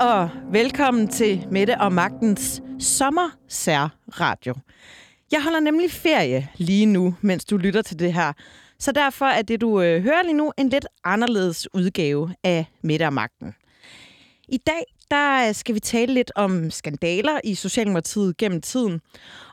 Og 0.00 0.30
velkommen 0.52 1.08
til 1.08 1.46
Mette 1.50 1.80
og 1.80 1.92
Magtens 1.92 2.62
sommersærradio. 2.80 4.54
Jeg 5.32 5.42
holder 5.42 5.60
nemlig 5.60 5.90
ferie 5.90 6.48
lige 6.56 6.86
nu, 6.86 7.14
mens 7.20 7.44
du 7.44 7.56
lytter 7.56 7.82
til 7.82 7.98
det 7.98 8.12
her. 8.12 8.32
Så 8.78 8.92
derfor 8.92 9.24
er 9.24 9.42
det, 9.42 9.60
du 9.60 9.80
øh, 9.80 10.02
hører 10.02 10.22
lige 10.22 10.36
nu, 10.36 10.52
en 10.58 10.68
lidt 10.68 10.86
anderledes 11.04 11.74
udgave 11.74 12.34
af 12.44 12.66
Mette 12.82 13.06
og 13.06 13.12
Magten. 13.12 13.54
I 14.48 14.56
dag 14.56 14.84
der 15.10 15.48
øh, 15.48 15.54
skal 15.54 15.74
vi 15.74 15.80
tale 15.80 16.14
lidt 16.14 16.32
om 16.34 16.70
skandaler 16.70 17.40
i 17.44 17.54
Socialdemokratiet 17.54 18.36
gennem 18.36 18.60
tiden. 18.60 19.00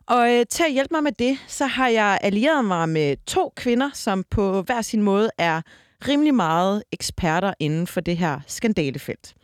Og 0.05 0.33
øh, 0.33 0.45
til 0.49 0.63
at 0.63 0.71
hjælpe 0.73 0.93
mig 0.93 1.03
med 1.03 1.11
det, 1.11 1.37
så 1.47 1.65
har 1.65 1.87
jeg 1.87 2.19
allieret 2.21 2.65
mig 2.65 2.89
med 2.89 3.17
to 3.25 3.53
kvinder, 3.55 3.89
som 3.93 4.23
på 4.29 4.61
hver 4.61 4.81
sin 4.81 5.01
måde 5.01 5.29
er 5.37 5.61
rimelig 6.07 6.35
meget 6.35 6.83
eksperter 6.91 7.53
inden 7.59 7.87
for 7.87 8.01
det 8.01 8.17
her 8.17 8.39
skandalefelt. 8.47 9.35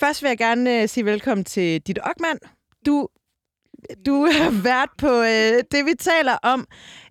Først 0.00 0.22
vil 0.22 0.28
jeg 0.28 0.38
gerne 0.38 0.82
øh, 0.82 0.88
sige 0.88 1.04
velkommen 1.04 1.44
til 1.44 1.80
dit 1.80 1.98
Ockmann. 2.02 2.38
Du, 2.86 3.08
du 4.06 4.26
har 4.26 4.62
været 4.62 4.90
på 4.98 5.08
øh, 5.08 5.62
det, 5.72 5.86
vi 5.86 5.94
taler 5.98 6.36
om 6.42 6.66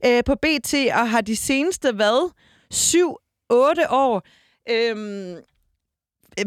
øh, 0.05 0.23
på 0.25 0.35
BT, 0.35 0.73
og 0.73 1.09
har 1.09 1.21
de 1.21 1.35
seneste, 1.35 1.91
hvad, 1.91 2.31
syv, 2.71 3.15
otte 3.49 3.91
år, 3.91 4.23
øh, 4.69 4.95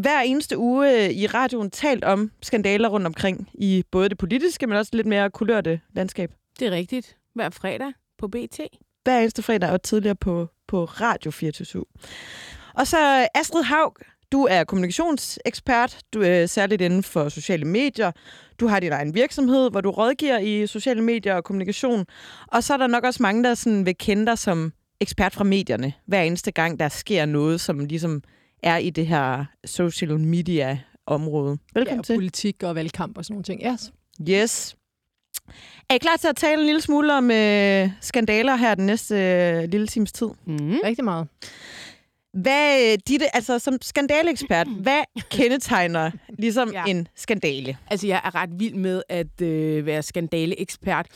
hver 0.01 0.21
eneste 0.21 0.59
uge 0.59 1.05
øh, 1.05 1.11
i 1.11 1.27
radioen 1.27 1.71
talt 1.71 2.05
om 2.05 2.31
skandaler 2.43 2.89
rundt 2.89 3.07
omkring 3.07 3.49
i 3.55 3.85
både 3.91 4.09
det 4.09 4.19
politiske, 4.19 4.67
men 4.67 4.77
også 4.77 4.91
lidt 4.95 5.07
mere 5.07 5.31
kulørte 5.31 5.81
landskab. 5.93 6.33
Det 6.59 6.67
er 6.67 6.73
rigtigt. 6.73 7.17
Hver 7.35 7.51
fredag 7.51 7.93
på 8.19 8.29
BT. 8.29 8.61
Hver 9.05 9.19
eneste 9.19 9.43
fredag 9.43 9.71
og 9.71 9.83
tidligere 9.83 10.17
på, 10.17 10.49
på 10.69 10.85
Radio 10.85 11.31
24 11.31 11.85
Og 12.75 12.87
så 12.87 13.29
Astrid 13.35 13.63
Haug, 13.63 13.97
du 14.33 14.45
er 14.51 14.65
kommunikationsekspert, 14.65 15.99
du 16.15 16.23
er 16.23 16.47
særligt 16.47 16.83
inden 16.83 17.03
for 17.03 17.29
sociale 17.29 17.65
medier. 17.65 18.13
Du 18.61 18.67
har 18.67 18.81
din 18.81 18.93
egen 18.93 19.15
virksomhed, 19.15 19.71
hvor 19.71 19.81
du 19.81 19.91
rådgiver 19.91 20.39
i 20.39 20.67
sociale 20.67 21.03
medier 21.03 21.35
og 21.35 21.45
kommunikation. 21.45 22.07
Og 22.47 22.65
så 22.65 22.73
er 22.73 22.77
der 22.77 22.87
nok 22.87 23.05
også 23.05 23.23
mange, 23.23 23.45
der 23.45 23.55
sådan 23.55 23.87
vil 23.87 23.97
kende 23.99 24.27
dig 24.27 24.39
som 24.39 24.73
ekspert 25.01 25.35
fra 25.35 25.45
medierne, 25.45 25.93
hver 26.07 26.23
eneste 26.23 26.51
gang, 26.51 26.81
der 26.81 26.89
sker 26.89 27.27
noget, 27.27 27.61
som 27.61 27.79
ligesom 27.79 28.23
er 28.63 28.77
i 28.77 28.91
det 28.91 29.07
her 29.07 29.45
social 29.65 30.21
media 30.21 30.79
område. 31.07 31.59
Velkommen 31.75 31.99
ja, 31.99 32.03
til. 32.03 32.15
politik 32.15 32.63
og 32.63 32.75
valgkamp 32.75 33.19
og 33.19 33.25
sådan 33.25 33.35
nogle 33.35 33.45
ting. 33.45 33.63
Yes. 33.73 33.93
Yes. 34.31 34.77
Er 35.91 35.95
I 35.95 35.99
klar 35.99 36.17
til 36.17 36.29
at 36.29 36.37
tale 36.37 36.61
en 36.61 36.67
lille 36.67 36.81
smule 36.81 37.15
om 37.15 37.31
øh, 37.31 37.91
skandaler 38.01 38.57
her 38.57 38.75
den 38.75 38.87
næste 38.87 39.15
øh, 39.15 39.69
lille 39.69 39.87
times 39.87 40.13
tid? 40.13 40.29
Mm. 40.47 40.79
Rigtig 40.85 41.05
meget. 41.05 41.29
Hvad, 42.33 42.99
Ditte, 42.99 43.37
altså 43.37 43.59
som 43.59 43.79
skandaleekspert, 43.83 44.67
hvad 44.83 45.03
kendetegner 45.31 46.11
ligesom 46.39 46.73
ja. 46.73 46.85
en 46.85 47.09
skandale? 47.15 47.77
Altså, 47.91 48.07
jeg 48.07 48.21
er 48.25 48.35
ret 48.35 48.51
vild 48.53 48.75
med 48.75 49.03
at 49.09 49.41
øh, 49.43 49.87
være 49.87 50.03
skandaleekspert. 50.03 51.07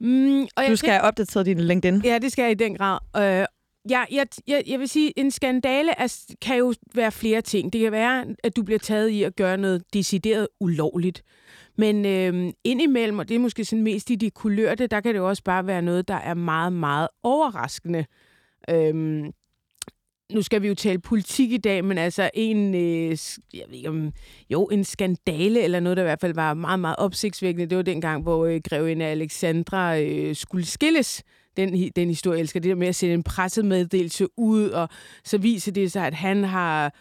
Mm, 0.00 0.42
og 0.42 0.62
jeg 0.62 0.70
du 0.70 0.76
skal 0.76 0.90
have 0.90 1.02
opdateret 1.02 1.46
din 1.46 1.60
LinkedIn. 1.60 2.00
Ja, 2.04 2.18
det 2.18 2.32
skal 2.32 2.42
jeg 2.42 2.50
i 2.50 2.54
den 2.54 2.76
grad. 2.76 2.98
Øh, 3.16 3.46
Ja, 3.90 4.04
jeg, 4.10 4.26
jeg, 4.46 4.62
jeg 4.66 4.80
vil 4.80 4.88
sige, 4.88 5.18
en 5.18 5.30
skandale 5.30 5.92
er, 5.98 6.24
kan 6.42 6.56
jo 6.58 6.74
være 6.94 7.12
flere 7.12 7.40
ting. 7.40 7.72
Det 7.72 7.80
kan 7.80 7.92
være, 7.92 8.26
at 8.44 8.56
du 8.56 8.62
bliver 8.62 8.78
taget 8.78 9.08
i 9.08 9.22
at 9.22 9.36
gøre 9.36 9.56
noget 9.56 9.82
decideret 9.94 10.48
ulovligt. 10.60 11.22
Men 11.78 12.04
øh, 12.06 12.52
indimellem, 12.64 13.18
og 13.18 13.28
det 13.28 13.34
er 13.34 13.38
måske 13.38 13.64
sådan 13.64 13.82
mest 13.82 14.10
i 14.10 14.14
de 14.14 14.30
kulørte, 14.30 14.86
der 14.86 15.00
kan 15.00 15.14
det 15.14 15.18
jo 15.18 15.28
også 15.28 15.42
bare 15.42 15.66
være 15.66 15.82
noget, 15.82 16.08
der 16.08 16.14
er 16.14 16.34
meget, 16.34 16.72
meget 16.72 17.08
overraskende. 17.22 18.04
Øh, 18.70 19.24
nu 20.32 20.42
skal 20.42 20.62
vi 20.62 20.68
jo 20.68 20.74
tale 20.74 20.98
politik 20.98 21.52
i 21.52 21.56
dag, 21.56 21.84
men 21.84 21.98
altså 21.98 22.30
en, 22.34 22.74
øh, 22.74 23.18
jeg 23.54 23.62
ved 23.68 23.76
ikke 23.76 23.88
om, 23.88 24.12
jo, 24.50 24.64
en 24.64 24.84
skandale 24.84 25.62
eller 25.62 25.80
noget, 25.80 25.96
der 25.96 26.02
i 26.02 26.06
hvert 26.06 26.20
fald 26.20 26.34
var 26.34 26.54
meget, 26.54 26.80
meget 26.80 26.96
opsigtsvækkende. 26.98 27.66
Det 27.66 27.76
var 27.76 27.82
dengang, 27.82 28.22
hvor 28.22 28.46
øh, 28.46 28.60
grevinde 28.68 29.04
Alexandra 29.04 29.98
øh, 29.98 30.36
skulle 30.36 30.66
skilles 30.66 31.22
den, 31.56 31.90
den 31.96 32.08
historie, 32.08 32.40
elsker 32.40 32.60
det 32.60 32.68
der 32.68 32.74
med 32.74 32.88
at 32.88 32.94
sende 32.94 33.14
en 33.14 33.22
pressemeddelelse 33.22 34.26
ud, 34.38 34.68
og 34.68 34.88
så 35.24 35.38
viser 35.38 35.72
det 35.72 35.92
sig, 35.92 36.06
at 36.06 36.14
han 36.14 36.44
har 36.44 36.94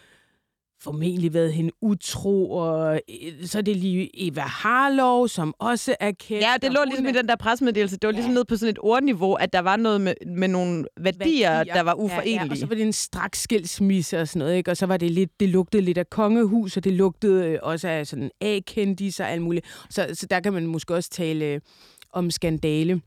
formentlig 0.85 1.34
været 1.34 1.53
hende 1.53 1.72
utro, 1.81 2.51
og 2.51 3.01
øh, 3.23 3.46
så 3.47 3.57
er 3.57 3.62
det 3.62 3.75
lige 3.75 4.28
Eva 4.28 4.41
Harlov, 4.41 5.28
som 5.28 5.53
også 5.59 5.96
er 6.00 6.12
kendt. 6.12 6.44
Ja, 6.44 6.53
det 6.62 6.73
lå 6.73 6.79
ligesom 6.85 7.06
er... 7.06 7.09
i 7.09 7.13
den 7.13 7.28
der 7.28 7.35
pressemeddelelse. 7.35 7.97
Det 7.97 8.07
var 8.07 8.12
ligesom 8.12 8.31
ja. 8.31 8.35
ned 8.35 8.46
på 8.46 8.56
sådan 8.56 8.72
et 8.72 8.79
ordniveau, 8.81 9.34
at 9.34 9.53
der 9.53 9.59
var 9.59 9.75
noget 9.75 10.01
med, 10.01 10.13
med 10.28 10.47
nogle 10.47 10.85
værdier, 11.00 11.51
værdier, 11.51 11.74
der 11.74 11.81
var 11.81 11.94
uforenelige. 11.94 12.35
Ja, 12.35 12.45
ja, 12.45 12.51
og 12.51 12.57
så 12.57 12.66
var 12.66 12.75
det 12.75 12.85
en 12.85 12.94
straks 12.94 13.41
skilsmisse 13.41 14.22
og 14.22 14.28
sådan 14.28 14.40
noget, 14.40 14.57
ikke? 14.57 14.72
og 14.72 14.78
så 14.78 14.85
var 14.85 14.97
det 14.97 15.12
lidt, 15.12 15.40
det 15.40 15.50
lugtede 15.50 15.81
lidt 15.84 15.97
af 15.97 16.09
kongehus, 16.09 16.78
og 16.78 16.84
det 16.84 16.94
lugtede 16.94 17.45
øh, 17.45 17.59
også 17.62 17.88
af 17.88 18.07
sådan 18.07 18.31
A-kendis 18.41 19.19
og 19.19 19.31
alt 19.31 19.41
muligt. 19.41 19.66
Så, 19.90 20.07
så 20.13 20.25
der 20.25 20.40
kan 20.40 20.53
man 20.53 20.68
måske 20.68 20.95
også 20.95 21.09
tale 21.09 21.45
øh, 21.45 21.62
om 22.13 22.31
skandale. 22.31 23.01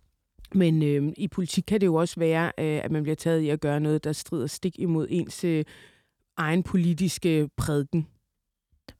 Men 0.55 0.83
øh, 0.83 1.13
i 1.17 1.29
politik 1.29 1.65
kan 1.69 1.81
det 1.81 1.87
jo 1.87 1.95
også 1.95 2.21
være, 2.21 2.53
øh, 2.59 2.85
at 2.85 2.91
man 2.91 3.03
bliver 3.03 3.17
taget 3.17 3.41
i 3.41 3.49
at 3.49 3.61
gøre 3.61 3.81
noget, 3.81 4.05
der 4.05 4.13
strider 4.13 4.47
stik 4.47 4.79
imod 4.79 5.07
ens 5.11 5.45
øh, 5.45 5.65
egen 6.39 6.63
politiske 6.63 7.49
prædiken. 7.57 8.09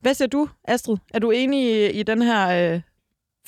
Hvad 0.01 0.15
siger 0.15 0.29
du, 0.29 0.49
Astrid? 0.65 0.97
Er 1.15 1.19
du 1.19 1.31
enig 1.31 1.63
i, 1.63 2.01
i 2.01 2.03
den 2.03 2.23
her 2.23 2.73
øh, 2.75 2.81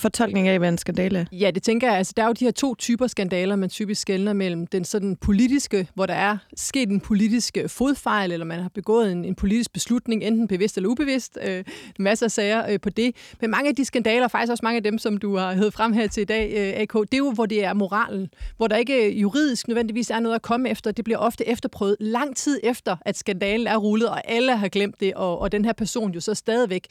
fortolkning 0.00 0.48
af, 0.48 0.58
hvad 0.58 0.68
en 0.68 0.78
skandale 0.78 1.18
er? 1.18 1.24
Ja, 1.32 1.50
det 1.50 1.62
tænker 1.62 1.88
jeg. 1.88 1.96
Altså, 1.96 2.12
der 2.16 2.22
er 2.22 2.26
jo 2.26 2.32
de 2.32 2.44
her 2.44 2.52
to 2.52 2.74
typer 2.74 3.06
skandaler, 3.06 3.56
man 3.56 3.68
typisk 3.68 4.00
skældner 4.00 4.32
mellem 4.32 4.66
den 4.66 4.84
sådan 4.84 5.16
politiske, 5.16 5.88
hvor 5.94 6.06
der 6.06 6.14
er 6.14 6.36
sket 6.56 6.88
en 6.88 7.00
politisk 7.00 7.56
øh, 7.56 7.68
fodfejl, 7.68 8.32
eller 8.32 8.46
man 8.46 8.60
har 8.60 8.68
begået 8.68 9.12
en, 9.12 9.24
en 9.24 9.34
politisk 9.34 9.72
beslutning, 9.72 10.22
enten 10.22 10.48
bevidst 10.48 10.76
eller 10.76 10.88
ubevidst. 10.88 11.38
Øh, 11.42 11.64
masser 11.98 12.26
af 12.26 12.30
sager 12.30 12.72
øh, 12.72 12.80
på 12.80 12.90
det. 12.90 13.14
Men 13.40 13.50
mange 13.50 13.68
af 13.68 13.76
de 13.76 13.84
skandaler, 13.84 14.28
faktisk 14.28 14.50
også 14.50 14.64
mange 14.64 14.76
af 14.76 14.82
dem, 14.82 14.98
som 14.98 15.16
du 15.16 15.36
har 15.36 15.54
hævet 15.54 15.72
frem 15.72 15.92
her 15.92 16.06
til 16.06 16.20
i 16.20 16.24
dag, 16.24 16.52
øh, 16.56 16.82
AK, 16.82 16.92
det 16.92 17.14
er 17.14 17.18
jo, 17.18 17.30
hvor 17.30 17.46
det 17.46 17.64
er 17.64 17.74
moralen. 17.74 18.28
Hvor 18.56 18.66
der 18.66 18.76
ikke 18.76 19.06
øh, 19.06 19.20
juridisk 19.20 19.68
nødvendigvis 19.68 20.10
er 20.10 20.20
noget 20.20 20.34
at 20.34 20.42
komme 20.42 20.70
efter. 20.70 20.92
Det 20.92 21.04
bliver 21.04 21.18
ofte 21.18 21.48
efterprøvet 21.48 21.96
lang 22.00 22.36
tid 22.36 22.60
efter, 22.62 22.96
at 23.00 23.16
skandalen 23.16 23.66
er 23.66 23.76
rullet, 23.76 24.08
og 24.08 24.30
alle 24.30 24.56
har 24.56 24.68
glemt 24.68 25.00
det, 25.00 25.14
og, 25.14 25.38
og 25.38 25.52
den 25.52 25.64
her 25.64 25.72
person 25.72 26.12
jo 26.12 26.20
så 26.20 26.34
stadigvæk 26.34 26.86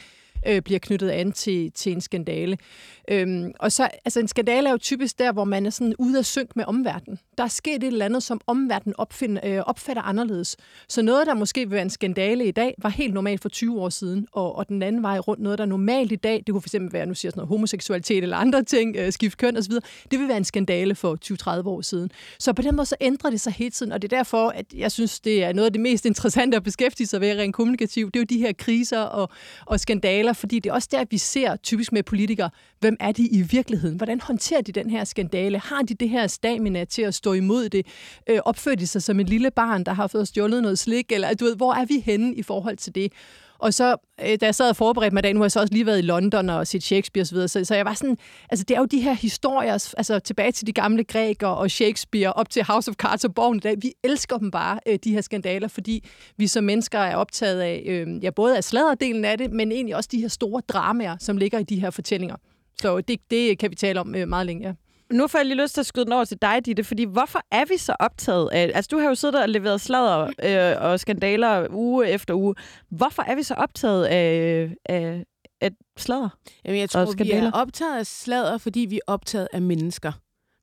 øh, 0.47 0.61
bliver 0.61 0.79
knyttet 0.79 1.09
an 1.09 1.31
til, 1.31 1.71
til 1.71 1.91
en 1.91 2.01
skandale. 2.01 2.57
Øhm, 3.11 3.51
og 3.59 3.71
så, 3.71 3.89
altså 4.05 4.19
en 4.19 4.27
skandale 4.27 4.67
er 4.67 4.71
jo 4.71 4.77
typisk 4.77 5.19
der, 5.19 5.31
hvor 5.31 5.43
man 5.43 5.65
er 5.65 5.69
sådan 5.69 5.95
ude 5.99 6.17
af 6.17 6.25
synk 6.25 6.55
med 6.55 6.65
omverdenen. 6.67 7.19
Der 7.37 7.43
er 7.43 7.47
sket 7.47 7.75
et 7.75 7.83
eller 7.83 8.05
andet, 8.05 8.23
som 8.23 8.41
omverdenen 8.47 8.95
opfind, 8.97 9.37
øh, 9.45 9.59
opfatter 9.59 10.01
anderledes. 10.01 10.57
Så 10.87 11.01
noget, 11.01 11.27
der 11.27 11.33
måske 11.33 11.59
vil 11.59 11.71
være 11.71 11.81
en 11.81 11.89
skandale 11.89 12.45
i 12.45 12.51
dag, 12.51 12.75
var 12.77 12.89
helt 12.89 13.13
normalt 13.13 13.41
for 13.41 13.49
20 13.49 13.81
år 13.81 13.89
siden, 13.89 14.27
og, 14.31 14.55
og 14.55 14.69
den 14.69 14.83
anden 14.83 15.03
vej 15.03 15.19
rundt, 15.19 15.43
noget, 15.43 15.57
der 15.57 15.63
er 15.63 15.67
normalt 15.69 16.11
i 16.11 16.15
dag, 16.15 16.43
det 16.47 16.53
kunne 16.53 16.61
fx 16.61 16.75
være, 16.91 17.05
nu 17.05 17.13
siger 17.13 17.31
sådan 17.31 17.39
noget 17.39 17.47
homoseksualitet 17.47 18.23
eller 18.23 18.37
andre 18.37 18.63
ting, 18.63 18.95
øh, 18.95 19.11
skift 19.11 19.37
køn 19.37 19.57
osv., 19.57 19.73
det 20.11 20.19
vil 20.19 20.27
være 20.27 20.37
en 20.37 20.45
skandale 20.45 20.95
for 20.95 21.17
20-30 21.61 21.67
år 21.67 21.81
siden. 21.81 22.11
Så 22.39 22.53
på 22.53 22.61
den 22.61 22.75
måde 22.75 22.85
så 22.85 22.95
ændrer 23.01 23.29
det 23.29 23.41
sig 23.41 23.53
hele 23.53 23.71
tiden, 23.71 23.91
og 23.91 24.01
det 24.01 24.13
er 24.13 24.17
derfor, 24.17 24.49
at 24.49 24.65
jeg 24.73 24.91
synes, 24.91 25.19
det 25.19 25.43
er 25.43 25.53
noget 25.53 25.65
af 25.65 25.73
det 25.73 25.81
mest 25.81 26.05
interessante 26.11 26.57
at 26.57 26.63
beskæftige 26.63 27.07
sig 27.07 27.21
ved 27.21 27.37
rent 27.37 27.55
kommunikativt. 27.55 28.13
Det 28.13 28.19
er 28.19 28.23
jo 28.23 28.37
de 28.37 28.39
her 28.39 28.53
kriser 28.53 28.99
og, 28.99 29.29
og 29.65 29.79
skandaler, 29.79 30.33
fordi 30.33 30.59
det 30.59 30.69
er 30.69 30.73
også 30.73 30.87
der, 30.91 31.05
vi 31.09 31.17
ser 31.17 31.55
typisk 31.55 31.91
med 31.91 32.03
politikere, 32.03 32.49
hvem 32.79 32.97
er 32.99 33.11
de 33.11 33.27
i 33.27 33.41
virkeligheden? 33.41 33.97
Hvordan 33.97 34.21
håndterer 34.21 34.61
de 34.61 34.71
den 34.71 34.89
her 34.89 35.03
skandale? 35.03 35.59
Har 35.59 35.81
de 35.81 35.93
det 35.93 36.09
her 36.09 36.27
stamina 36.27 36.85
til 36.85 37.01
at 37.01 37.13
stå 37.13 37.33
imod 37.33 37.69
det? 37.69 37.85
Øh, 38.29 38.39
opfører 38.45 38.75
de 38.75 38.87
sig 38.87 39.03
som 39.03 39.19
et 39.19 39.29
lille 39.29 39.51
barn, 39.51 39.83
der 39.83 39.93
har 39.93 40.07
fået 40.07 40.27
stjålet 40.27 40.61
noget 40.61 40.79
slik? 40.79 41.11
Eller 41.11 41.33
du 41.33 41.45
ved, 41.45 41.55
hvor 41.55 41.73
er 41.73 41.85
vi 41.85 41.99
henne 42.05 42.35
i 42.35 42.43
forhold 42.43 42.77
til 42.77 42.95
det? 42.95 43.11
Og 43.59 43.73
så, 43.73 43.95
øh, 44.21 44.37
da 44.41 44.45
jeg 44.45 44.55
sad 44.55 44.69
og 44.69 44.75
forberedte 44.75 45.13
mig 45.13 45.21
i 45.21 45.23
dag, 45.23 45.33
nu 45.33 45.39
har 45.39 45.45
jeg 45.45 45.51
så 45.51 45.59
også 45.59 45.73
lige 45.73 45.85
været 45.85 45.99
i 45.99 46.01
London 46.01 46.49
og 46.49 46.67
set 46.67 46.83
Shakespeare 46.83 47.21
osv., 47.21 47.47
så, 47.47 47.65
så 47.65 47.75
jeg 47.75 47.85
var 47.85 47.93
sådan, 47.93 48.17
altså 48.49 48.65
det 48.67 48.75
er 48.75 48.79
jo 48.79 48.85
de 48.85 49.01
her 49.01 49.13
historier, 49.13 49.93
altså 49.97 50.19
tilbage 50.19 50.51
til 50.51 50.67
de 50.67 50.71
gamle 50.71 51.03
grækere 51.03 51.55
og 51.55 51.71
Shakespeare, 51.71 52.33
op 52.33 52.49
til 52.49 52.63
House 52.63 52.91
of 52.91 52.95
Cards 52.95 53.25
og 53.25 53.33
Borgen 53.33 53.57
i 53.57 53.59
dag. 53.59 53.75
Vi 53.81 53.93
elsker 54.03 54.37
dem 54.37 54.51
bare, 54.51 54.79
øh, 54.85 54.99
de 55.03 55.13
her 55.13 55.21
skandaler, 55.21 55.67
fordi 55.67 56.05
vi 56.37 56.47
som 56.47 56.63
mennesker 56.63 56.99
er 56.99 57.15
optaget 57.15 57.61
af, 57.61 57.83
øh, 57.85 58.23
ja, 58.23 58.29
både 58.29 58.57
af 58.57 58.63
sladerdelen 58.63 59.25
af 59.25 59.37
det, 59.37 59.51
men 59.51 59.71
egentlig 59.71 59.95
også 59.95 60.09
de 60.11 60.21
her 60.21 60.27
store 60.27 60.61
dramaer, 60.67 61.17
som 61.19 61.37
ligger 61.37 61.59
i 61.59 61.63
de 61.63 61.79
her 61.79 61.89
fortællinger. 61.89 62.35
Så 62.81 63.01
det, 63.01 63.19
det 63.31 63.59
kan 63.59 63.71
vi 63.71 63.75
tale 63.75 63.99
om 63.99 64.07
meget 64.07 64.45
længe, 64.45 64.67
ja 64.67 64.73
nu 65.11 65.27
får 65.27 65.39
jeg 65.39 65.45
lige 65.45 65.61
lyst 65.61 65.73
til 65.73 65.81
at 65.81 65.85
skyde 65.85 66.05
den 66.05 66.13
over 66.13 66.25
til 66.25 66.37
dig, 66.41 66.65
Ditte, 66.65 66.83
fordi 66.83 67.03
hvorfor 67.03 67.41
er 67.51 67.65
vi 67.65 67.77
så 67.77 67.95
optaget 67.99 68.49
af... 68.51 68.71
Altså, 68.75 68.89
du 68.91 68.97
har 68.97 69.07
jo 69.07 69.15
siddet 69.15 69.41
og 69.41 69.49
leveret 69.49 69.81
sladder 69.81 70.31
øh, 70.43 70.83
og 70.83 70.99
skandaler 70.99 71.67
uge 71.69 72.09
efter 72.09 72.33
uge. 72.33 72.55
Hvorfor 72.89 73.23
er 73.23 73.35
vi 73.35 73.43
så 73.43 73.53
optaget 73.53 74.05
af, 74.05 74.69
af, 74.85 75.25
af 75.61 75.71
sladder 75.97 76.29
Jamen, 76.65 76.79
jeg 76.79 76.89
tror, 76.89 77.23
vi 77.23 77.31
er 77.31 77.51
optaget 77.51 77.99
af 77.99 78.05
sladder, 78.05 78.57
fordi 78.57 78.79
vi 78.79 78.95
er 78.95 79.11
optaget 79.11 79.47
af 79.53 79.61
mennesker. 79.61 80.11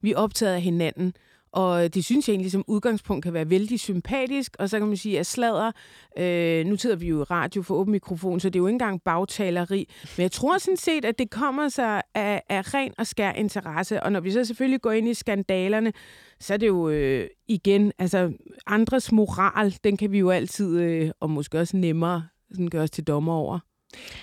Vi 0.03 0.13
er 0.13 0.17
optaget 0.17 0.55
af 0.55 0.61
hinanden. 0.61 1.13
Og 1.57 1.95
det 1.95 2.05
synes 2.05 2.29
jeg 2.29 2.33
egentlig 2.33 2.53
som 2.53 2.65
udgangspunkt 2.67 3.23
kan 3.23 3.33
være 3.33 3.51
vældig 3.51 3.81
sympatisk. 3.81 4.57
Og 4.59 4.71
så 4.71 4.79
kan 4.79 4.89
man 4.89 4.97
sige, 4.97 5.19
at 5.19 5.27
sladder, 5.27 5.73
øh, 6.19 6.67
nu 6.67 6.77
sidder 6.77 6.97
vi 6.97 7.09
jo 7.09 7.21
i 7.21 7.23
radio 7.23 7.63
for 7.63 7.75
åben 7.75 7.93
mikrofon, 7.93 8.41
så 8.41 8.49
det 8.49 8.57
er 8.57 8.61
jo 8.61 8.67
ikke 8.67 8.75
engang 8.75 9.03
bagtaleri. 9.03 9.89
Men 10.17 10.23
jeg 10.23 10.33
tror 10.33 10.59
sådan 10.59 10.77
set, 10.77 11.05
at 11.05 11.19
det 11.19 11.31
kommer 11.31 11.69
sig 11.69 12.03
af, 12.15 12.43
af 12.49 12.75
ren 12.75 12.93
og 12.99 13.07
skær 13.07 13.33
interesse. 13.33 14.03
Og 14.03 14.13
når 14.13 14.21
vi 14.21 14.31
så 14.31 14.45
selvfølgelig 14.45 14.81
går 14.81 14.93
ind 14.93 15.09
i 15.09 15.15
skandalerne, 15.15 15.93
så 16.41 16.55
er 16.55 16.59
det 16.59 16.67
jo 16.67 16.89
øh, 16.89 17.29
igen, 17.49 17.93
altså 17.99 18.33
andres 18.67 19.13
moral, 19.13 19.75
den 19.85 19.97
kan 19.97 20.13
vi 20.13 20.19
jo 20.19 20.31
altid, 20.31 20.81
øh, 20.81 21.11
og 21.21 21.31
måske 21.31 21.61
også 21.61 21.77
nemmere, 21.77 22.27
sådan 22.51 22.69
gøre 22.69 22.83
os 22.83 22.91
til 22.91 23.05
dommer 23.05 23.33
over. 23.33 23.59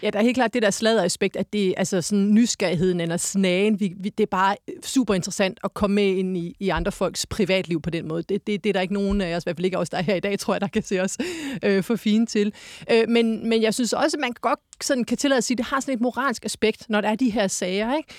Ja, 0.03 0.09
der 0.09 0.19
er 0.19 0.23
helt 0.23 0.35
klart 0.35 0.53
det 0.53 0.61
der 0.61 0.69
sladeraspekt, 0.69 1.35
at 1.35 1.53
det 1.53 1.73
altså 1.77 2.01
sådan 2.01 2.33
nysgerrigheden 2.33 2.99
eller 2.99 3.17
snagen, 3.17 3.79
vi, 3.79 3.93
vi, 3.97 4.09
det 4.09 4.23
er 4.23 4.27
bare 4.31 4.55
øh, 4.69 4.75
super 4.83 5.13
interessant 5.13 5.59
at 5.63 5.73
komme 5.73 5.95
med 5.95 6.07
ind 6.07 6.37
i, 6.37 6.55
i 6.59 6.69
andre 6.69 6.91
folks 6.91 7.25
privatliv 7.25 7.81
på 7.81 7.89
den 7.89 8.07
måde. 8.07 8.23
Det, 8.23 8.47
det, 8.47 8.63
det 8.63 8.69
er 8.69 8.73
der 8.73 8.81
ikke 8.81 8.93
nogen 8.93 9.21
af 9.21 9.35
os, 9.35 9.43
i 9.43 9.45
hvert 9.45 9.55
fald 9.55 9.65
ikke 9.65 9.77
os, 9.77 9.89
der 9.89 9.97
er 9.97 10.01
her 10.01 10.15
i 10.15 10.19
dag, 10.19 10.39
tror 10.39 10.53
jeg, 10.53 10.61
der 10.61 10.67
kan 10.67 10.83
se 10.83 11.01
os 11.01 11.17
øh, 11.63 11.83
for 11.83 11.95
fine 11.95 12.25
til. 12.25 12.53
Øh, 12.91 13.09
men, 13.09 13.49
men 13.49 13.61
jeg 13.61 13.73
synes 13.73 13.93
også, 13.93 14.17
at 14.17 14.21
man 14.21 14.31
godt 14.41 14.59
sådan 14.81 15.03
kan 15.03 15.17
tillade 15.17 15.37
at 15.37 15.43
sige, 15.43 15.57
det 15.57 15.65
har 15.65 15.79
sådan 15.79 15.93
et 15.93 16.01
moralsk 16.01 16.45
aspekt, 16.45 16.89
når 16.89 17.01
der 17.01 17.09
er 17.09 17.15
de 17.15 17.29
her 17.29 17.47
sager, 17.47 17.95
ikke? 17.97 18.09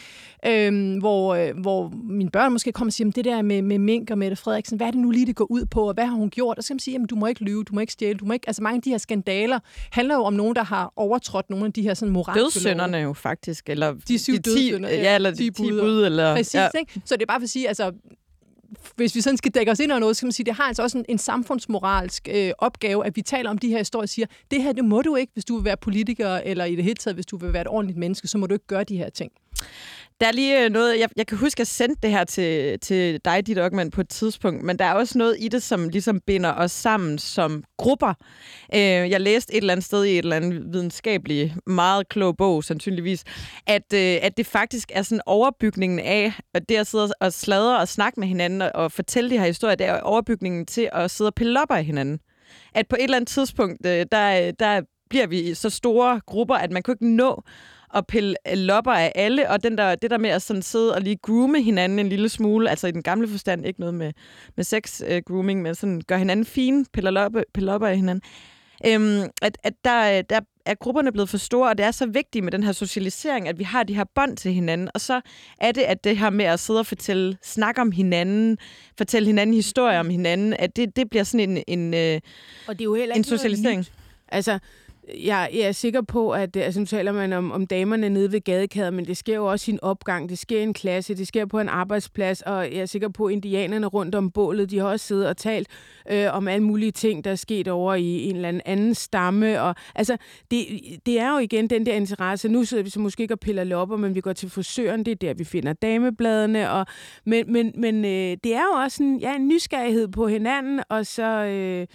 Øhm, 0.47 0.99
hvor, 0.99 1.35
øh, 1.35 1.59
hvor 1.61 1.93
mine 2.05 2.31
børn 2.31 2.53
måske 2.53 2.73
kommer 2.73 2.89
og 2.89 2.93
siger, 2.93 3.11
det 3.11 3.25
der 3.25 3.43
med, 3.43 3.63
med 3.63 3.79
Mink 3.79 4.11
og 4.11 4.19
Mette 4.19 4.37
Frederiksen, 4.37 4.77
hvad 4.77 4.87
er 4.87 4.91
det 4.91 5.01
nu 5.01 5.11
lige, 5.11 5.27
det 5.27 5.37
går 5.37 5.51
ud 5.51 5.65
på, 5.65 5.89
og 5.89 5.95
hvad 5.95 6.07
har 6.07 6.15
hun 6.15 6.31
gjort? 6.31 6.59
Og 6.59 6.63
så 6.63 6.67
skal 6.67 6.75
man 6.75 6.79
sige, 6.79 6.93
jamen, 6.93 7.07
du 7.07 7.17
må 7.17 7.27
ikke 7.27 7.45
lyve, 7.45 7.65
du 7.65 7.75
må 7.75 7.81
ikke 7.81 7.93
stjæle, 7.93 8.19
du 8.19 8.25
må 8.25 8.33
ikke... 8.33 8.49
Altså 8.49 8.63
mange 8.63 8.77
af 8.77 8.83
de 8.83 8.91
her 8.91 8.99
skandaler 8.99 9.59
handler 9.91 10.15
jo 10.15 10.23
om 10.23 10.33
nogen, 10.33 10.57
der 10.57 10.65
har 10.65 10.93
overtrådt 10.97 11.51
nogle 11.51 11.67
af 11.67 11.73
de 11.73 11.83
her 11.83 11.95
sådan 11.95 12.13
moralske 12.13 12.41
Dødssynderne 12.41 12.99
jo 12.99 13.13
faktisk, 13.13 13.69
eller 13.69 13.95
de 14.09 14.19
syv 14.19 14.35
de 14.35 14.55
ti, 14.57 14.73
ja, 14.73 15.15
eller 15.15 15.31
de 15.31 15.51
bud, 15.51 15.81
bud 15.81 16.05
eller... 16.05 16.35
Præcis, 16.35 16.55
ja. 16.55 16.69
ikke? 16.79 17.01
Så 17.05 17.17
det 17.17 17.23
er 17.23 17.27
bare 17.27 17.41
for 17.41 17.45
at 17.45 17.51
sige, 17.51 17.69
altså, 17.69 17.93
hvis 18.97 19.15
vi 19.15 19.21
sådan 19.21 19.37
skal 19.37 19.53
dække 19.53 19.73
os 19.73 19.81
ind 19.81 19.93
over 19.93 20.01
noget, 20.01 20.17
så 20.17 20.21
kan 20.21 20.27
man 20.27 20.33
sige, 20.33 20.47
det 20.47 20.55
har 20.55 20.65
altså 20.65 20.83
også 20.83 20.99
en, 20.99 21.05
en 21.09 21.19
samfundsmoralsk 21.19 22.29
øh, 22.31 22.53
opgave, 22.59 23.07
at 23.07 23.17
vi 23.17 23.23
taler 23.23 23.51
om 23.51 23.59
de 23.59 23.69
her 23.69 23.79
historier 23.79 24.03
og 24.03 24.09
siger, 24.09 24.27
det 24.51 24.63
her, 24.63 24.73
det 24.73 24.85
må 24.85 25.03
du 25.03 25.17
ikke, 25.17 25.33
hvis 25.33 25.45
du 25.45 25.57
vil 25.57 25.65
være 25.65 25.77
politiker, 25.77 26.29
eller 26.29 26.65
i 26.65 26.77
det 26.77 26.85
hele 26.85 26.97
taget, 26.97 27.15
hvis 27.15 27.27
du 27.27 27.37
vil 27.37 27.53
være 27.53 27.63
et 27.63 27.69
ordentligt 27.69 27.99
menneske, 27.99 28.29
så 28.29 28.39
må 28.39 28.47
du 28.47 28.55
ikke 28.55 28.67
gøre 28.67 28.85
de 28.85 28.97
her 28.97 29.11
ting. 29.11 29.33
Der 30.21 30.27
er 30.27 30.33
lige 30.33 30.65
øh, 30.65 30.71
noget, 30.71 31.01
jeg, 31.01 31.09
jeg 31.17 31.27
kan 31.27 31.39
huske, 31.39 31.57
at 31.57 31.59
jeg 31.59 31.67
sendte 31.67 31.99
det 32.03 32.11
her 32.11 32.25
til, 32.25 32.81
til 32.81 33.21
dig, 33.25 33.47
dit 33.47 33.59
Ockmann, 33.59 33.91
på 33.91 34.01
et 34.01 34.09
tidspunkt, 34.09 34.63
men 34.63 34.79
der 34.79 34.85
er 34.85 34.95
også 34.95 35.19
noget 35.19 35.37
i 35.39 35.49
det, 35.49 35.63
som 35.63 35.89
ligesom 35.89 36.21
binder 36.21 36.53
os 36.53 36.73
sammen 36.73 37.19
som 37.19 37.65
grupper. 37.79 38.15
Øh, 38.75 38.81
jeg 38.81 39.21
læste 39.21 39.55
et 39.55 39.57
eller 39.57 39.73
andet 39.73 39.87
sted 39.87 40.05
i 40.05 40.11
et 40.11 40.19
eller 40.19 40.37
andet 40.37 40.73
videnskabeligt, 40.73 41.53
meget 41.67 42.09
klog 42.09 42.37
bog, 42.37 42.65
sandsynligvis, 42.65 43.25
at, 43.67 43.93
øh, 43.95 44.17
at 44.23 44.37
det 44.37 44.47
faktisk 44.47 44.91
er 44.95 45.03
sådan 45.03 45.23
overbygningen 45.27 45.99
af, 45.99 46.33
at 46.55 46.69
det 46.69 46.77
at 46.77 46.87
sidde 46.87 47.13
og 47.21 47.33
sladre 47.33 47.79
og 47.79 47.89
snakke 47.89 48.21
med 48.21 48.29
hinanden 48.29 48.63
og, 48.63 48.71
og 48.75 48.93
fortælle 48.93 49.31
de 49.31 49.39
her 49.39 49.47
historier, 49.47 49.75
det 49.75 49.87
er 49.87 50.01
overbygningen 50.01 50.67
til 50.67 50.89
at 50.93 51.11
sidde 51.11 51.29
og 51.29 51.35
pille 51.35 51.63
op 51.63 51.71
af 51.71 51.85
hinanden. 51.85 52.19
At 52.75 52.89
på 52.89 52.97
et 52.97 53.05
eller 53.05 53.17
andet 53.17 53.29
tidspunkt, 53.29 53.87
øh, 53.87 54.07
der, 54.13 54.51
der 54.51 54.83
bliver 55.11 55.27
vi 55.27 55.55
så 55.55 55.71
store 55.71 56.21
grupper, 56.27 56.55
at 56.55 56.71
man 56.71 56.83
kan 56.83 56.93
ikke 56.93 57.17
nå 57.17 57.43
at 57.95 58.07
pille 58.07 58.35
lopper 58.55 58.93
af 58.93 59.13
alle, 59.15 59.51
og 59.51 59.63
den 59.63 59.79
der, 59.79 59.95
det 59.95 60.11
der 60.11 60.19
med 60.19 60.31
at 60.31 60.43
sådan 60.43 60.63
sidde 60.63 60.95
og 60.95 61.01
lige 61.01 61.17
groome 61.17 61.63
hinanden 61.63 61.99
en 61.99 62.09
lille 62.09 62.29
smule, 62.29 62.71
altså 62.71 62.87
i 62.87 62.91
den 62.91 63.03
gamle 63.03 63.29
forstand, 63.29 63.67
ikke 63.67 63.81
noget 63.81 63.95
med, 63.95 64.13
med 64.57 64.65
sex 64.65 65.01
uh, 65.01 65.17
grooming, 65.27 65.63
men 65.63 65.75
sådan 65.75 66.01
gør 66.07 66.17
hinanden 66.17 66.47
fine, 66.47 66.85
piller, 66.93 67.11
loppe, 67.11 67.45
piller 67.55 67.73
lopper 67.73 67.89
af 67.89 67.97
hinanden. 67.97 68.23
Øhm, 68.87 69.31
at, 69.43 69.59
at 69.63 69.75
der, 69.85 70.23
der 70.23 70.41
er 70.67 70.75
grupperne 70.75 71.13
blevet 71.13 71.29
for 71.29 71.39
store, 71.39 71.69
og 71.69 71.79
det 71.79 71.87
er 71.87 71.91
så 71.91 72.07
vigtigt 72.07 72.45
med 72.45 72.53
den 72.53 72.63
her 72.63 72.73
socialisering, 72.73 73.49
at 73.49 73.59
vi 73.59 73.65
har 73.65 73.83
de 73.83 73.95
her 73.95 74.05
bånd 74.15 74.37
til 74.37 74.53
hinanden. 74.53 74.89
Og 74.95 75.01
så 75.01 75.21
er 75.61 75.73
det, 75.73 75.83
at 75.83 76.05
det 76.05 76.19
her 76.19 76.31
med 76.31 76.45
at 76.45 76.61
sidde 76.61 76.81
og 76.81 76.87
fortælle, 76.87 77.37
snakke 77.43 77.81
om 77.81 77.93
hinanden, 77.93 78.59
fortælle 78.99 79.27
hinanden 79.27 79.55
historier 79.55 80.01
om 80.01 80.11
hinanden, 80.11 80.55
at 80.59 80.77
det, 80.77 80.97
det 80.97 81.11
bliver 81.11 81.25
sådan 81.25 81.51
en, 81.51 81.65
en, 81.67 81.95
øh, 81.95 82.21
og 82.67 82.75
det 82.75 82.81
er 82.81 82.85
jo 82.85 82.95
heller 82.95 83.15
en 83.15 83.25
socialisering. 83.25 83.87
Altså, 84.29 84.59
jeg, 85.09 85.51
jeg 85.55 85.61
er 85.61 85.73
sikker 85.73 86.03
på, 86.03 86.31
at 86.31 86.57
øh, 86.57 86.65
altså, 86.65 86.81
nu 86.81 86.87
taler 86.87 87.13
man 87.13 87.33
om, 87.33 87.53
om 87.53 87.67
damerne 87.67 88.09
nede 88.09 88.33
ved 88.33 88.41
gadekæder, 88.41 88.91
men 88.91 89.05
det 89.05 89.17
sker 89.17 89.35
jo 89.35 89.47
også 89.47 89.71
i 89.71 89.73
en 89.75 89.79
opgang, 89.83 90.29
det 90.29 90.39
sker 90.39 90.61
i 90.61 90.63
en 90.63 90.75
klasse, 90.75 91.15
det 91.15 91.29
sker 91.29 91.47
på 91.47 91.61
en 91.61 91.69
arbejdsplads, 91.69 92.43
og 92.43 92.73
jeg 92.73 92.81
er 92.81 92.87
sikker 92.87 93.09
på, 93.09 93.27
at 93.27 93.33
indianerne 93.33 93.87
rundt 93.87 94.15
om 94.15 94.31
bålet, 94.31 94.71
de 94.71 94.79
har 94.79 94.87
også 94.87 95.07
siddet 95.07 95.29
og 95.29 95.37
talt 95.37 95.69
øh, 96.11 96.27
om 96.37 96.49
alle 96.49 96.65
mulige 96.65 96.93
ting, 96.93 97.25
der 97.25 97.31
er 97.31 97.35
sket 97.35 97.69
over 97.69 97.95
i 97.95 98.29
en 98.29 98.37
eller 98.37 98.49
anden, 98.49 98.63
anden 98.65 98.95
stamme. 98.95 99.63
Og, 99.63 99.75
altså, 99.95 100.17
det, 100.51 100.67
det 101.07 101.21
er 101.21 101.33
jo 101.33 101.39
igen 101.39 101.71
den 101.71 101.87
der 101.87 101.95
interesse. 101.95 102.49
Nu 102.49 102.65
sidder 102.65 102.83
vi 102.83 102.91
så 102.91 103.01
måske 103.01 103.23
ikke 103.23 103.35
og 103.35 103.41
piller 103.41 103.65
lopper, 103.65 103.97
men 103.97 104.15
vi 104.15 104.21
går 104.21 104.33
til 104.33 104.51
frisøren, 104.51 105.05
det 105.05 105.13
er 105.13 105.17
der, 105.17 105.35
vi 105.35 105.45
finder 105.45 105.73
damebladene. 105.73 106.71
Og, 106.71 106.87
men 107.27 107.53
men, 107.53 107.73
men 107.77 108.05
øh, 108.05 108.37
det 108.45 108.55
er 108.55 108.63
jo 108.63 108.83
også 108.85 109.03
en, 109.03 109.19
ja, 109.19 109.37
en 109.37 109.49
nysgerrighed 109.49 110.09
på 110.09 110.29
hinanden, 110.29 110.81
og 110.89 111.07
så... 111.07 111.45
Øh, 111.45 111.87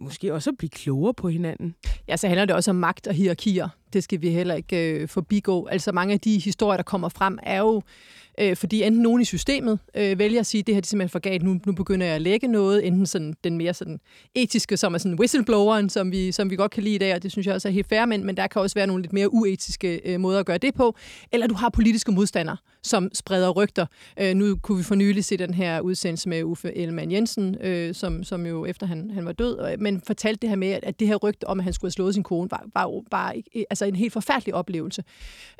måske 0.00 0.34
også 0.34 0.50
at 0.50 0.56
blive 0.58 0.70
klogere 0.70 1.14
på 1.14 1.28
hinanden. 1.28 1.74
Ja, 2.08 2.16
så 2.16 2.26
handler 2.26 2.44
det 2.44 2.56
også 2.56 2.70
om 2.70 2.76
magt 2.76 3.06
og 3.06 3.14
hierarkier. 3.14 3.68
Det 3.92 4.04
skal 4.04 4.22
vi 4.22 4.30
heller 4.30 4.54
ikke 4.54 5.00
øh, 5.00 5.08
forbigå. 5.08 5.66
Altså 5.66 5.92
mange 5.92 6.14
af 6.14 6.20
de 6.20 6.38
historier, 6.38 6.76
der 6.76 6.82
kommer 6.82 7.08
frem, 7.08 7.38
er 7.42 7.58
jo 7.58 7.82
øh, 8.40 8.56
fordi 8.56 8.82
enten 8.82 9.02
nogen 9.02 9.22
i 9.22 9.24
systemet 9.24 9.78
øh, 9.94 10.18
vælger 10.18 10.40
at 10.40 10.46
sige, 10.46 10.62
det 10.62 10.74
her 10.74 10.82
er 10.82 10.86
simpelthen 10.86 11.08
for 11.08 11.18
galt, 11.18 11.42
nu, 11.42 11.60
nu 11.66 11.72
begynder 11.72 12.06
jeg 12.06 12.14
at 12.14 12.22
lægge 12.22 12.48
noget, 12.48 12.86
enten 12.86 13.06
sådan, 13.06 13.34
den 13.44 13.58
mere 13.58 13.74
sådan 13.74 14.00
etiske, 14.34 14.76
som 14.76 14.94
er 14.94 14.98
sådan 14.98 15.18
whistlebloweren, 15.18 15.90
som 15.90 16.12
vi, 16.12 16.32
som 16.32 16.50
vi 16.50 16.56
godt 16.56 16.70
kan 16.70 16.82
lide 16.82 16.94
i 16.94 16.98
dag, 16.98 17.14
og 17.14 17.22
det 17.22 17.32
synes 17.32 17.46
jeg 17.46 17.54
også 17.54 17.68
er 17.68 17.72
helt 17.72 17.88
fair, 17.88 18.04
men, 18.04 18.26
men 18.26 18.36
der 18.36 18.46
kan 18.46 18.62
også 18.62 18.74
være 18.74 18.86
nogle 18.86 19.02
lidt 19.02 19.12
mere 19.12 19.34
uetiske 19.34 20.00
øh, 20.04 20.20
måder 20.20 20.40
at 20.40 20.46
gøre 20.46 20.58
det 20.58 20.74
på, 20.74 20.96
eller 21.32 21.46
du 21.46 21.54
har 21.54 21.68
politiske 21.68 22.12
modstandere, 22.12 22.56
som 22.82 23.10
spreder 23.12 23.50
rygter. 23.50 23.86
Øh, 24.20 24.34
nu 24.34 24.56
kunne 24.56 24.78
vi 24.78 24.84
for 24.84 24.94
nylig 24.94 25.24
se 25.24 25.36
den 25.36 25.54
her 25.54 25.80
udsendelse 25.80 26.28
med 26.28 26.42
Uffe 26.44 26.76
Ellemann 26.76 27.12
Jensen, 27.12 27.56
øh, 27.60 27.94
som, 27.94 28.24
som 28.24 28.46
jo 28.46 28.66
efter 28.66 28.86
han, 28.86 29.10
han 29.10 29.26
var 29.26 29.32
død, 29.32 29.58
øh, 29.72 29.80
men 29.80 30.02
fortalte 30.06 30.40
det 30.42 30.48
her 30.48 30.56
med, 30.56 30.78
at, 30.82 31.00
det 31.00 31.08
her 31.08 31.16
rygte 31.16 31.48
om, 31.48 31.60
at 31.60 31.64
han 31.64 31.72
skulle 31.72 31.88
have 31.88 31.92
slået 31.92 32.14
sin 32.14 32.22
kone, 32.22 32.50
var, 32.50 32.64
var 32.74 32.82
jo 32.82 33.04
bare 33.10 33.42
øh, 33.56 33.62
altså 33.70 33.84
en 33.84 33.96
helt 33.96 34.12
forfærdelig 34.12 34.54
oplevelse. 34.54 35.04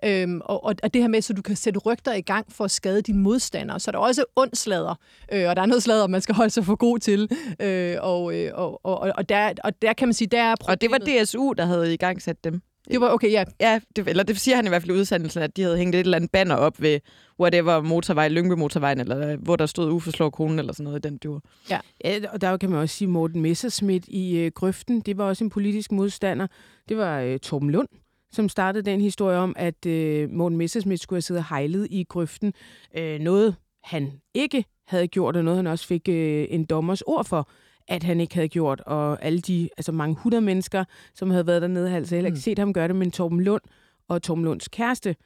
Øh, 0.05 0.29
og, 0.45 0.65
og 0.65 0.95
det 0.95 1.03
her 1.03 1.09
med, 1.09 1.23
så 1.23 1.33
du 1.33 1.43
kan 1.43 1.57
sætte 1.57 1.81
rygter 1.81 2.15
i 2.15 2.21
gang 2.21 2.53
for 2.53 2.64
at 2.65 2.71
skade 2.71 3.03
dine 3.03 3.19
modstandere. 3.19 3.81
Så 3.81 3.91
er 3.91 3.93
der 3.93 3.99
også 3.99 4.25
ond 4.37 4.55
slader, 4.55 4.95
øh, 5.33 5.49
og 5.49 5.57
der 5.57 5.63
er 5.63 5.67
noget 5.67 5.83
slader, 5.83 6.07
man 6.07 6.21
skal 6.21 6.35
holde 6.35 6.51
sig 6.51 6.65
for 6.65 6.77
god 6.77 6.99
til. 6.99 7.29
Øh, 7.61 7.97
og, 8.01 8.37
øh, 8.37 8.51
og, 8.55 8.87
og, 8.87 9.13
og, 9.17 9.29
der, 9.29 9.53
og 9.65 9.83
der 9.83 9.93
kan 9.93 10.09
man 10.09 10.13
sige, 10.13 10.29
der 10.29 10.43
er 10.43 10.55
problemet. 10.61 10.95
Og 10.95 11.07
det 11.07 11.17
var 11.17 11.25
DSU, 11.25 11.53
der 11.53 11.65
havde 11.65 11.95
i 11.95 11.97
gang 11.97 12.23
sat 12.23 12.45
dem. 12.45 12.63
Det 12.91 13.01
var 13.01 13.09
okay, 13.09 13.33
ja. 13.33 13.45
Ja, 13.61 13.81
det, 13.97 14.09
eller 14.09 14.23
det 14.23 14.41
siger 14.41 14.57
han 14.57 14.67
i 14.67 14.69
hvert 14.69 14.83
fald 14.83 14.97
i 14.97 15.01
udsendelsen, 15.01 15.43
at 15.43 15.57
de 15.57 15.63
havde 15.63 15.77
hængt 15.77 15.95
et 15.97 16.01
eller 16.01 16.17
andet 16.17 16.31
banner 16.31 16.55
op 16.55 16.83
ved 16.83 17.01
whatever 17.41 17.81
motorvej, 17.81 18.29
Lyngby 18.29 18.53
motorvejen, 18.53 19.01
eller 19.01 19.37
hvor 19.37 19.57
der 19.57 19.67
stod 19.67 19.93
uforslår 19.93 20.31
konen, 20.31 20.59
eller 20.59 20.73
sådan 20.73 20.85
noget 20.85 21.07
i 21.07 21.09
den 21.09 21.19
dur. 21.19 21.43
Ja. 21.71 21.79
ja, 22.05 22.21
og 22.33 22.41
der 22.41 22.57
kan 22.57 22.71
man 22.71 22.79
også 22.79 22.97
sige 22.97 23.09
Morten 23.09 23.41
Messerschmidt 23.41 24.05
i 24.09 24.37
øh, 24.37 24.53
Grøften, 24.55 25.01
det 25.01 25.19
var 25.19 25.25
også 25.25 25.45
en 25.45 25.51
politisk 25.51 25.93
modstander. 25.93 26.47
Det 26.89 26.97
var 26.97 27.21
øh, 27.21 27.39
Torben 27.39 27.71
Lund, 27.71 27.89
som 28.35 28.49
startede 28.49 28.91
den 28.91 29.01
historie 29.01 29.39
om, 29.39 29.55
at 29.59 29.87
øh, 29.87 30.31
Morten 30.31 30.59
Messerschmidt 30.59 31.01
skulle 31.01 31.17
have 31.17 31.23
siddet 31.23 31.45
hejlet 31.49 31.89
i 31.91 32.05
grøften. 32.09 32.53
Øh, 32.99 33.21
noget 33.21 33.57
han 33.85 34.13
ikke 34.35 34.65
havde 34.87 35.09
gjort, 35.09 35.37
og 35.37 35.45
noget 35.45 35.57
han 35.57 35.67
også 35.67 35.87
fik 35.87 36.09
øh, 36.09 36.47
en 36.51 36.65
dommers 36.65 37.03
ord 37.03 37.25
for, 37.25 37.49
at 37.89 38.03
han 38.03 38.21
ikke 38.21 38.35
havde 38.35 38.49
gjort. 38.49 38.81
Og 38.81 39.25
alle 39.25 39.41
de 39.41 39.69
altså 39.77 39.93
mange 39.93 40.17
hundrede 40.19 40.43
mennesker, 40.43 40.85
som 41.15 41.31
havde 41.31 41.47
været 41.47 41.63
dernede, 41.63 41.89
havde 41.89 41.99
altså 41.99 42.15
heller 42.15 42.29
ikke 42.29 42.37
mm. 42.37 42.41
set 42.41 42.59
ham 42.59 42.73
gøre 42.73 42.89
det, 42.89 42.97
men 42.97 43.11
Torben 43.11 43.41
Lund 43.41 43.63
og 44.09 44.23
Torben 44.23 44.45
Lunds 44.45 44.69
kæreste 44.69 45.17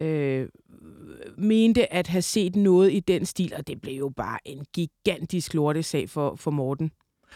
øh, 0.00 0.48
mente 1.38 1.92
at 1.92 2.06
have 2.06 2.22
set 2.22 2.56
noget 2.56 2.92
i 2.92 3.00
den 3.00 3.24
stil, 3.24 3.52
og 3.56 3.66
det 3.66 3.80
blev 3.80 3.94
jo 3.94 4.08
bare 4.16 4.38
en 4.44 4.64
gigantisk 4.74 5.54
lortesag 5.54 6.10
for, 6.10 6.34
for 6.36 6.50
Morten. 6.50 6.90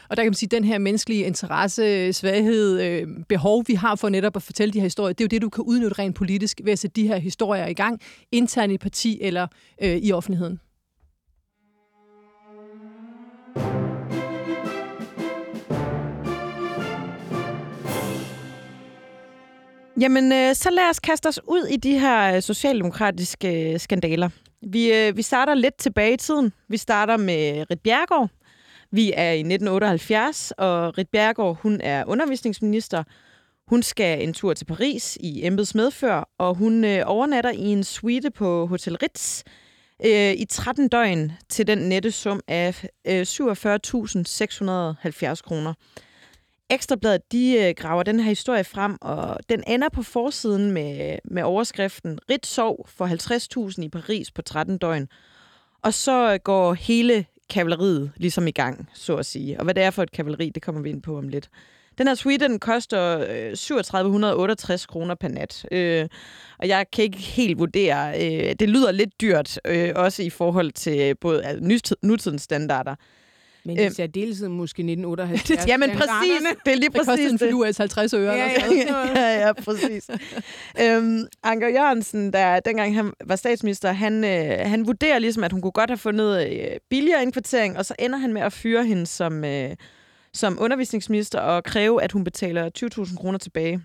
Og 0.09 0.17
der 0.17 0.23
kan 0.23 0.31
man 0.31 0.35
sige, 0.35 0.47
at 0.47 0.51
den 0.51 0.65
her 0.65 0.79
menneskelige 0.79 1.25
interesse, 1.25 2.13
svaghed, 2.13 2.81
øh, 2.81 3.07
behov, 3.29 3.65
vi 3.67 3.75
har 3.75 3.97
for 3.97 4.09
netop 4.09 4.37
at 4.37 4.43
fortælle 4.43 4.73
de 4.73 4.79
her 4.79 4.87
historier, 4.87 5.13
det 5.13 5.21
er 5.21 5.25
jo 5.25 5.29
det, 5.29 5.43
du 5.43 5.49
kan 5.49 5.65
udnytte 5.65 5.99
rent 5.99 6.17
politisk 6.17 6.61
ved 6.65 6.73
at 6.73 6.79
sætte 6.79 7.01
de 7.01 7.07
her 7.07 7.17
historier 7.17 7.67
i 7.67 7.75
gang, 7.75 8.01
internt 8.33 8.73
i 8.73 8.79
parti 8.79 9.19
eller 9.23 9.47
øh, 9.83 9.97
i 9.97 10.13
offentligheden. 10.13 10.61
Jamen, 20.01 20.33
øh, 20.33 20.55
så 20.55 20.71
lad 20.71 20.91
os 20.91 21.01
kaste 21.01 21.27
os 21.27 21.41
ud 21.49 21.67
i 21.67 21.77
de 21.77 21.99
her 21.99 22.37
øh, 22.37 22.43
socialdemokratiske 22.43 23.73
øh, 23.73 23.81
skandaler. 23.81 24.29
Vi, 24.63 24.93
øh, 24.93 25.17
vi 25.17 25.23
starter 25.23 25.55
lidt 25.55 25.77
tilbage 25.79 26.13
i 26.13 26.17
tiden. 26.17 26.53
Vi 26.69 26.77
starter 26.77 27.17
med 27.17 27.59
øh, 27.59 27.67
Rit 27.71 27.81
Bjergård, 27.81 28.31
vi 28.93 29.13
er 29.17 29.31
i 29.31 29.39
1978, 29.39 30.53
og 30.59 30.99
Rit 30.99 31.09
Bjergård, 31.09 31.59
hun 31.63 31.81
er 31.81 32.05
undervisningsminister. 32.07 33.05
Hun 33.67 33.83
skal 33.83 34.23
en 34.23 34.33
tur 34.33 34.55
til 34.55 34.65
Paris 34.65 35.19
i 35.21 35.47
embeds 35.47 35.75
medfør, 35.75 36.29
og 36.39 36.55
hun 36.55 36.85
øh, 36.85 37.03
overnatter 37.07 37.51
i 37.51 37.65
en 37.65 37.85
suite 37.85 38.31
på 38.31 38.67
Hotel 38.67 38.97
Ritz 38.97 39.43
øh, 40.05 40.33
i 40.33 40.45
13 40.45 40.89
døgn 40.89 41.33
til 41.49 41.67
den 41.67 41.79
nette 41.79 42.11
sum 42.11 42.41
af 42.49 42.89
øh, 43.07 43.21
47.670 43.21 43.27
kroner. 45.43 45.75
Ekstrabladet 46.71 47.33
de 47.33 47.57
øh, 47.61 47.75
graver 47.77 48.03
den 48.03 48.21
her 48.21 48.29
historie 48.29 48.65
frem, 48.65 48.97
og 49.01 49.39
den 49.49 49.65
ender 49.67 49.89
på 49.89 50.03
forsiden 50.03 50.71
med, 50.71 51.19
med 51.25 51.43
overskriften 51.43 52.19
Rit 52.31 52.47
sov 52.47 52.87
for 52.89 53.07
50.000 53.75 53.83
i 53.83 53.89
Paris 53.89 54.31
på 54.31 54.43
13 54.43 54.79
døgn. 54.79 55.09
Og 55.83 55.95
så 55.95 56.33
øh, 56.33 56.39
går 56.45 56.75
hele 56.75 57.27
kavaleriet 57.53 58.13
ligesom 58.17 58.47
i 58.47 58.51
gang, 58.51 58.89
så 58.95 59.17
at 59.17 59.27
sige. 59.27 59.59
Og 59.59 59.65
hvad 59.65 59.75
det 59.75 59.83
er 59.83 59.91
for 59.91 60.03
et 60.03 60.13
kavaleri, 60.13 60.51
det 60.51 60.63
kommer 60.63 60.83
vi 60.83 60.91
ind 60.91 61.03
på 61.03 61.19
om 61.19 61.29
lidt. 61.29 61.49
Den 61.99 62.07
her 62.07 62.15
suite, 62.15 62.49
den 62.49 62.59
koster 62.59 63.27
øh, 63.29 63.57
3768 63.57 64.87
kroner 64.87 65.15
per 65.15 65.29
nat. 65.29 65.67
Øh, 65.73 66.09
og 66.59 66.69
jeg 66.69 66.87
kan 66.93 67.05
ikke 67.05 67.19
helt 67.19 67.59
vurdere, 67.59 68.15
øh, 68.15 68.55
det 68.61 68.69
lyder 68.69 68.93
lidt 68.93 69.21
dyrt, 69.21 69.61
øh, 69.65 69.93
også 69.95 70.23
i 70.23 70.31
forhold 70.31 70.73
til 70.73 71.15
både 71.15 71.45
altså, 71.45 71.95
nutidens 72.03 72.43
standarder. 72.43 72.95
Men 73.65 73.81
i 73.81 73.91
særdeleshed 73.91 74.49
måske 74.49 74.81
1978. 74.93 75.67
Jamen 75.69 75.91
præcis, 75.91 76.43
det 76.65 76.73
er 76.73 76.77
lige 76.77 76.89
Det 76.89 76.95
kostede 76.97 77.17
præcis 77.17 77.27
en 77.27 77.39
det. 77.39 77.41
filur 77.41 77.65
50 77.79 78.15
øre. 78.15 78.33
Ja, 78.35 78.47
ja. 78.47 79.15
ja, 79.17 79.47
ja, 79.47 79.53
præcis. 79.53 80.11
øhm, 80.81 81.27
Anker 81.43 81.69
Jørgensen, 81.69 82.33
der 82.33 82.61
dengang 82.61 82.95
han 82.95 83.13
var 83.25 83.37
statsminister, 83.37 83.93
han, 83.93 84.25
øh, 84.25 84.59
han 84.71 84.87
vurderer 84.87 85.19
ligesom, 85.19 85.45
at 85.45 85.53
hun 85.53 85.61
kunne 85.63 85.73
godt 85.73 85.91
have 85.91 85.99
fundet 85.99 86.47
øh, 86.53 86.67
billigere 86.91 87.23
indkvartering, 87.23 87.79
og 87.79 87.87
så 87.87 87.95
ender 87.99 88.19
han 88.19 88.33
med 88.33 88.43
at 88.43 88.53
fyre 88.53 88.85
hende 88.85 89.07
som, 89.07 89.45
øh, 89.45 89.71
som 90.35 90.59
undervisningsminister 90.61 91.39
og 91.41 91.65
kræve, 91.65 92.03
at 92.03 92.13
hun 92.13 92.25
betaler 92.25 92.71
20.000 93.07 93.17
kroner 93.17 93.39
tilbage. 93.39 93.83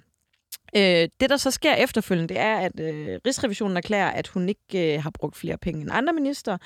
Øh, 0.76 1.10
det, 1.20 1.30
der 1.30 1.38
så 1.38 1.52
sker 1.52 1.74
efterfølgende, 1.74 2.34
det 2.34 2.40
er, 2.40 2.58
at 2.58 2.80
øh, 2.80 3.20
Rigsrevisionen 3.28 3.78
erklærer, 3.78 4.12
at 4.12 4.28
hun 4.28 4.50
ikke 4.50 4.96
øh, 4.96 5.04
har 5.04 5.10
brugt 5.10 5.38
flere 5.38 5.58
penge 5.58 5.82
end 5.82 5.90
andre 5.94 6.14
minister, 6.14 6.58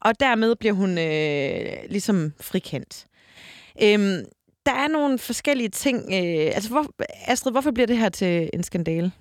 og 0.00 0.20
dermed 0.20 0.56
bliver 0.56 0.72
hun 0.72 0.98
øh, 0.98 1.90
ligesom 1.90 2.32
frikendt. 2.40 3.06
Øh, 3.82 4.24
der 4.66 4.72
er 4.72 4.88
nogle 4.88 5.18
forskellige 5.18 5.68
ting. 5.68 6.04
Øh, 6.12 6.54
altså, 6.54 6.70
hvor, 6.70 6.86
Astrid, 7.26 7.52
hvorfor 7.52 7.70
bliver 7.70 7.86
det 7.86 7.98
her 7.98 8.08
til 8.08 8.50
en 8.52 8.62
skandale? 8.62 9.12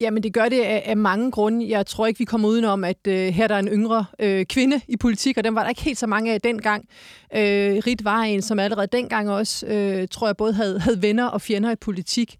Jamen, 0.00 0.22
det 0.22 0.32
gør 0.32 0.48
det 0.48 0.60
af, 0.60 0.82
af 0.86 0.96
mange 0.96 1.30
grunde. 1.30 1.68
Jeg 1.68 1.86
tror 1.86 2.06
ikke, 2.06 2.18
vi 2.18 2.24
kommer 2.24 2.48
udenom, 2.48 2.84
at 2.84 3.06
øh, 3.08 3.28
her 3.28 3.48
der 3.48 3.54
er 3.54 3.58
en 3.58 3.68
yngre 3.68 4.04
øh, 4.18 4.46
kvinde 4.46 4.80
i 4.88 4.96
politik, 4.96 5.38
og 5.38 5.44
den 5.44 5.54
var 5.54 5.62
der 5.62 5.68
ikke 5.68 5.82
helt 5.82 5.98
så 5.98 6.06
mange 6.06 6.32
af 6.32 6.40
dengang. 6.40 6.88
Øh, 7.34 7.82
Rit 7.86 8.04
var 8.04 8.22
en, 8.22 8.42
som 8.42 8.58
allerede 8.58 8.86
dengang 8.86 9.30
også, 9.30 9.66
øh, 9.66 10.08
tror 10.10 10.28
jeg, 10.28 10.36
både 10.36 10.52
havde, 10.52 10.80
havde 10.80 11.02
venner 11.02 11.26
og 11.26 11.40
fjender 11.40 11.70
i 11.70 11.76
politik. 11.76 12.36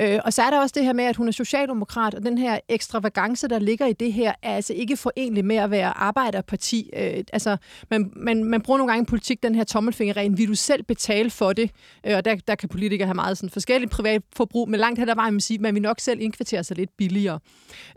Øh, 0.00 0.18
og 0.24 0.32
så 0.32 0.42
er 0.42 0.50
der 0.50 0.60
også 0.60 0.72
det 0.76 0.84
her 0.84 0.92
med, 0.92 1.04
at 1.04 1.16
hun 1.16 1.28
er 1.28 1.32
socialdemokrat, 1.32 2.14
og 2.14 2.22
den 2.22 2.38
her 2.38 2.58
ekstravagance, 2.68 3.48
der 3.48 3.58
ligger 3.58 3.86
i 3.86 3.92
det 3.92 4.12
her, 4.12 4.32
er 4.42 4.56
altså 4.56 4.72
ikke 4.72 4.96
forenlig 4.96 5.44
med 5.44 5.56
at 5.56 5.70
være 5.70 5.98
arbejderparti. 5.98 6.90
Øh, 6.96 7.24
altså, 7.32 7.56
man, 7.90 8.12
man, 8.16 8.44
man 8.44 8.60
bruger 8.60 8.78
nogle 8.78 8.92
gange 8.92 9.02
i 9.02 9.06
politik 9.06 9.42
den 9.42 9.54
her 9.54 9.64
tommelfingerregel, 9.64 10.38
vil 10.38 10.48
du 10.48 10.54
selv 10.54 10.82
betale 10.82 11.30
for 11.30 11.52
det? 11.52 11.70
Øh, 12.06 12.16
og 12.16 12.24
der, 12.24 12.34
der 12.34 12.54
kan 12.54 12.68
politikere 12.68 13.06
have 13.06 13.14
meget 13.14 13.38
sådan 13.38 13.50
forskelligt 13.50 13.92
privat 13.92 14.22
forbrug, 14.36 14.68
men 14.68 14.80
langt 14.80 14.98
hen 14.98 15.08
ad 15.08 15.14
vejen, 15.14 15.34
man 15.34 15.40
sige, 15.40 15.58
man 15.58 15.74
vil 15.74 15.82
nok 15.82 16.00
selv 16.00 16.20
indkvartere 16.20 16.64
sig 16.64 16.76
lidt 16.76 16.91
billigere. 16.98 17.38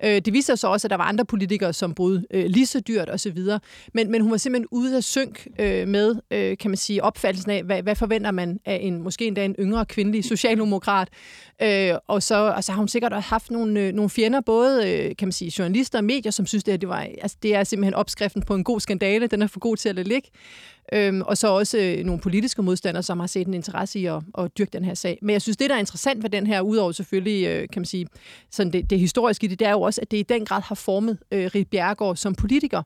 Øh, 0.03 0.21
det 0.25 0.33
viser 0.33 0.55
sig 0.55 0.59
så 0.59 0.67
også, 0.67 0.87
at 0.87 0.89
der 0.89 0.97
var 0.97 1.03
andre 1.03 1.25
politikere, 1.25 1.73
som 1.73 1.93
boede 1.93 2.25
øh, 2.31 2.45
lige 2.45 2.65
så 2.65 2.79
dyrt 2.79 3.09
osv., 3.09 3.37
men, 3.93 4.11
men 4.11 4.21
hun 4.21 4.31
var 4.31 4.37
simpelthen 4.37 4.67
ude 4.71 4.97
af 4.97 5.03
synk 5.03 5.47
øh, 5.59 5.87
med, 5.87 6.15
øh, 6.31 6.57
kan 6.57 6.71
man 6.71 6.77
sige, 6.77 7.03
opfattelsen 7.03 7.51
af, 7.51 7.63
hvad, 7.63 7.83
hvad 7.83 7.95
forventer 7.95 8.31
man 8.31 8.59
af 8.65 8.79
en, 8.81 9.01
måske 9.01 9.27
endda 9.27 9.45
en 9.45 9.55
yngre 9.59 9.85
kvindelig 9.85 10.23
socialdemokrat, 10.23 11.07
øh, 11.61 11.93
og, 12.07 12.23
så, 12.23 12.53
og 12.55 12.63
så 12.63 12.71
har 12.71 12.79
hun 12.79 12.87
sikkert 12.87 13.13
også 13.13 13.29
haft 13.29 13.51
nogle, 13.51 13.79
øh, 13.79 13.93
nogle 13.93 14.09
fjender, 14.09 14.41
både 14.41 14.91
øh, 14.91 15.15
kan 15.15 15.27
man 15.27 15.31
sige, 15.31 15.53
journalister 15.59 15.97
og 15.97 16.03
medier, 16.03 16.31
som 16.31 16.45
synes, 16.45 16.63
det, 16.63 16.71
her, 16.71 16.77
det, 16.77 16.89
var, 16.89 17.07
altså, 17.21 17.37
det 17.43 17.55
er 17.55 17.63
simpelthen 17.63 17.93
opskriften 17.93 18.41
på 18.41 18.55
en 18.55 18.63
god 18.63 18.79
skandale, 18.79 19.27
den 19.27 19.41
er 19.41 19.47
for 19.47 19.59
god 19.59 19.77
til 19.77 19.89
at 19.89 19.95
lade 19.95 20.07
ligge. 20.07 20.29
Øhm, 20.93 21.21
og 21.21 21.37
så 21.37 21.47
også 21.47 21.77
øh, 21.77 22.05
nogle 22.05 22.21
politiske 22.21 22.61
modstandere, 22.61 23.03
som 23.03 23.19
har 23.19 23.27
set 23.27 23.47
en 23.47 23.53
interesse 23.53 23.99
i 23.99 24.05
at, 24.05 24.21
at 24.37 24.57
dyrke 24.57 24.71
den 24.73 24.85
her 24.85 24.93
sag. 24.93 25.19
Men 25.21 25.33
jeg 25.33 25.41
synes, 25.41 25.57
det, 25.57 25.69
der 25.69 25.75
er 25.75 25.79
interessant 25.79 26.23
ved 26.23 26.29
den 26.29 26.47
her, 26.47 26.61
udover 26.61 26.91
selvfølgelig, 26.91 27.47
øh, 27.47 27.69
kan 27.73 27.79
man 27.79 27.85
sige, 27.85 28.07
sådan 28.51 28.73
det, 28.73 28.89
det 28.89 28.99
historiske 28.99 29.45
i 29.45 29.47
det, 29.47 29.59
det 29.59 29.67
er 29.67 29.71
jo 29.71 29.81
også, 29.81 30.01
at 30.01 30.11
det 30.11 30.17
i 30.17 30.23
den 30.23 30.45
grad 30.45 30.61
har 30.61 30.75
formet 30.75 31.17
øh, 31.31 31.49
Rit 31.55 31.67
Bjergård 31.67 32.15
som 32.15 32.35
politiker. 32.35 32.81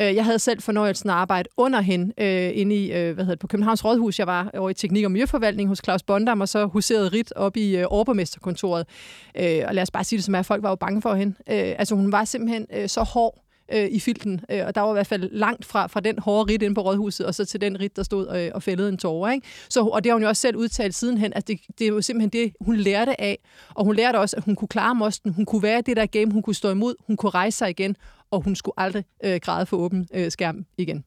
Øh, 0.00 0.14
jeg 0.14 0.24
havde 0.24 0.38
selv 0.38 0.62
fornøjelsen 0.62 1.10
af 1.10 1.14
at 1.14 1.18
arbejde 1.18 1.48
under 1.56 1.80
hende 1.80 2.12
øh, 2.18 2.50
inde 2.54 2.76
i, 2.76 2.92
øh, 2.92 3.14
hvad 3.14 3.24
hedder 3.24 3.34
det, 3.34 3.38
på 3.38 3.46
Københavns 3.46 3.84
Rådhus. 3.84 4.18
Jeg 4.18 4.26
var 4.26 4.50
over 4.54 4.70
i 4.70 4.74
Teknik- 4.74 5.04
og 5.04 5.10
Miljøforvaltning 5.10 5.68
hos 5.68 5.80
Claus 5.84 6.02
Bondam, 6.02 6.40
og 6.40 6.48
så 6.48 6.66
huserede 6.66 7.08
Rit 7.08 7.32
op 7.36 7.56
i 7.56 7.76
øh, 7.76 7.86
overborgmesterkontoret. 7.88 8.86
Øh, 9.34 9.62
og 9.68 9.74
lad 9.74 9.82
os 9.82 9.90
bare 9.90 10.04
sige 10.04 10.16
det 10.16 10.24
som 10.24 10.34
er, 10.34 10.38
at 10.38 10.46
folk 10.46 10.62
var 10.62 10.68
jo 10.68 10.76
bange 10.76 11.02
for 11.02 11.14
hende. 11.14 11.34
Øh, 11.38 11.74
altså 11.78 11.94
hun 11.94 12.12
var 12.12 12.24
simpelthen 12.24 12.66
øh, 12.74 12.88
så 12.88 13.02
hård 13.02 13.47
øh, 13.72 13.88
i 13.90 14.00
filten, 14.00 14.40
øh, 14.50 14.66
og 14.66 14.74
der 14.74 14.80
var 14.80 14.90
i 14.90 14.92
hvert 14.92 15.06
fald 15.06 15.30
langt 15.32 15.64
fra, 15.64 15.86
fra 15.86 16.00
den 16.00 16.18
hårde 16.18 16.52
rit 16.52 16.62
inde 16.62 16.74
på 16.74 16.80
rådhuset, 16.80 17.26
og 17.26 17.34
så 17.34 17.44
til 17.44 17.60
den 17.60 17.80
rit, 17.80 17.96
der 17.96 18.02
stod 18.02 18.36
øh, 18.36 18.50
og 18.54 18.62
fældede 18.62 18.88
en 18.88 18.98
tårer. 18.98 19.32
Ikke? 19.32 19.46
Så, 19.68 19.84
og 19.84 20.04
det 20.04 20.10
har 20.10 20.14
hun 20.14 20.22
jo 20.22 20.28
også 20.28 20.40
selv 20.40 20.56
udtalt 20.56 20.94
sidenhen, 20.94 21.32
at 21.32 21.48
det, 21.48 21.60
det 21.78 21.84
er 21.84 21.88
jo 21.88 22.02
simpelthen 22.02 22.30
det, 22.30 22.52
hun 22.60 22.76
lærte 22.76 23.20
af, 23.20 23.38
og 23.74 23.84
hun 23.84 23.94
lærte 23.96 24.18
også, 24.18 24.36
at 24.36 24.44
hun 24.44 24.56
kunne 24.56 24.68
klare 24.68 24.94
mosten, 24.94 25.32
hun 25.32 25.44
kunne 25.44 25.62
være 25.62 25.80
det 25.80 25.96
der 25.96 26.06
game, 26.06 26.32
hun 26.32 26.42
kunne 26.42 26.54
stå 26.54 26.70
imod, 26.70 26.94
hun 27.06 27.16
kunne 27.16 27.30
rejse 27.30 27.58
sig 27.58 27.70
igen, 27.70 27.96
og 28.30 28.40
hun 28.40 28.56
skulle 28.56 28.74
aldrig 28.76 29.04
øh, 29.24 29.40
græde 29.42 29.66
for 29.66 29.76
åben 29.76 30.08
øh, 30.14 30.30
skærm 30.30 30.64
igen. 30.78 31.04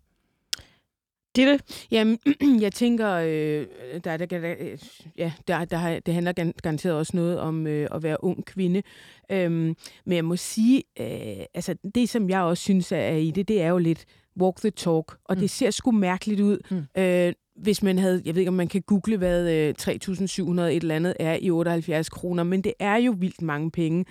Ditte? 1.35 1.59
Jamen, 1.91 2.19
jeg 2.61 2.71
tænker, 2.73 3.11
øh, 3.11 3.67
der, 4.03 4.17
der, 4.17 4.25
der, 4.25 4.55
øh, 4.59 4.77
ja, 5.17 5.31
der, 5.47 5.65
der, 5.65 5.99
det 5.99 6.13
handler 6.13 6.31
gar- 6.33 6.51
garanteret 6.63 6.95
også 6.95 7.11
noget 7.17 7.39
om 7.39 7.67
øh, 7.67 7.87
at 7.91 8.03
være 8.03 8.23
ung 8.23 8.45
kvinde. 8.45 8.83
Øhm, 9.31 9.75
men 10.05 10.15
jeg 10.15 10.25
må 10.25 10.35
sige, 10.35 10.83
øh, 10.99 11.45
altså 11.53 11.75
det 11.95 12.09
som 12.09 12.29
jeg 12.29 12.41
også 12.41 12.63
synes 12.63 12.91
er 12.91 13.15
i 13.15 13.31
det, 13.31 13.47
det 13.47 13.61
er 13.61 13.67
jo 13.67 13.77
lidt 13.77 14.05
walk 14.41 14.57
the 14.57 14.69
talk, 14.69 15.17
og 15.25 15.35
Mm. 15.35 15.39
det 15.39 15.49
ser 15.49 15.71
sgu 15.71 15.91
mærkeligt 15.91 16.39
ud. 16.41 16.57
Mm. 16.71 17.01
Øh, 17.01 17.33
hvis 17.55 17.83
man 17.83 17.97
havde, 17.99 18.21
jeg 18.25 18.35
ved 18.35 18.41
ikke, 18.41 18.49
om 18.49 18.53
man 18.55 18.67
kan 18.67 18.81
google, 18.81 19.17
hvad 19.17 19.51
øh, 19.51 19.73
3.700 19.81 20.61
et 20.61 20.75
eller 20.81 20.95
andet 20.95 21.13
er 21.19 21.37
i 21.41 21.49
78 21.51 22.09
kroner, 22.09 22.43
men 22.43 22.61
det 22.61 22.73
er 22.79 22.95
jo 22.95 23.15
vildt 23.19 23.41
mange 23.41 23.71
penge. 23.71 24.05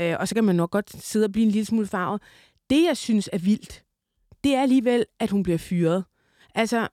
Øh, 0.00 0.14
og 0.20 0.28
så 0.28 0.34
kan 0.34 0.44
man 0.44 0.56
nok 0.56 0.70
godt 0.70 1.04
sidde 1.04 1.24
og 1.24 1.32
blive 1.32 1.44
en 1.46 1.50
lille 1.52 1.66
smule 1.66 1.86
farvet. 1.86 2.22
Det, 2.70 2.84
jeg 2.88 2.96
synes 2.96 3.30
er 3.32 3.38
vildt, 3.38 3.82
det 4.44 4.54
er 4.54 4.62
alligevel, 4.62 5.04
at 5.20 5.30
hun 5.30 5.42
bliver 5.42 5.58
fyret. 5.58 6.04
Altså, 6.58 6.88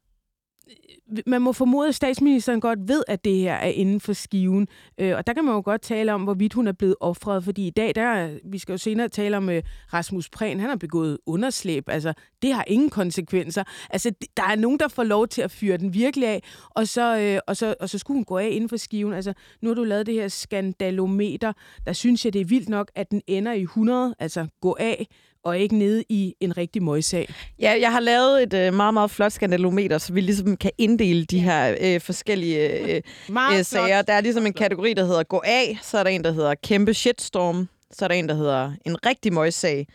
øh, 0.67 1.23
man 1.25 1.41
må 1.41 1.51
formode, 1.51 1.87
at 1.87 1.95
statsministeren 1.95 2.61
godt 2.61 2.79
ved, 2.87 3.03
at 3.07 3.25
det 3.25 3.35
her 3.35 3.53
er 3.53 3.67
inden 3.67 3.99
for 3.99 4.13
skiven. 4.13 4.67
Øh, 4.97 5.17
og 5.17 5.27
der 5.27 5.33
kan 5.33 5.45
man 5.45 5.53
jo 5.53 5.61
godt 5.65 5.81
tale 5.81 6.13
om, 6.13 6.23
hvorvidt 6.23 6.53
hun 6.53 6.67
er 6.67 6.71
blevet 6.71 6.95
offret. 6.99 7.43
Fordi 7.43 7.67
i 7.67 7.69
dag, 7.69 7.95
der, 7.95 8.37
vi 8.43 8.57
skal 8.57 8.73
jo 8.73 8.77
senere 8.77 9.09
tale 9.09 9.37
om 9.37 9.49
øh, 9.49 9.63
Rasmus 9.93 10.29
Prehn, 10.29 10.59
han 10.59 10.69
har 10.69 10.75
begået 10.75 11.17
underslæb. 11.25 11.89
Altså, 11.89 12.13
det 12.41 12.53
har 12.53 12.63
ingen 12.67 12.89
konsekvenser. 12.89 13.63
Altså, 13.89 14.11
der 14.37 14.43
er 14.43 14.55
nogen, 14.55 14.79
der 14.79 14.87
får 14.87 15.03
lov 15.03 15.27
til 15.27 15.41
at 15.41 15.51
fyre 15.51 15.77
den 15.77 15.93
virkelig 15.93 16.27
af, 16.27 16.43
og 16.69 16.87
så, 16.87 17.17
øh, 17.19 17.39
og 17.47 17.57
så, 17.57 17.75
og 17.79 17.89
så 17.89 17.97
skulle 17.97 18.17
hun 18.17 18.25
gå 18.25 18.37
af 18.37 18.49
inden 18.51 18.69
for 18.69 18.77
skiven. 18.77 19.13
Altså, 19.13 19.33
nu 19.61 19.69
har 19.69 19.75
du 19.75 19.83
lavet 19.83 20.05
det 20.05 20.13
her 20.13 20.27
skandalometer. 20.27 21.53
Der 21.85 21.93
synes 21.93 22.25
jeg, 22.25 22.33
det 22.33 22.41
er 22.41 22.45
vildt 22.45 22.69
nok, 22.69 22.91
at 22.95 23.11
den 23.11 23.21
ender 23.27 23.53
i 23.53 23.61
100, 23.61 24.15
altså 24.19 24.47
gå 24.61 24.77
af, 24.79 25.07
og 25.45 25.59
ikke 25.59 25.77
nede 25.77 26.03
i 26.09 26.35
en 26.39 26.57
rigtig 26.57 26.83
møgssag. 26.83 27.33
Ja, 27.59 27.77
jeg 27.79 27.91
har 27.91 27.99
lavet 27.99 28.43
et 28.43 28.53
øh, 28.53 28.73
meget, 28.73 28.93
meget 28.93 29.11
flot 29.11 29.31
skandalometer, 29.31 29.97
så 29.97 30.13
vi 30.13 30.21
ligesom 30.21 30.57
kan 30.57 30.71
inddele 30.77 31.25
de 31.25 31.39
her 31.39 31.75
øh, 31.81 32.01
forskellige 32.01 32.69
øh, 32.69 33.01
øh, 33.57 33.63
sager. 33.63 34.01
Der 34.01 34.13
er 34.13 34.21
ligesom 34.21 34.45
en 34.45 34.53
kategori, 34.53 34.93
der 34.93 35.05
hedder 35.05 35.23
gå 35.23 35.41
af, 35.45 35.79
så 35.81 35.97
er 35.97 36.03
der 36.03 36.09
en, 36.09 36.23
der 36.23 36.31
hedder 36.31 36.55
kæmpe 36.63 36.93
shitstorm, 36.93 37.69
så 37.91 38.05
er 38.05 38.07
der 38.07 38.15
en, 38.15 38.29
der 38.29 38.35
hedder 38.35 38.71
en 38.85 39.05
rigtig 39.05 39.33
møgssag, 39.33 39.87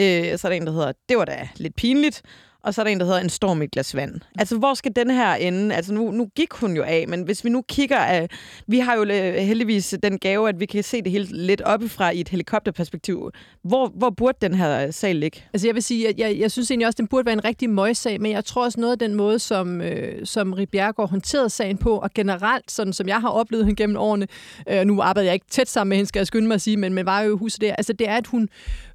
øh, 0.00 0.38
så 0.38 0.48
er 0.48 0.50
der 0.50 0.56
en, 0.56 0.66
der 0.66 0.72
hedder 0.72 0.92
det 1.08 1.18
var 1.18 1.24
da 1.24 1.48
lidt 1.56 1.76
pinligt, 1.76 2.22
og 2.64 2.74
så 2.74 2.82
er 2.82 2.84
der 2.84 2.90
en, 2.90 3.00
der 3.00 3.06
hedder 3.06 3.20
en 3.20 3.28
storm 3.28 3.62
i 3.62 3.64
et 3.64 3.70
glas 3.70 3.96
vand. 3.96 4.20
Altså, 4.38 4.58
hvor 4.58 4.74
skal 4.74 4.92
den 4.96 5.10
her 5.10 5.34
ende? 5.34 5.74
Altså, 5.74 5.94
nu, 5.94 6.10
nu 6.10 6.26
gik 6.36 6.52
hun 6.52 6.76
jo 6.76 6.82
af, 6.82 7.04
men 7.08 7.22
hvis 7.22 7.44
vi 7.44 7.50
nu 7.50 7.62
kigger 7.68 7.98
af... 7.98 8.28
Vi 8.66 8.78
har 8.78 8.94
jo 8.94 9.02
øh, 9.02 9.34
heldigvis 9.34 9.94
den 10.02 10.18
gave, 10.18 10.48
at 10.48 10.60
vi 10.60 10.66
kan 10.66 10.82
se 10.82 11.02
det 11.02 11.12
hele 11.12 11.26
lidt 11.30 11.60
oppefra 11.60 12.10
i 12.10 12.20
et 12.20 12.28
helikopterperspektiv. 12.28 13.30
Hvor, 13.62 13.92
hvor 13.94 14.10
burde 14.10 14.38
den 14.40 14.54
her 14.54 14.86
øh, 14.86 14.92
sag 14.92 15.14
ligge? 15.14 15.42
Altså 15.52 15.68
jeg 15.68 15.74
vil 15.74 15.82
sige, 15.82 16.08
at 16.08 16.18
jeg, 16.18 16.38
jeg 16.38 16.50
synes 16.50 16.70
egentlig 16.70 16.86
også, 16.86 16.94
at 16.94 16.98
den 16.98 17.06
burde 17.06 17.26
være 17.26 17.32
en 17.32 17.44
rigtig 17.44 17.70
møgssag, 17.70 18.20
men 18.20 18.32
jeg 18.32 18.44
tror 18.44 18.64
også 18.64 18.80
noget 18.80 18.92
af 18.92 18.98
den 18.98 19.14
måde, 19.14 19.38
som, 19.38 19.80
øh, 19.80 20.26
som 20.26 20.52
Rie 20.52 20.66
Bjergård 20.66 21.10
håndterede 21.10 21.50
sagen 21.50 21.78
på, 21.78 21.98
og 21.98 22.10
generelt, 22.14 22.70
sådan 22.70 22.92
som 22.92 23.08
jeg 23.08 23.20
har 23.20 23.28
oplevet 23.28 23.64
hende 23.64 23.82
gennem 23.82 23.96
årene, 23.96 24.26
øh, 24.68 24.84
nu 24.84 25.00
arbejder 25.00 25.26
jeg 25.26 25.34
ikke 25.34 25.46
tæt 25.50 25.68
sammen 25.68 25.88
med 25.88 25.96
hende, 25.96 26.08
skal 26.08 26.20
jeg 26.20 26.26
skynde 26.26 26.48
mig 26.48 26.54
at 26.54 26.62
sige, 26.62 26.76
men, 26.76 26.94
men 26.94 27.06
var 27.06 27.20
jo 27.20 27.36
huset 27.36 27.60
der, 27.60 27.74
altså 27.74 27.92
det 27.92 28.08
er, 28.08 28.16
at 28.16 28.26
hun, 28.26 28.48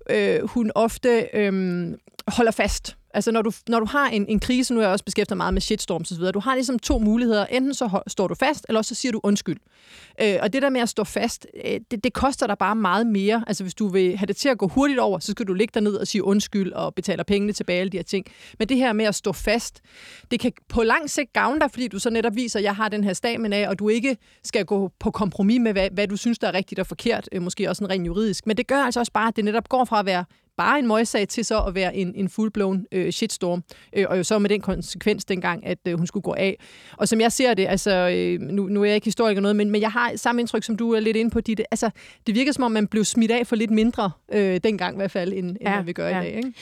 øh, 0.09 0.47
hun 0.47 0.71
ofte 0.75 1.27
øh, 1.33 1.53
holder 2.27 2.51
fast. 2.51 2.98
Altså 3.13 3.31
når 3.31 3.41
du, 3.41 3.51
når 3.67 3.79
du 3.79 3.85
har 3.85 4.09
en, 4.09 4.25
en 4.29 4.39
krise, 4.39 4.73
nu 4.73 4.79
er 4.79 4.83
jeg 4.83 4.91
også 4.91 5.05
beskæftiget 5.05 5.37
meget 5.37 5.53
med 5.53 5.61
shitstorms 5.61 6.11
osv., 6.11 6.23
du 6.23 6.39
har 6.39 6.55
ligesom 6.55 6.79
to 6.79 6.99
muligheder. 6.99 7.45
Enten 7.45 7.73
så 7.73 8.01
står 8.07 8.27
du 8.27 8.35
fast, 8.35 8.65
eller 8.69 8.79
også 8.79 8.95
så 8.95 9.01
siger 9.01 9.11
du 9.11 9.19
undskyld. 9.23 9.57
Øh, 10.21 10.35
og 10.41 10.53
det 10.53 10.61
der 10.61 10.69
med 10.69 10.81
at 10.81 10.89
stå 10.89 11.03
fast, 11.03 11.47
øh, 11.65 11.79
det, 11.91 12.03
det 12.03 12.13
koster 12.13 12.47
dig 12.47 12.57
bare 12.57 12.75
meget 12.75 13.07
mere. 13.07 13.43
Altså 13.47 13.63
hvis 13.63 13.73
du 13.73 13.87
vil 13.87 14.17
have 14.17 14.27
det 14.27 14.35
til 14.35 14.49
at 14.49 14.57
gå 14.57 14.67
hurtigt 14.67 14.99
over, 14.99 15.19
så 15.19 15.31
skal 15.31 15.47
du 15.47 15.53
ligge 15.53 15.71
dig 15.73 15.81
ned 15.81 15.95
og 15.95 16.07
sige 16.07 16.23
undskyld 16.23 16.73
og 16.73 16.95
betale 16.95 17.23
pengene 17.23 17.53
tilbage, 17.53 17.79
alle 17.79 17.89
de 17.89 17.97
her 17.97 18.03
ting. 18.03 18.25
Men 18.59 18.69
det 18.69 18.77
her 18.77 18.93
med 18.93 19.05
at 19.05 19.15
stå 19.15 19.31
fast, 19.31 19.81
det 20.31 20.39
kan 20.39 20.51
på 20.69 20.83
lang 20.83 21.09
sigt 21.09 21.33
gavne 21.33 21.59
dig, 21.59 21.71
fordi 21.71 21.87
du 21.87 21.99
så 21.99 22.09
netop 22.09 22.35
viser, 22.35 22.59
at 22.59 22.63
jeg 22.63 22.75
har 22.75 22.89
den 22.89 23.03
her 23.03 23.13
stamen 23.13 23.53
af, 23.53 23.69
og 23.69 23.79
du 23.79 23.89
ikke 23.89 24.17
skal 24.43 24.65
gå 24.65 24.91
på 24.99 25.11
kompromis 25.11 25.59
med, 25.59 25.71
hvad, 25.71 25.89
hvad 25.91 26.07
du 26.07 26.15
synes, 26.17 26.39
der 26.39 26.47
er 26.47 26.53
rigtigt 26.53 26.79
og 26.79 26.87
forkert, 26.87 27.29
øh, 27.31 27.41
måske 27.41 27.69
også 27.69 27.83
en 27.83 27.89
rent 27.89 28.07
juridisk. 28.07 28.47
Men 28.47 28.57
det 28.57 28.67
gør 28.67 28.83
altså 28.83 28.99
også 28.99 29.11
bare, 29.11 29.27
at 29.27 29.35
det 29.35 29.45
netop 29.45 29.69
går 29.69 29.85
fra 29.85 29.99
at 29.99 30.05
være 30.05 30.25
bare 30.59 30.79
en 30.79 30.87
møgssag 30.87 31.27
til 31.27 31.45
så 31.45 31.63
at 31.63 31.75
være 31.75 31.95
en, 31.95 32.15
en 32.15 32.27
full-blown 32.27 32.85
øh, 32.91 33.11
shitstorm. 33.11 33.63
Øh, 33.95 34.05
og 34.09 34.17
jo 34.17 34.23
så 34.23 34.39
med 34.39 34.49
den 34.49 34.61
konsekvens 34.61 35.25
dengang, 35.25 35.65
at 35.65 35.77
øh, 35.87 35.97
hun 35.97 36.07
skulle 36.07 36.23
gå 36.23 36.33
af. 36.37 36.57
Og 36.97 37.07
som 37.07 37.21
jeg 37.21 37.31
ser 37.31 37.53
det, 37.53 37.67
altså, 37.67 37.91
øh, 37.91 38.39
nu, 38.39 38.67
nu 38.67 38.81
er 38.81 38.85
jeg 38.85 38.95
ikke 38.95 39.05
historiker 39.05 39.41
noget, 39.41 39.55
men, 39.55 39.71
men 39.71 39.81
jeg 39.81 39.91
har 39.91 40.11
samme 40.15 40.41
indtryk, 40.41 40.63
som 40.63 40.77
du 40.77 40.91
er 40.91 40.99
lidt 40.99 41.17
inde 41.17 41.31
på, 41.31 41.41
dit. 41.41 41.61
Altså, 41.71 41.89
det 42.27 42.35
virker 42.35 42.51
som 42.51 42.63
om, 42.63 42.71
man 42.71 42.87
blev 42.87 43.03
smidt 43.03 43.31
af 43.31 43.47
for 43.47 43.55
lidt 43.55 43.71
mindre 43.71 44.11
øh, 44.33 44.59
dengang 44.63 44.95
i 44.95 44.97
hvert 44.97 45.11
fald, 45.11 45.33
end, 45.33 45.49
end 45.49 45.57
Ja, 45.61 45.75
man 45.75 45.85
vil 45.85 45.93
gøre 45.93 46.15
ja. 46.15 46.21
i 46.21 46.23
dag. 46.23 46.35
Ikke? 46.35 46.53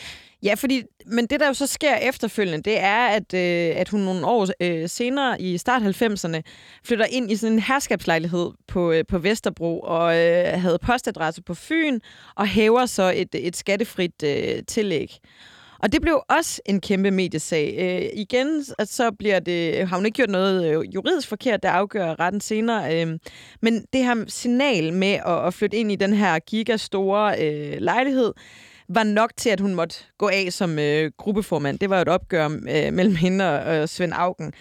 Ja, 0.43 0.53
fordi, 0.53 0.83
men 1.05 1.27
det 1.27 1.39
der 1.39 1.47
jo 1.47 1.53
så 1.53 1.67
sker 1.67 1.95
efterfølgende, 1.95 2.63
det 2.63 2.79
er, 2.79 3.07
at, 3.07 3.33
øh, 3.33 3.79
at 3.79 3.89
hun 3.89 3.99
nogle 3.99 4.25
år 4.25 4.47
øh, 4.59 4.89
senere 4.89 5.41
i 5.41 5.57
start 5.57 5.81
90'erne 5.81 6.41
flytter 6.83 7.05
ind 7.05 7.31
i 7.31 7.35
sådan 7.35 7.53
en 7.53 7.59
herskabslejlighed 7.59 8.51
på, 8.67 8.91
øh, 8.91 9.03
på 9.07 9.17
Vesterbro 9.17 9.79
og 9.79 10.17
øh, 10.17 10.61
havde 10.61 10.79
postadresse 10.81 11.41
på 11.41 11.53
Fyn 11.53 11.99
og 12.35 12.47
hæver 12.47 12.85
så 12.85 13.13
et, 13.15 13.35
et 13.35 13.55
skattefrit 13.55 14.23
øh, 14.23 14.63
tillæg. 14.67 15.19
Og 15.79 15.91
det 15.91 16.01
blev 16.01 16.21
også 16.29 16.61
en 16.65 16.81
kæmpe 16.81 17.11
mediesag. 17.11 17.75
Øh, 17.79 18.19
igen, 18.19 18.65
at 18.79 18.89
så 18.89 19.11
bliver 19.11 19.39
det, 19.39 19.75
øh, 19.75 19.89
har 19.89 19.95
hun 19.95 20.05
ikke 20.05 20.15
gjort 20.15 20.29
noget 20.29 20.65
øh, 20.65 20.95
juridisk 20.95 21.27
forkert, 21.27 21.63
der 21.63 21.69
afgør 21.69 22.15
retten 22.19 22.41
senere. 22.41 23.01
Øh, 23.01 23.19
men 23.61 23.85
det 23.93 24.03
her 24.03 24.23
signal 24.27 24.93
med 24.93 25.19
at, 25.25 25.45
at 25.47 25.53
flytte 25.53 25.77
ind 25.77 25.91
i 25.91 25.95
den 25.95 26.13
her 26.13 26.39
gigastore 26.39 27.43
øh, 27.43 27.77
lejlighed, 27.79 28.33
var 28.89 29.03
nok 29.03 29.31
til, 29.37 29.49
at 29.49 29.59
hun 29.59 29.75
måtte 29.75 29.95
gå 30.17 30.27
af 30.27 30.47
som 30.53 30.79
øh, 30.79 31.11
gruppeformand. 31.17 31.79
Det 31.79 31.89
var 31.89 31.95
jo 31.95 32.01
et 32.01 32.07
opgør 32.07 32.45
øh, 32.45 32.93
mellem 32.93 33.15
hende 33.15 33.61
og, 33.61 33.75
øh, 33.75 33.87
Svend 33.87 34.13
Augen. 34.15 34.53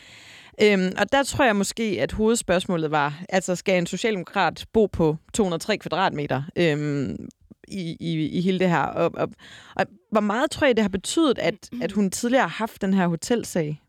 Øhm, 0.63 0.93
og 0.99 1.13
der 1.13 1.23
tror 1.23 1.45
jeg 1.45 1.57
måske, 1.57 1.99
at 2.01 2.13
hovedspørgsmålet 2.13 2.91
var, 2.91 3.23
altså 3.29 3.57
skal 3.57 3.79
en 3.79 3.87
socialdemokrat 3.87 4.67
bo 4.73 4.87
på 4.87 5.17
203 5.35 5.77
kvadratmeter 5.77 6.43
øhm, 6.57 7.29
i, 7.69 7.97
i, 8.01 8.29
i 8.29 8.41
hele 8.41 8.59
det 8.59 8.69
her? 8.71 8.83
Og, 8.83 9.11
og, 9.15 9.29
og 9.77 9.87
hvor 10.11 10.21
meget 10.21 10.51
tror 10.51 10.67
jeg, 10.67 10.77
det 10.77 10.83
har 10.83 10.89
betydet, 10.89 11.39
at, 11.39 11.71
at 11.83 11.93
hun 11.93 12.11
tidligere 12.11 12.43
har 12.43 12.49
haft 12.49 12.83
den 12.83 12.95
her 12.95 13.07
hotelsag? 13.07 13.81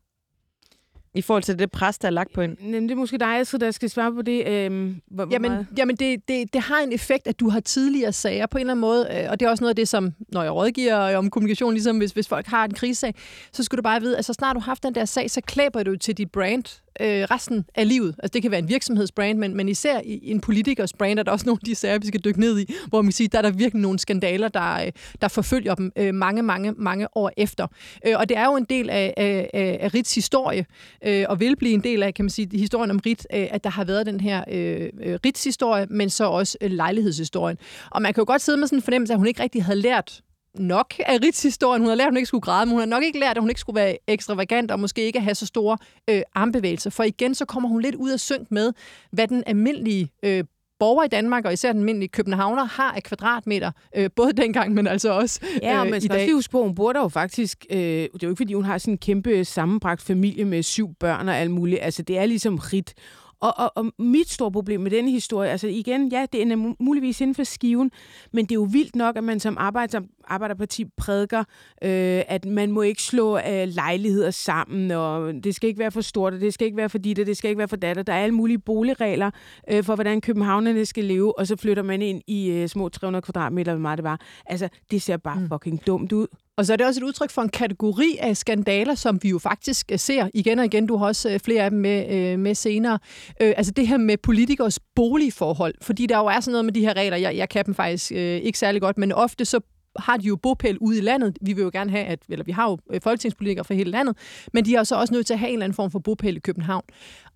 I 1.14 1.22
forhold 1.22 1.44
til 1.44 1.60
det 1.60 1.72
pres, 1.72 1.98
der 1.98 2.08
er 2.08 2.12
lagt 2.12 2.34
på 2.34 2.42
hende? 2.42 2.56
Jamen, 2.62 2.84
det 2.84 2.92
er 2.92 2.96
måske 2.96 3.18
dig, 3.18 3.40
Astrid, 3.40 3.60
der 3.60 3.72
skal 3.72 3.90
svare 3.90 4.14
på 4.14 4.22
det. 4.22 4.48
Øhm, 4.48 5.02
hvor 5.12 5.28
jamen, 5.32 5.52
meget? 5.52 5.68
jamen 5.78 5.96
det, 5.96 6.28
det, 6.28 6.54
det 6.54 6.62
har 6.62 6.80
en 6.80 6.94
effekt, 6.94 7.28
at 7.28 7.40
du 7.40 7.50
har 7.50 7.60
tidligere 7.60 8.14
sager 8.14 8.46
på 8.46 8.58
en 8.58 8.60
eller 8.60 8.74
anden 8.74 8.82
måde, 8.82 9.08
øh, 9.12 9.32
og 9.32 9.40
det 9.40 9.46
er 9.46 9.50
også 9.50 9.64
noget 9.64 9.70
af 9.70 9.76
det, 9.76 9.88
som, 9.88 10.14
når 10.34 10.44
jeg 10.44 10.54
rådgiver 10.54 11.18
om 11.18 11.30
kommunikation, 11.30 11.74
ligesom 11.74 11.98
hvis, 11.98 12.12
hvis 12.12 12.28
folk 12.28 12.48
har 12.48 12.66
en 12.66 12.74
krisesag, 12.74 13.14
så 13.52 13.64
skal 13.64 13.78
du 13.78 13.82
bare 13.82 14.02
vide, 14.02 14.18
at 14.18 14.26
så 14.26 14.34
snart 14.34 14.56
du 14.56 14.60
har 14.60 14.66
haft 14.66 14.84
den 14.84 14.96
der 14.96 15.06
sag, 15.06 15.32
så 15.32 15.42
klæber 15.42 15.84
du 15.84 15.96
til 15.96 16.18
dit 16.18 16.32
brand 16.32 16.82
øh, 17.00 17.24
resten 17.24 17.66
af 17.75 17.88
livet. 17.88 18.16
Altså 18.20 18.34
det 18.34 18.42
kan 18.42 18.51
være 18.51 18.60
en 18.60 18.70
virksomhedsbrand, 18.70 19.38
men, 19.38 19.58
men 19.58 19.70
især 19.70 20.00
i 20.04 20.32
en 20.32 20.42
politikers 20.42 20.94
brand 20.94 21.20
er 21.20 21.24
der 21.24 21.32
også 21.32 21.46
nogle 21.46 21.60
af 21.62 21.66
de 21.66 21.75
sager, 21.75 22.00
vi 22.00 22.08
skal 22.08 22.22
dykke 22.25 22.39
ned 22.39 22.60
i, 22.60 22.74
hvor 22.88 23.01
man 23.01 23.08
kan 23.08 23.13
sige, 23.13 23.27
der 23.27 23.38
er 23.38 23.42
der 23.42 23.51
virkelig 23.51 23.82
nogle 23.82 24.00
skandaler, 24.00 24.48
der, 24.48 24.86
øh, 24.86 24.92
der 25.22 25.27
forfølger 25.27 25.75
dem 25.75 25.92
øh, 25.96 26.13
mange, 26.13 26.44
mange, 26.44 26.72
mange 26.72 27.18
år 27.18 27.32
efter. 27.38 27.68
Øh, 28.08 28.13
og 28.18 28.30
det 28.30 28.38
er 28.38 28.46
jo 28.46 28.56
en 28.56 28.66
del 28.70 28.89
af, 28.89 29.13
af, 29.18 29.50
af 29.54 29.94
Rits 29.94 30.16
historie, 30.16 30.66
øh, 31.06 31.25
og 31.30 31.39
vil 31.39 31.56
blive 31.56 31.74
en 31.74 31.84
del 31.84 32.04
af, 32.04 32.13
kan 32.13 32.25
man 32.25 32.30
sige, 32.30 32.58
historien 32.58 32.92
om 32.92 33.00
Rit, 33.06 33.27
øh, 33.34 33.48
at 33.51 33.63
der 33.63 33.70
har 33.70 33.84
været 33.84 34.06
den 34.06 34.20
her 34.20 34.44
øh, 34.51 34.89
øh 35.04 35.20
Rits 35.25 35.44
historie, 35.44 35.88
men 35.89 36.10
så 36.10 36.25
også 36.25 36.58
øh, 36.62 36.72
lejlighedshistorien. 36.72 37.58
Og 37.92 38.01
man 38.01 38.13
kan 38.13 38.22
jo 38.22 38.25
godt 38.27 38.42
sidde 38.42 38.58
med 38.58 38.68
sådan 38.68 38.77
en 38.77 38.84
fornemmelse, 38.84 39.13
at 39.13 39.20
hun 39.20 39.27
ikke 39.27 39.44
rigtig 39.44 39.63
havde 39.63 39.80
lært 39.82 40.22
nok 40.60 40.94
af 41.00 41.18
Rits 41.24 41.44
historien. 41.44 41.82
Hun 41.82 41.90
har 41.90 41.96
lært, 41.96 42.06
at 42.08 42.12
hun 42.12 42.18
ikke 42.18 42.28
skulle 42.28 42.42
græde, 42.42 42.66
men 42.66 42.72
hun 42.72 42.80
har 42.80 42.86
nok 42.86 43.04
ikke 43.04 43.20
lært, 43.20 43.38
at 43.38 43.42
hun 43.44 43.50
ikke 43.50 43.62
skulle 43.62 43.80
være 43.80 43.98
ekstravagant 44.08 44.72
og 44.72 44.80
måske 44.80 45.06
ikke 45.06 45.20
have 45.20 45.36
så 45.36 45.46
store 45.46 45.78
øh, 46.10 46.22
armbevægelser. 46.36 46.90
For 46.90 47.04
igen, 47.04 47.36
så 47.36 47.46
kommer 47.46 47.70
hun 47.70 47.82
lidt 47.82 47.96
ud 47.96 48.10
af 48.12 48.20
synk 48.20 48.52
med, 48.52 48.74
hvad 49.12 49.28
den 49.28 49.44
almindelige 49.48 50.12
øh, 50.24 50.44
borger 50.80 51.04
i 51.04 51.08
Danmark, 51.08 51.46
og 51.46 51.54
især 51.54 51.72
den 51.72 51.82
almindelige 51.82 52.10
københavner, 52.10 52.64
har 52.66 52.92
af 52.92 53.04
kvadratmeter, 53.04 53.72
øh, 53.96 54.10
både 54.16 54.34
dengang, 54.34 54.74
men 54.74 54.88
altså 54.88 55.10
også 55.12 55.40
øh, 55.44 55.60
Ja, 55.62 55.84
man 55.84 56.04
i 56.04 56.08
dag. 56.08 56.34
huske 56.34 56.52
på, 56.52 56.64
hun 56.64 56.76
bor 56.76 56.94
der 56.94 57.00
jo 57.02 57.08
faktisk, 57.08 57.66
øh, 57.70 57.78
det 57.80 58.04
er 58.04 58.08
jo 58.24 58.30
ikke 58.30 58.40
fordi, 58.40 58.54
hun 58.54 58.66
har 58.66 58.78
sådan 58.78 58.94
en 58.94 58.98
kæmpe 58.98 59.46
sammenbragt 59.46 60.02
familie 60.02 60.46
med 60.46 60.64
syv 60.64 60.90
børn 61.00 61.30
og 61.30 61.38
alt 61.38 61.52
muligt, 61.52 61.82
altså 61.82 62.02
det 62.02 62.18
er 62.18 62.26
ligesom 62.26 62.56
rit. 62.56 62.94
Og, 63.39 63.53
og, 63.58 63.72
og 63.75 63.91
mit 64.00 64.29
store 64.29 64.51
problem 64.51 64.82
med 64.82 64.91
denne 64.91 65.12
historie, 65.12 65.50
altså 65.50 65.67
igen, 65.67 66.08
ja, 66.08 66.25
det 66.32 66.41
er 66.41 66.74
muligvis 66.79 67.22
inden 67.22 67.36
for 67.36 67.44
skiven, 67.44 67.91
men 68.34 68.46
det 68.46 68.51
er 68.51 68.56
jo 68.56 68.67
vildt 68.72 68.96
nok, 68.96 69.17
at 69.17 69.24
man 69.24 69.39
som 69.39 69.58
arbejder, 69.60 70.01
arbejderparti 70.27 70.86
prædiker, 70.98 71.39
øh, 71.84 72.24
at 72.27 72.46
man 72.46 72.72
må 72.72 72.82
ikke 72.82 73.03
slå 73.03 73.38
øh, 73.38 73.67
lejligheder 73.67 74.32
sammen, 74.32 74.91
og 74.91 75.34
det 75.44 75.56
skal 75.56 75.67
ikke 75.67 75.79
være 75.79 75.91
for 75.91 76.01
stort, 76.01 76.34
og 76.34 76.41
det 76.41 76.53
skal 76.53 76.65
ikke 76.65 76.77
være 76.77 76.89
for 76.89 76.98
dit, 76.98 77.20
og 77.20 77.25
det 77.25 77.38
skal 77.38 77.50
ikke 77.50 77.60
være 77.60 77.67
for 77.67 77.75
datter. 77.75 78.03
Der 78.03 78.13
er 78.13 78.24
alle 78.24 78.36
mulige 78.36 78.60
boligregler 78.60 79.32
øh, 79.72 79.84
for, 79.84 79.96
hvordan 79.96 80.22
københavnerne 80.22 80.86
skal 80.86 81.06
leve, 81.06 81.39
og 81.39 81.48
så 81.48 81.56
flytter 81.56 81.84
man 81.84 82.01
ind 82.01 82.22
i 82.27 82.50
øh, 82.50 82.67
små 82.67 82.89
300 82.89 83.22
kvadratmeter, 83.22 83.72
hvor 83.72 83.82
meget 83.82 83.97
det 83.97 84.04
var. 84.04 84.21
Altså, 84.45 84.69
det 84.91 85.02
ser 85.02 85.17
bare 85.17 85.39
mm. 85.39 85.47
fucking 85.47 85.88
dumt 85.88 86.12
ud. 86.12 86.28
Og 86.58 86.65
så 86.65 86.74
er 86.74 86.78
det 86.78 86.86
også 86.86 87.00
et 87.00 87.04
udtryk 87.04 87.32
for 87.32 87.41
en 87.41 87.50
kategori 87.50 88.17
af 88.20 88.38
skandaler, 88.38 88.96
som 88.96 89.20
vi 89.24 89.30
jo 89.30 89.39
faktisk 89.39 89.91
øh, 89.91 90.00
ser 90.00 90.30
igen 90.34 90.60
og 90.60 90.65
igen. 90.65 90.88
Du 90.88 90.98
har 90.98 91.06
også 91.06 91.30
øh, 91.30 91.39
flere 91.39 91.63
af 91.63 91.70
dem 91.70 91.80
med, 91.80 92.15
øh, 92.15 92.39
med 92.39 92.56
senere. 92.56 93.00
Øh, 93.41 93.54
altså 93.58 93.72
det 93.72 93.88
her 93.88 93.98
med 93.98 94.17
politikers 94.17 94.80
boligforhold. 94.96 95.76
Fordi 95.82 96.06
der 96.06 96.17
jo 96.17 96.26
er 96.26 96.39
sådan 96.39 96.52
noget 96.52 96.65
med 96.65 96.74
de 96.74 96.82
her 96.82 96.93
regler. 96.93 97.17
Jeg, 97.17 97.38
jeg 97.38 97.50
kan 97.50 97.65
dem 97.65 97.74
faktisk 97.74 98.12
øh, 98.12 98.17
ikke 98.20 98.60
særlig 98.60 98.82
godt, 98.82 98.98
men 98.98 99.12
ofte 99.12 99.46
så 99.46 99.60
har 100.00 100.17
de 100.17 100.28
jo 100.28 100.36
bopæl 100.36 100.78
ude 100.78 100.98
i 100.98 101.02
landet. 101.02 101.38
Vi 101.41 101.54
vil 101.54 101.62
jo 101.62 101.70
gerne 101.74 101.91
have, 101.91 102.06
at, 102.06 102.20
eller 102.30 102.46
vi 102.46 102.52
har 102.52 102.70
jo 102.70 103.00
folketingspolitikere 103.04 103.65
fra 103.65 103.74
hele 103.74 103.91
landet, 103.91 104.17
men 104.54 104.65
de 104.65 104.76
er 104.76 104.84
så 104.84 104.96
også 104.96 105.13
nødt 105.13 105.28
til 105.28 105.34
at 105.34 105.39
have 105.39 105.50
en 105.50 105.54
eller 105.54 105.63
anden 105.63 105.76
form 105.76 105.91
for 105.91 106.00
bopæl 106.00 106.36
i 106.36 106.39
København. 106.39 106.84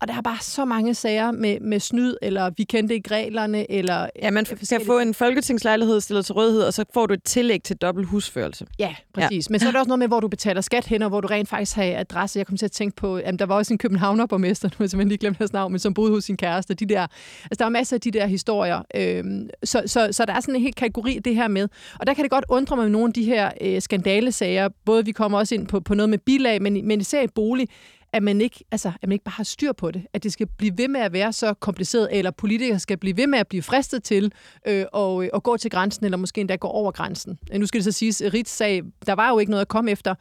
Og 0.02 0.08
der 0.08 0.14
er 0.14 0.22
bare 0.22 0.38
så 0.42 0.66
mange 0.66 0.94
sager 0.94 1.32
med, 1.32 1.60
med 1.60 1.80
snyd, 1.80 2.16
eller 2.22 2.52
vi 2.58 2.64
kendte 2.64 2.94
ikke 2.94 3.12
reglerne, 3.12 3.72
eller... 3.72 4.10
Ja, 4.22 4.32
man 4.32 4.46
skal 4.46 4.86
få 4.86 5.00
en 5.00 5.14
folketingslejlighed 5.14 6.02
stillet 6.02 6.26
til 6.26 6.34
rådighed, 6.34 6.62
og 6.62 6.74
så 6.74 6.86
får 6.94 7.06
du 7.06 7.14
et 7.14 7.24
tillæg 7.24 7.64
til 7.64 7.76
dobbelt 7.78 8.08
husførelse. 8.08 8.66
Ja, 8.80 8.96
præcis. 9.14 9.50
Ja. 9.50 9.52
Men 9.52 9.60
så 9.60 9.68
er 9.68 9.72
der 9.72 9.80
også 9.80 9.88
noget 9.88 10.00
med, 10.00 10.08
hvor 10.08 10.20
du 10.20 10.28
betaler 10.28 10.62
skat 10.62 10.86
hen, 10.86 11.02
og 11.02 11.10
hvor 11.10 11.22
du 11.22 11.28
rent 11.28 11.50
faktisk 11.50 11.76
har 11.76 11.84
adresse. 11.84 12.40
Jeg 12.40 12.48
kom 12.48 12.58
til 12.58 12.66
at 12.66 12.72
tænke 12.72 12.96
på, 12.96 13.16
at 13.16 13.40
der 13.40 13.46
var 13.46 13.56
også 13.56 13.74
en 13.74 13.78
københavnerborgmester, 13.78 14.68
nu 14.70 14.74
har 14.78 14.84
jeg 14.84 14.90
simpelthen 14.90 15.10
lige 15.10 15.18
glemt 15.18 15.38
hans 15.38 15.54
navn, 15.54 15.72
men 15.72 15.80
som 15.80 15.94
boede 15.94 16.12
hos 16.12 16.24
sin 16.24 16.38
kæreste. 16.38 16.74
De 16.74 16.86
der, 16.86 17.02
altså, 17.44 17.56
der 17.60 17.66
er 17.66 17.70
masser 17.70 17.96
af 17.98 18.02
de 18.02 18.12
der 18.12 18.26
historier. 18.26 18.82
Øhm, 18.96 19.50
så, 19.64 19.84
så, 19.86 20.08
så 20.12 20.26
der 20.26 20.34
er 20.34 20.40
sådan 20.40 20.56
en 20.56 20.62
helt 20.62 20.76
kategori 20.76 21.20
det 21.26 21.36
her 21.36 21.48
med. 21.48 21.68
Og 22.00 22.08
der 22.08 22.14
kan 22.14 22.24
det 22.24 22.32
godt 22.32 22.46
undre 22.50 22.76
mig 22.76 22.86
med 22.86 22.92
nogle 22.92 23.08
af 23.08 23.14
de 23.14 23.24
her 23.24 23.52
øh, 23.62 23.82
skandalesager. 23.82 24.70
Både 24.86 25.06
vi 25.06 25.12
kommer 25.12 25.38
også 25.38 25.56
ind 25.56 25.68
på, 25.68 25.80
på 25.80 25.94
noget 25.94 26.10
med 26.10 26.18
bilag, 26.18 26.62
men, 26.62 26.88
men 26.88 27.02
især 27.02 27.22
i 27.22 27.28
bolig 27.28 27.68
at 28.14 28.24
man, 28.24 28.42
ikke, 28.42 28.64
altså, 28.72 28.88
at 28.88 29.08
man 29.08 29.12
ikke 29.12 29.26
bare 29.26 29.34
har 29.38 29.44
styr 29.44 29.72
på 29.72 29.92
det. 29.92 30.08
At 30.14 30.24
det 30.24 30.34
skal 30.34 30.48
blive 30.58 30.78
ved 30.78 30.88
med 30.88 31.02
at 31.02 31.14
være 31.14 31.34
så 31.34 31.54
kompliceret, 31.54 32.10
eller 32.12 32.32
politikere 32.32 32.80
skal 32.80 32.98
blive 32.98 33.18
ved 33.18 33.28
med 33.28 33.40
at 33.40 33.48
blive 33.48 33.64
fristet 33.64 34.04
til 34.04 34.32
øh, 34.68 34.86
og, 34.94 35.24
øh, 35.24 35.30
og 35.34 35.44
gå 35.44 35.58
til 35.58 35.72
grænsen, 35.72 36.06
eller 36.06 36.18
måske 36.18 36.42
endda 36.42 36.56
gå 36.56 36.68
over 36.68 36.92
grænsen. 36.92 37.40
Øh, 37.54 37.60
nu 37.60 37.66
skal 37.66 37.78
det 37.78 37.86
så 37.86 37.92
siges, 37.92 38.22
at 38.22 38.34
Ritz 38.34 38.52
sag, 38.52 38.82
der 39.06 39.14
var 39.14 39.30
jo 39.30 39.40
ikke 39.40 39.52
noget 39.52 39.62
at 39.62 39.68
komme 39.68 39.92
efter, 39.92 40.16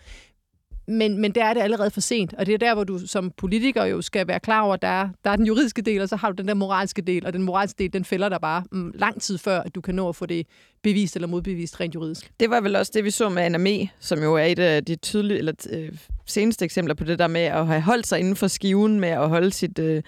men, 0.91 1.19
men 1.19 1.33
der 1.33 1.45
er 1.45 1.55
det 1.55 1.61
allerede 1.61 1.91
for 1.91 2.01
sent, 2.01 2.35
og 2.35 2.47
det 2.47 2.55
er 2.55 2.59
der, 2.59 2.75
hvor 2.75 2.85
du 2.85 2.99
som 3.07 3.31
politiker 3.37 3.85
jo 3.85 4.03
skal 4.03 4.27
være 4.27 4.41
klar 4.41 4.63
over, 4.63 4.75
at 4.75 4.83
der 4.83 4.89
er, 4.89 5.09
der 5.25 5.31
er 5.31 5.37
den 5.37 5.47
juridiske 5.47 5.83
del, 5.83 6.01
og 6.01 6.09
så 6.09 6.17
har 6.17 6.31
du 6.31 6.35
den 6.39 6.49
der 6.49 6.55
moralske 6.55 7.03
del, 7.03 7.27
og 7.27 7.33
den 7.33 7.43
moralske 7.43 7.79
del, 7.79 7.93
den 7.93 8.05
fælder 8.05 8.29
der 8.29 8.39
bare 8.39 8.65
mm, 8.73 8.93
lang 8.95 9.23
tid 9.23 9.39
før, 9.39 9.61
at 9.61 9.75
du 9.75 9.81
kan 9.81 9.95
nå 9.95 10.09
at 10.09 10.17
få 10.17 10.27
det 10.27 10.47
bevist 10.83 11.17
eller 11.17 11.29
modbevist 11.29 11.81
rent 11.81 11.95
juridisk. 11.95 12.31
Det 12.41 12.51
var 12.51 12.61
vel 12.61 12.77
også 12.77 12.93
det, 12.95 13.05
vi 13.05 13.11
så 13.11 13.29
med 13.29 13.43
Anna 13.43 13.87
som 14.01 14.23
jo 14.23 14.35
er 14.35 14.45
et 14.45 14.59
af 14.59 14.85
de 14.85 14.97
tydelige, 14.97 15.39
eller 15.39 15.53
øh, 15.71 15.93
seneste 16.27 16.65
eksempler 16.65 16.95
på 16.95 17.05
det 17.05 17.19
der 17.19 17.27
med 17.27 17.41
at 17.41 17.67
have 17.67 17.81
holdt 17.81 18.07
sig 18.07 18.19
inden 18.19 18.37
for 18.37 18.47
skiven 18.47 19.01
med 19.01 19.09
at 19.09 19.29
holde 19.29 19.53
sit 19.53 19.79
øh, 19.79 20.03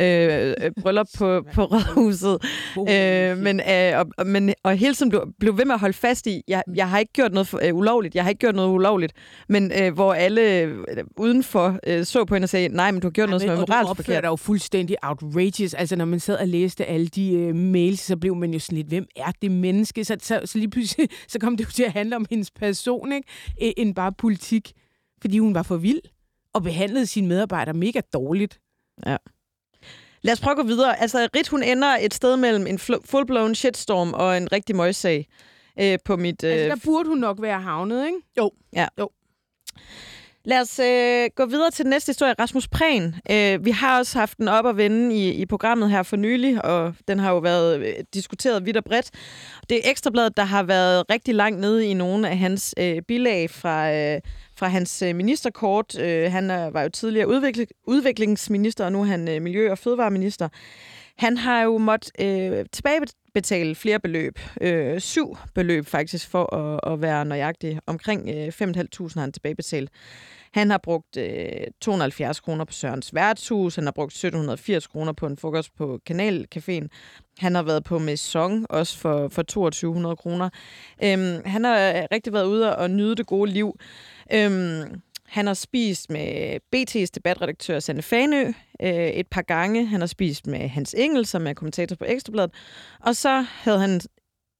øh, 0.00 0.54
bryllup 0.82 1.06
på, 1.18 1.46
på 1.52 1.64
rådhuset. 1.64 2.38
Øh, 2.78 3.38
men, 3.38 3.60
øh, 3.60 4.04
og, 4.18 4.26
men, 4.26 4.54
og 4.62 4.76
hele 4.76 4.94
tiden 4.94 5.10
blev, 5.10 5.28
blev 5.40 5.58
ved 5.58 5.64
med 5.64 5.74
at 5.74 5.80
holde 5.80 5.92
fast 5.92 6.26
i, 6.26 6.42
jeg, 6.48 6.62
jeg 6.74 6.90
har 6.90 6.98
ikke 6.98 7.12
gjort 7.12 7.32
noget 7.32 7.48
for, 7.48 7.60
øh, 7.62 7.74
ulovligt, 7.74 8.14
jeg 8.14 8.24
har 8.24 8.28
ikke 8.28 8.38
gjort 8.38 8.54
noget 8.54 8.70
ulovligt, 8.70 9.12
men 9.48 9.72
øh, 9.82 9.94
hvor 9.94 10.14
alle 10.14 10.60
øh, 10.60 10.74
udenfor 11.16 11.78
øh, 11.86 12.04
så 12.04 12.24
på 12.24 12.34
hende 12.34 12.44
og 12.44 12.48
sagde, 12.48 12.68
nej, 12.68 12.90
men 12.90 13.00
du 13.00 13.06
har 13.06 13.12
gjort 13.12 13.26
ja, 13.26 13.30
noget, 13.30 13.42
som 13.42 13.50
er 13.50 13.56
moralsk 13.56 13.88
forkert. 13.96 14.16
Og 14.16 14.22
du 14.22 14.28
jo 14.28 14.36
fuldstændig 14.36 14.96
outrageous. 15.02 15.74
Altså, 15.74 15.96
når 15.96 16.04
man 16.04 16.20
sad 16.20 16.36
og 16.36 16.48
læste 16.48 16.84
alle 16.84 17.06
de 17.06 17.34
øh, 17.34 17.54
mails, 17.54 18.00
så 18.00 18.16
blev 18.16 18.36
man 18.36 18.52
jo 18.52 18.58
sådan 18.58 18.76
lidt, 18.76 18.88
hvem 18.88 19.06
er 19.16 19.32
det 19.42 19.50
menneske? 19.50 20.04
Så, 20.06 20.16
så, 20.22 20.40
så 20.44 20.58
lige 20.58 20.70
pludselig, 20.70 21.08
så 21.28 21.38
kom 21.38 21.56
det 21.56 21.64
jo 21.64 21.70
til 21.70 21.82
at 21.82 21.92
handle 21.92 22.16
om 22.16 22.26
hendes 22.30 22.50
person, 22.50 23.12
ikke? 23.12 23.28
end 23.58 23.94
bare 23.94 24.12
politik. 24.12 24.72
Fordi 25.20 25.38
hun 25.38 25.54
var 25.54 25.62
for 25.62 25.76
vild 25.76 26.00
og 26.52 26.62
behandlede 26.62 27.06
sine 27.06 27.28
medarbejdere 27.28 27.74
mega 27.74 28.00
dårligt. 28.12 28.60
Ja. 29.06 29.16
Lad 30.22 30.32
os 30.32 30.40
prøve 30.40 30.52
at 30.52 30.56
gå 30.56 30.62
videre. 30.62 31.00
Altså, 31.00 31.28
Rit, 31.36 31.48
hun 31.48 31.62
ender 31.62 31.96
et 32.00 32.14
sted 32.14 32.36
mellem 32.36 32.66
en 32.66 32.78
full-blown 32.78 33.54
shitstorm 33.54 34.12
og 34.12 34.36
en 34.36 34.52
rigtig 34.52 34.76
møgssag 34.76 35.26
øh, 35.80 35.98
på 36.04 36.16
mit... 36.16 36.44
Øh... 36.44 36.52
Altså, 36.52 36.68
der 36.68 36.76
burde 36.84 37.08
hun 37.08 37.18
nok 37.18 37.42
være 37.42 37.60
havnet, 37.60 38.06
ikke? 38.06 38.18
Jo. 38.38 38.50
Ja. 38.72 38.86
Jo. 38.98 39.10
Lad 40.46 40.60
os 40.60 40.78
øh, 40.78 41.30
gå 41.36 41.46
videre 41.46 41.70
til 41.70 41.84
den 41.84 41.90
næste 41.90 42.10
historie. 42.10 42.34
Rasmus 42.38 42.68
Prehn. 42.68 43.14
Øh, 43.30 43.64
vi 43.64 43.70
har 43.70 43.98
også 43.98 44.18
haft 44.18 44.38
den 44.38 44.48
op 44.48 44.64
og 44.64 44.76
vende 44.76 45.16
i, 45.16 45.32
i 45.32 45.46
programmet 45.46 45.90
her 45.90 46.02
for 46.02 46.16
nylig, 46.16 46.64
og 46.64 46.94
den 47.08 47.18
har 47.18 47.30
jo 47.30 47.38
været 47.38 47.80
øh, 47.80 47.94
diskuteret 48.14 48.66
vidt 48.66 48.76
og 48.76 48.84
bredt. 48.84 49.10
Det 49.70 49.76
er 49.76 49.90
Ekstrabladet, 49.90 50.36
der 50.36 50.44
har 50.44 50.62
været 50.62 51.04
rigtig 51.10 51.34
langt 51.34 51.60
nede 51.60 51.86
i 51.86 51.94
nogle 51.94 52.28
af 52.28 52.38
hans 52.38 52.74
øh, 52.78 53.02
bilag 53.02 53.50
fra, 53.50 53.92
øh, 53.92 54.20
fra 54.58 54.68
hans 54.68 55.02
øh, 55.02 55.14
ministerkort. 55.14 56.00
Øh, 56.00 56.32
han 56.32 56.50
øh, 56.50 56.74
var 56.74 56.82
jo 56.82 56.88
tidligere 56.88 57.28
udvikling, 57.28 57.68
udviklingsminister, 57.86 58.84
og 58.84 58.92
nu 58.92 59.00
er 59.00 59.06
han 59.06 59.28
øh, 59.28 59.42
miljø- 59.42 59.70
og 59.70 59.78
fødevareminister. 59.78 60.48
Han 61.18 61.36
har 61.36 61.62
jo 61.62 61.78
måttet 61.78 62.12
øh, 62.20 62.64
betale 63.36 63.74
flere 63.74 64.00
beløb. 64.00 64.38
Øh, 64.60 65.00
syv 65.00 65.36
beløb 65.54 65.86
faktisk, 65.86 66.28
for 66.28 66.54
at, 66.54 66.92
at 66.92 67.02
være 67.02 67.24
nøjagtig. 67.24 67.80
Omkring 67.86 68.28
øh, 68.28 68.48
5.500 68.48 69.14
har 69.14 69.20
han 69.20 69.32
tilbagebetalt. 69.32 69.90
Han 70.52 70.70
har 70.70 70.78
brugt 70.78 71.16
øh, 71.16 71.66
270 71.80 72.40
kroner 72.40 72.64
på 72.64 72.72
Sørens 72.72 73.14
værtshus, 73.14 73.74
han 73.74 73.84
har 73.84 73.92
brugt 73.92 74.12
1780 74.12 74.86
kroner 74.86 75.12
på 75.12 75.26
en 75.26 75.36
frokost 75.36 75.76
på 75.76 76.00
Kanalcaféen. 76.10 76.86
Han 77.38 77.54
har 77.54 77.62
været 77.62 77.84
på 77.84 77.98
Maison, 77.98 78.66
også 78.70 78.98
for, 78.98 79.28
for 79.28 79.42
2200 79.42 80.16
kroner. 80.16 80.50
Øhm, 81.04 81.42
han 81.44 81.64
har 81.64 82.06
rigtig 82.12 82.32
været 82.32 82.46
ude 82.46 82.76
og 82.76 82.90
nyde 82.90 83.14
det 83.14 83.26
gode 83.26 83.50
liv. 83.50 83.78
Øhm, 84.32 85.00
han 85.28 85.46
har 85.46 85.54
spist 85.54 86.10
med 86.10 86.60
BT's 86.76 87.10
debatredaktør 87.14 87.78
Sanne 87.78 88.02
Fanø 88.02 88.52
øh, 88.82 88.90
et 88.90 89.26
par 89.26 89.42
gange. 89.42 89.86
Han 89.86 90.00
har 90.00 90.06
spist 90.06 90.46
med 90.46 90.68
Hans 90.68 90.94
Engel, 90.98 91.26
som 91.26 91.46
er 91.46 91.52
kommentator 91.52 91.96
på 91.96 92.04
Ekstrabladet. 92.08 92.54
Og 93.00 93.16
så 93.16 93.44
havde 93.48 93.80
han 93.80 94.00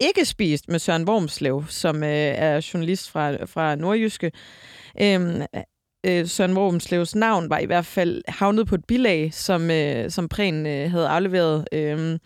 ikke 0.00 0.24
spist 0.24 0.68
med 0.68 0.78
Søren 0.78 1.08
Wormslev, 1.08 1.64
som 1.68 2.02
øh, 2.02 2.10
er 2.10 2.70
journalist 2.74 3.10
fra, 3.10 3.44
fra 3.44 3.74
Nordjyske. 3.74 4.32
Øhm, 5.00 5.42
øh, 6.06 6.26
Søren 6.26 6.56
Wormslevs 6.56 7.14
navn 7.14 7.50
var 7.50 7.58
i 7.58 7.66
hvert 7.66 7.86
fald 7.86 8.22
havnet 8.28 8.66
på 8.66 8.74
et 8.74 8.84
bilag, 8.84 9.34
som, 9.34 9.70
øh, 9.70 10.10
som 10.10 10.28
Prehn 10.28 10.66
øh, 10.66 10.90
havde 10.90 11.08
afleveret. 11.08 11.68
Øh, 11.72 12.18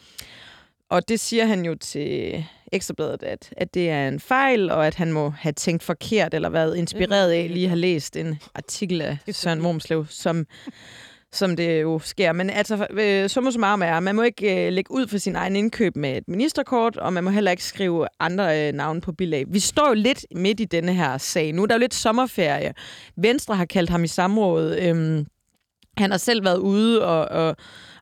og 0.91 1.09
det 1.09 1.21
siger 1.21 1.45
han 1.45 1.65
jo 1.65 1.75
til 1.75 2.45
Ekstrabladet, 2.73 3.23
at, 3.23 3.55
at 3.57 3.75
det 3.75 3.91
er 3.91 4.09
en 4.09 4.21
fejl, 4.21 4.71
og 4.71 4.87
at 4.87 4.95
han 4.95 5.13
må 5.13 5.31
have 5.31 5.53
tænkt 5.53 5.83
forkert, 5.83 6.35
eller 6.35 6.49
været 6.49 6.77
inspireret 6.77 7.31
af 7.31 7.49
lige 7.51 7.65
at 7.65 7.71
have 7.71 7.79
læst 7.79 8.17
en 8.17 8.39
artikel 8.55 9.01
af 9.01 9.19
Søren 9.33 9.61
Wormslev, 9.61 10.07
som, 10.09 10.47
som 11.33 11.57
det 11.57 11.83
jo 11.83 11.99
sker. 11.99 12.33
Men 12.33 12.51
altså, 12.51 12.87
øh, 12.91 13.29
summa 13.29 13.51
summarum 13.51 13.83
er, 13.83 14.01
man 14.01 14.17
må 14.17 14.23
ikke 14.23 14.67
øh, 14.67 14.73
lægge 14.73 14.91
ud 14.93 15.07
for 15.07 15.19
sin 15.19 15.37
egen 15.37 15.57
indkøb 15.57 15.97
med 15.97 16.17
et 16.17 16.29
ministerkort, 16.29 16.97
og 16.97 17.13
man 17.13 17.25
må 17.25 17.31
heller 17.31 17.51
ikke 17.51 17.65
skrive 17.65 18.07
andre 18.21 18.69
øh, 18.69 18.73
navne 18.73 19.01
på 19.01 19.13
bilag. 19.13 19.45
Vi 19.49 19.61
står 19.61 19.89
jo 19.89 19.95
lidt 19.95 20.27
midt 20.35 20.61
i 20.61 20.65
denne 20.65 20.95
her 20.95 21.19
sag 21.19 21.53
nu. 21.53 21.65
Der 21.65 21.75
er 21.75 21.79
jo 21.79 21.81
lidt 21.81 21.95
sommerferie. 21.95 22.75
Venstre 23.17 23.57
har 23.57 23.65
kaldt 23.65 23.91
ham 23.91 24.05
i 24.05 24.07
samråd. 24.07 24.77
Øhm, 24.81 25.27
han 25.97 26.11
har 26.11 26.19
selv 26.19 26.45
været 26.45 26.59
ude 26.59 27.07
og, 27.07 27.47
og 27.47 27.57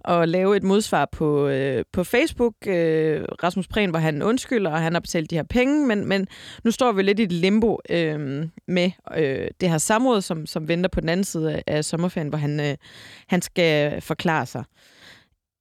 at 0.08 0.28
lave 0.28 0.56
et 0.56 0.62
modsvar 0.62 1.08
på, 1.12 1.48
øh, 1.48 1.84
på 1.92 2.04
Facebook. 2.04 2.54
Øh, 2.66 3.22
Rasmus 3.42 3.68
Prehn, 3.68 3.90
hvor 3.90 3.98
han 3.98 4.22
undskylder, 4.22 4.70
og 4.70 4.80
han 4.80 4.92
har 4.92 5.00
betalt 5.00 5.30
de 5.30 5.34
her 5.34 5.42
penge, 5.42 5.86
men, 5.86 6.06
men 6.06 6.26
nu 6.64 6.70
står 6.70 6.92
vi 6.92 7.02
lidt 7.02 7.18
i 7.18 7.22
et 7.22 7.32
limbo 7.32 7.78
øh, 7.90 8.48
med 8.68 8.90
øh, 9.16 9.48
det 9.60 9.70
her 9.70 9.78
samråd, 9.78 10.20
som, 10.20 10.46
som 10.46 10.68
venter 10.68 10.90
på 10.90 11.00
den 11.00 11.08
anden 11.08 11.24
side 11.24 11.62
af, 11.66 11.84
sommerferien, 11.84 12.28
hvor 12.28 12.38
han, 12.38 12.60
øh, 12.60 12.76
han 13.26 13.42
skal 13.42 14.00
forklare 14.00 14.46
sig. 14.46 14.64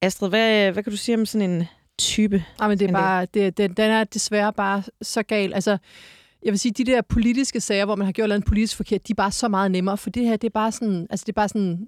Astrid, 0.02 0.30
hvad, 0.30 0.72
hvad 0.72 0.84
kan 0.84 0.92
du 0.92 0.98
sige 0.98 1.16
om 1.16 1.26
sådan 1.26 1.50
en 1.50 1.68
type? 2.00 2.44
Ja, 2.62 2.68
men 2.68 2.80
det 2.80 2.90
er 2.90 2.94
bare, 2.94 3.26
det, 3.34 3.58
det, 3.58 3.78
den 3.78 3.92
er 3.92 4.04
desværre 4.04 4.54
bare 4.54 4.84
så 5.02 5.24
gal. 5.24 5.54
Altså, 5.54 5.78
jeg 6.44 6.52
vil 6.52 6.60
sige, 6.60 6.72
de 6.72 6.84
der 6.84 7.02
politiske 7.02 7.62
sager, 7.62 7.86
hvor 7.86 7.96
man 7.96 8.06
har 8.06 8.12
gjort 8.12 8.30
noget 8.30 8.46
politisk 8.46 8.76
forkert, 8.76 9.08
de 9.08 9.14
er 9.14 9.16
bare 9.16 9.32
så 9.32 9.48
meget 9.48 9.72
nemmere, 9.72 9.98
for 9.98 10.10
det 10.10 10.24
her, 10.24 10.38
det 10.38 10.48
er 10.48 10.52
bare 10.54 10.72
sådan, 10.72 11.08
altså 11.10 11.24
det 11.24 11.32
er 11.32 11.42
bare 11.42 11.50
sådan 11.50 11.88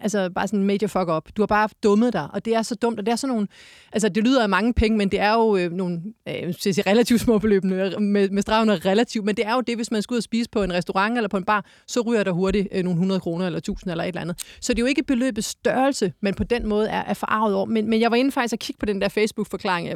Altså 0.00 0.30
bare 0.30 0.48
sådan 0.48 0.64
major 0.64 0.86
fuck 0.86 1.08
up. 1.08 1.28
Du 1.36 1.42
har 1.42 1.46
bare 1.46 1.68
dummet 1.82 2.12
dig, 2.12 2.28
og 2.32 2.44
det 2.44 2.54
er 2.54 2.62
så 2.62 2.74
dumt, 2.74 2.98
og 2.98 3.06
det 3.06 3.12
er 3.12 3.16
sådan 3.16 3.34
nogle... 3.34 3.48
Altså 3.92 4.08
det 4.08 4.24
lyder 4.24 4.42
af 4.42 4.48
mange 4.48 4.74
penge, 4.74 4.98
men 4.98 5.08
det 5.08 5.20
er 5.20 5.32
jo 5.32 5.56
øh, 5.56 5.72
nogle 5.72 6.02
øh, 6.28 6.54
sige, 6.54 6.82
relativt 6.90 7.20
små 7.20 7.38
beløb 7.38 7.64
øh, 7.64 8.00
med, 8.00 8.30
med 8.30 8.42
stregen 8.42 8.84
relativt, 8.84 9.24
men 9.24 9.36
det 9.36 9.46
er 9.46 9.54
jo 9.54 9.60
det, 9.60 9.76
hvis 9.76 9.90
man 9.90 10.02
skal 10.02 10.14
ud 10.14 10.18
og 10.18 10.22
spise 10.22 10.50
på 10.50 10.62
en 10.62 10.72
restaurant 10.72 11.16
eller 11.16 11.28
på 11.28 11.36
en 11.36 11.44
bar, 11.44 11.64
så 11.86 12.00
ryger 12.00 12.24
der 12.24 12.32
hurtigt 12.32 12.68
øh, 12.72 12.84
nogle 12.84 12.96
100 12.96 13.20
kroner 13.20 13.46
eller 13.46 13.58
1000 13.58 13.90
eller 13.90 14.04
et 14.04 14.08
eller 14.08 14.20
andet. 14.20 14.38
Så 14.60 14.72
det 14.72 14.78
er 14.78 14.82
jo 14.82 14.86
ikke 14.86 15.02
beløbets 15.02 15.48
størrelse, 15.48 16.12
men 16.20 16.34
på 16.34 16.44
den 16.44 16.66
måde 16.66 16.88
er, 16.88 17.04
er 17.04 17.14
forarvet 17.14 17.54
over. 17.54 17.66
Men, 17.66 17.90
men 17.90 18.00
jeg 18.00 18.10
var 18.10 18.16
inde 18.16 18.32
faktisk 18.32 18.52
at 18.52 18.58
kigge 18.58 18.78
på 18.78 18.86
den 18.86 19.00
der 19.00 19.08
Facebook-forklaring, 19.08 19.90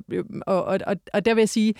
og, 0.47 0.65
og, 0.65 0.79
og, 0.87 0.97
og 1.13 1.25
der 1.25 1.35
vil 1.35 1.43
jeg 1.43 1.49
sige, 1.49 1.75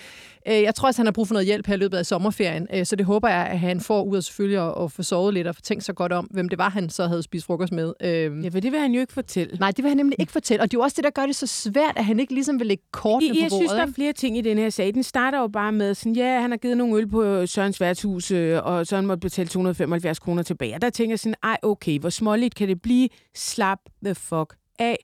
øh, 0.47 0.61
jeg 0.61 0.75
tror 0.75 0.87
også, 0.87 0.99
han 0.99 1.07
har 1.07 1.11
brug 1.11 1.27
for 1.27 1.33
noget 1.33 1.45
hjælp 1.45 1.67
her 1.67 1.73
i 1.73 1.77
løbet 1.77 1.97
af 1.97 2.05
sommerferien, 2.05 2.67
øh, 2.73 2.85
så 2.85 2.95
det 2.95 3.05
håber 3.05 3.29
jeg, 3.29 3.47
at 3.47 3.59
han 3.59 3.81
får 3.81 4.03
ud 4.03 4.17
af 4.17 4.23
selvfølgelig 4.23 4.59
at, 4.59 4.83
at 4.83 4.91
få 4.91 5.03
sovet 5.03 5.33
lidt 5.33 5.47
og 5.47 5.55
få 5.55 5.61
tænkt 5.61 5.83
sig 5.83 5.95
godt 5.95 6.11
om, 6.11 6.25
hvem 6.25 6.49
det 6.49 6.57
var, 6.57 6.69
han 6.69 6.89
så 6.89 7.07
havde 7.07 7.23
spist 7.23 7.45
frokost 7.45 7.73
med. 7.73 7.93
Øh, 8.01 8.12
Øh, 8.13 8.43
ja, 8.43 8.49
for 8.49 8.59
det 8.59 8.71
vil 8.71 8.79
han 8.79 8.93
jo 8.93 9.01
ikke 9.01 9.13
fortælle. 9.13 9.57
Nej, 9.59 9.71
det 9.71 9.83
vil 9.83 9.89
han 9.89 9.97
nemlig 9.97 10.15
ikke 10.19 10.31
fortælle. 10.31 10.61
Og 10.63 10.71
det 10.71 10.77
er 10.77 10.79
jo 10.79 10.83
også 10.83 10.95
det, 10.95 11.03
der 11.03 11.09
gør 11.09 11.25
det 11.25 11.35
så 11.35 11.47
svært, 11.47 11.97
at 11.97 12.05
han 12.05 12.19
ikke 12.19 12.33
ligesom 12.33 12.59
vil 12.59 12.67
lægge 12.67 12.83
kortene 12.91 13.29
på 13.29 13.33
bordet. 13.33 13.41
Jeg 13.41 13.51
synes, 13.51 13.71
der 13.71 13.81
er 13.81 13.91
flere 13.95 14.13
ting 14.13 14.37
i 14.37 14.41
den 14.41 14.57
her 14.57 14.69
sag. 14.69 14.93
Den 14.93 15.03
starter 15.03 15.39
jo 15.39 15.47
bare 15.47 15.71
med, 15.71 15.93
sådan, 15.93 16.15
ja, 16.15 16.41
han 16.41 16.49
har 16.49 16.57
givet 16.57 16.77
nogle 16.77 16.97
øl 16.97 17.07
på 17.07 17.45
Sørens 17.45 17.81
værtshus, 17.81 18.31
øh, 18.31 18.59
og 18.63 18.87
Søren 18.87 19.05
måtte 19.05 19.21
betale 19.21 19.47
275 19.49 20.19
kroner 20.19 20.43
tilbage. 20.43 20.75
Og 20.75 20.81
der 20.81 20.89
tænker 20.89 21.11
jeg 21.11 21.19
sådan, 21.19 21.35
ej, 21.43 21.57
okay, 21.61 21.99
hvor 21.99 22.09
småligt 22.09 22.55
kan 22.55 22.67
det 22.67 22.81
blive? 22.81 23.09
Slap 23.35 23.79
the 24.05 24.15
fuck 24.15 24.55
af 24.79 24.97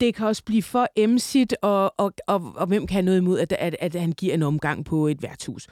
det 0.00 0.14
kan 0.14 0.26
også 0.26 0.44
blive 0.44 0.62
for 0.62 0.88
emsigt, 0.96 1.56
og, 1.62 1.94
og, 1.98 2.12
og, 2.26 2.52
og 2.56 2.66
hvem 2.66 2.86
kan 2.86 2.94
have 2.94 3.04
noget 3.04 3.18
imod, 3.18 3.38
at, 3.38 3.52
at, 3.52 3.76
at 3.80 3.94
han 3.94 4.12
giver 4.12 4.34
en 4.34 4.42
omgang 4.42 4.84
på 4.84 5.06
et 5.06 5.22
værtshus. 5.22 5.66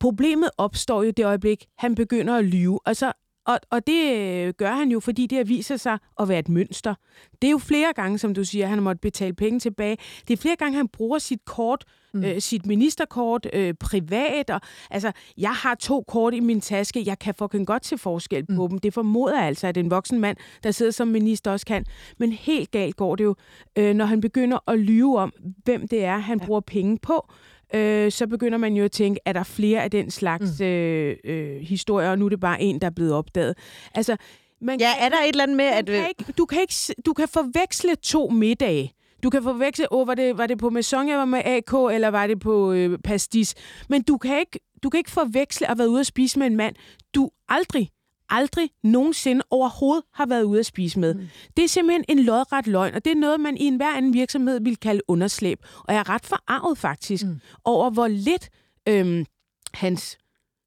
Problemet 0.00 0.50
opstår 0.58 1.02
jo 1.02 1.10
det 1.10 1.24
øjeblik, 1.24 1.66
han 1.78 1.94
begynder 1.94 2.36
at 2.36 2.44
lyve. 2.44 2.80
Altså, 2.86 3.12
og, 3.46 3.60
og 3.70 3.86
det 3.86 4.16
øh, 4.16 4.54
gør 4.54 4.72
han 4.72 4.90
jo, 4.90 5.00
fordi 5.00 5.26
det 5.26 5.48
viser 5.48 5.76
sig 5.76 5.98
at 6.20 6.28
være 6.28 6.38
et 6.38 6.48
mønster. 6.48 6.94
Det 7.42 7.48
er 7.48 7.50
jo 7.50 7.58
flere 7.58 7.92
gange, 7.92 8.18
som 8.18 8.34
du 8.34 8.44
siger, 8.44 8.66
han 8.66 8.78
har 8.78 8.82
måttet 8.82 9.00
betale 9.00 9.32
penge 9.32 9.60
tilbage. 9.60 9.96
Det 10.28 10.38
er 10.38 10.42
flere 10.42 10.56
gange, 10.56 10.76
han 10.76 10.88
bruger 10.88 11.18
sit 11.18 11.44
kort, 11.44 11.84
mm. 12.14 12.24
øh, 12.24 12.40
sit 12.40 12.66
ministerkort 12.66 13.46
øh, 13.52 13.74
privat. 13.74 14.50
Og, 14.50 14.60
altså, 14.90 15.12
jeg 15.38 15.50
har 15.50 15.74
to 15.74 16.04
kort 16.08 16.34
i 16.34 16.40
min 16.40 16.60
taske. 16.60 17.02
Jeg 17.06 17.18
kan 17.18 17.34
fucking 17.34 17.66
godt 17.66 17.86
se 17.86 17.98
forskel 17.98 18.46
på 18.46 18.62
mm. 18.62 18.68
dem. 18.68 18.78
Det 18.78 18.94
formoder 18.94 19.40
altså, 19.40 19.66
at 19.66 19.76
en 19.76 19.90
voksen 19.90 20.20
mand, 20.20 20.36
der 20.62 20.70
sidder 20.70 20.92
som 20.92 21.08
minister, 21.08 21.50
også 21.50 21.66
kan. 21.66 21.84
Men 22.18 22.32
helt 22.32 22.70
galt 22.70 22.96
går 22.96 23.16
det 23.16 23.24
jo, 23.24 23.34
øh, 23.76 23.94
når 23.94 24.04
han 24.04 24.20
begynder 24.20 24.70
at 24.70 24.78
lyve 24.78 25.18
om, 25.18 25.32
hvem 25.64 25.88
det 25.88 26.04
er, 26.04 26.18
han 26.18 26.38
ja. 26.38 26.46
bruger 26.46 26.60
penge 26.60 26.98
på 27.02 27.30
øh, 27.74 28.12
så 28.12 28.26
begynder 28.26 28.58
man 28.58 28.74
jo 28.74 28.84
at 28.84 28.92
tænke, 28.92 29.20
er 29.24 29.32
der 29.32 29.42
flere 29.42 29.82
af 29.82 29.90
den 29.90 30.10
slags 30.10 30.60
mm. 30.60 30.66
øh, 30.66 31.16
øh, 31.24 31.60
historier, 31.60 32.10
og 32.10 32.18
nu 32.18 32.24
er 32.24 32.28
det 32.28 32.40
bare 32.40 32.62
en, 32.62 32.80
der 32.80 32.86
er 32.86 32.90
blevet 32.90 33.12
opdaget. 33.12 33.58
Altså, 33.94 34.16
man 34.60 34.80
ja, 34.80 34.92
kan, 34.94 35.04
er 35.04 35.08
der 35.08 35.22
et 35.22 35.28
eller 35.28 35.42
andet 35.42 35.56
med, 35.56 35.70
du 35.70 35.76
at... 35.76 35.86
Kan 35.86 36.08
ikke, 36.08 36.32
du, 36.38 36.46
kan 36.46 36.60
ikke, 36.60 36.74
du 37.06 37.12
kan 37.12 37.28
forveksle 37.28 37.96
to 37.96 38.28
middage. 38.28 38.92
Du 39.22 39.30
kan 39.30 39.42
forveksle, 39.42 39.86
oh, 39.90 40.06
var, 40.06 40.14
det, 40.14 40.38
var 40.38 40.46
det 40.46 40.58
på 40.58 40.70
Maison, 40.70 41.08
jeg 41.08 41.18
var 41.18 41.24
med 41.24 41.42
AK, 41.44 41.94
eller 41.94 42.08
var 42.08 42.26
det 42.26 42.40
på 42.40 42.72
øh, 42.72 42.98
Pastis? 43.04 43.54
Men 43.88 44.02
du 44.02 44.16
kan, 44.16 44.38
ikke, 44.38 44.60
du 44.82 44.90
kan 44.90 44.98
ikke 44.98 45.10
forveksle 45.10 45.70
at 45.70 45.78
være 45.78 45.88
ude 45.88 46.00
at 46.00 46.06
spise 46.06 46.38
med 46.38 46.46
en 46.46 46.56
mand, 46.56 46.74
du 47.14 47.30
aldrig 47.48 47.90
aldrig 48.28 48.70
nogensinde 48.82 49.42
overhovedet 49.50 50.04
har 50.12 50.26
været 50.26 50.42
ude 50.42 50.60
at 50.60 50.66
spise 50.66 50.98
med. 50.98 51.14
Mm. 51.14 51.28
Det 51.56 51.64
er 51.64 51.68
simpelthen 51.68 52.04
en 52.08 52.18
lodret 52.18 52.66
løgn, 52.66 52.94
og 52.94 53.04
det 53.04 53.10
er 53.10 53.16
noget, 53.16 53.40
man 53.40 53.56
i 53.56 53.64
enhver 53.64 53.96
anden 53.96 54.14
virksomhed 54.14 54.60
vil 54.60 54.76
kalde 54.76 55.02
underslæb. 55.08 55.58
Og 55.78 55.94
jeg 55.94 56.00
er 56.00 56.08
ret 56.08 56.26
forarvet 56.26 56.78
faktisk 56.78 57.24
mm. 57.24 57.40
over, 57.64 57.90
hvor 57.90 58.08
lidt 58.08 58.48
øhm, 58.88 59.26
hans 59.74 60.18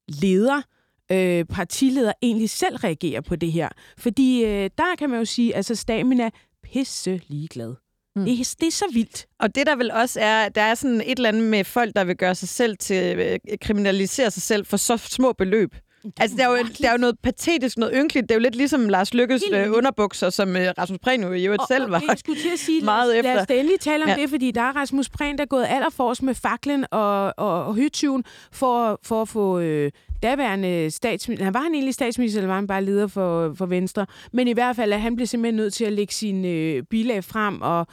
leder, 0.08 0.62
øh, 1.12 1.44
partileder, 1.44 2.12
egentlig 2.22 2.50
selv 2.50 2.76
reagerer 2.76 3.20
på 3.20 3.36
det 3.36 3.52
her. 3.52 3.68
Fordi 3.98 4.44
øh, 4.44 4.70
der 4.78 4.96
kan 4.98 5.10
man 5.10 5.18
jo 5.18 5.24
sige, 5.24 5.56
altså 5.56 5.74
Stamina 5.74 6.30
pisse 6.62 7.20
ligeglad. 7.28 7.74
Mm. 8.16 8.24
Det, 8.24 8.32
er, 8.32 8.54
det 8.60 8.66
er 8.66 8.72
så 8.72 8.84
vildt. 8.92 9.26
Og 9.38 9.54
det 9.54 9.66
der 9.66 9.76
vel 9.76 9.90
også 9.90 10.20
er, 10.20 10.48
der 10.48 10.62
er 10.62 10.74
sådan 10.74 11.00
et 11.00 11.16
eller 11.16 11.28
andet 11.28 11.42
med 11.42 11.64
folk, 11.64 11.96
der 11.96 12.04
vil 12.04 12.16
gøre 12.16 12.34
sig 12.34 12.48
selv 12.48 12.76
til, 12.76 13.18
øh, 13.18 13.38
kriminalisere 13.60 14.30
sig 14.30 14.42
selv 14.42 14.66
for 14.66 14.76
så 14.76 14.96
små 14.96 15.32
beløb. 15.32 15.74
Altså, 16.20 16.36
der 16.36 16.44
er, 16.44 16.50
jo, 16.50 16.64
der 16.82 16.88
er 16.88 16.92
jo 16.92 16.98
noget 16.98 17.18
patetisk, 17.22 17.78
noget 17.78 17.94
ynkeligt. 17.96 18.28
Det 18.28 18.30
er 18.30 18.38
jo 18.38 18.42
lidt 18.42 18.54
ligesom 18.54 18.88
Lars 18.88 19.14
Lykkes 19.14 19.42
øh, 19.52 19.72
underbukser, 19.72 20.30
som 20.30 20.56
øh, 20.56 20.72
Rasmus 20.78 20.98
Prehn 20.98 21.22
jo 21.22 21.32
i 21.32 21.44
øvrigt 21.44 21.62
selv 21.68 21.90
var 21.90 22.02
jeg 22.08 22.18
skulle 22.18 22.40
til 22.40 22.48
at 22.52 22.58
sige, 22.58 22.84
meget 22.84 23.08
lad, 23.08 23.16
efter. 23.16 23.34
Lad 23.34 23.42
os 23.42 23.46
endelig 23.50 23.80
tale 23.80 24.04
om 24.04 24.08
ja. 24.08 24.16
det, 24.16 24.30
fordi 24.30 24.50
der 24.50 24.60
er 24.60 24.76
Rasmus 24.76 25.08
Prehn, 25.08 25.38
der 25.38 25.42
er 25.42 25.48
gået 25.48 25.66
allerforrest 25.68 26.22
med 26.22 26.34
faklen 26.34 26.86
og, 26.90 27.34
og, 27.36 27.64
og 27.64 27.74
hytyven 27.74 28.24
for, 28.52 29.00
for 29.02 29.22
at 29.22 29.28
få 29.28 29.58
øh, 29.58 29.90
daværende 30.22 30.90
statsminister. 30.90 31.44
Han 31.44 31.54
var 31.54 31.60
han 31.60 31.74
egentlig 31.74 31.94
statsminister, 31.94 32.40
eller 32.40 32.48
var 32.48 32.54
han 32.54 32.66
bare 32.66 32.84
leder 32.84 33.06
for, 33.06 33.54
for 33.54 33.66
Venstre? 33.66 34.06
Men 34.32 34.48
i 34.48 34.52
hvert 34.52 34.76
fald, 34.76 34.92
at 34.92 35.00
han 35.00 35.16
blev 35.16 35.26
simpelthen 35.26 35.56
nødt 35.56 35.74
til 35.74 35.84
at 35.84 35.92
lægge 35.92 36.14
sine 36.14 36.48
øh, 36.48 36.82
bilag 36.82 37.24
frem, 37.24 37.62
og 37.62 37.86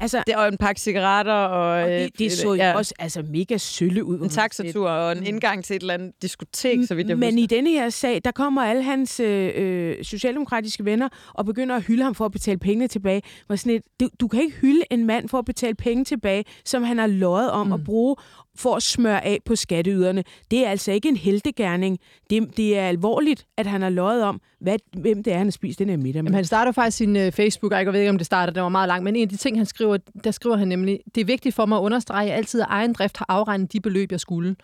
Altså, 0.00 0.22
det 0.26 0.34
er 0.34 0.38
en 0.38 0.56
pakke 0.56 0.80
cigaretter. 0.80 1.32
Og, 1.32 1.82
og 1.82 1.88
det, 1.88 2.02
øh, 2.02 2.08
det 2.18 2.32
så 2.32 2.48
jo 2.48 2.54
ja. 2.54 2.74
også 2.74 2.94
altså, 2.98 3.22
mega 3.22 3.56
sølle 3.56 4.04
ud. 4.04 4.18
En 4.18 4.28
taxatur 4.28 4.88
og 4.88 5.12
en 5.12 5.18
mm. 5.18 5.26
indgang 5.26 5.64
til 5.64 5.76
et 5.76 5.80
eller 5.80 5.94
andet 5.94 6.12
diskotek, 6.22 6.78
så 6.88 6.94
vidt 6.94 7.08
jeg 7.08 7.18
Men 7.18 7.28
husker. 7.28 7.42
i 7.42 7.46
denne 7.46 7.70
her 7.70 7.90
sag, 7.90 8.20
der 8.24 8.30
kommer 8.30 8.62
alle 8.62 8.82
hans 8.82 9.20
øh, 9.20 9.50
øh, 9.54 10.04
socialdemokratiske 10.04 10.84
venner 10.84 11.08
og 11.34 11.44
begynder 11.44 11.76
at 11.76 11.82
hylde 11.82 12.02
ham 12.02 12.14
for 12.14 12.24
at 12.24 12.32
betale 12.32 12.58
pengene 12.58 12.88
tilbage. 12.88 13.22
Var 13.48 13.56
sådan 13.56 13.72
et, 13.72 13.82
du, 14.00 14.08
du 14.20 14.28
kan 14.28 14.40
ikke 14.40 14.56
hylde 14.56 14.82
en 14.90 15.06
mand 15.06 15.28
for 15.28 15.38
at 15.38 15.44
betale 15.44 15.74
penge 15.74 16.04
tilbage, 16.04 16.44
som 16.64 16.82
han 16.82 16.98
har 16.98 17.06
løjet 17.06 17.50
om 17.50 17.66
mm. 17.66 17.72
at 17.72 17.84
bruge 17.84 18.16
for 18.56 18.76
at 18.76 18.82
smøre 18.82 19.24
af 19.24 19.38
på 19.44 19.56
skatteyderne. 19.56 20.24
Det 20.50 20.66
er 20.66 20.70
altså 20.70 20.92
ikke 20.92 21.08
en 21.08 21.16
heltegærning. 21.16 21.98
Det, 22.30 22.56
det 22.56 22.78
er 22.78 22.88
alvorligt, 22.88 23.46
at 23.58 23.66
han 23.66 23.82
har 23.82 23.88
løjet 23.88 24.24
om, 24.24 24.40
hvad, 24.60 24.78
hvem 24.96 25.22
det 25.22 25.32
er, 25.32 25.36
han 25.36 25.46
har 25.46 25.50
spist 25.50 25.78
den 25.78 25.88
her 25.88 25.96
middag 25.96 26.24
med. 26.24 26.30
Jamen, 26.30 26.34
han 26.34 26.44
starter 26.44 26.72
faktisk 26.72 26.96
sin 26.96 27.16
uh, 27.16 27.32
Facebook, 27.32 27.72
jeg 27.72 27.92
ved 27.92 28.00
ikke, 28.00 28.10
om 28.10 28.18
det 28.18 28.26
starter, 28.26 28.52
det 28.52 28.62
var 28.62 28.68
meget 28.68 28.88
langt, 28.88 29.04
men 29.04 29.16
en 29.16 29.22
af 29.22 29.28
de 29.28 29.36
ting, 29.36 29.58
han 29.58 29.66
skriver, 29.66 29.89
der 30.24 30.30
skriver 30.30 30.56
han 30.56 30.68
nemlig, 30.68 31.00
det 31.14 31.20
er 31.20 31.24
vigtigt 31.24 31.54
for 31.54 31.66
mig 31.66 31.78
at 31.78 31.82
understrege, 31.82 32.22
at 32.22 32.28
jeg 32.28 32.36
altid 32.36 32.60
af 32.60 32.66
egen 32.68 32.92
drift 32.92 33.16
har 33.16 33.26
afregnet 33.28 33.72
de 33.72 33.80
beløb, 33.80 34.12
jeg 34.12 34.20
skulle 34.20 34.56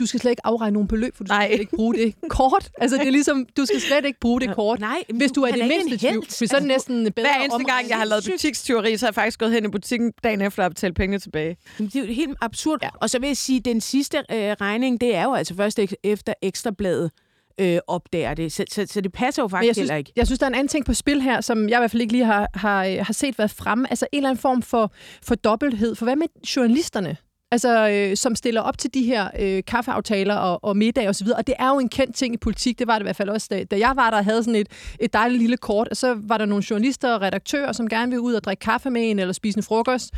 du 0.00 0.06
skal 0.06 0.20
slet 0.20 0.30
ikke 0.30 0.46
afregne 0.46 0.72
nogen 0.72 0.88
beløb, 0.88 1.16
for 1.16 1.24
du 1.24 1.28
Nej. 1.28 1.46
skal 1.46 1.60
ikke 1.60 1.76
bruge 1.76 1.94
det 1.94 2.14
kort. 2.28 2.70
Altså, 2.78 2.96
det 2.96 3.06
er 3.06 3.10
ligesom, 3.10 3.46
du 3.56 3.66
skal 3.66 3.80
slet 3.80 4.04
ikke 4.04 4.20
bruge 4.20 4.40
det 4.40 4.54
kort. 4.54 4.80
Nej, 4.80 5.04
hvis 5.14 5.32
du 5.32 5.42
er 5.42 5.50
det 5.52 5.68
mindste 5.68 6.08
tvivl. 6.08 6.26
Så 6.30 6.44
er 6.44 6.46
det 6.46 6.54
altså, 6.54 6.66
næsten 6.66 7.12
bedre 7.12 7.28
Hver 7.28 7.44
eneste 7.44 7.64
gang, 7.64 7.88
jeg 7.88 7.96
har 7.96 8.04
lavet 8.04 8.28
butikstyveri, 8.32 8.96
så 8.96 9.06
har 9.06 9.08
jeg 9.08 9.14
faktisk 9.14 9.38
gået 9.38 9.52
hen 9.52 9.64
i 9.64 9.68
butikken 9.68 10.12
dagen 10.24 10.40
efter 10.40 10.64
at 10.64 10.70
betale 10.70 10.94
pengene 10.94 11.18
tilbage. 11.18 11.56
Det 11.78 11.96
er 11.96 12.00
jo 12.00 12.06
helt 12.06 12.36
absurd. 12.40 12.78
Ja. 12.82 12.88
Og 12.94 13.10
så 13.10 13.18
vil 13.18 13.26
jeg 13.26 13.36
sige, 13.36 13.58
at 13.58 13.64
den 13.64 13.80
sidste 13.80 14.18
øh, 14.18 14.36
regning, 14.36 15.00
det 15.00 15.14
er 15.14 15.24
jo 15.24 15.34
altså 15.34 15.54
først 15.54 15.80
efter 16.04 16.34
ekstrabladet 16.42 17.10
øh, 17.60 17.78
opdager 17.86 18.34
det. 18.34 18.52
Så, 18.52 18.64
så, 18.70 18.86
så 18.86 19.00
det 19.00 19.12
passer 19.12 19.42
jo 19.42 19.48
faktisk 19.48 19.66
jeg 19.66 19.74
synes, 19.74 19.88
heller 19.88 19.96
ikke. 19.96 20.12
Jeg 20.16 20.26
synes, 20.26 20.38
der 20.38 20.46
er 20.46 20.50
en 20.50 20.54
anden 20.54 20.68
ting 20.68 20.84
på 20.84 20.94
spil 20.94 21.22
her, 21.22 21.40
som 21.40 21.68
jeg 21.68 21.78
i 21.78 21.80
hvert 21.80 21.90
fald 21.90 22.02
ikke 22.02 22.12
lige 22.12 22.24
har, 22.24 22.48
har, 22.54 23.02
har 23.02 23.12
set 23.12 23.38
været 23.38 23.50
fremme. 23.50 23.90
Altså 23.90 24.06
en 24.12 24.16
eller 24.16 24.28
anden 24.30 24.42
form 24.42 24.62
for, 24.62 24.92
for 25.22 25.34
dobbelthed. 25.34 25.94
For 25.94 26.06
hvad 26.06 26.16
med 26.16 26.26
journalisterne? 26.56 27.16
Altså, 27.50 27.88
øh, 27.88 28.16
som 28.16 28.34
stiller 28.34 28.60
op 28.60 28.78
til 28.78 28.94
de 28.94 29.02
her 29.02 29.28
øh, 29.38 29.62
kaffeaftaler 29.66 30.34
og, 30.34 30.64
og 30.64 30.76
middag 30.76 31.08
og 31.08 31.14
så 31.14 31.24
videre. 31.24 31.38
Og 31.38 31.46
det 31.46 31.54
er 31.58 31.68
jo 31.68 31.78
en 31.78 31.88
kendt 31.88 32.16
ting 32.16 32.34
i 32.34 32.36
politik, 32.36 32.78
det 32.78 32.86
var 32.86 32.94
det 32.94 33.00
i 33.00 33.04
hvert 33.04 33.16
fald 33.16 33.28
også, 33.28 33.48
da, 33.50 33.64
da 33.64 33.78
jeg 33.78 33.92
var 33.96 34.10
der 34.10 34.18
og 34.18 34.24
havde 34.24 34.44
sådan 34.44 34.60
et, 34.60 34.68
et 35.00 35.12
dejligt 35.12 35.40
lille 35.40 35.56
kort, 35.56 35.88
og 35.88 35.96
så 35.96 36.16
var 36.22 36.38
der 36.38 36.44
nogle 36.44 36.64
journalister 36.70 37.14
og 37.14 37.22
redaktører, 37.22 37.72
som 37.72 37.88
gerne 37.88 38.10
ville 38.10 38.20
ud 38.20 38.34
og 38.34 38.44
drikke 38.44 38.60
kaffe 38.60 38.90
med 38.90 39.10
en, 39.10 39.18
eller 39.18 39.32
spise 39.32 39.58
en 39.58 39.62
frokost, 39.62 40.10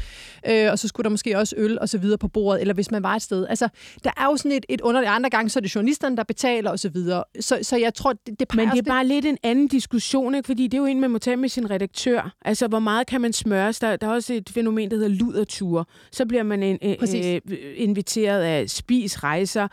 øh, 0.49 0.71
og 0.71 0.79
så 0.79 0.88
skulle 0.88 1.05
der 1.05 1.11
måske 1.11 1.38
også 1.38 1.55
øl 1.59 1.79
og 1.81 1.88
så 1.88 1.99
videre 1.99 2.18
på 2.18 2.29
bordet, 2.29 2.61
eller 2.61 2.75
hvis 2.75 2.90
man 2.90 3.03
var 3.03 3.16
et 3.16 3.23
sted. 3.23 3.47
Altså, 3.49 3.68
der 4.05 4.11
er 4.16 4.25
jo 4.25 4.37
sådan 4.37 4.53
et, 4.53 4.66
et 4.68 4.81
underligt, 4.81 5.11
andre 5.11 5.31
gange, 5.31 5.51
så 5.51 5.59
er 5.59 5.61
det 5.61 5.75
journalisterne, 5.75 6.16
der 6.16 6.25
betaler 6.25 6.71
og 6.71 6.79
så 6.79 6.88
videre. 6.88 7.25
Så, 7.40 7.59
så 7.62 7.77
jeg 7.77 7.95
tror, 7.95 8.12
det, 8.12 8.40
det 8.40 8.55
Men 8.55 8.68
det 8.68 8.79
er 8.79 8.83
bare 8.83 9.07
lidt 9.07 9.25
en 9.25 9.38
anden 9.42 9.68
diskussion, 9.68 10.35
ikke? 10.35 10.47
fordi 10.47 10.66
det 10.66 10.75
er 10.75 10.79
jo 10.79 10.87
en, 10.87 11.01
man 11.01 11.11
må 11.11 11.18
tage 11.18 11.37
med 11.37 11.49
sin 11.49 11.71
redaktør. 11.71 12.35
Altså, 12.45 12.68
hvor 12.68 12.79
meget 12.79 13.07
kan 13.07 13.21
man 13.21 13.33
smøres? 13.33 13.79
Der, 13.79 13.97
der 13.97 14.07
er 14.07 14.11
også 14.11 14.35
et 14.35 14.51
fænomen, 14.55 14.90
der 14.90 14.97
hedder 14.97 15.09
luderture. 15.09 15.85
Så 16.12 16.27
bliver 16.27 16.42
man 16.42 16.62
en, 16.62 16.79
øh, 17.25 17.41
inviteret 17.77 18.43
af 18.43 18.71
spisrejser, 18.71 19.69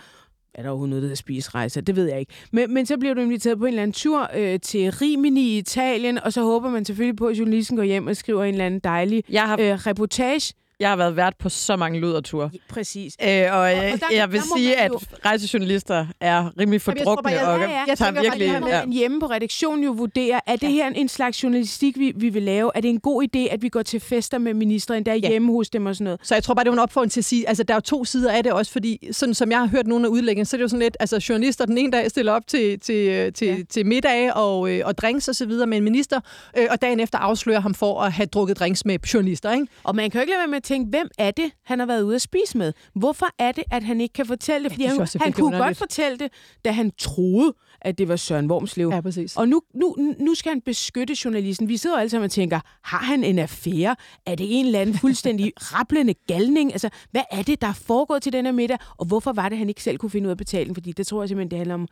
er 0.54 0.62
der 0.62 0.70
overhovedet 0.70 0.90
noget, 0.90 1.02
der 1.02 1.08
hedder 1.08 1.16
spisrejser? 1.16 1.82
Det 1.82 1.96
ved 1.96 2.10
jeg 2.10 2.20
ikke. 2.20 2.34
Men, 2.52 2.74
men 2.74 2.86
så 2.86 2.98
bliver 2.98 3.14
du 3.14 3.22
inviteret 3.22 3.58
på 3.58 3.66
en 3.66 3.70
eller 3.70 3.82
anden 3.82 3.94
tur 3.94 4.30
øh, 4.36 4.60
til 4.60 4.92
Rimini 4.92 5.42
i 5.42 5.58
Italien, 5.58 6.20
og 6.20 6.34
så 6.34 6.42
håber 6.44 6.70
man 6.70 6.86
selvfølgelig 6.86 7.16
på, 7.16 7.28
at 7.28 7.40
journalisten 7.40 7.78
går 7.78 7.84
hjem 7.84 8.08
og 8.08 8.16
skriver 8.16 8.44
en 8.44 8.54
eller 8.54 8.66
anden 8.66 8.80
dejlig 8.80 9.24
jeg 9.30 9.48
har... 9.48 9.58
øh, 9.60 9.74
reportage. 9.74 10.54
Jeg 10.80 10.90
har 10.90 10.96
været 10.96 11.16
vært 11.16 11.34
på 11.40 11.50
så 11.50 11.76
mange 11.76 12.00
luderture. 12.00 12.50
Ja, 12.54 12.60
præcis. 12.70 13.18
Øh, 13.24 13.46
og, 13.52 13.60
og, 13.60 13.68
og 13.68 13.74
der, 13.74 13.98
jeg 14.12 14.32
vil 14.32 14.42
sige, 14.58 14.78
at 14.78 14.92
jo... 14.92 15.00
rejsejournalister 15.26 16.06
er 16.20 16.50
rimelig 16.60 16.82
fordrukne 16.82 17.32
jeg, 17.32 17.48
og 17.48 17.60
ja, 17.60 17.70
ja. 17.70 17.84
jeg 17.88 17.98
tager 17.98 18.12
virkelig... 18.12 18.48
Jeg 18.48 18.54
tænker, 18.54 18.78
ja. 18.78 18.86
hjemme 18.88 19.20
på 19.20 19.26
redaktionen 19.26 19.84
jo 19.84 19.92
vurderer, 19.92 20.40
er 20.48 20.56
det 20.56 20.70
her 20.70 20.90
en 20.90 21.08
slags 21.08 21.44
journalistik, 21.44 22.00
vi, 22.00 22.14
vi 22.16 22.30
vil 22.30 22.44
lave? 22.44 22.72
Er 22.76 22.82
det 22.82 22.90
en 22.90 23.00
god 23.00 23.24
idé, 23.24 23.40
at 23.40 23.62
vi 23.62 23.70
går 23.70 23.82
til 23.82 24.00
fester 24.00 24.38
med 24.38 24.54
ministeren, 24.54 25.06
der 25.06 25.12
er 25.12 25.16
ja. 25.16 25.30
hjemme 25.30 25.52
hos 25.52 25.70
dem 25.70 25.86
og 25.86 25.96
sådan 25.96 26.04
noget? 26.04 26.20
Så 26.24 26.36
jeg 26.36 26.44
tror 26.44 26.54
bare, 26.54 26.64
det 26.64 26.70
er 26.70 26.74
en 26.74 26.80
opfordring 26.80 27.12
til 27.12 27.22
at 27.22 27.26
sige, 27.26 27.50
altså 27.50 27.64
der 27.64 27.74
er 27.74 27.78
jo 27.78 27.82
to 27.82 28.06
sider 28.06 28.32
af 28.32 28.44
det 28.44 28.52
også, 28.52 28.72
fordi 28.72 29.08
sådan 29.12 29.34
som 29.34 29.52
jeg 29.52 29.60
har 29.60 29.68
hørt 29.68 29.88
nogle 29.88 30.06
af 30.06 30.10
udlæggene, 30.10 30.46
så 30.46 30.56
er 30.56 30.58
det 30.58 30.64
jo 30.64 30.68
sådan 30.68 30.84
lidt, 30.84 30.98
altså 31.00 31.26
journalister 31.30 31.66
den 31.66 31.78
ene 31.78 31.92
dag 31.92 32.10
stiller 32.10 32.32
op 32.32 32.48
til, 32.48 32.80
til, 32.80 33.34
til, 33.34 33.48
ja. 33.48 33.56
til 33.70 33.86
middag 33.86 34.34
og, 34.34 34.72
øh, 34.72 34.82
og 34.86 34.98
drinks 34.98 35.28
og 35.28 35.36
så 35.36 35.46
videre 35.46 35.68
med 35.68 35.78
en 35.78 35.84
minister, 35.84 36.20
øh, 36.58 36.68
og 36.70 36.82
dagen 36.82 37.00
efter 37.00 37.18
afslører 37.18 37.60
ham 37.60 37.74
for 37.74 38.02
at 38.02 38.12
have 38.12 38.26
drukket 38.26 38.60
drinks 38.60 38.86
med 38.86 39.00
journalister, 39.14 39.52
ikke? 39.52 39.68
Og 39.84 39.96
man 39.96 40.12
kan 40.12 40.20
jo 40.20 40.22
ikke 40.22 40.32
lade 40.32 40.40
være 40.40 40.48
med 40.48 40.58
at 40.58 40.64
tænke, 40.70 40.90
hvem 40.90 41.10
er 41.18 41.32
det, 41.32 41.52
han 41.64 41.80
har 41.80 41.86
været 41.86 42.02
ude 42.02 42.16
at 42.16 42.22
spise 42.22 42.58
med. 42.58 42.74
Hvorfor 42.96 43.26
er 43.40 43.52
det, 43.52 43.64
at 43.72 43.84
han 43.84 44.02
ikke 44.02 44.14
kan 44.14 44.26
fortælle 44.26 44.64
det? 44.64 44.72
Fordi 44.72 44.84
ja, 44.84 44.90
det 44.90 45.14
han, 45.14 45.22
han 45.22 45.34
kunne 45.34 45.58
godt 45.58 45.78
fortælle 45.78 46.18
det, 46.18 46.32
da 46.66 46.72
han 46.72 46.92
troede, 46.98 47.54
at 47.82 47.98
det 47.98 48.08
var 48.08 48.16
Søren 48.16 48.52
Wormslev. 48.52 48.90
Ja, 48.94 49.02
præcis. 49.02 49.38
Og 49.38 49.48
nu, 49.48 49.62
nu, 49.76 49.96
nu 50.20 50.36
skal 50.36 50.50
han 50.50 50.62
beskytte 50.62 51.16
journalisten. 51.26 51.68
Vi 51.68 51.78
sidder 51.78 51.98
alle 51.98 52.10
sammen 52.10 52.26
og 52.26 52.32
tænker, 52.32 52.60
har 52.84 52.98
han 52.98 53.24
en 53.24 53.40
affære? 53.40 53.96
Er 54.26 54.36
det 54.36 54.60
en 54.60 54.66
eller 54.66 54.80
anden 54.80 54.98
fuldstændig 54.98 55.54
rablende 55.74 56.14
galning? 56.28 56.72
Altså, 56.72 56.90
hvad 57.12 57.24
er 57.32 57.42
det, 57.42 57.62
der 57.62 57.68
er 57.68 57.74
foregået 57.74 58.24
til 58.24 58.34
denne 58.34 58.52
middag? 58.52 58.78
Og 58.98 59.06
hvorfor 59.06 59.34
var 59.34 59.50
det, 59.50 59.58
han 59.58 59.70
ikke 59.70 59.84
selv 59.84 59.98
kunne 59.98 60.10
finde 60.10 60.28
ud 60.28 60.30
af 60.30 60.34
at 60.34 60.38
betale 60.38 60.66
den? 60.66 60.76
Fordi 60.76 60.92
det 60.92 61.08
tror 61.08 61.22
jeg 61.22 61.30
simpelthen, 61.30 61.52
det 61.52 61.58
handler 61.58 61.76
om 61.76 61.88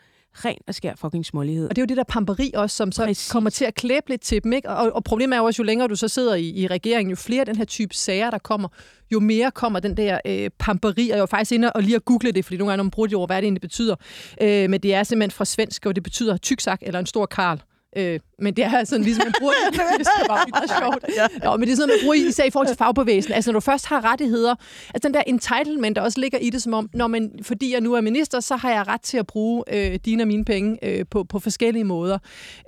ren 0.45 0.57
og 0.67 0.75
skær 0.75 0.93
fucking 0.95 1.25
smålighed. 1.25 1.69
Og 1.69 1.75
det 1.75 1.81
er 1.81 1.83
jo 1.83 1.87
det 1.87 1.97
der 1.97 2.03
pamperi 2.03 2.51
også, 2.55 2.75
som 2.75 2.91
så 2.91 3.05
Præcis. 3.05 3.31
kommer 3.31 3.49
til 3.49 3.65
at 3.65 3.75
klæbe 3.75 4.09
lidt 4.09 4.21
til 4.21 4.43
dem. 4.43 4.53
Ikke? 4.53 4.69
Og, 4.69 4.91
og 4.95 5.03
problemet 5.03 5.35
er 5.35 5.39
jo 5.39 5.45
også, 5.45 5.61
jo 5.61 5.65
længere 5.65 5.87
du 5.87 5.95
så 5.95 6.07
sidder 6.07 6.35
i, 6.35 6.49
i 6.49 6.67
regeringen, 6.67 7.09
jo 7.09 7.15
flere 7.15 7.45
den 7.45 7.55
her 7.55 7.65
type 7.65 7.95
sager, 7.95 8.29
der 8.29 8.37
kommer, 8.37 8.67
jo 9.11 9.19
mere 9.19 9.51
kommer 9.51 9.79
den 9.79 9.97
der 9.97 10.19
øh, 10.25 10.49
pamperi. 10.59 11.09
Og 11.09 11.15
jeg 11.15 11.19
var 11.19 11.25
faktisk 11.25 11.51
inde 11.51 11.73
og 11.73 11.83
lige 11.83 11.95
at 11.95 12.05
google 12.05 12.31
det, 12.31 12.45
fordi 12.45 12.57
nogle 12.57 12.71
gange, 12.71 12.77
når 12.77 12.83
man 12.83 12.91
bruger 12.91 13.07
det 13.07 13.17
ord, 13.17 13.29
hvad 13.29 13.37
det 13.37 13.43
egentlig 13.43 13.61
betyder. 13.61 13.95
Øh, 14.41 14.69
men 14.69 14.79
det 14.79 14.93
er 14.93 15.03
simpelthen 15.03 15.31
fra 15.31 15.45
svensk, 15.45 15.85
og 15.85 15.95
det 15.95 16.03
betyder 16.03 16.37
tyksak 16.37 16.79
eller 16.81 16.99
en 16.99 17.05
stor 17.05 17.25
karl. 17.25 17.61
Øh, 17.97 18.19
men 18.39 18.53
det 18.53 18.65
er 18.65 18.83
sådan, 18.83 19.03
ligesom 19.03 19.25
man 19.25 19.33
bruger 19.39 19.53
det, 19.71 19.79
det 19.99 20.07
var 20.27 20.45
meget 20.49 20.69
sjovt. 20.79 21.05
Ja. 21.15 21.27
Nå, 21.43 21.57
men 21.57 21.67
det 21.67 21.71
er 21.71 21.75
sådan, 21.75 21.89
man 21.89 21.99
bruger 22.03 22.15
især 22.15 22.43
i 22.43 22.49
forhold 22.49 22.67
til 22.67 22.77
fagbevægelsen. 22.77 23.33
Altså, 23.33 23.51
når 23.51 23.59
du 23.59 23.63
først 23.63 23.85
har 23.85 24.11
rettigheder, 24.11 24.55
altså 24.93 25.07
den 25.07 25.13
der 25.13 25.23
entitlement, 25.27 25.95
der 25.95 26.01
også 26.01 26.19
ligger 26.19 26.39
i 26.39 26.49
det, 26.49 26.61
som 26.61 26.73
om, 26.73 26.89
når 26.93 27.07
man, 27.07 27.31
fordi 27.41 27.73
jeg 27.73 27.81
nu 27.81 27.93
er 27.93 28.01
minister, 28.01 28.39
så 28.39 28.55
har 28.55 28.71
jeg 28.71 28.87
ret 28.87 29.01
til 29.01 29.17
at 29.17 29.27
bruge 29.27 29.63
øh, 29.73 29.99
dine 30.05 30.23
og 30.23 30.27
mine 30.27 30.45
penge 30.45 30.77
øh, 30.81 31.05
på, 31.11 31.23
på 31.23 31.39
forskellige 31.39 31.83
måder. 31.83 32.17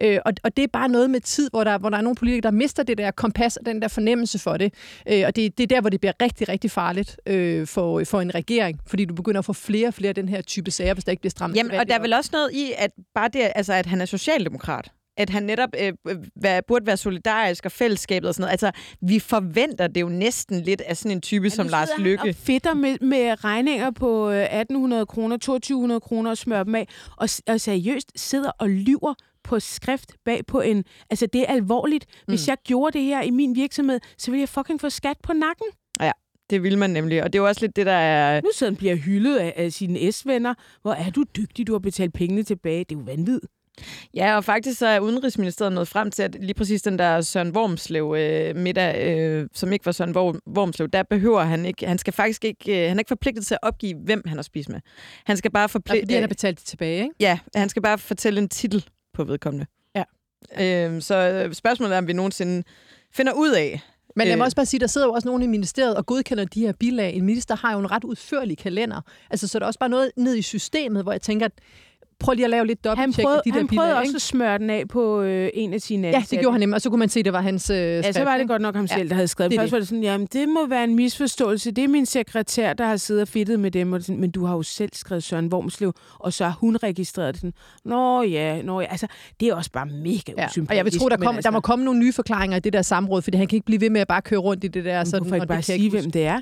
Øh, 0.03 0.19
og, 0.25 0.33
og 0.43 0.57
det 0.57 0.63
er 0.63 0.67
bare 0.67 0.89
noget 0.89 1.09
med 1.09 1.21
tid, 1.21 1.49
hvor 1.49 1.63
der, 1.63 1.77
hvor 1.77 1.89
der 1.89 1.97
er 1.97 2.01
nogle 2.01 2.15
politikere, 2.15 2.51
der 2.51 2.57
mister 2.57 2.83
det 2.83 2.97
der 2.97 3.11
kompas 3.11 3.57
og 3.57 3.65
den 3.65 3.81
der 3.81 3.87
fornemmelse 3.87 4.39
for 4.39 4.57
det. 4.57 4.73
Øh, 5.09 5.23
og 5.27 5.35
det, 5.35 5.57
det 5.57 5.63
er 5.63 5.67
der, 5.67 5.81
hvor 5.81 5.89
det 5.89 5.99
bliver 5.99 6.13
rigtig, 6.21 6.49
rigtig 6.49 6.71
farligt 6.71 7.17
øh, 7.27 7.67
for, 7.67 8.03
for 8.03 8.21
en 8.21 8.35
regering, 8.35 8.79
fordi 8.87 9.05
du 9.05 9.13
begynder 9.13 9.39
at 9.39 9.45
få 9.45 9.53
flere 9.53 9.87
og 9.87 9.93
flere 9.93 10.09
af 10.09 10.15
den 10.15 10.29
her 10.29 10.41
type 10.41 10.71
sager, 10.71 10.93
hvis 10.93 11.03
der 11.03 11.11
ikke 11.11 11.21
bliver 11.21 11.31
strammet. 11.31 11.57
Jamen, 11.57 11.79
og 11.79 11.87
der 11.87 11.95
er 11.95 12.01
vel 12.01 12.13
også 12.13 12.29
noget 12.33 12.51
i, 12.53 12.73
at 12.77 12.91
bare 13.15 13.29
det, 13.33 13.51
altså, 13.55 13.73
at 13.73 13.85
han 13.85 14.01
er 14.01 14.05
socialdemokrat 14.05 14.91
at 15.19 15.29
han 15.29 15.43
netop 15.43 15.69
øh, 15.79 15.93
øh 16.07 16.61
burde 16.67 16.85
være 16.85 16.97
solidarisk 16.97 17.65
og 17.65 17.71
fællesskabet 17.71 18.27
og 18.27 18.35
sådan 18.35 18.41
noget. 18.41 18.51
Altså, 18.51 18.71
vi 19.01 19.19
forventer 19.19 19.87
det 19.87 20.01
jo 20.01 20.09
næsten 20.09 20.61
lidt 20.61 20.81
af 20.81 20.97
sådan 20.97 21.11
en 21.11 21.21
type 21.21 21.43
ja, 21.43 21.49
som 21.49 21.67
Lars 21.67 21.89
Lykke. 21.97 22.29
og 22.29 22.35
fedter 22.35 22.73
med, 22.73 22.97
med 23.01 23.43
regninger 23.43 23.91
på 23.91 24.29
1800 24.29 25.01
øh, 25.01 25.07
kroner, 25.07 25.37
2200 25.37 25.99
kroner 25.99 26.29
og 26.29 26.37
smører 26.37 26.63
dem 26.63 26.75
af, 26.75 26.87
og, 27.17 27.29
og 27.47 27.61
seriøst 27.61 28.11
sidder 28.15 28.51
og 28.59 28.69
lyver 28.69 29.13
på 29.43 29.59
skrift 29.59 30.13
bag 30.25 30.45
på 30.45 30.61
en... 30.61 30.83
Altså, 31.09 31.25
det 31.25 31.41
er 31.41 31.45
alvorligt. 31.45 32.05
Hvis 32.27 32.47
mm. 32.47 32.51
jeg 32.51 32.57
gjorde 32.63 32.97
det 32.97 33.05
her 33.05 33.21
i 33.21 33.29
min 33.29 33.55
virksomhed, 33.55 33.99
så 34.17 34.31
ville 34.31 34.41
jeg 34.41 34.49
fucking 34.49 34.81
få 34.81 34.89
skat 34.89 35.17
på 35.23 35.33
nakken. 35.33 35.67
Ja, 36.01 36.11
det 36.49 36.63
vil 36.63 36.77
man 36.77 36.89
nemlig. 36.89 37.23
Og 37.23 37.33
det 37.33 37.39
er 37.39 37.43
jo 37.43 37.47
også 37.47 37.61
lidt 37.61 37.75
det, 37.75 37.85
der 37.85 37.91
er... 37.91 38.41
Nu 38.41 38.49
sidder 38.53 38.71
han 38.71 38.77
bliver 38.77 38.95
hyldet 38.95 39.37
af, 39.37 39.53
af 39.55 39.71
sine 39.73 40.11
S-venner. 40.11 40.53
Hvor 40.81 40.93
er 40.93 41.09
du 41.09 41.23
dygtig, 41.37 41.67
du 41.67 41.71
har 41.71 41.79
betalt 41.79 42.13
pengene 42.13 42.43
tilbage. 42.43 42.79
Det 42.79 42.95
er 42.95 42.99
jo 42.99 43.03
vanvittigt. 43.05 43.51
Ja, 44.15 44.35
og 44.35 44.43
faktisk 44.43 44.79
så 44.79 44.87
er 44.87 44.99
Udenrigsministeriet 44.99 45.73
nået 45.73 45.87
frem 45.87 46.11
til, 46.11 46.23
at 46.23 46.35
lige 46.39 46.53
præcis 46.53 46.81
den 46.81 46.99
der 46.99 47.21
Søren 47.21 47.55
Wormslev 47.55 48.15
øh, 48.17 48.55
middag, 48.55 49.17
øh, 49.17 49.47
som 49.53 49.73
ikke 49.73 49.85
var 49.85 49.91
Søren 49.91 50.15
Wormslev, 50.47 50.89
der 50.89 51.03
behøver 51.03 51.41
han 51.41 51.65
ikke, 51.65 51.87
han 51.87 51.97
skal 51.97 52.13
faktisk 52.13 52.45
ikke, 52.45 52.81
øh, 52.83 52.87
han 52.87 52.97
er 52.97 52.99
ikke 52.99 53.07
forpligtet 53.07 53.47
til 53.47 53.53
at 53.53 53.59
opgive, 53.61 53.97
hvem 53.99 54.23
han 54.25 54.37
har 54.37 54.43
spist 54.43 54.69
med. 54.69 54.79
Han 55.25 55.37
skal 55.37 55.51
bare 55.51 55.69
forpligte... 55.69 56.05
Fordi 56.05 56.13
han 56.13 56.23
har 56.23 56.27
betalt 56.27 56.59
det 56.59 56.65
tilbage, 56.65 57.03
ikke? 57.03 57.15
Ja, 57.19 57.39
han 57.55 57.69
skal 57.69 57.81
bare 57.81 57.97
fortælle 57.97 58.41
en 58.41 58.49
titel 58.49 58.85
på 59.13 59.23
vedkommende. 59.23 59.65
Ja. 59.95 60.03
Øh, 60.87 61.01
så 61.01 61.49
spørgsmålet 61.53 61.93
er, 61.93 61.97
om 61.97 62.07
vi 62.07 62.13
nogensinde 62.13 62.63
finder 63.13 63.33
ud 63.33 63.51
af, 63.51 63.81
men 64.15 64.27
jeg 64.27 64.37
må 64.37 64.43
også 64.43 64.55
bare 64.55 64.65
sige, 64.65 64.79
der 64.79 64.87
sidder 64.87 65.07
jo 65.07 65.13
også 65.13 65.27
nogen 65.27 65.43
i 65.43 65.47
ministeriet 65.47 65.95
og 65.95 66.05
godkender 66.05 66.45
de 66.45 66.61
her 66.61 66.71
bilag. 66.71 67.13
En 67.13 67.25
minister 67.25 67.55
har 67.55 67.73
jo 67.73 67.79
en 67.79 67.91
ret 67.91 68.03
udførlig 68.03 68.57
kalender. 68.57 69.01
Altså, 69.29 69.47
så 69.47 69.57
er 69.57 69.59
der 69.59 69.67
også 69.67 69.79
bare 69.79 69.89
noget 69.89 70.11
ned 70.17 70.35
i 70.35 70.41
systemet, 70.41 71.03
hvor 71.03 71.11
jeg 71.11 71.21
tænker, 71.21 71.45
at 71.45 71.51
prøv 72.19 72.33
lige 72.33 72.45
at 72.45 72.49
lave 72.49 72.67
lidt 72.67 72.83
dobbelt 72.83 72.99
han 73.15 73.23
prøvede, 73.23 73.41
de 73.45 73.49
der 73.49 73.55
Han 73.57 73.67
prøvede 73.67 73.87
biler, 73.89 73.95
også 73.95 74.09
ikke? 74.09 74.15
at 74.15 74.21
smøre 74.21 74.57
den 74.57 74.69
af 74.69 74.87
på 74.87 75.21
øh, 75.21 75.49
en 75.53 75.73
af 75.73 75.81
sine 75.81 76.07
Ja, 76.07 76.23
det 76.31 76.39
gjorde 76.39 76.51
han 76.51 76.59
nemlig, 76.59 76.75
og 76.75 76.81
så 76.81 76.89
kunne 76.89 76.99
man 76.99 77.09
se, 77.09 77.19
at 77.19 77.25
det 77.25 77.33
var 77.33 77.41
hans 77.41 77.69
øh, 77.69 77.77
Ja, 77.77 78.11
så 78.11 78.23
var 78.23 78.37
det 78.37 78.47
godt 78.47 78.61
nok 78.61 78.75
ham 78.75 78.87
selv, 78.87 79.01
ja, 79.01 79.07
der 79.07 79.15
havde 79.15 79.27
skrevet. 79.27 79.51
Det 79.51 79.59
Først 79.59 79.65
det. 79.65 79.71
var 79.71 79.79
det 79.79 79.87
sådan, 79.87 80.03
jamen 80.03 80.27
det 80.33 80.49
må 80.49 80.67
være 80.67 80.83
en 80.83 80.95
misforståelse. 80.95 81.71
Det 81.71 81.83
er 81.83 81.87
min 81.87 82.05
sekretær, 82.05 82.73
der 82.73 82.85
har 82.85 82.97
siddet 82.97 83.21
og 83.21 83.27
fedtet 83.27 83.59
med 83.59 83.71
dem. 83.71 83.93
Og 83.93 84.01
sådan, 84.01 84.21
men 84.21 84.31
du 84.31 84.45
har 84.45 84.55
jo 84.55 84.63
selv 84.63 84.89
skrevet 84.93 85.23
Søren 85.23 85.53
Wormslev, 85.53 85.93
og 86.19 86.33
så 86.33 86.43
har 86.43 86.57
hun 86.59 86.77
registreret. 86.83 87.35
Sådan, 87.37 87.53
nå 87.85 88.23
ja, 88.23 88.61
nå 88.61 88.81
ja. 88.81 88.87
Altså, 88.91 89.07
det 89.39 89.47
er 89.47 89.55
også 89.55 89.71
bare 89.71 89.85
mega 89.85 90.33
ja. 90.37 90.47
Og 90.69 90.75
jeg 90.75 90.85
vil 90.85 90.99
tro, 90.99 91.09
der, 91.09 91.17
kom, 91.17 91.35
altså, 91.35 91.47
der 91.49 91.53
må 91.53 91.59
komme 91.59 91.85
nogle 91.85 91.99
nye 91.99 92.13
forklaringer 92.13 92.57
i 92.57 92.59
det 92.59 92.73
der 92.73 92.81
samråd, 92.81 93.21
fordi 93.21 93.37
han 93.37 93.47
kan 93.47 93.55
ikke 93.55 93.65
blive 93.65 93.81
ved 93.81 93.89
med 93.89 94.01
at 94.01 94.07
bare 94.07 94.21
køre 94.21 94.39
rundt 94.39 94.63
i 94.63 94.67
det 94.67 94.85
der. 94.85 95.03
Sådan, 95.03 95.21
hvorfor 95.21 95.35
ikke 95.35 95.47
bare 95.47 95.61
sige, 95.61 95.89
hvem 95.89 96.11
det 96.11 96.25
er? 96.25 96.41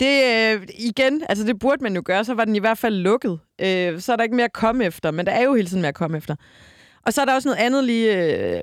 Det, 0.00 0.24
øh, 0.24 0.66
igen, 0.78 1.22
altså 1.28 1.44
det 1.44 1.58
burde 1.58 1.82
man 1.82 1.94
jo 1.94 2.02
gøre, 2.04 2.24
så 2.24 2.34
var 2.34 2.44
den 2.44 2.56
i 2.56 2.58
hvert 2.58 2.78
fald 2.78 2.94
lukket. 2.94 3.40
Øh, 3.60 4.00
så 4.00 4.12
er 4.12 4.16
der 4.16 4.22
ikke 4.22 4.36
mere 4.36 4.44
at 4.44 4.52
komme 4.52 4.84
efter, 4.84 5.10
men 5.10 5.26
der 5.26 5.32
er 5.32 5.42
jo 5.42 5.54
hele 5.54 5.68
tiden 5.68 5.82
mere 5.82 5.88
at 5.88 5.94
komme 5.94 6.16
efter. 6.16 6.34
Og 7.06 7.12
så 7.12 7.20
er 7.20 7.24
der 7.24 7.34
også 7.34 7.48
noget 7.48 7.60
andet 7.60 7.84
lige... 7.84 8.34
Øh, 8.56 8.62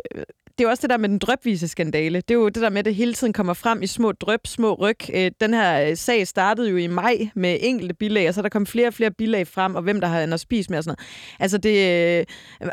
det 0.57 0.65
er 0.65 0.69
også 0.69 0.81
det 0.81 0.89
der 0.89 0.97
med 0.97 1.09
den 1.09 1.17
drøbvise 1.17 1.67
skandale. 1.67 2.21
Det 2.21 2.31
er 2.31 2.35
jo 2.35 2.49
det 2.49 2.61
der 2.61 2.69
med, 2.69 2.79
at 2.79 2.85
det 2.85 2.95
hele 2.95 3.13
tiden 3.13 3.33
kommer 3.33 3.53
frem 3.53 3.83
i 3.83 3.87
små 3.87 4.11
drøb, 4.11 4.47
små 4.47 4.73
ryg. 4.73 4.95
Øh, 5.13 5.31
den 5.41 5.53
her 5.53 5.89
øh, 5.89 5.97
sag 5.97 6.27
startede 6.27 6.69
jo 6.69 6.77
i 6.77 6.87
maj 6.87 7.29
med 7.35 7.57
enkelte 7.61 7.93
bilag, 7.93 8.27
og 8.27 8.33
så 8.33 8.39
er 8.39 8.41
der 8.41 8.49
kom 8.49 8.65
flere 8.65 8.87
og 8.87 8.93
flere 8.93 9.11
bilag 9.11 9.47
frem, 9.47 9.75
og 9.75 9.81
hvem 9.81 10.01
der 10.01 10.07
har 10.07 10.25
noget 10.25 10.39
spist 10.39 10.69
med 10.69 10.77
og 10.77 10.83
sådan 10.83 10.95
noget. 10.99 11.39
Altså 11.39 11.57
det, 11.57 12.19
øh, 12.19 12.25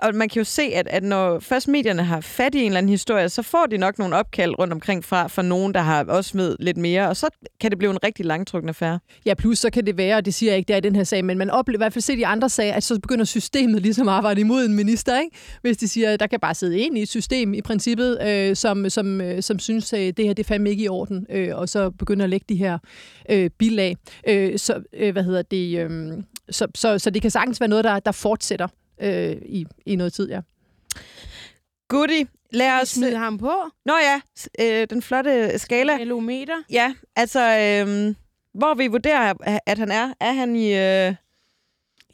og 0.02 0.14
man 0.14 0.28
kan 0.28 0.40
jo 0.40 0.44
se, 0.44 0.62
at, 0.62 0.88
at 0.88 1.02
når 1.02 1.38
først 1.38 1.68
medierne 1.68 2.02
har 2.04 2.20
fat 2.20 2.54
i 2.54 2.58
en 2.58 2.66
eller 2.66 2.78
anden 2.78 2.90
historie, 2.90 3.28
så 3.28 3.42
får 3.42 3.66
de 3.70 3.78
nok 3.78 3.98
nogle 3.98 4.16
opkald 4.16 4.58
rundt 4.58 4.72
omkring 4.72 5.04
fra, 5.04 5.26
fra 5.26 5.42
nogen, 5.42 5.74
der 5.74 5.80
har 5.80 6.04
også 6.04 6.36
med 6.36 6.56
lidt 6.60 6.76
mere, 6.76 7.08
og 7.08 7.16
så 7.16 7.28
kan 7.60 7.70
det 7.70 7.78
blive 7.78 7.90
en 7.90 8.04
rigtig 8.04 8.24
langtrukken 8.24 8.68
affære. 8.68 8.98
Ja, 9.26 9.34
plus 9.34 9.58
så 9.58 9.70
kan 9.70 9.86
det 9.86 9.96
være, 9.96 10.16
og 10.16 10.24
det 10.24 10.34
siger 10.34 10.52
jeg 10.52 10.58
ikke, 10.58 10.68
det 10.68 10.74
er 10.74 10.78
i 10.78 10.80
den 10.80 10.96
her 10.96 11.04
sag, 11.04 11.24
men 11.24 11.38
man 11.38 11.50
oplever 11.50 11.78
i 11.78 11.80
hvert 11.80 11.92
fald 11.92 12.02
set 12.02 12.18
i 12.18 12.22
andre 12.22 12.48
sager, 12.48 12.74
at 12.74 12.82
så 12.82 13.00
begynder 13.00 13.24
systemet 13.24 13.82
ligesom 13.82 14.08
at 14.08 14.14
arbejde 14.14 14.40
imod 14.40 14.64
en 14.64 14.74
minister, 14.74 15.20
ikke? 15.20 15.36
Hvis 15.62 15.76
de 15.76 15.88
siger, 15.88 16.10
at 16.10 16.20
der 16.20 16.26
kan 16.26 16.40
bare 16.40 16.54
sidde 16.54 16.78
en 16.78 16.96
i 16.96 17.02
et 17.02 17.08
system 17.08 17.54
i 17.54 17.62
princippet, 17.74 18.18
øh, 18.22 18.56
som, 18.56 18.90
som, 18.90 19.20
øh, 19.20 19.42
som 19.42 19.58
synes, 19.58 19.92
at 19.92 20.16
det 20.16 20.24
her 20.24 20.32
det 20.32 20.42
er 20.42 20.48
fandme 20.48 20.70
ikke 20.70 20.84
i 20.84 20.88
orden, 20.88 21.26
øh, 21.30 21.56
og 21.56 21.68
så 21.68 21.90
begynder 21.90 22.24
at 22.24 22.30
lægge 22.30 22.46
de 22.48 22.54
her 22.54 22.78
øh, 23.30 23.50
bilag. 23.50 23.96
Øh, 24.28 24.58
så, 24.58 24.82
øh, 24.92 25.12
hvad 25.12 25.22
hedder 25.22 25.42
det, 25.42 25.78
øh, 25.78 26.12
så, 26.50 26.66
så, 26.74 26.98
så 26.98 27.10
det 27.10 27.22
kan 27.22 27.30
sagtens 27.30 27.60
være 27.60 27.68
noget, 27.68 27.84
der, 27.84 28.00
der 28.00 28.12
fortsætter 28.12 28.68
øh, 29.02 29.36
i, 29.46 29.66
i 29.86 29.96
noget 29.96 30.12
tid, 30.12 30.28
ja. 30.28 30.40
Goodie. 31.88 32.26
Lad 32.50 32.80
os... 32.82 32.88
Smide 32.88 33.16
ham 33.16 33.38
på. 33.38 33.52
Nå 33.86 33.92
ja, 34.02 34.20
øh, 34.60 34.86
den 34.90 35.02
flotte 35.02 35.58
skala. 35.58 35.96
Kilometer. 35.96 36.62
Ja, 36.70 36.94
altså, 37.16 37.40
øh, 37.40 38.14
hvor 38.54 38.74
vi 38.74 38.86
vurderer, 38.86 39.34
at 39.66 39.78
han 39.78 39.90
er. 39.90 40.12
Er 40.20 40.32
han 40.32 40.56
i... 40.56 40.66
Øh, 40.66 40.70
jeg 40.72 41.16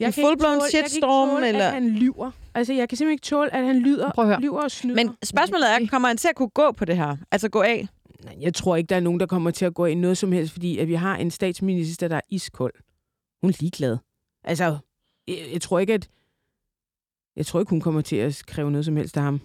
en 0.07 0.13
full-blown 0.13 0.69
shitstorm? 0.69 0.73
Jeg 0.73 0.83
kan 0.83 0.95
ikke 0.95 1.05
tåle, 1.05 1.47
eller? 1.47 1.67
at 1.67 1.73
han 1.73 1.89
lyver. 1.89 2.31
Altså, 2.55 2.73
jeg 2.73 2.89
kan 2.89 2.97
simpelthen 2.97 3.13
ikke 3.13 3.25
tåle, 3.25 3.53
at 3.53 3.65
han 3.65 3.79
lyder, 3.79 4.39
lyver 4.39 4.61
og 4.61 4.71
snyder. 4.71 4.95
Men 4.95 5.15
spørgsmålet 5.23 5.69
er, 5.69 5.87
kommer 5.87 6.07
han 6.07 6.17
til 6.17 6.27
at 6.27 6.35
kunne 6.35 6.49
gå 6.49 6.71
på 6.71 6.85
det 6.85 6.97
her? 6.97 7.17
Altså 7.31 7.49
gå 7.49 7.61
af? 7.61 7.87
Nej, 8.23 8.35
jeg 8.39 8.53
tror 8.53 8.75
ikke, 8.75 8.87
der 8.87 8.95
er 8.95 8.99
nogen, 8.99 9.19
der 9.19 9.25
kommer 9.25 9.51
til 9.51 9.65
at 9.65 9.73
gå 9.73 9.85
ind 9.85 9.99
noget 9.99 10.17
som 10.17 10.31
helst, 10.31 10.53
fordi 10.53 10.77
at 10.77 10.87
vi 10.87 10.93
har 10.93 11.15
en 11.15 11.31
statsminister, 11.31 12.07
der 12.07 12.15
er 12.15 12.21
iskold. 12.29 12.73
Hun 13.41 13.49
er 13.49 13.55
ligeglad. 13.59 13.97
Altså, 14.43 14.77
jeg, 15.27 15.37
jeg 15.53 15.61
tror 15.61 15.79
ikke, 15.79 15.93
at 15.93 16.09
jeg 17.35 17.45
tror 17.45 17.59
ikke, 17.59 17.69
hun 17.69 17.81
kommer 17.81 18.01
til 18.01 18.15
at 18.15 18.43
kræve 18.47 18.71
noget 18.71 18.85
som 18.85 18.95
helst 18.95 19.17
af 19.17 19.23
ham. 19.23 19.41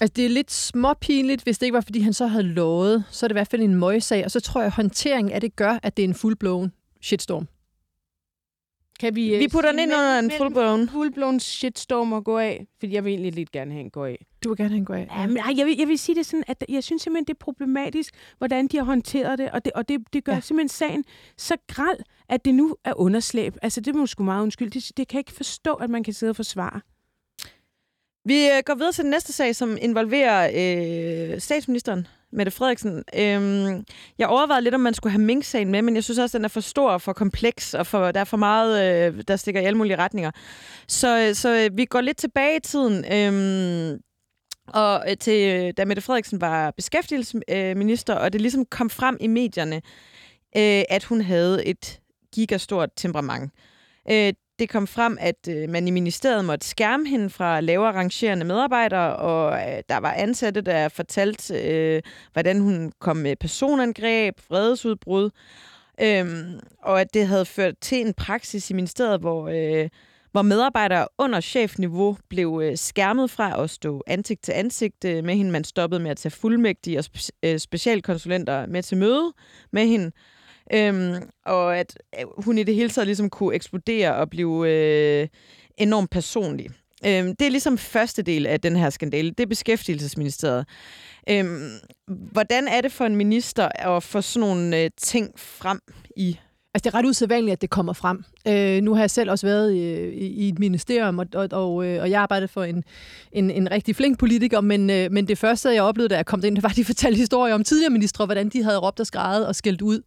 Altså, 0.00 0.12
det 0.16 0.24
er 0.24 0.28
lidt 0.28 0.52
småpinligt, 0.52 1.42
hvis 1.42 1.58
det 1.58 1.66
ikke 1.66 1.74
var, 1.74 1.80
fordi 1.80 2.00
han 2.00 2.12
så 2.12 2.26
havde 2.26 2.44
lovet. 2.44 3.04
Så 3.10 3.26
er 3.26 3.28
det 3.28 3.32
i 3.32 3.38
hvert 3.38 3.48
fald 3.48 3.62
en 3.62 3.74
møgssag, 3.74 4.24
og 4.24 4.30
så 4.30 4.40
tror 4.40 4.60
jeg, 4.60 4.66
at 4.66 4.72
håndteringen 4.72 5.32
af 5.32 5.40
det 5.40 5.56
gør, 5.56 5.78
at 5.82 5.96
det 5.96 6.04
er 6.04 6.08
en 6.08 6.14
full-blown 6.14 6.70
shitstorm. 7.02 7.48
Kan 9.00 9.14
vi, 9.16 9.34
øh, 9.34 9.40
Vi 9.40 9.48
putter 9.48 9.70
sige 9.70 9.80
den 9.80 9.88
ind 9.90 9.92
under 9.98 10.18
en 10.18 10.30
full-blown. 10.30 10.90
full-blown 10.90 11.38
shitstorm 11.38 12.12
og 12.12 12.24
gå 12.24 12.38
af? 12.38 12.66
Fordi 12.78 12.94
jeg 12.94 13.04
vil 13.04 13.10
egentlig 13.10 13.32
lidt 13.34 13.52
gerne 13.52 13.70
have 13.72 13.80
en 13.84 13.90
gå 13.90 14.04
af. 14.04 14.26
Du 14.44 14.48
vil 14.48 14.56
gerne 14.56 14.70
have 14.70 14.78
en 14.78 14.84
gå 14.84 14.92
af. 14.92 15.08
Ja, 15.18 15.26
men, 15.26 15.36
ej, 15.36 15.52
jeg, 15.56 15.66
vil, 15.66 15.76
jeg 15.78 15.88
vil 15.88 15.98
sige 15.98 16.16
det 16.16 16.26
sådan, 16.26 16.44
at 16.46 16.64
jeg 16.68 16.84
synes 16.84 17.02
simpelthen, 17.02 17.24
det 17.24 17.32
er 17.34 17.38
problematisk, 17.44 18.14
hvordan 18.38 18.66
de 18.66 18.76
har 18.76 18.84
håndteret 18.84 19.38
det, 19.38 19.50
og 19.50 19.64
det, 19.64 19.72
og 19.72 19.88
det, 19.88 20.00
det 20.12 20.24
gør 20.24 20.32
Ja. 20.32 20.40
simpelthen 20.40 20.68
sagen 20.68 21.04
så 21.36 21.56
græld, 21.68 21.98
at 22.28 22.44
det 22.44 22.54
nu 22.54 22.76
er 22.84 22.92
underslæb. 23.00 23.56
Altså, 23.62 23.80
det 23.80 23.94
er 23.94 23.98
måske 23.98 24.22
meget 24.22 24.42
undskyld. 24.42 24.70
Det, 24.70 24.90
det 24.96 25.08
kan 25.08 25.16
jeg 25.16 25.20
ikke 25.20 25.32
forstå, 25.32 25.74
at 25.74 25.90
man 25.90 26.04
kan 26.04 26.14
sidde 26.14 26.30
og 26.30 26.36
forsvare. 26.36 26.80
Vi 28.24 28.46
øh, 28.46 28.62
går 28.64 28.74
videre 28.74 28.92
til 28.92 29.02
den 29.04 29.10
næste 29.10 29.32
sag, 29.32 29.56
som 29.56 29.78
involverer 29.80 30.50
øh, 31.34 31.40
statsministeren, 31.40 32.06
Mette 32.36 32.52
Frederiksen. 32.52 33.04
Øhm, 33.14 33.84
jeg 34.18 34.28
overvejede 34.28 34.64
lidt, 34.64 34.74
om 34.74 34.80
man 34.80 34.94
skulle 34.94 35.10
have 35.10 35.22
Mink-sagen 35.22 35.70
med, 35.70 35.82
men 35.82 35.94
jeg 35.94 36.04
synes 36.04 36.18
også, 36.18 36.36
at 36.36 36.38
den 36.38 36.44
er 36.44 36.48
for 36.48 36.60
stor 36.60 36.90
og 36.90 37.02
for 37.02 37.12
kompleks, 37.12 37.74
og 37.74 37.86
for, 37.86 38.12
der 38.12 38.20
er 38.20 38.24
for 38.24 38.36
meget, 38.36 39.06
øh, 39.14 39.22
der 39.28 39.36
stikker 39.36 39.60
i 39.60 39.64
alle 39.64 39.78
mulige 39.78 39.96
retninger. 39.96 40.30
Så, 40.88 41.18
øh, 41.18 41.34
så 41.34 41.64
øh, 41.64 41.76
vi 41.76 41.84
går 41.84 42.00
lidt 42.00 42.16
tilbage 42.16 42.56
i 42.56 42.60
tiden, 42.60 43.04
øhm, 43.12 44.00
og 44.68 45.04
øh, 45.10 45.16
til, 45.16 45.72
da 45.74 45.84
Mette 45.84 46.02
Frederiksen 46.02 46.40
var 46.40 46.70
beskæftigelsesminister, 46.70 48.14
og 48.14 48.32
det 48.32 48.40
ligesom 48.40 48.64
kom 48.64 48.90
frem 48.90 49.16
i 49.20 49.26
medierne, 49.26 49.76
øh, 50.56 50.82
at 50.88 51.04
hun 51.04 51.20
havde 51.20 51.66
et 51.66 52.00
gigastort 52.34 52.90
temperament. 52.96 53.52
Øh, 54.10 54.32
det 54.58 54.68
kom 54.68 54.86
frem, 54.86 55.18
at 55.20 55.48
øh, 55.48 55.68
man 55.68 55.88
i 55.88 55.90
ministeriet 55.90 56.44
måtte 56.44 56.66
skærme 56.66 57.08
hende 57.08 57.30
fra 57.30 57.60
lavere 57.60 57.92
rangerende 57.92 58.44
medarbejdere, 58.44 59.16
og 59.16 59.52
øh, 59.52 59.82
der 59.88 59.96
var 59.96 60.12
ansatte, 60.12 60.60
der 60.60 60.88
fortalte, 60.88 61.54
øh, 61.54 62.02
hvordan 62.32 62.60
hun 62.60 62.92
kom 63.00 63.16
med 63.16 63.36
personangreb, 63.36 64.40
vredesudbrud, 64.50 65.30
øhm, 66.00 66.60
og 66.82 67.00
at 67.00 67.14
det 67.14 67.26
havde 67.26 67.44
ført 67.44 67.74
til 67.80 68.06
en 68.06 68.14
praksis 68.14 68.70
i 68.70 68.74
ministeriet, 68.74 69.20
hvor, 69.20 69.48
øh, 69.48 69.88
hvor 70.32 70.42
medarbejdere 70.42 71.08
under 71.18 71.40
chefniveau 71.40 72.16
blev 72.28 72.60
øh, 72.64 72.76
skærmet 72.76 73.30
fra 73.30 73.62
at 73.62 73.70
stå 73.70 74.02
ansigt 74.06 74.42
til 74.42 74.52
ansigt 74.52 75.04
øh, 75.04 75.24
med 75.24 75.34
hende. 75.34 75.50
Man 75.50 75.64
stoppede 75.64 76.00
med 76.00 76.10
at 76.10 76.16
tage 76.16 76.32
fuldmægtige 76.32 76.98
og 76.98 77.04
spe- 77.04 77.38
øh, 77.42 77.58
specialkonsulenter 77.58 78.66
med 78.66 78.82
til 78.82 78.96
møde 78.98 79.32
med 79.72 79.86
hende. 79.86 80.12
Øhm, 80.74 81.14
og 81.46 81.78
at 81.78 81.98
øh, 82.20 82.26
hun 82.44 82.58
i 82.58 82.62
det 82.62 82.74
hele 82.74 82.90
taget 82.90 83.06
ligesom 83.06 83.30
kunne 83.30 83.54
eksplodere 83.54 84.14
og 84.14 84.30
blive 84.30 84.70
øh, 84.70 85.28
enormt 85.78 86.10
personlig. 86.10 86.70
Øhm, 87.06 87.36
det 87.36 87.46
er 87.46 87.50
ligesom 87.50 87.78
første 87.78 88.22
del 88.22 88.46
af 88.46 88.60
den 88.60 88.76
her 88.76 88.90
skandale. 88.90 89.30
Det 89.30 89.40
er 89.40 89.46
beskæftigelsesministeriet. 89.46 90.66
Øhm, 91.30 91.70
hvordan 92.06 92.68
er 92.68 92.80
det 92.80 92.92
for 92.92 93.04
en 93.04 93.16
minister 93.16 93.68
at 93.96 94.02
få 94.02 94.20
sådan 94.20 94.48
nogle 94.48 94.82
øh, 94.82 94.90
ting 94.96 95.32
frem 95.36 95.80
i 96.16 96.38
Altså, 96.76 96.90
det 96.90 96.94
er 96.94 96.98
ret 96.98 97.06
usædvanligt, 97.06 97.52
at 97.52 97.62
det 97.62 97.70
kommer 97.70 97.92
frem. 97.92 98.24
Øh, 98.48 98.82
nu 98.82 98.94
har 98.94 99.02
jeg 99.02 99.10
selv 99.10 99.30
også 99.30 99.46
været 99.46 99.74
i, 99.74 100.08
i, 100.08 100.26
i 100.26 100.48
et 100.48 100.58
ministerium, 100.58 101.18
og, 101.18 101.26
og, 101.34 101.48
og, 101.52 101.86
øh, 101.86 102.02
og 102.02 102.10
jeg 102.10 102.22
arbejdede 102.22 102.48
for 102.48 102.64
en, 102.64 102.84
en, 103.32 103.50
en 103.50 103.70
rigtig 103.70 103.96
flink 103.96 104.18
politiker, 104.18 104.60
men, 104.60 104.90
øh, 104.90 105.12
men 105.12 105.28
det 105.28 105.38
første, 105.38 105.68
jeg 105.68 105.82
oplevede, 105.82 106.08
da 106.08 106.16
jeg 106.16 106.26
kom 106.26 106.42
ind, 106.44 106.54
det 106.54 106.62
var, 106.62 106.68
at 106.68 106.76
de 106.76 106.84
fortalte 106.84 107.16
historier 107.16 107.54
om 107.54 107.64
tidligere 107.64 107.90
ministre, 107.90 108.26
hvordan 108.26 108.48
de 108.48 108.62
havde 108.62 108.78
råbt 108.78 109.00
og 109.00 109.06
skrejet 109.06 109.46
og 109.46 109.54
skældt 109.54 109.82
ud, 109.82 110.00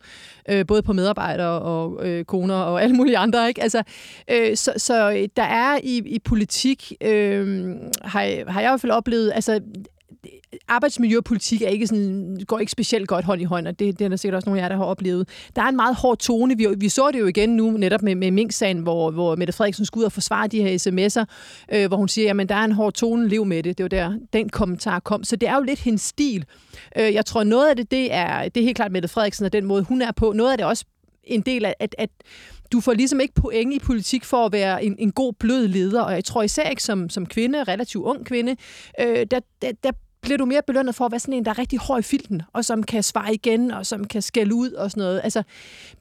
øh, 0.49 0.65
både 0.65 0.81
på 0.81 0.93
medarbejdere 0.93 1.61
og 1.61 2.07
øh, 2.07 2.25
koner 2.25 2.55
og 2.55 2.83
alle 2.83 2.95
mulige 2.95 3.17
andre. 3.17 3.47
Ikke? 3.47 3.63
Altså, 3.63 3.83
øh, 4.31 4.57
så, 4.57 4.73
så 4.77 5.11
øh, 5.11 5.27
der 5.35 5.43
er 5.43 5.79
i, 5.83 5.97
i 6.05 6.19
politik, 6.19 6.93
øh, 7.01 7.69
har, 8.01 8.51
har 8.51 8.61
jeg 8.61 8.69
i 8.69 8.71
hvert 8.71 8.81
fald 8.81 8.91
oplevet, 8.91 9.31
altså 9.35 9.59
arbejdsmiljøpolitik 10.67 11.61
er 11.61 11.67
ikke 11.67 11.87
sådan, 11.87 12.37
går 12.47 12.59
ikke 12.59 12.71
specielt 12.71 13.07
godt 13.07 13.25
hånd 13.25 13.41
i 13.41 13.43
hånd, 13.43 13.67
og 13.67 13.79
det, 13.79 13.99
det 13.99 14.05
er 14.05 14.09
der 14.09 14.15
sikkert 14.15 14.35
også 14.35 14.49
nogle 14.49 14.61
af 14.61 14.63
jer, 14.63 14.69
der 14.69 14.77
har 14.77 14.83
oplevet. 14.83 15.29
Der 15.55 15.61
er 15.61 15.67
en 15.67 15.75
meget 15.75 15.95
hård 15.95 16.17
tone. 16.17 16.57
Vi, 16.57 16.67
vi 16.77 16.89
så 16.89 17.11
det 17.11 17.19
jo 17.19 17.25
igen 17.25 17.49
nu, 17.49 17.71
netop 17.71 18.01
med, 18.01 18.15
med 18.15 18.31
Mink-sagen, 18.31 18.79
hvor, 18.79 19.11
hvor 19.11 19.35
Mette 19.35 19.53
Frederiksen 19.53 19.85
skulle 19.85 20.01
ud 20.01 20.05
og 20.05 20.11
forsvare 20.11 20.47
de 20.47 20.61
her 20.61 20.77
sms'er, 20.77 21.25
øh, 21.75 21.87
hvor 21.87 21.97
hun 21.97 22.07
siger, 22.07 22.41
at 22.41 22.49
der 22.49 22.55
er 22.55 22.63
en 22.63 22.71
hård 22.71 22.93
tone, 22.93 23.27
lev 23.27 23.45
med 23.45 23.63
det. 23.63 23.77
Det 23.77 23.83
var 23.83 23.89
der, 23.89 24.13
den 24.33 24.49
kommentar 24.49 24.99
kom. 24.99 25.23
Så 25.23 25.35
det 25.35 25.49
er 25.49 25.55
jo 25.55 25.61
lidt 25.61 25.79
hendes 25.79 26.01
stil. 26.01 26.45
Øh, 26.97 27.13
jeg 27.13 27.25
tror, 27.25 27.43
noget 27.43 27.69
af 27.69 27.75
det, 27.75 27.91
det 27.91 28.13
er, 28.13 28.49
det 28.49 28.61
er 28.61 28.65
helt 28.65 28.75
klart 28.75 28.91
Mette 28.91 29.07
Frederiksen 29.07 29.45
og 29.45 29.53
den 29.53 29.65
måde, 29.65 29.83
hun 29.83 30.01
er 30.01 30.11
på. 30.11 30.33
Noget 30.33 30.51
af 30.51 30.57
det 30.57 30.63
er 30.63 30.67
også 30.67 30.85
en 31.23 31.41
del 31.41 31.65
af, 31.65 31.75
at, 31.79 31.95
at 31.97 32.09
du 32.71 32.79
får 32.79 32.93
ligesom 32.93 33.19
ikke 33.19 33.33
point 33.33 33.73
i 33.73 33.79
politik 33.79 34.25
for 34.25 34.45
at 34.45 34.51
være 34.51 34.83
en, 34.83 34.95
en 34.99 35.11
god, 35.11 35.33
blød 35.33 35.67
leder, 35.67 36.01
og 36.01 36.13
jeg 36.13 36.25
tror 36.25 36.43
især 36.43 36.69
ikke 36.69 36.83
som, 36.83 37.09
som 37.09 37.25
kvinde, 37.25 37.63
relativt 37.63 38.03
ung 38.03 38.25
kvinde, 38.25 38.55
øh, 38.99 39.25
der, 39.31 39.39
der, 39.61 39.71
der 39.83 39.91
bliver 40.21 40.37
du 40.37 40.45
mere 40.45 40.61
belønnet 40.67 40.95
for 40.95 41.05
at 41.05 41.11
være 41.11 41.19
sådan 41.19 41.33
en, 41.33 41.45
der 41.45 41.51
er 41.51 41.59
rigtig 41.59 41.79
høj 41.79 41.99
i 41.99 42.01
filten, 42.01 42.41
og 42.53 42.65
som 42.65 42.83
kan 42.83 43.03
svare 43.03 43.33
igen, 43.33 43.71
og 43.71 43.85
som 43.85 44.07
kan 44.07 44.21
skælde 44.21 44.55
ud 44.55 44.71
og 44.71 44.91
sådan 44.91 45.01
noget. 45.01 45.21
Altså, 45.23 45.43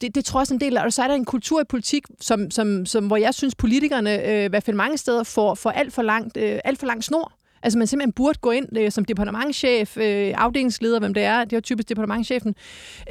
det, 0.00 0.14
det 0.14 0.24
tror 0.24 0.38
jeg 0.38 0.42
også 0.42 0.54
en 0.54 0.61
del 0.61 0.76
af. 0.76 0.85
Og 0.85 0.92
så 0.92 1.02
er 1.02 1.09
der 1.09 1.14
en 1.14 1.24
kultur 1.24 1.61
i 1.61 1.64
politik, 1.64 2.02
som, 2.20 2.50
som, 2.50 2.87
som, 2.87 3.07
hvor 3.07 3.16
jeg 3.16 3.35
synes, 3.35 3.54
politikerne, 3.54 4.28
øh, 4.28 4.44
i 4.44 4.48
hvert 4.48 4.64
fald 4.64 4.76
mange 4.76 4.98
steder, 4.98 5.22
får, 5.22 5.54
får 5.54 5.70
alt, 5.70 5.92
for 5.92 6.02
langt, 6.02 6.37
øh, 6.37 6.59
alt 6.64 6.78
for 6.78 6.87
langt 6.87 7.04
snor. 7.04 7.38
Altså 7.62 7.79
man 7.79 7.87
simpelthen 7.87 8.12
burde 8.12 8.38
gå 8.38 8.51
ind 8.51 8.79
øh, 8.79 8.90
som 8.90 9.05
departementchef, 9.05 9.97
øh, 9.97 10.33
afdelingsleder, 10.37 10.99
hvem 10.99 11.14
det 11.14 11.23
er, 11.23 11.44
det 11.44 11.53
er 11.53 11.57
jo 11.57 11.61
typisk 11.61 11.88
departementchefen, 11.88 12.55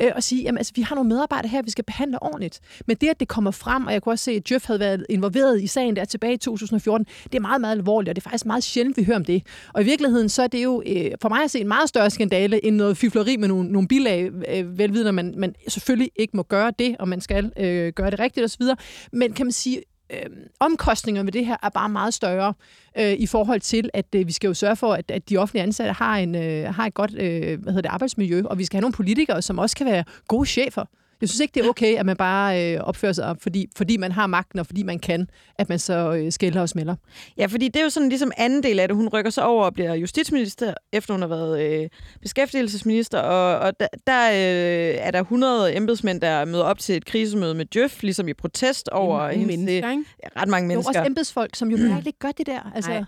øh, 0.01 0.11
og 0.15 0.23
sige, 0.23 0.43
jamen 0.43 0.57
altså, 0.57 0.73
vi 0.75 0.81
har 0.81 0.95
nogle 0.95 1.09
medarbejdere 1.09 1.49
her, 1.49 1.61
vi 1.61 1.71
skal 1.71 1.83
behandle 1.83 2.23
ordentligt. 2.23 2.59
Men 2.87 2.97
det, 3.01 3.07
at 3.07 3.19
det 3.19 3.27
kommer 3.27 3.51
frem, 3.51 3.85
og 3.85 3.93
jeg 3.93 4.01
kunne 4.01 4.13
også 4.13 4.25
se, 4.25 4.31
at 4.31 4.51
Jeff 4.51 4.65
havde 4.65 4.79
været 4.79 5.05
involveret 5.09 5.61
i 5.61 5.67
sagen 5.67 5.95
der 5.95 6.05
tilbage 6.05 6.33
i 6.33 6.37
2014, 6.37 7.05
det 7.23 7.35
er 7.35 7.39
meget, 7.39 7.61
meget 7.61 7.75
alvorligt, 7.75 8.09
og 8.09 8.15
det 8.15 8.21
er 8.21 8.29
faktisk 8.29 8.45
meget 8.45 8.63
sjældent, 8.63 8.97
vi 8.97 9.03
hører 9.03 9.17
om 9.17 9.25
det. 9.25 9.43
Og 9.73 9.81
i 9.81 9.85
virkeligheden, 9.85 10.29
så 10.29 10.43
er 10.43 10.47
det 10.47 10.63
jo 10.63 10.83
øh, 10.85 11.11
for 11.21 11.29
mig 11.29 11.43
at 11.43 11.51
se 11.51 11.59
en 11.59 11.67
meget 11.67 11.89
større 11.89 12.09
skandale, 12.09 12.65
end 12.65 12.75
noget 12.75 12.97
fifleri 12.97 13.37
med 13.37 13.47
nogle, 13.47 13.71
nogle 13.71 13.87
bilag, 13.87 14.31
øh, 14.49 14.77
velvidende, 14.77 15.09
at 15.09 15.15
man, 15.15 15.33
man 15.37 15.55
selvfølgelig 15.67 16.11
ikke 16.15 16.37
må 16.37 16.43
gøre 16.43 16.71
det, 16.79 16.95
og 16.99 17.07
man 17.07 17.21
skal 17.21 17.51
øh, 17.59 17.93
gøre 17.93 18.11
det 18.11 18.19
rigtigt 18.19 18.43
osv. 18.43 18.63
Men 19.11 19.33
kan 19.33 19.45
man 19.45 19.51
sige, 19.51 19.81
øh, 20.09 20.29
omkostninger 20.59 21.23
ved 21.23 21.31
det 21.31 21.45
her 21.45 21.57
er 21.63 21.69
bare 21.69 21.89
meget 21.89 22.13
større 22.13 22.53
øh, 22.97 23.13
i 23.13 23.27
forhold 23.27 23.61
til, 23.61 23.89
at 23.93 24.05
øh, 24.15 24.27
vi 24.27 24.31
skal 24.31 24.47
jo 24.47 24.53
sørge 24.53 24.75
for, 24.75 24.93
at, 24.93 25.11
at 25.11 25.29
de 25.29 25.37
offentlige 25.37 25.63
ansatte 25.63 25.93
har, 25.93 26.17
en, 26.17 26.35
øh, 26.35 26.73
har 26.73 26.85
et 26.85 26.93
godt 26.93 27.13
øh, 27.13 27.61
hvad 27.61 27.73
hedder 27.73 27.81
det, 27.81 27.89
arbejdsmiljø, 27.89 28.43
og 28.45 28.57
vi 28.57 28.65
skal 28.65 28.77
have 28.77 28.81
nogle 28.81 28.93
politikere, 28.93 29.41
som 29.41 29.59
også 29.59 29.75
kan 29.75 29.85
være 29.85 30.03
gode 30.27 30.45
chefer. 30.45 30.85
Jeg 31.21 31.29
synes 31.29 31.39
ikke, 31.39 31.53
det 31.53 31.65
er 31.65 31.69
okay, 31.69 31.95
at 31.95 32.05
man 32.05 32.15
bare 32.17 32.73
øh, 32.73 32.79
opfører 32.79 33.13
sig 33.13 33.25
op, 33.25 33.37
fordi, 33.41 33.67
fordi 33.77 33.97
man 33.97 34.11
har 34.11 34.27
magten, 34.27 34.59
og 34.59 34.65
fordi 34.65 34.83
man 34.83 34.99
kan, 34.99 35.29
at 35.55 35.69
man 35.69 35.79
så 35.79 36.13
øh, 36.13 36.31
skælder 36.31 36.61
og 36.61 36.69
smelter. 36.69 36.95
Ja, 37.37 37.45
fordi 37.45 37.67
det 37.67 37.75
er 37.79 37.83
jo 37.83 37.89
sådan 37.89 38.09
ligesom 38.09 38.31
anden 38.37 38.63
del 38.63 38.79
af 38.79 38.87
det. 38.87 38.97
Hun 38.97 39.07
rykker 39.09 39.31
sig 39.31 39.43
over 39.45 39.65
og 39.65 39.73
bliver 39.73 39.93
justitsminister, 39.93 40.73
efter 40.93 41.13
hun 41.13 41.21
har 41.21 41.27
været 41.29 41.61
øh, 41.83 41.89
beskæftigelsesminister, 42.21 43.19
og, 43.19 43.59
og 43.59 43.79
der, 43.79 43.87
der 44.07 44.29
øh, 44.29 44.97
er 45.07 45.11
der 45.11 45.19
100 45.19 45.75
embedsmænd, 45.77 46.21
der 46.21 46.45
møder 46.45 46.63
op 46.63 46.79
til 46.79 46.95
et 46.95 47.05
krisemøde 47.05 47.55
med 47.55 47.65
Djøf, 47.65 48.03
ligesom 48.03 48.27
i 48.27 48.33
protest 48.33 48.89
over 48.89 49.17
Mange 49.17 49.37
hendes, 49.39 49.57
mennesker, 49.57 49.91
ikke? 49.91 50.03
ja, 50.23 50.41
ret 50.41 50.47
mange 50.47 50.65
Jo, 50.65 50.67
mennesker. 50.67 50.99
også 50.99 51.07
embedsfolk, 51.07 51.55
som 51.55 51.71
jo 51.71 51.77
mm. 51.77 51.97
ikke 52.07 52.19
gør 52.19 52.31
det 52.31 52.47
der. 52.47 52.71
Altså, 52.75 52.91
Nej. 52.91 53.03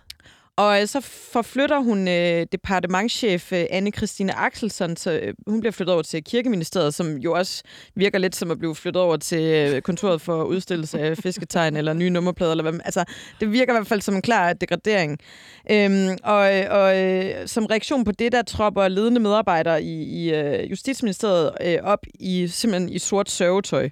Og 0.60 0.82
øh, 0.82 0.88
så 0.88 1.02
forflytter 1.34 1.80
hun 1.80 2.08
øh, 2.08 2.46
departementchef 2.52 3.54
øh, 3.54 3.66
Anne-Christine 3.72 4.32
Axelsson, 4.36 4.96
så 4.96 5.12
øh, 5.12 5.34
hun 5.48 5.60
bliver 5.60 5.72
flyttet 5.72 5.94
over 5.94 6.04
til 6.04 6.24
Kirkeministeriet, 6.24 6.94
som 6.94 7.18
jo 7.18 7.34
også 7.34 7.64
virker 7.96 8.20
lidt 8.20 8.36
som 8.36 8.52
at 8.52 8.60
blive 8.60 8.76
flyttet 8.76 9.04
over 9.04 9.18
til 9.18 9.44
øh, 9.44 9.82
kontoret 9.82 10.22
for 10.22 10.44
udstillelse 10.44 11.00
af 11.00 11.18
fisketegn 11.24 11.76
eller 11.76 11.94
nye 11.94 12.10
nummerplader. 12.10 12.52
Eller 12.52 12.72
hvad. 12.72 12.80
Altså, 12.86 13.04
det 13.40 13.52
virker 13.52 13.74
i 13.74 13.76
hvert 13.76 13.88
fald 13.88 14.02
som 14.02 14.16
en 14.16 14.22
klar 14.22 14.54
degradering. 14.54 15.20
Øhm, 15.72 16.18
og 16.24 16.58
øh, 16.58 16.66
og 16.70 16.98
øh, 16.98 17.48
som 17.48 17.66
reaktion 17.66 18.04
på 18.04 18.12
det, 18.12 18.32
der 18.32 18.42
tropper 18.42 18.88
ledende 18.88 19.20
medarbejdere 19.20 19.84
i, 19.84 20.04
i 20.04 20.34
øh, 20.34 20.72
Justitsministeriet 20.72 21.52
øh, 21.66 21.78
op 21.84 22.06
i 22.20 22.48
simpelthen 22.48 22.90
i 22.90 23.00
sort 23.00 23.30
sørgetøj. 23.30 23.90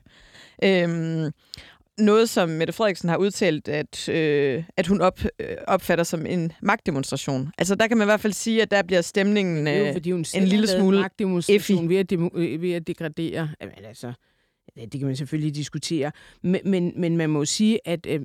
Øhm, 0.63 1.31
noget, 1.97 2.29
som 2.29 2.49
Mette 2.49 2.73
Frederiksen 2.73 3.09
har 3.09 3.17
udtalt, 3.17 3.67
at, 3.67 4.09
øh, 4.09 4.63
at 4.77 4.87
hun 4.87 5.01
op, 5.01 5.19
øh, 5.39 5.55
opfatter 5.67 6.03
som 6.03 6.25
en 6.25 6.51
magtdemonstration. 6.61 7.51
Altså, 7.57 7.75
der 7.75 7.87
kan 7.87 7.97
man 7.97 8.05
i 8.05 8.09
hvert 8.09 8.19
fald 8.19 8.33
sige, 8.33 8.61
at 8.61 8.71
der 8.71 8.83
bliver 8.83 9.01
stemningen... 9.01 9.65
Det 9.65 9.73
er 9.73 9.79
jo, 9.79 9.85
Øh, 9.85 9.93
fordi 9.93 10.11
hun 10.11 10.25
selv 10.25 10.45
lille 10.45 10.67
smule 10.67 10.99
magtdemonstration 10.99 11.89
ved 11.89 11.97
at, 11.97 12.09
demo, 12.09 12.29
øh, 12.33 12.61
ved 12.61 12.71
at 12.71 12.87
degradere. 12.87 13.49
Jamen, 13.61 13.75
altså, 13.85 14.13
det 14.75 14.91
kan 14.91 15.05
man 15.05 15.15
selvfølgelig 15.15 15.55
diskutere. 15.55 16.11
Men, 16.41 16.61
men, 16.65 16.93
men 16.95 17.17
man 17.17 17.29
må 17.29 17.45
sige, 17.45 17.87
at 17.87 18.05
øh, 18.05 18.19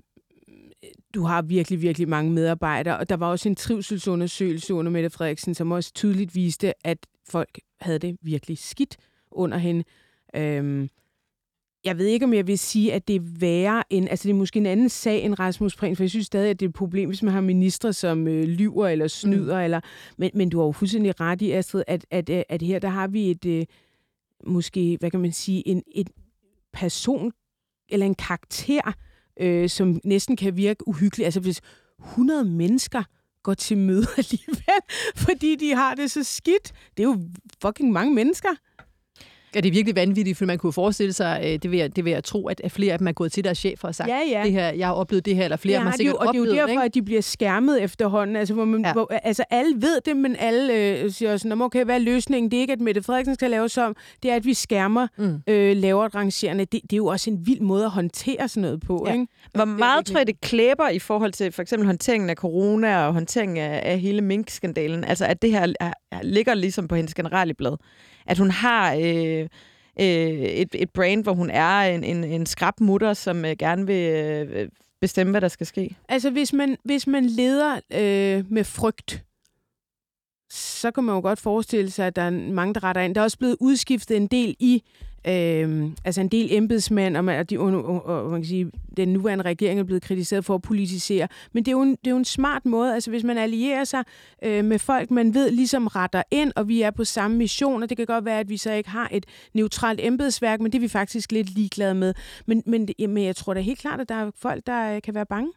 du 1.14 1.23
har 1.23 1.43
virkelig, 1.43 1.83
virkelig 1.83 2.09
mange 2.09 2.33
medarbejdere, 2.33 2.99
og 2.99 3.09
der 3.09 3.16
var 3.16 3.31
også 3.31 3.49
en 3.49 3.57
trivselsundersøgelse 3.57 4.75
under 4.75 4.93
Mette 4.93 5.11
Frederiksen, 5.11 5.55
som 5.55 5.73
også 5.73 5.93
tydeligt 5.95 6.35
viste, 6.35 6.87
at 6.87 6.99
folk 7.29 7.59
havde 7.81 7.99
det 7.99 8.16
virkelig 8.23 8.59
skidt 8.59 8.97
under 9.31 9.59
hende. 9.59 9.85
Øhm, 10.37 10.89
jeg 11.85 11.99
ved 11.99 12.07
ikke, 12.07 12.24
om 12.26 12.35
jeg 12.35 12.47
vil 12.47 12.59
sige, 12.59 12.93
at 12.93 13.09
det 13.09 13.16
er 13.16 13.20
værre 13.20 13.83
end... 13.91 14.09
Altså, 14.11 14.28
det 14.28 14.35
er 14.35 14.39
måske 14.39 14.59
en 14.59 14.66
anden 14.66 14.89
sag 14.89 15.22
end 15.22 15.39
Rasmus 15.39 15.76
Prehn, 15.76 15.97
for 15.97 16.03
jeg 16.03 16.11
synes 16.11 16.26
stadig, 16.26 16.51
at 16.51 16.61
det 16.61 16.66
er 16.66 16.68
et 16.68 16.74
problem, 16.74 17.09
hvis 17.09 17.22
man 17.22 17.33
har 17.33 17.41
ministre, 17.41 17.93
som 17.93 18.28
øh, 18.28 18.45
lyver 18.45 18.89
eller 18.89 19.09
snyder. 19.09 19.59
Mm. 19.59 19.64
Eller, 19.64 19.80
men, 20.18 20.30
men 20.35 20.49
du 20.49 20.59
har 20.59 20.66
jo 20.66 20.72
fuldstændig 20.72 21.20
ret 21.20 21.43
i, 21.43 21.51
Astrid, 21.51 21.83
at, 21.87 22.07
at, 22.11 22.30
at, 22.30 22.45
at 22.49 22.62
her 22.62 22.78
der 22.78 22.89
har 22.89 23.09
vi 23.09 23.30
et... 23.30 23.45
Øh, 23.45 23.64
måske, 24.47 24.97
hvad 25.01 25.11
kan 25.11 25.20
man 25.20 25.33
sige, 25.33 25.68
en, 25.68 25.83
et 25.95 26.11
person 26.72 27.33
eller 27.89 28.07
en 28.07 28.14
karakter, 28.14 28.93
øh, 29.41 29.68
som 29.68 30.01
næsten 30.05 30.37
kan 30.37 30.57
virke 30.57 30.89
uhyggelig. 30.89 31.24
Altså, 31.24 31.41
hvis 31.41 31.61
100 32.01 32.45
mennesker 32.45 33.03
går 33.43 33.55
til 33.55 33.78
møde 33.78 34.07
alligevel, 34.18 34.83
fordi 35.16 35.57
de 35.57 35.74
har 35.74 35.95
det 35.95 36.11
så 36.11 36.22
skidt. 36.22 36.72
Det 36.97 37.03
er 37.03 37.09
jo 37.09 37.20
fucking 37.62 37.93
mange 37.93 38.14
mennesker. 38.14 38.49
Ja, 39.55 39.61
det 39.61 39.69
er 39.69 39.73
virkelig 39.73 39.97
vanvittigt, 39.97 40.39
for 40.39 40.47
man 40.47 40.59
kunne 40.59 40.73
forestille 40.73 41.13
sig, 41.13 41.41
øh, 41.45 41.51
det 41.51 41.71
vil 41.71 41.79
jeg, 41.79 41.97
det 41.97 42.05
vil 42.05 42.11
jeg 42.11 42.25
tro, 42.25 42.49
at 42.49 42.61
flere 42.69 42.93
af 42.93 42.99
dem 42.99 43.09
er 43.09 43.13
gået 43.13 43.33
til 43.33 43.45
deres 43.45 43.59
chef 43.59 43.85
og 43.85 43.95
sagt, 43.95 44.09
ja, 44.09 44.21
ja. 44.31 44.43
det 44.45 44.53
her, 44.53 44.73
jeg 44.73 44.87
har 44.87 44.95
oplevet 44.95 45.25
det 45.25 45.37
her, 45.37 45.45
eller 45.45 45.57
flere 45.57 45.73
ja, 45.73 45.79
af 45.79 45.83
dem 45.83 45.87
har 45.87 45.97
sikkert 45.97 46.17
det, 46.21 46.29
og 46.29 46.35
det 46.35 46.41
er 46.41 46.45
jo 46.45 46.53
derfor, 46.53 46.69
ikke? 46.69 46.83
at 46.83 46.95
de 46.95 47.03
bliver 47.03 47.21
skærmet 47.21 47.83
efterhånden. 47.83 48.37
Altså, 48.37 48.55
hvor 48.55 48.65
man, 48.65 48.85
ja. 48.85 48.93
hvor, 48.93 49.13
altså 49.23 49.45
alle 49.51 49.75
ved 49.77 50.01
det, 50.05 50.17
men 50.17 50.37
alle 50.39 50.75
øh, 50.75 51.11
siger 51.11 51.37
sådan, 51.37 51.63
okay, 51.63 51.85
hvad 51.85 51.95
er 51.95 51.99
løsningen? 51.99 52.51
Det 52.51 52.57
er 52.57 52.61
ikke, 52.61 52.73
at 52.73 52.81
Mette 52.81 53.03
Frederiksen 53.03 53.35
skal 53.35 53.51
lave 53.51 53.69
som, 53.69 53.97
det 54.23 54.31
er, 54.31 54.37
at 54.37 54.45
vi 54.45 54.55
skærmer 54.55 55.07
mm. 55.19 55.43
øh, 55.47 55.77
lavere 55.77 56.09
rangerende. 56.09 56.65
Det, 56.65 56.81
det 56.83 56.93
er 56.93 56.97
jo 56.97 57.07
også 57.07 57.31
en 57.31 57.47
vild 57.47 57.61
måde 57.61 57.85
at 57.85 57.91
håndtere 57.91 58.49
sådan 58.49 58.63
noget 58.63 58.81
på. 58.81 59.05
Ja. 59.09 59.13
Ikke? 59.13 59.27
Hvor 59.55 59.65
meget 59.65 60.07
tror 60.07 60.19
jeg, 60.19 60.27
det 60.27 60.41
klæber 60.41 60.89
i 60.89 60.99
forhold 60.99 61.33
til 61.33 61.53
for 61.53 61.63
eksempel 61.63 61.87
håndteringen 61.87 62.31
af 62.31 62.37
corona 62.37 63.07
og 63.07 63.13
håndteringen 63.13 63.57
af, 63.57 63.81
af 63.85 63.99
hele 63.99 64.21
minkskandalen? 64.21 65.05
Altså, 65.05 65.27
at 65.27 65.43
det 65.43 65.51
her 65.51 65.73
er, 65.81 65.93
ligger 66.23 66.55
ligesom 66.55 66.89
på 66.89 66.95
hendes 66.95 67.15
generelle 67.15 67.55
blad. 67.55 67.77
At 68.27 68.39
hun 68.39 68.51
har... 68.51 68.95
Øh, 68.95 69.49
øh, 70.01 70.43
et, 70.43 70.68
et 70.75 70.91
brand, 70.91 71.23
hvor 71.23 71.33
hun 71.33 71.51
er 71.51 71.81
en, 71.81 72.05
en, 72.05 72.25
en 72.25 72.47
skrab 72.47 72.81
mutter, 72.81 73.14
som 73.14 73.45
øh, 73.45 73.57
gerne 73.59 73.87
vil 73.87 74.12
øh, 74.12 74.68
bestemme, 75.01 75.31
hvad 75.31 75.41
der 75.41 75.49
skal 75.49 75.66
ske? 75.66 75.97
Altså, 76.09 76.31
hvis 76.31 76.53
man, 76.53 76.77
hvis 76.85 77.07
man 77.07 77.27
leder 77.27 77.75
øh, 77.75 78.53
med 78.53 78.64
frygt, 78.64 79.25
så 80.51 80.91
kan 80.91 81.05
man 81.05 81.14
jo 81.14 81.20
godt 81.20 81.41
forestille 81.41 81.91
sig, 81.91 82.07
at 82.07 82.16
der 82.16 82.23
er 82.23 82.31
mange, 82.31 82.75
der 82.75 82.85
retter 82.85 83.03
ind. 83.03 83.14
Der 83.14 83.20
er 83.20 83.25
også 83.25 83.39
blevet 83.39 83.57
udskiftet 83.61 84.16
en 84.16 84.27
del 84.27 84.57
i 84.59 84.83
øh, 85.29 85.91
altså 86.05 86.20
en 86.20 86.29
del 86.29 86.49
embedsmænd, 86.51 87.16
og, 87.16 87.25
man, 87.25 87.39
og, 87.39 87.51
de, 87.51 87.59
og, 87.59 88.07
og, 88.07 88.31
man 88.31 88.41
kan 88.41 88.49
sige, 88.49 88.70
den 88.97 89.09
nuværende 89.09 89.45
regering 89.45 89.81
er 89.81 89.85
blevet 89.85 90.03
kritiseret 90.03 90.45
for 90.45 90.55
at 90.55 90.62
politisere. 90.62 91.29
Men 91.53 91.64
det 91.64 91.68
er 91.70 91.77
jo 91.77 91.83
en, 91.83 91.91
det 91.91 92.07
er 92.07 92.11
jo 92.11 92.16
en 92.16 92.25
smart 92.25 92.66
måde, 92.66 92.95
altså 92.95 93.11
hvis 93.11 93.25
man 93.25 93.39
allierer 93.39 93.85
sig 93.85 94.05
øh, 94.45 94.64
med 94.64 94.79
folk, 94.79 95.11
man 95.11 95.35
ved 95.35 95.51
ligesom 95.51 95.87
retter 95.87 96.23
ind, 96.31 96.53
og 96.57 96.68
vi 96.68 96.83
er 96.83 96.91
på 96.91 97.05
samme 97.05 97.37
mission, 97.37 97.83
og 97.83 97.89
det 97.89 97.97
kan 97.97 98.07
godt 98.07 98.25
være, 98.25 98.41
at 98.41 98.49
vi 98.49 98.57
så 98.57 98.73
ikke 98.73 98.91
har 98.91 99.09
et 99.12 99.27
neutralt 99.55 100.01
embedsværk, 100.03 100.61
men 100.61 100.73
det 100.73 100.79
er 100.79 100.81
vi 100.81 100.89
faktisk 100.89 101.33
lidt 101.33 101.55
ligeglade 101.55 101.95
med. 101.95 102.14
Men, 102.47 102.62
men, 102.66 102.89
men 102.99 103.25
jeg 103.25 103.37
tror 103.37 103.55
da 103.55 103.61
helt 103.61 103.79
klart, 103.79 104.01
at 104.01 104.09
der 104.09 104.14
er 104.14 104.31
folk, 104.37 104.66
der 104.66 104.95
øh, 104.95 105.03
kan 105.03 105.14
være 105.14 105.27
bange. 105.27 105.53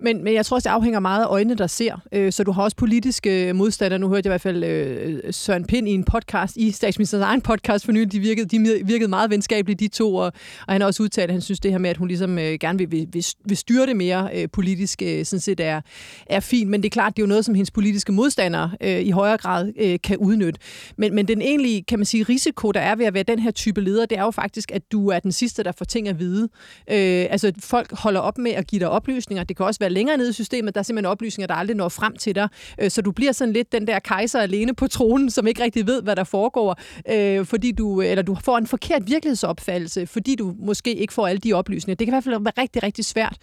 Men, 0.00 0.24
men 0.24 0.34
jeg 0.34 0.46
tror 0.46 0.54
også, 0.54 0.68
det 0.68 0.74
afhænger 0.74 1.00
meget 1.00 1.22
af 1.22 1.26
øjnene, 1.26 1.54
der 1.54 1.66
ser. 1.66 2.00
Øh, 2.12 2.32
så 2.32 2.44
du 2.44 2.52
har 2.52 2.62
også 2.62 2.76
politiske 2.76 3.52
modstandere. 3.52 3.98
Nu 3.98 4.08
hørte 4.08 4.18
jeg 4.18 4.26
i 4.26 4.30
hvert 4.30 4.40
fald 4.40 4.64
øh, 4.64 5.20
Søren 5.30 5.64
Pind 5.64 5.88
i 5.88 5.92
en 5.92 6.04
podcast, 6.04 6.56
i 6.56 6.70
statsministerens 6.70 7.24
egen 7.24 7.40
podcast 7.40 7.84
for 7.84 7.92
nylig. 7.92 8.12
De 8.12 8.18
virkede, 8.18 8.46
de 8.46 8.82
virkede 8.84 9.08
meget 9.10 9.30
venskabelige, 9.30 9.76
de 9.76 9.88
to. 9.88 10.14
Og, 10.14 10.32
og 10.66 10.74
han 10.74 10.80
har 10.80 10.88
også 10.88 11.02
udtalt, 11.02 11.24
at 11.24 11.32
han 11.32 11.40
synes, 11.40 11.60
det 11.60 11.70
her 11.70 11.78
med, 11.78 11.90
at 11.90 11.96
hun 11.96 12.08
ligesom 12.08 12.38
øh, 12.38 12.56
gerne 12.60 12.78
vil, 12.78 12.90
vil, 12.90 13.26
vil 13.44 13.56
styre 13.56 13.86
det 13.86 13.96
mere 13.96 14.48
politisk, 14.48 15.02
sådan 15.24 15.40
set 15.40 15.60
er, 15.60 15.80
er 16.26 16.40
fint. 16.40 16.70
Men 16.70 16.82
det 16.82 16.88
er 16.88 16.90
klart, 16.90 17.16
det 17.16 17.22
er 17.22 17.26
jo 17.26 17.28
noget, 17.28 17.44
som 17.44 17.54
hendes 17.54 17.70
politiske 17.70 18.12
modstandere 18.12 18.70
i 19.02 19.10
højere 19.10 19.36
grad 19.36 19.98
kan 19.98 20.16
udnytte. 20.16 20.60
Men, 20.96 21.14
men 21.14 21.28
den 21.28 21.42
egentlige, 21.42 21.82
kan 21.82 21.98
man 21.98 22.06
sige, 22.06 22.22
risiko, 22.22 22.72
der 22.72 22.80
er 22.80 22.94
ved 22.94 23.06
at 23.06 23.14
være 23.14 23.22
den 23.22 23.38
her 23.38 23.50
type 23.50 23.80
leder, 23.80 24.06
det 24.06 24.18
er 24.18 24.22
jo 24.22 24.30
faktisk, 24.30 24.72
at 24.72 24.92
du 24.92 25.08
er 25.08 25.18
den 25.18 25.32
sidste, 25.32 25.62
der 25.62 25.72
får 25.72 25.84
ting 25.84 26.08
at 26.08 26.18
vide. 26.18 26.48
Altså, 26.86 27.52
folk 27.58 27.92
holder 27.92 28.20
op 28.20 28.38
med 28.38 28.50
at 28.50 28.66
give 28.66 28.80
dig 28.80 28.90
oplysninger. 28.90 29.43
Det 29.48 29.56
kan 29.56 29.66
også 29.66 29.80
være 29.80 29.90
længere 29.90 30.16
nede 30.16 30.30
i 30.30 30.32
systemet. 30.32 30.74
Der 30.74 30.78
er 30.78 30.82
simpelthen 30.82 31.10
oplysninger, 31.10 31.46
der 31.46 31.54
aldrig 31.54 31.76
når 31.76 31.88
frem 31.88 32.16
til 32.16 32.34
dig. 32.34 32.48
Øh, 32.80 32.90
så 32.90 33.02
du 33.02 33.12
bliver 33.12 33.32
sådan 33.32 33.52
lidt 33.52 33.72
den 33.72 33.86
der 33.86 33.98
kejser 33.98 34.40
alene 34.40 34.74
på 34.74 34.86
tronen, 34.86 35.30
som 35.30 35.46
ikke 35.46 35.62
rigtig 35.62 35.86
ved, 35.86 36.02
hvad 36.02 36.16
der 36.16 36.24
foregår, 36.24 36.80
øh, 37.10 37.46
fordi 37.46 37.72
du, 37.72 38.00
eller 38.00 38.22
du 38.22 38.36
får 38.44 38.58
en 38.58 38.66
forkert 38.66 39.02
virkelighedsopfattelse, 39.06 40.06
fordi 40.06 40.34
du 40.34 40.54
måske 40.58 40.94
ikke 40.94 41.12
får 41.12 41.26
alle 41.26 41.40
de 41.40 41.52
oplysninger. 41.52 41.96
Det 41.96 42.06
kan 42.06 42.12
i 42.12 42.14
hvert 42.14 42.24
fald 42.24 42.42
være 42.42 42.62
rigtig, 42.62 42.82
rigtig 42.82 43.04
svært 43.04 43.36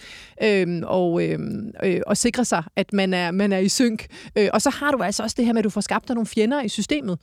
øhm, 0.43 0.83
øhm, 1.19 1.71
øh, 1.83 2.01
og, 2.05 2.11
at 2.11 2.17
sikre 2.17 2.45
sig, 2.45 2.63
at 2.75 2.93
man 2.93 3.13
er, 3.13 3.31
man 3.31 3.53
er 3.53 3.57
i 3.57 3.69
synk. 3.69 4.07
Øh, 4.37 4.49
og 4.53 4.61
så 4.61 4.69
har 4.69 4.91
du 4.91 5.03
altså 5.03 5.23
også 5.23 5.35
det 5.37 5.45
her 5.45 5.53
med, 5.53 5.59
at 5.59 5.63
du 5.63 5.69
får 5.69 5.81
skabt 5.81 6.07
dig 6.07 6.15
nogle 6.15 6.27
fjender 6.27 6.61
i 6.61 6.69
systemet, 6.69 7.19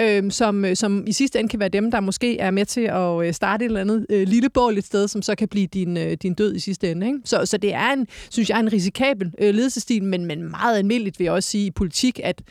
øhm, 0.00 0.30
som, 0.30 0.74
som 0.74 1.04
i 1.06 1.12
sidste 1.12 1.38
ende 1.38 1.48
kan 1.48 1.60
være 1.60 1.68
dem, 1.68 1.90
der 1.90 2.00
måske 2.00 2.38
er 2.38 2.50
med 2.50 2.64
til 2.64 2.80
at 2.80 3.34
starte 3.34 3.64
et 3.64 3.68
eller 3.68 3.80
andet 3.80 4.28
lille 4.28 4.50
bål 4.50 4.78
et 4.78 4.84
sted, 4.84 5.08
som 5.08 5.22
så 5.22 5.34
kan 5.34 5.48
blive 5.48 5.66
din, 5.66 6.16
din 6.16 6.34
død 6.34 6.54
i 6.54 6.60
sidste 6.60 6.90
ende. 6.90 7.06
Ikke? 7.06 7.18
Så, 7.24 7.46
så 7.46 7.56
det 7.56 7.74
er 7.74 7.92
en, 7.92 8.06
synes 8.30 8.50
jeg, 8.50 8.60
en 8.60 8.72
risikabel 8.72 9.32
øh, 9.38 9.54
ledelsesstil, 9.54 10.02
men, 10.02 10.24
men 10.24 10.50
meget 10.50 10.78
almindeligt 10.78 11.18
vil 11.18 11.24
jeg 11.24 11.32
også 11.32 11.48
sige 11.48 11.66
i 11.66 11.70
politik, 11.70 12.20
at 12.24 12.42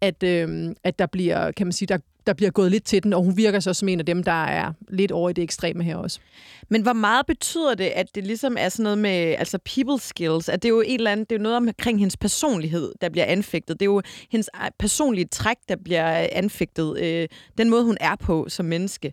at, 0.00 0.22
øh, 0.22 0.74
at 0.84 0.98
der 0.98 1.06
bliver, 1.06 1.52
kan 1.52 1.66
man 1.66 1.72
sige, 1.72 1.86
der, 1.86 1.98
der 2.26 2.32
bliver 2.34 2.50
gået 2.50 2.70
lidt 2.70 2.84
til 2.84 3.02
den, 3.02 3.12
og 3.12 3.22
hun 3.22 3.36
virker 3.36 3.60
så 3.60 3.74
som 3.74 3.88
en 3.88 3.98
af 3.98 4.06
dem, 4.06 4.22
der 4.22 4.44
er 4.44 4.72
lidt 4.88 5.12
over 5.12 5.30
i 5.30 5.32
det 5.32 5.44
ekstreme 5.44 5.84
her 5.84 5.96
også. 5.96 6.20
Men 6.68 6.82
hvor 6.82 6.92
meget 6.92 7.26
betyder 7.26 7.74
det, 7.74 7.84
at 7.84 8.14
det 8.14 8.26
ligesom 8.26 8.56
er 8.58 8.68
sådan 8.68 8.82
noget 8.82 8.98
med 8.98 9.34
altså 9.38 9.58
people 9.58 10.00
skills? 10.00 10.48
At 10.48 10.62
det 10.62 10.68
er 10.68 10.72
jo 10.72 10.80
et 10.80 10.94
eller 10.94 11.10
andet, 11.10 11.30
det 11.30 11.36
er 11.36 11.38
jo 11.38 11.42
noget 11.42 11.56
omkring 11.56 11.98
hendes 11.98 12.16
personlighed, 12.16 12.92
der 13.00 13.08
bliver 13.08 13.24
anfægtet. 13.24 13.80
Det 13.80 13.86
er 13.86 13.90
jo 13.90 14.02
hendes 14.30 14.50
personlige 14.78 15.26
træk, 15.26 15.56
der 15.68 15.76
bliver 15.84 16.28
anfægtet. 16.32 16.98
Øh, 16.98 17.28
den 17.58 17.70
måde, 17.70 17.84
hun 17.84 17.96
er 18.00 18.16
på 18.16 18.46
som 18.48 18.66
menneske. 18.66 19.12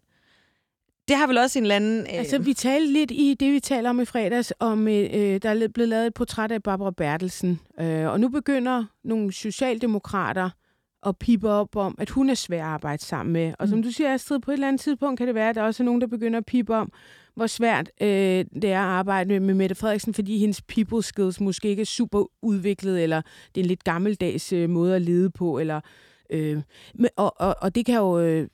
Det 1.08 1.16
har 1.16 1.28
vel 1.28 1.38
også 1.38 1.60
en 1.60 1.64
eller 1.64 1.76
anden... 1.76 1.99
Øh... 1.99 2.14
Altså, 2.14 2.39
vi 2.39 2.53
talte 2.53 2.93
lidt 2.93 3.12
i 3.12 3.36
det, 3.39 3.53
vi 3.53 3.60
taler 3.60 3.89
om 3.89 3.99
i 3.99 4.06
fredags, 4.06 4.53
om 4.60 4.88
øh, 4.88 5.10
øh 5.14 5.41
der 5.41 5.49
er 5.49 5.68
blevet 5.68 5.89
lavet 5.89 6.08
et 6.08 6.14
portræt 6.14 6.51
af 6.51 6.64
Barbara 6.64 6.91
Bertelsen. 6.91 7.60
Øh, 7.80 8.08
og 8.08 8.20
nu 8.20 8.30
begynder 8.30 8.86
nogle 9.03 9.34
socialdemokrater 9.34 10.49
at 11.06 11.18
pipe 11.18 11.49
op 11.49 11.76
om, 11.76 11.95
at 11.97 12.10
hun 12.10 12.30
er 12.30 12.34
svær 12.34 12.64
at 12.64 12.70
arbejde 12.70 13.03
sammen 13.03 13.34
med. 13.34 13.53
Og 13.60 13.68
som 13.68 13.78
mm. 13.78 13.84
du 13.84 13.91
siger, 13.91 14.14
Astrid, 14.14 14.39
på 14.39 14.51
et 14.51 14.53
eller 14.53 14.68
andet 14.68 14.82
tidspunkt 14.82 15.18
kan 15.18 15.28
det 15.28 15.36
være, 15.36 15.49
at 15.49 15.56
der 15.56 15.62
også 15.62 15.84
er 15.84 15.86
nogen, 15.86 16.01
der 16.01 16.08
begynder 16.08 16.38
at 16.39 16.45
pipe 16.45 16.76
om, 16.76 16.91
hvor 17.36 17.47
svært 17.47 17.91
øh, 18.01 18.45
det 18.62 18.64
er 18.64 18.80
at 18.80 18.86
arbejde 18.86 19.30
med, 19.30 19.39
med 19.39 19.53
Mette 19.53 19.76
Frederiksen, 19.76 20.14
fordi 20.14 20.38
hendes 20.38 20.62
people 20.62 21.03
skills 21.03 21.41
måske 21.41 21.68
ikke 21.68 21.82
er 21.82 21.86
super 21.86 22.26
udviklet, 22.41 23.03
eller 23.03 23.22
det 23.56 23.62
er 23.62 23.64
en 23.64 23.68
lidt 23.68 23.84
gammeldags 23.84 24.53
øh, 24.53 24.70
måde 24.70 24.95
at 24.95 25.01
lede 25.01 25.30
på, 25.30 25.60
eller... 25.60 25.82
Øh, 26.30 26.62
og, 27.16 27.34
og, 27.41 27.56
og 27.62 27.76
det 27.76 27.86
kan 27.86 27.95
jo 27.95 28.20
øh, 28.20 28.47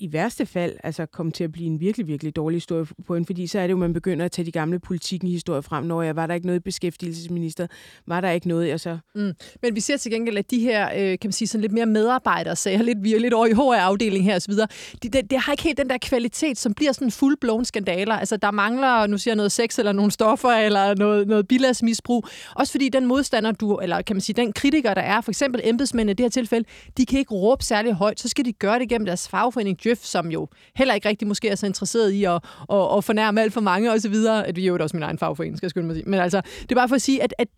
i 0.00 0.12
værste 0.12 0.46
fald 0.46 0.76
altså 0.84 1.06
komme 1.06 1.32
til 1.32 1.44
at 1.44 1.52
blive 1.52 1.66
en 1.66 1.80
virkelig, 1.80 2.06
virkelig 2.06 2.36
dårlig 2.36 2.56
historie 2.56 2.86
på 3.06 3.14
en, 3.14 3.26
fordi 3.26 3.46
så 3.46 3.58
er 3.58 3.66
det 3.66 3.72
jo, 3.72 3.76
man 3.76 3.92
begynder 3.92 4.24
at 4.24 4.32
tage 4.32 4.46
de 4.46 4.52
gamle 4.52 4.78
politikken 4.78 5.28
historier 5.28 5.60
frem, 5.60 5.84
når 5.84 6.02
jeg 6.02 6.16
var 6.16 6.26
der 6.26 6.34
ikke 6.34 6.46
noget 6.46 6.64
beskæftigelsesminister, 6.64 7.66
var 8.06 8.20
der 8.20 8.30
ikke 8.30 8.48
noget, 8.48 8.68
jeg 8.68 8.80
så... 8.80 8.98
Mm. 9.14 9.32
Men 9.62 9.74
vi 9.74 9.80
ser 9.80 9.96
til 9.96 10.12
gengæld, 10.12 10.38
at 10.38 10.50
de 10.50 10.60
her, 10.60 10.88
øh, 10.96 11.18
kan 11.18 11.18
man 11.24 11.32
sige, 11.32 11.48
sådan 11.48 11.60
lidt 11.60 11.72
mere 11.72 11.86
medarbejdere, 11.86 12.56
sager 12.56 12.82
lidt, 12.82 12.98
vi 13.02 13.14
er 13.14 13.18
lidt 13.18 13.34
over 13.34 13.46
i 13.46 13.52
HR-afdelingen 13.52 14.30
her 14.30 14.36
osv., 14.36 14.54
det, 15.02 15.12
de, 15.12 15.22
det 15.22 15.38
har 15.38 15.52
ikke 15.52 15.62
helt 15.62 15.78
den 15.78 15.90
der 15.90 15.98
kvalitet, 15.98 16.58
som 16.58 16.74
bliver 16.74 16.92
sådan 16.92 17.10
fuldblåen 17.10 17.64
skandaler. 17.64 18.14
Altså, 18.14 18.36
der 18.36 18.50
mangler, 18.50 19.06
nu 19.06 19.18
siger 19.18 19.32
jeg 19.32 19.36
noget 19.36 19.52
sex, 19.52 19.78
eller 19.78 19.92
nogle 19.92 20.10
stoffer, 20.10 20.50
eller 20.50 20.94
noget, 20.94 21.28
noget 21.28 21.48
bilagsmisbrug. 21.48 22.26
Også 22.54 22.72
fordi 22.72 22.88
den 22.88 23.06
modstander, 23.06 23.52
du, 23.52 23.76
eller 23.76 24.02
kan 24.02 24.16
man 24.16 24.20
sige, 24.20 24.36
den 24.36 24.52
kritiker, 24.52 24.94
der 24.94 25.02
er, 25.02 25.20
for 25.20 25.30
eksempel 25.30 25.60
embedsmændene 25.64 26.10
i 26.10 26.14
det 26.14 26.24
her 26.24 26.30
tilfælde, 26.30 26.68
de 26.96 27.06
kan 27.06 27.18
ikke 27.18 27.34
råbe 27.34 27.64
særlig 27.64 27.92
højt, 27.92 28.20
så 28.20 28.28
skal 28.28 28.44
de 28.44 28.52
gøre 28.52 28.78
det 28.78 28.88
gennem 28.88 29.06
deres 29.06 29.28
fagforening 29.28 29.78
Djøf, 29.88 30.04
som 30.04 30.30
jo 30.30 30.48
heller 30.76 30.94
ikke 30.94 31.08
rigtig 31.08 31.28
måske 31.28 31.48
er 31.48 31.54
så 31.54 31.66
interesseret 31.66 32.10
i 32.10 32.24
at, 32.24 32.32
at, 32.72 32.96
at 32.96 33.04
fornærme 33.04 33.42
alt 33.42 33.52
for 33.52 33.60
mange 33.60 33.92
osv. 33.92 34.14
At 34.44 34.56
vi 34.56 34.62
er 34.62 34.66
jo 34.66 34.78
også 34.80 34.96
min 34.96 35.02
egen 35.02 35.18
fagforening, 35.18 35.56
skal 35.56 35.66
jeg 35.66 35.70
skynde 35.70 35.86
mig 35.86 35.96
sige. 35.96 36.08
Men 36.08 36.20
altså, 36.20 36.40
det 36.62 36.72
er 36.72 36.74
bare 36.74 36.88
for 36.88 36.94
at 36.94 37.02
sige, 37.02 37.22
at, 37.22 37.34
at 37.38 37.48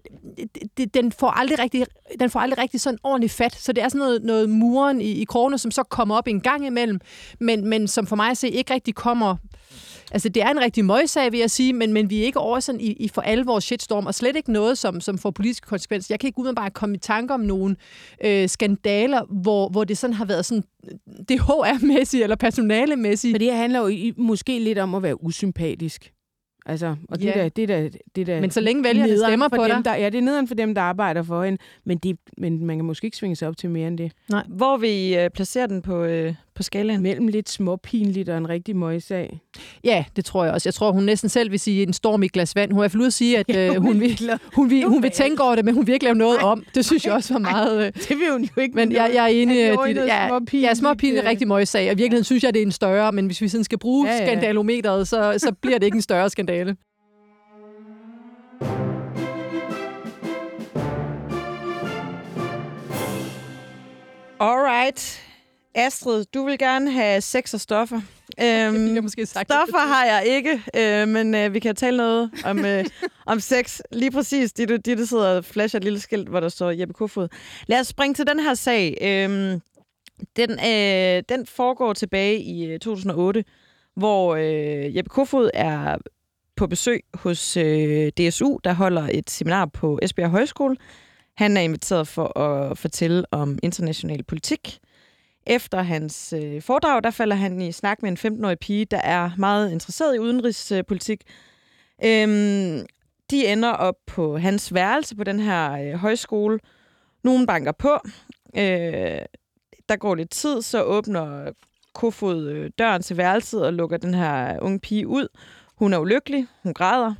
det, 0.76 0.94
den, 0.94 1.12
får 1.12 1.30
aldrig 1.30 1.58
rigtig, 1.58 1.86
den 2.20 2.30
får 2.30 2.40
aldrig 2.40 2.58
rigtig 2.58 2.80
sådan 2.80 2.98
ordentligt 3.02 3.32
fat. 3.32 3.54
Så 3.54 3.72
det 3.72 3.84
er 3.84 3.88
sådan 3.88 3.98
noget, 3.98 4.22
noget 4.22 4.50
muren 4.50 5.00
i, 5.00 5.10
i 5.10 5.24
krogene, 5.24 5.58
som 5.58 5.70
så 5.70 5.82
kommer 5.82 6.16
op 6.16 6.28
en 6.28 6.40
gang 6.40 6.66
imellem, 6.66 7.00
men, 7.40 7.68
men 7.68 7.88
som 7.88 8.06
for 8.06 8.16
mig 8.16 8.30
at 8.30 8.38
se 8.38 8.48
ikke 8.48 8.74
rigtig 8.74 8.94
kommer 8.94 9.36
Altså, 10.11 10.28
det 10.28 10.42
er 10.42 10.50
en 10.50 10.61
rigtig 10.61 10.84
møgssag, 10.84 11.32
vil 11.32 11.40
jeg 11.40 11.50
sige, 11.50 11.72
men, 11.72 11.92
men 11.92 12.11
vi 12.11 12.20
er 12.20 12.24
ikke 12.24 12.38
over 12.38 12.61
sådan 12.61 12.80
i, 12.80 12.92
i 12.92 13.08
for 13.08 13.22
alvor 13.22 13.61
shitstorm, 13.61 14.06
og 14.06 14.14
slet 14.14 14.36
ikke 14.36 14.52
noget, 14.52 14.78
som, 14.78 15.00
som 15.00 15.18
får 15.18 15.30
politiske 15.30 15.66
konsekvenser. 15.66 16.14
Jeg 16.14 16.20
kan 16.20 16.26
ikke 16.26 16.54
bare 16.56 16.70
komme 16.70 16.94
i 16.94 16.98
tanke 16.98 17.34
om 17.34 17.40
nogle 17.40 17.76
øh, 18.24 18.48
skandaler, 18.48 19.24
hvor, 19.42 19.68
hvor 19.68 19.84
det 19.84 19.98
sådan 19.98 20.14
har 20.14 20.24
været 20.24 20.44
sådan 20.44 20.64
det 21.28 21.40
HR-mæssigt 21.40 22.22
eller 22.22 22.36
personalemæssigt. 22.36 23.32
Men 23.32 23.40
det 23.40 23.52
handler 23.52 23.80
jo 23.80 23.86
i, 23.86 24.12
måske 24.16 24.58
lidt 24.58 24.78
om 24.78 24.94
at 24.94 25.02
være 25.02 25.24
usympatisk. 25.24 26.12
Altså, 26.66 26.96
og 27.08 27.18
det, 27.18 27.24
ja. 27.26 27.32
der, 27.32 27.48
det, 27.48 27.68
der, 27.68 27.88
det 28.16 28.26
der 28.26 28.40
Men 28.40 28.50
så 28.50 28.61
længe 28.61 28.84
vælgerne 28.84 29.18
stemmer 29.18 29.48
på 29.48 29.64
dem, 29.64 29.70
dig. 29.70 29.84
Der, 29.84 29.94
ja, 29.94 30.06
det 30.06 30.18
er 30.18 30.22
nederen 30.22 30.48
for 30.48 30.54
dem, 30.54 30.74
der 30.74 30.82
arbejder 30.82 31.22
for 31.22 31.44
hende. 31.44 31.58
Men, 31.84 31.98
de, 31.98 32.16
men 32.38 32.64
man 32.64 32.78
kan 32.78 32.84
måske 32.84 33.04
ikke 33.04 33.16
svinge 33.16 33.36
sig 33.36 33.48
op 33.48 33.56
til 33.56 33.70
mere 33.70 33.88
end 33.88 33.98
det. 33.98 34.12
Nej. 34.28 34.44
Hvor 34.48 34.76
vil 34.76 34.90
I 34.90 35.24
uh, 35.24 35.30
placere 35.34 35.66
den 35.66 35.82
på, 35.82 36.04
uh, 36.04 36.34
på 36.55 36.62
skalaen? 36.62 37.03
Mellem 37.03 37.28
lidt 37.28 37.48
småpinligt 37.48 38.28
og 38.28 38.38
en 38.38 38.48
rigtig 38.48 38.76
møgssag. 38.76 39.40
Ja, 39.84 40.05
det 40.16 40.24
tror 40.24 40.44
jeg 40.44 40.53
også. 40.55 40.68
Jeg 40.68 40.74
tror, 40.74 40.92
hun 40.92 41.03
næsten 41.05 41.28
selv 41.28 41.51
vil 41.51 41.61
sige 41.61 41.82
en 41.82 41.92
storm 41.92 42.22
i 42.22 42.26
et 42.26 42.32
glas 42.32 42.57
vand. 42.57 42.70
Hun 42.72 42.78
er 42.78 42.82
i 42.82 42.84
hvert 42.84 42.90
fald 42.90 43.01
ude 43.01 43.07
at 43.07 43.12
sige, 43.12 43.38
at 43.38 43.57
øh, 43.57 43.82
hun, 43.82 44.01
vil, 44.01 44.20
hun, 44.55 44.70
vil, 44.70 44.84
hun 44.84 45.03
vil 45.03 45.11
tænke 45.11 45.42
over 45.42 45.55
det, 45.55 45.64
men 45.64 45.74
hun 45.74 45.86
vil 45.86 45.92
ikke 45.92 46.05
lave 46.05 46.14
noget 46.16 46.38
om. 46.38 46.64
Det 46.74 46.84
synes 46.84 47.07
jeg 47.07 47.12
også 47.14 47.34
var 47.34 47.40
meget... 47.40 47.86
Øh, 47.86 47.92
Det 47.92 48.11
vil 48.18 48.32
hun 48.32 48.42
jo 48.57 48.62
ikke. 48.62 48.74
men 48.74 48.92
jeg, 48.92 49.11
jeg 49.14 49.24
er 49.24 49.28
enig. 49.28 49.74
Noget 49.74 49.96
ja, 49.96 50.28
småpinligt, 50.28 50.68
ja, 50.68 50.74
småpinligt 50.74 51.18
er 51.18 51.24
øh. 51.24 51.30
rigtig 51.30 51.48
møgssag. 51.48 51.80
Og 51.86 51.92
i 51.92 51.96
virkeligheden 51.96 52.24
synes 52.24 52.44
jeg, 52.44 52.55
det 52.55 52.62
er 52.62 52.66
en 52.66 52.72
større, 52.72 53.12
men 53.12 53.26
hvis 53.26 53.40
vi 53.40 53.48
sådan 53.48 53.64
skal 53.64 53.78
bruge 53.78 54.07
Ja, 54.09 54.12
ja, 54.12 54.18
ja. 54.18 54.24
ja. 54.24 54.30
skandalometeret, 54.30 55.09
så, 55.09 55.34
så 55.38 55.53
bliver 55.62 55.78
det 55.78 55.86
ikke 55.86 55.96
en 55.96 56.03
større 56.03 56.30
skandale. 56.30 56.76
Alright. 64.40 65.20
Astrid, 65.74 66.24
du 66.34 66.44
vil 66.44 66.58
gerne 66.58 66.90
have 66.90 67.20
sex 67.20 67.54
og 67.54 67.60
stoffer. 67.60 68.00
Øhm, 68.42 68.94
jeg 68.94 69.02
måske 69.02 69.26
sagt. 69.26 69.52
stoffer 69.52 69.78
har 69.78 70.04
jeg 70.04 70.24
ikke, 70.26 70.62
øh, 70.76 71.08
men 71.08 71.34
øh, 71.34 71.54
vi 71.54 71.58
kan 71.58 71.76
tale 71.76 71.96
noget 71.96 72.30
om, 72.44 72.64
øh, 72.64 72.84
om 73.26 73.40
sex. 73.40 73.80
Lige 73.92 74.10
præcis, 74.10 74.52
de, 74.52 74.66
de, 74.66 74.96
der 74.96 75.04
sidder 75.04 75.36
og 75.36 75.44
flasher 75.44 75.78
et 75.78 75.84
lille 75.84 76.00
skilt, 76.00 76.28
hvor 76.28 76.40
der 76.40 76.48
står 76.48 76.70
Jeppe 76.70 76.94
Kofod. 76.94 77.28
Lad 77.66 77.80
os 77.80 77.86
springe 77.86 78.14
til 78.14 78.26
den 78.26 78.40
her 78.40 78.54
sag. 78.54 78.98
Øhm, 79.00 79.60
den, 80.36 80.50
øh, 80.50 81.22
den 81.28 81.46
foregår 81.46 81.92
tilbage 81.92 82.40
i 82.40 82.66
øh, 82.66 82.78
2008, 82.78 83.44
hvor 83.96 84.36
øh, 84.36 84.96
Jeppe 84.96 85.08
Kofod 85.08 85.50
er 85.54 85.98
på 86.56 86.66
besøg 86.66 87.04
hos 87.14 87.56
øh, 87.56 88.08
DSU, 88.08 88.58
der 88.64 88.72
holder 88.72 89.08
et 89.12 89.30
seminar 89.30 89.66
på 89.66 89.98
Esbjerg 90.02 90.30
Højskole. 90.30 90.76
Han 91.36 91.56
er 91.56 91.60
inviteret 91.60 92.08
for 92.08 92.38
at 92.38 92.78
fortælle 92.78 93.24
om 93.30 93.58
international 93.62 94.22
politik. 94.22 94.80
Efter 95.47 95.82
hans 95.82 96.32
øh, 96.32 96.62
foredrag, 96.62 97.03
der 97.05 97.11
falder 97.11 97.36
han 97.36 97.62
i 97.62 97.72
snak 97.72 98.03
med 98.03 98.11
en 98.11 98.43
15-årig 98.43 98.59
pige, 98.59 98.84
der 98.84 99.01
er 99.01 99.30
meget 99.38 99.72
interesseret 99.72 100.16
i 100.16 100.18
udenrigspolitik. 100.18 101.22
Øhm, 102.05 102.86
de 103.30 103.47
ender 103.47 103.70
op 103.70 103.95
på 104.07 104.38
hans 104.38 104.74
værelse 104.74 105.16
på 105.16 105.24
den 105.24 105.41
her 105.41 105.72
øh, 105.72 105.95
højskole. 105.95 106.59
Nogen 107.24 107.47
banker 107.47 107.72
på. 107.72 107.99
Øh, 108.57 109.22
der 109.88 109.97
går 109.97 110.14
lidt 110.14 110.30
tid, 110.30 110.62
så 110.62 110.82
åbner 110.82 111.53
Kofod 111.95 112.47
øh, 112.47 112.70
døren 112.78 113.03
til 113.03 113.16
værelset 113.16 113.66
og 113.66 113.72
lukker 113.72 113.97
den 113.97 114.14
her 114.14 114.61
unge 114.61 114.80
pige 114.80 115.09
ud. 115.09 115.28
Hun 115.76 115.93
er 115.93 115.99
ulykkelig, 115.99 116.47
hun 116.62 116.74
græder. 116.74 117.14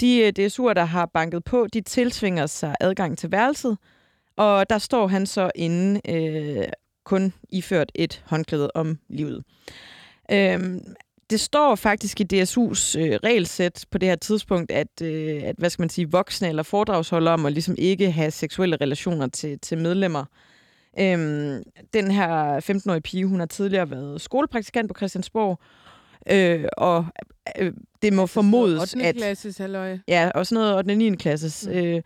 De 0.00 0.18
øh, 0.18 0.32
DSU'er, 0.38 0.72
der 0.72 0.84
har 0.84 1.06
banket 1.06 1.44
på, 1.44 1.66
de 1.72 1.80
tilsvinger 1.80 2.46
sig 2.46 2.74
adgang 2.80 3.18
til 3.18 3.32
værelset, 3.32 3.78
og 4.36 4.70
der 4.70 4.78
står 4.78 5.06
han 5.06 5.26
så 5.26 5.50
inde 5.54 6.00
øh, 6.08 6.64
kun 7.06 7.32
iført 7.48 7.92
et 7.94 8.22
håndklæde 8.26 8.70
om 8.74 8.98
livet. 9.08 9.44
Øhm, 10.32 10.80
det 11.30 11.40
står 11.40 11.74
faktisk 11.74 12.20
i 12.20 12.24
DSU's 12.24 12.98
øh, 12.98 13.18
regelsæt 13.24 13.84
på 13.90 13.98
det 13.98 14.08
her 14.08 14.16
tidspunkt, 14.16 14.70
at, 14.70 15.02
øh, 15.02 15.42
at 15.42 15.56
hvad 15.58 15.70
skal 15.70 15.82
man 15.82 15.88
sige, 15.88 16.10
voksne 16.10 16.48
eller 16.48 16.62
foredragsholdere 16.62 17.34
om 17.34 17.46
at 17.46 17.52
ligesom 17.52 17.74
ikke 17.78 18.10
have 18.10 18.30
seksuelle 18.30 18.76
relationer 18.76 19.26
til, 19.26 19.58
til 19.58 19.78
medlemmer. 19.78 20.24
Øhm, 20.98 21.62
den 21.94 22.10
her 22.10 22.60
15-årige 22.60 23.00
pige, 23.00 23.26
hun 23.26 23.38
har 23.38 23.46
tidligere 23.46 23.90
været 23.90 24.20
skolepraktikant 24.20 24.88
på 24.88 24.94
Christiansborg, 24.96 25.60
øh, 26.30 26.64
og 26.76 27.06
øh, 27.58 27.72
det 28.02 28.12
må 28.12 28.26
formodes, 28.26 28.94
8. 28.94 29.06
at... 29.06 29.16
klasses, 29.16 29.58
halløj. 29.58 29.98
Ja, 30.08 30.30
også 30.34 30.54
noget 30.54 30.76
8. 30.76 30.90
og 30.90 30.96
9. 30.96 31.14
klasses. 31.14 31.66
Mm. 31.66 31.76
Øh, 31.76 32.02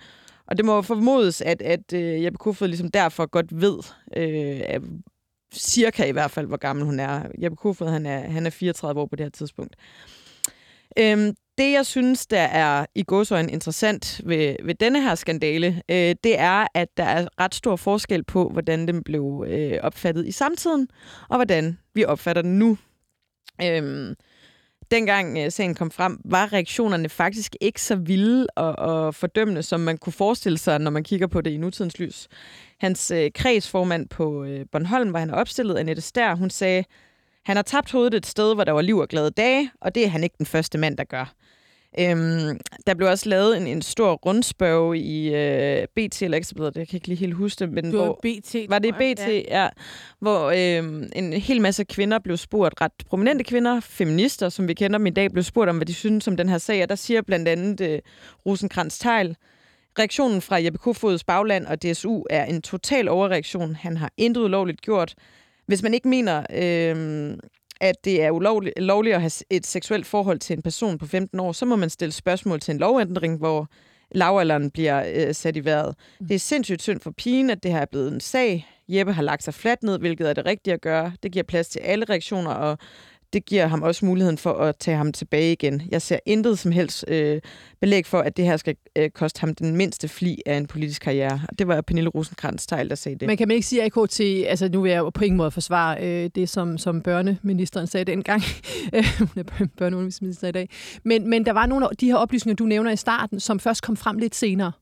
og 0.50 0.56
det 0.56 0.64
må 0.64 0.82
formodes, 0.82 1.40
at, 1.40 1.62
at 1.62 1.92
øh, 1.92 2.24
Jeppe 2.24 2.38
Kofod 2.38 2.68
ligesom 2.68 2.90
derfor 2.90 3.26
godt 3.26 3.60
ved, 3.60 3.78
øh, 4.16 4.60
at 4.64 4.82
cirka 5.54 6.04
i 6.04 6.12
hvert 6.12 6.30
fald, 6.30 6.46
hvor 6.46 6.56
gammel 6.56 6.84
hun 6.84 7.00
er. 7.00 7.22
Jeppe 7.42 7.56
Kofod, 7.56 7.88
han 7.88 8.06
er, 8.06 8.18
han 8.18 8.46
er 8.46 8.50
34 8.50 9.00
år 9.00 9.06
på 9.06 9.16
det 9.16 9.24
her 9.24 9.30
tidspunkt. 9.30 9.76
Øhm, 10.98 11.34
det, 11.58 11.72
jeg 11.72 11.86
synes, 11.86 12.26
der 12.26 12.40
er 12.40 12.86
i 12.94 13.04
godsøjne 13.06 13.52
interessant 13.52 14.20
ved, 14.24 14.56
ved 14.64 14.74
denne 14.74 15.02
her 15.02 15.14
skandale, 15.14 15.82
øh, 15.88 16.14
det 16.24 16.38
er, 16.38 16.66
at 16.74 16.88
der 16.96 17.04
er 17.04 17.28
ret 17.40 17.54
stor 17.54 17.76
forskel 17.76 18.24
på, 18.24 18.48
hvordan 18.48 18.88
den 18.88 19.02
blev 19.02 19.44
øh, 19.48 19.78
opfattet 19.82 20.26
i 20.26 20.32
samtiden, 20.32 20.88
og 21.28 21.36
hvordan 21.36 21.78
vi 21.94 22.04
opfatter 22.04 22.42
den 22.42 22.58
nu. 22.58 22.78
Øhm, 23.62 24.14
dengang 24.90 25.38
øh, 25.38 25.52
sagen 25.52 25.74
kom 25.74 25.90
frem, 25.90 26.20
var 26.24 26.52
reaktionerne 26.52 27.08
faktisk 27.08 27.56
ikke 27.60 27.82
så 27.82 27.96
vilde 27.96 28.46
og, 28.56 28.78
og 28.78 29.14
fordømmende, 29.14 29.62
som 29.62 29.80
man 29.80 29.98
kunne 29.98 30.12
forestille 30.12 30.58
sig, 30.58 30.78
når 30.78 30.90
man 30.90 31.04
kigger 31.04 31.26
på 31.26 31.40
det 31.40 31.50
i 31.50 31.56
nutidens 31.56 31.98
lys. 31.98 32.28
Hans 32.80 33.10
øh, 33.10 33.30
kredsformand 33.34 34.08
på 34.08 34.44
øh, 34.44 34.66
Bornholm, 34.72 35.10
hvor 35.10 35.18
han 35.18 35.30
er 35.30 35.34
opstillet, 35.34 35.78
Annette 35.78 36.02
Stær, 36.02 36.34
hun 36.34 36.50
sagde, 36.50 36.84
han 37.44 37.56
har 37.56 37.62
tabt 37.62 37.92
hovedet 37.92 38.14
et 38.14 38.26
sted, 38.26 38.54
hvor 38.54 38.64
der 38.64 38.72
var 38.72 38.82
liv 38.82 38.98
og 38.98 39.08
glade 39.08 39.30
dage, 39.30 39.70
og 39.80 39.94
det 39.94 40.04
er 40.04 40.08
han 40.08 40.24
ikke 40.24 40.36
den 40.38 40.46
første 40.46 40.78
mand, 40.78 40.96
der 40.96 41.04
gør. 41.04 41.34
Øhm, 41.98 42.60
der 42.86 42.94
blev 42.94 43.08
også 43.08 43.28
lavet 43.28 43.56
en, 43.56 43.66
en 43.66 43.82
stor 43.82 44.12
rundspørge 44.12 44.98
i 44.98 45.34
øh, 45.34 45.86
BT 45.96 46.22
eller 46.22 46.38
Ekstrabladet, 46.38 46.76
jeg 46.76 46.88
kan 46.88 46.96
ikke 46.96 47.08
lige 47.08 47.18
helt 47.18 47.34
huske 47.34 47.60
det, 47.60 47.72
men 47.72 47.90
Du 47.92 47.98
var 47.98 48.04
hvor, 48.04 48.20
BT. 48.22 48.56
var 48.68 48.78
det. 48.78 48.94
BT, 48.94 49.28
ja. 49.28 49.62
ja 49.62 49.68
hvor 50.18 50.50
øh, 50.50 51.08
en 51.16 51.32
hel 51.32 51.60
masse 51.60 51.84
kvinder 51.84 52.18
blev 52.18 52.36
spurgt, 52.36 52.80
ret 52.80 52.92
prominente 53.06 53.44
kvinder, 53.44 53.80
feminister, 53.80 54.48
som 54.48 54.68
vi 54.68 54.74
kender 54.74 54.98
dem 54.98 55.06
i 55.06 55.10
dag, 55.10 55.30
blev 55.30 55.42
spurgt 55.42 55.70
om, 55.70 55.76
hvad 55.76 55.86
de 55.86 55.94
synes 55.94 56.28
om 56.28 56.36
den 56.36 56.48
her 56.48 56.58
sag, 56.58 56.82
og 56.82 56.88
der 56.88 56.94
siger 56.94 57.22
blandt 57.22 57.48
andet 57.48 57.80
øh, 57.80 57.98
Rosenkrantz 58.46 58.98
Teil, 58.98 59.36
reaktionen 59.98 60.40
fra 60.40 60.62
Jeppe 60.62 60.78
Kofods 60.78 61.24
bagland 61.24 61.66
og 61.66 61.82
DSU 61.82 62.22
er 62.30 62.44
en 62.44 62.62
total 62.62 63.08
overreaktion. 63.08 63.74
Han 63.74 63.96
har 63.96 64.10
intet 64.16 64.42
ulovligt 64.42 64.80
gjort. 64.80 65.14
Hvis 65.66 65.82
man 65.82 65.94
ikke 65.94 66.08
mener, 66.08 66.38
øh, 66.54 67.36
at 67.80 68.04
det 68.04 68.22
er 68.22 68.30
ulovligt, 68.30 68.78
lovligt 68.78 69.14
at 69.14 69.20
have 69.20 69.30
et 69.50 69.66
seksuelt 69.66 70.06
forhold 70.06 70.38
til 70.38 70.56
en 70.56 70.62
person 70.62 70.98
på 70.98 71.06
15 71.06 71.40
år, 71.40 71.52
så 71.52 71.64
må 71.66 71.76
man 71.76 71.90
stille 71.90 72.12
spørgsmål 72.12 72.60
til 72.60 72.72
en 72.72 72.78
lovændring, 72.78 73.38
hvor 73.38 73.68
lavalderen 74.12 74.70
bliver 74.70 75.04
øh, 75.14 75.34
sat 75.34 75.56
i 75.56 75.64
vejret. 75.64 75.94
Det 76.18 76.34
er 76.34 76.38
sindssygt 76.38 76.82
synd 76.82 77.00
for 77.00 77.10
pigen, 77.10 77.50
at 77.50 77.62
det 77.62 77.70
her 77.70 77.78
er 77.78 77.86
blevet 77.90 78.12
en 78.12 78.20
sag. 78.20 78.68
Jeppe 78.88 79.12
har 79.12 79.22
lagt 79.22 79.42
sig 79.42 79.54
fladt 79.54 79.82
ned, 79.82 79.98
hvilket 79.98 80.28
er 80.28 80.32
det 80.32 80.46
rigtige 80.46 80.74
at 80.74 80.80
gøre. 80.80 81.12
Det 81.22 81.32
giver 81.32 81.42
plads 81.42 81.68
til 81.68 81.78
alle 81.78 82.04
reaktioner, 82.10 82.50
og 82.50 82.78
det 83.32 83.44
giver 83.46 83.66
ham 83.66 83.82
også 83.82 84.06
muligheden 84.06 84.38
for 84.38 84.52
at 84.52 84.76
tage 84.76 84.96
ham 84.96 85.12
tilbage 85.12 85.52
igen. 85.52 85.82
Jeg 85.90 86.02
ser 86.02 86.18
intet 86.26 86.58
som 86.58 86.72
helst 86.72 87.04
øh, 87.08 87.40
belæg 87.80 88.06
for, 88.06 88.18
at 88.18 88.36
det 88.36 88.44
her 88.44 88.56
skal 88.56 88.76
øh, 88.96 89.10
koste 89.10 89.40
ham 89.40 89.54
den 89.54 89.76
mindste 89.76 90.08
fli 90.08 90.42
af 90.46 90.54
en 90.56 90.66
politisk 90.66 91.02
karriere. 91.02 91.40
Og 91.48 91.58
det 91.58 91.68
var 91.68 91.80
Pernille 91.80 92.10
rosenkrantz 92.10 92.66
teil 92.66 92.88
der 92.88 92.94
sagde 92.94 93.18
det. 93.18 93.26
Men 93.26 93.36
kan 93.36 93.48
man 93.48 93.54
ikke 93.54 93.66
sige, 93.66 93.82
at 93.82 93.96
AKT, 93.96 94.20
altså 94.20 94.68
nu 94.68 94.80
vil 94.80 94.92
jeg 94.92 95.04
på 95.14 95.24
ingen 95.24 95.36
måde 95.36 95.50
forsvare 95.50 96.02
øh, 96.02 96.30
det, 96.34 96.48
som, 96.48 96.78
som 96.78 97.02
børneministeren 97.02 97.86
sagde 97.86 98.04
dengang. 98.04 98.42
Øh, 98.94 99.04
hun 99.18 99.28
er 99.36 99.66
børneundervisningsminister 99.76 100.48
i 100.48 100.52
dag. 100.52 100.68
Men, 101.04 101.30
men 101.30 101.46
der 101.46 101.52
var 101.52 101.66
nogle 101.66 101.88
af 101.90 101.96
de 101.96 102.06
her 102.06 102.16
oplysninger, 102.16 102.56
du 102.56 102.64
nævner 102.64 102.90
i 102.90 102.96
starten, 102.96 103.40
som 103.40 103.60
først 103.60 103.82
kom 103.82 103.96
frem 103.96 104.18
lidt 104.18 104.34
senere 104.34 104.72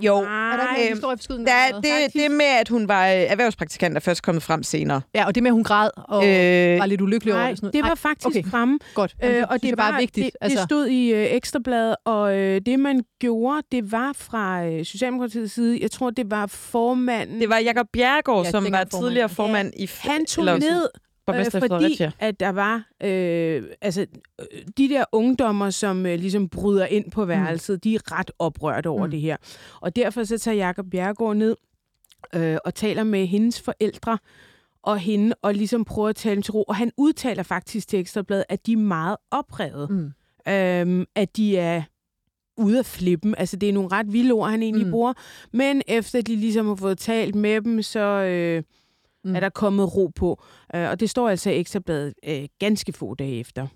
jo, 0.00 0.16
Er 0.16 0.22
der 0.56 0.74
ikke 0.76 0.90
Øhm, 0.90 0.98
en 1.40 1.46
der, 1.46 1.52
eller 1.66 1.80
hvad? 1.80 2.02
det, 2.04 2.12
det 2.14 2.30
med, 2.30 2.44
at 2.60 2.68
hun 2.68 2.88
var 2.88 3.06
øh, 3.06 3.12
erhvervspraktikant, 3.14 3.96
er 3.96 4.00
først 4.00 4.22
kommet 4.22 4.42
frem 4.42 4.62
senere. 4.62 5.00
Ja, 5.14 5.26
og 5.26 5.34
det 5.34 5.42
med, 5.42 5.50
at 5.50 5.54
hun 5.54 5.64
græd 5.64 5.90
og 5.96 6.26
Øh, 6.28 6.78
var 6.78 6.86
lidt 6.86 7.00
ulykkelig 7.00 7.34
over 7.34 7.42
Nej, 7.42 7.50
det. 7.50 7.58
Sådan 7.58 7.64
noget. 7.66 7.72
det 7.74 7.82
var 7.82 7.88
Nej, 7.88 7.94
faktisk 7.96 8.26
okay. 8.26 8.50
fremme. 8.50 8.78
godt. 8.94 9.14
Øh, 9.24 9.44
og 9.50 9.62
det 9.62 9.68
jeg 9.68 9.78
var 9.78 9.90
bare 9.90 10.00
vigtigt. 10.00 10.24
Det, 10.24 10.32
altså, 10.40 10.58
det 10.58 10.64
stod 10.68 10.86
i 10.86 11.12
øh, 11.12 11.26
Ekstrabladet, 11.30 11.96
og 12.04 12.36
øh, 12.36 12.60
det 12.66 12.78
man 12.78 13.02
gjorde, 13.20 13.62
det 13.72 13.92
var 13.92 14.12
fra 14.16 14.64
øh, 14.66 14.84
Socialdemokratiets 14.84 15.54
side, 15.54 15.78
jeg 15.82 15.90
tror, 15.90 16.10
det 16.10 16.30
var 16.30 16.46
formanden. 16.46 17.40
det 17.40 17.48
var 17.48 17.58
Jakob 17.58 17.86
Bjerregaard, 17.92 18.44
Ja, 18.44 18.50
som 18.50 18.64
var 18.64 18.70
formand. 18.70 18.90
tidligere 19.04 19.28
formand 19.28 19.72
i... 19.76 19.90
han 20.00 20.26
tog 20.26 20.44
ned, 20.44 20.86
borgmester 21.32 21.64
øh, 21.64 21.68
fordi 21.68 22.14
at 22.18 22.40
der 22.40 22.48
var 22.48 22.88
øh, 23.02 23.62
altså 23.80 24.06
de 24.78 24.88
der 24.88 25.04
ungdommer, 25.12 25.70
som 25.70 26.06
øh, 26.06 26.18
ligesom 26.18 26.48
bryder 26.48 26.86
ind 26.86 27.10
på 27.10 27.24
værelset, 27.24 27.74
mm. 27.74 27.80
de 27.80 27.94
er 27.94 28.18
ret 28.18 28.30
oprørte 28.38 28.86
over 28.88 29.00
Mm. 29.00 29.06
mm. 29.06 29.10
det 29.10 29.20
her. 29.20 29.36
Og 29.80 29.96
derfor 29.96 30.24
så 30.24 30.38
tager 30.38 30.54
Jakob 30.56 30.86
Bjerregaard 30.90 31.36
ned 31.36 31.56
øh, 32.34 32.56
og 32.64 32.74
taler 32.74 33.04
med 33.04 33.26
hendes 33.26 33.60
forældre 33.60 34.18
og 34.82 34.98
hende, 34.98 35.34
og 35.42 35.54
ligesom 35.54 35.84
prøver 35.84 36.08
at 36.08 36.16
tale 36.16 36.34
dem 36.34 36.42
til 36.42 36.52
ro. 36.52 36.62
Og 36.62 36.76
han 36.76 36.92
udtaler 36.96 37.42
faktisk 37.42 37.88
til 37.88 37.98
Ekstrabladet, 37.98 38.44
at 38.48 38.66
de 38.66 38.72
er 38.72 38.76
meget 38.76 39.16
oprevet. 39.30 39.90
Mm. 39.90 40.10
Øhm, 40.52 41.04
at 41.14 41.36
de 41.36 41.56
er 41.56 41.82
ude 42.56 42.78
af 42.78 42.86
flippen. 42.86 43.34
Altså, 43.38 43.56
det 43.56 43.68
er 43.68 43.72
nogle 43.72 43.88
ret 43.92 44.12
vilde 44.12 44.32
ord, 44.32 44.50
han 44.50 44.62
egentlig 44.62 44.84
Mm. 44.84 44.88
mm. 44.88 44.92
bruger. 44.92 45.12
Men 45.52 45.82
efter 45.88 46.22
de 46.22 46.36
ligesom 46.36 46.66
har 46.66 46.74
fået 46.74 46.98
talt 46.98 47.34
med 47.34 47.60
dem, 47.60 47.82
så 47.82 48.00
øh, 48.00 48.62
Mm. 49.24 49.36
er 49.36 49.40
der 49.40 49.48
kommet 49.48 49.96
ro 49.96 50.06
på. 50.06 50.42
Øh, 50.74 50.90
og 50.90 51.00
det 51.00 51.10
står 51.10 51.28
altså 51.28 51.50
i 51.50 51.60
Ekstrabladet 51.60 52.14
øh, 52.24 52.44
ganske 52.58 52.92
få 52.92 53.14
dage 53.14 53.40
efter. 53.40 53.66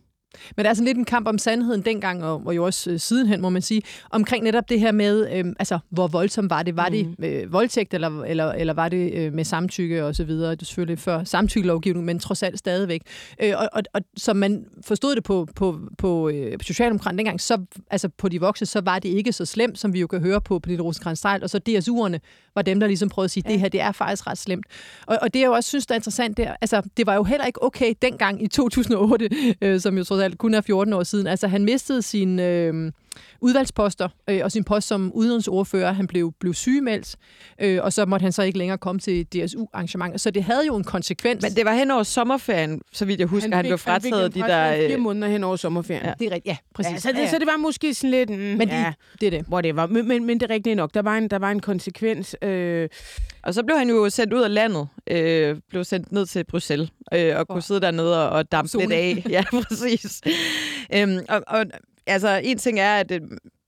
Men 0.56 0.64
der 0.64 0.70
er 0.70 0.74
sådan 0.74 0.86
lidt 0.86 0.98
en 0.98 1.04
kamp 1.04 1.28
om 1.28 1.38
sandheden 1.38 1.82
dengang, 1.82 2.24
og, 2.24 2.42
og 2.46 2.56
jo 2.56 2.64
også 2.64 2.90
øh, 2.90 3.00
sidenhen, 3.00 3.40
må 3.40 3.48
man 3.48 3.62
sige, 3.62 3.82
omkring 4.10 4.44
netop 4.44 4.68
det 4.68 4.80
her 4.80 4.92
med, 4.92 5.32
øh, 5.32 5.44
altså, 5.58 5.78
hvor 5.90 6.08
voldsomt 6.08 6.50
var 6.50 6.62
det? 6.62 6.76
Var 6.76 6.88
mm. 6.88 7.16
det 7.20 7.26
øh, 7.26 7.52
voldtægt, 7.52 7.94
eller, 7.94 8.22
eller, 8.22 8.52
eller 8.52 8.74
var 8.74 8.88
det 8.88 9.12
øh, 9.14 9.32
med 9.32 9.44
samtykke 9.44 10.04
og 10.04 10.14
så 10.14 10.24
videre? 10.24 10.50
Det 10.50 10.62
er 10.62 10.66
selvfølgelig 10.66 10.98
før 10.98 11.24
samtykkelovgivning, 11.24 12.04
men 12.04 12.18
trods 12.18 12.42
alt 12.42 12.58
stadigvæk. 12.58 13.02
Øh, 13.42 13.52
og, 13.56 13.68
og, 13.72 13.82
og 13.92 14.00
som 14.16 14.36
man 14.36 14.64
forstod 14.82 15.14
det 15.14 15.24
på, 15.24 15.48
på, 15.56 15.80
på 15.98 16.28
øh, 16.28 16.58
Socialdemokraterne 16.62 17.18
dengang, 17.18 17.40
så, 17.40 17.64
altså 17.90 18.08
på 18.08 18.28
de 18.28 18.40
voksne, 18.40 18.66
så 18.66 18.80
var 18.80 18.98
det 18.98 19.08
ikke 19.08 19.32
så 19.32 19.44
slemt, 19.44 19.78
som 19.78 19.92
vi 19.92 20.00
jo 20.00 20.06
kan 20.06 20.20
høre 20.20 20.40
på 20.40 20.58
Pernille 20.58 20.84
rosenkrantz 20.84 21.24
og 21.24 21.50
så 21.50 21.60
DSU'erne 21.68 22.18
var 22.54 22.62
dem, 22.62 22.80
der 22.80 22.86
ligesom 22.86 23.08
prøvede 23.08 23.24
at 23.24 23.30
sige, 23.30 23.42
ja. 23.46 23.52
det 23.52 23.60
her, 23.60 23.68
det 23.68 23.80
er 23.80 23.92
faktisk 23.92 24.26
ret 24.26 24.38
slemt. 24.38 24.66
Og, 25.06 25.18
og 25.22 25.34
det 25.34 25.40
jeg 25.44 25.46
jo 25.46 25.52
også 25.52 25.68
synes, 25.68 25.86
der 25.86 25.94
er 25.94 25.96
interessant, 25.96 26.36
det 26.36 26.46
er, 26.46 26.56
altså, 26.60 26.82
det 26.96 27.06
var 27.06 27.14
jo 27.14 27.24
heller 27.24 27.46
ikke 27.46 27.62
okay 27.62 27.94
dengang 28.02 28.42
i 28.42 28.48
2008, 28.48 29.30
øh, 29.60 29.80
som 29.80 29.98
jo 29.98 30.04
trods 30.04 30.23
alt 30.24 30.38
kun 30.38 30.54
er 30.54 30.60
14 30.60 30.92
år 30.92 31.02
siden. 31.02 31.26
Altså, 31.26 31.48
han 31.48 31.64
mistede 31.64 32.02
sin 32.02 32.38
øh, 32.40 32.92
udvalgsposter 33.40 34.08
øh, 34.30 34.40
og 34.44 34.52
sin 34.52 34.64
post 34.64 34.88
som 34.88 35.12
udenrigsordfører. 35.14 35.92
Han 35.92 36.06
blev, 36.06 36.32
blev 36.40 36.54
sygemeldt, 36.54 37.16
øh, 37.60 37.82
og 37.82 37.92
så 37.92 38.06
måtte 38.06 38.24
han 38.24 38.32
så 38.32 38.42
ikke 38.42 38.58
længere 38.58 38.78
komme 38.78 38.98
til 38.98 39.26
DSU-arrangementer. 39.26 40.18
Så 40.18 40.30
det 40.30 40.44
havde 40.44 40.66
jo 40.66 40.76
en 40.76 40.84
konsekvens. 40.84 41.42
Men 41.42 41.52
det 41.52 41.64
var 41.64 41.74
hen 41.74 41.90
over 41.90 42.02
sommerferien, 42.02 42.80
så 42.92 43.04
vidt 43.04 43.20
jeg 43.20 43.28
husker, 43.28 43.54
han, 43.56 43.64
fik, 43.64 43.70
han 43.70 43.70
blev 43.70 43.78
frataget 43.78 44.34
han 44.34 44.42
de 44.42 44.48
der... 44.48 44.72
Øh... 44.72 44.88
fire 44.88 44.98
måneder 44.98 45.28
hen 45.28 45.44
over 45.44 45.56
sommerferien. 45.56 46.04
Ja. 46.04 46.12
Det 46.18 46.26
er 46.26 46.30
rigtigt, 46.30 46.46
ja, 46.46 46.56
præcis. 46.74 46.92
Ja, 46.92 46.98
så, 46.98 47.08
det, 47.08 47.18
ja, 47.18 47.30
så 47.30 47.38
det 47.38 47.46
var 47.46 47.56
måske 47.56 47.94
sådan 47.94 48.10
lidt... 48.10 48.30
Mm, 48.30 48.36
men 48.36 48.68
ja, 48.68 48.92
det 49.20 49.26
er 49.26 49.30
det. 49.30 49.44
Whatever. 49.52 49.86
Men, 49.86 50.08
men, 50.08 50.24
men 50.24 50.40
det 50.40 50.50
er 50.50 50.54
rigtigt 50.54 50.76
nok. 50.76 50.94
Der 50.94 51.02
var 51.02 51.18
en, 51.18 51.28
der 51.28 51.38
var 51.38 51.50
en 51.50 51.60
konsekvens. 51.60 52.36
Øh... 52.42 52.88
Og 53.42 53.54
så 53.54 53.62
blev 53.62 53.78
han 53.78 53.90
jo 53.90 54.10
sendt 54.10 54.32
ud 54.32 54.42
af 54.42 54.54
landet. 54.54 54.88
Øh, 55.06 55.56
blev 55.68 55.84
sendt 55.84 56.12
ned 56.12 56.26
til 56.26 56.44
Bruxelles 56.44 56.92
øh, 57.14 57.36
og 57.36 57.48
kunne 57.48 57.56
oh. 57.56 57.62
sidde 57.62 57.80
dernede 57.80 58.28
og, 58.28 58.30
og 58.30 58.52
dampe 58.52 58.78
lidt 58.78 58.92
af. 58.92 59.24
Ja, 59.28 59.44
præcis. 59.68 60.20
øhm, 60.94 61.18
og, 61.28 61.42
og 61.46 61.66
altså, 62.06 62.40
en 62.44 62.58
ting 62.58 62.80
er, 62.80 62.96
at 62.96 63.12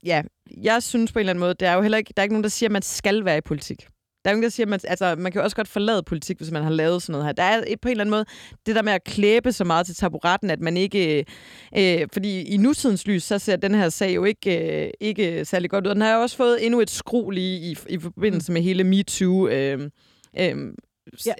ja, 0.04 0.22
jeg 0.62 0.82
synes 0.82 1.12
på 1.12 1.18
en 1.18 1.20
eller 1.20 1.30
anden 1.30 1.40
måde, 1.40 1.54
der 1.54 1.70
er 1.70 1.74
jo 1.74 1.82
heller 1.82 1.98
ikke, 1.98 2.12
der 2.16 2.22
er 2.22 2.24
ikke 2.24 2.34
nogen, 2.34 2.44
der 2.44 2.50
siger, 2.50 2.68
at 2.68 2.72
man 2.72 2.82
skal 2.82 3.24
være 3.24 3.38
i 3.38 3.40
politik. 3.40 3.86
Der 4.24 4.30
er 4.30 4.34
ingen, 4.34 4.42
der 4.42 4.48
siger, 4.48 4.64
at 4.64 4.70
man, 4.70 4.80
altså, 4.84 5.14
man 5.18 5.32
kan 5.32 5.38
jo 5.38 5.44
også 5.44 5.56
godt 5.56 5.68
forlade 5.68 6.02
politik, 6.02 6.36
hvis 6.36 6.50
man 6.50 6.62
har 6.62 6.70
lavet 6.70 7.02
sådan 7.02 7.12
noget 7.12 7.26
her. 7.26 7.32
Der 7.32 7.42
er 7.42 7.62
på 7.82 7.88
en 7.88 7.90
eller 7.90 8.04
anden 8.04 8.10
måde 8.10 8.24
det 8.66 8.76
der 8.76 8.82
med 8.82 8.92
at 8.92 9.04
klæbe 9.04 9.52
så 9.52 9.64
meget 9.64 9.86
til 9.86 9.94
taburetten, 9.94 10.50
at 10.50 10.60
man 10.60 10.76
ikke... 10.76 11.24
Øh, 11.76 12.08
fordi 12.12 12.42
i 12.42 12.56
nutidens 12.56 13.06
lys, 13.06 13.22
så 13.22 13.38
ser 13.38 13.56
den 13.56 13.74
her 13.74 13.88
sag 13.88 14.14
jo 14.14 14.24
ikke, 14.24 14.84
øh, 14.84 14.90
ikke 15.00 15.44
særlig 15.44 15.70
godt 15.70 15.86
ud. 15.86 15.90
Den 15.90 16.00
har 16.00 16.14
jo 16.14 16.22
også 16.22 16.36
fået 16.36 16.66
endnu 16.66 16.80
et 16.80 16.90
skru 16.90 17.30
lige 17.30 17.70
i, 17.70 17.76
i 17.88 17.98
forbindelse 17.98 18.52
med 18.52 18.62
hele 18.62 18.84
MeToo. 18.84 19.48
Øh, 19.48 19.90
øh, 20.38 20.56
ja. 21.26 21.32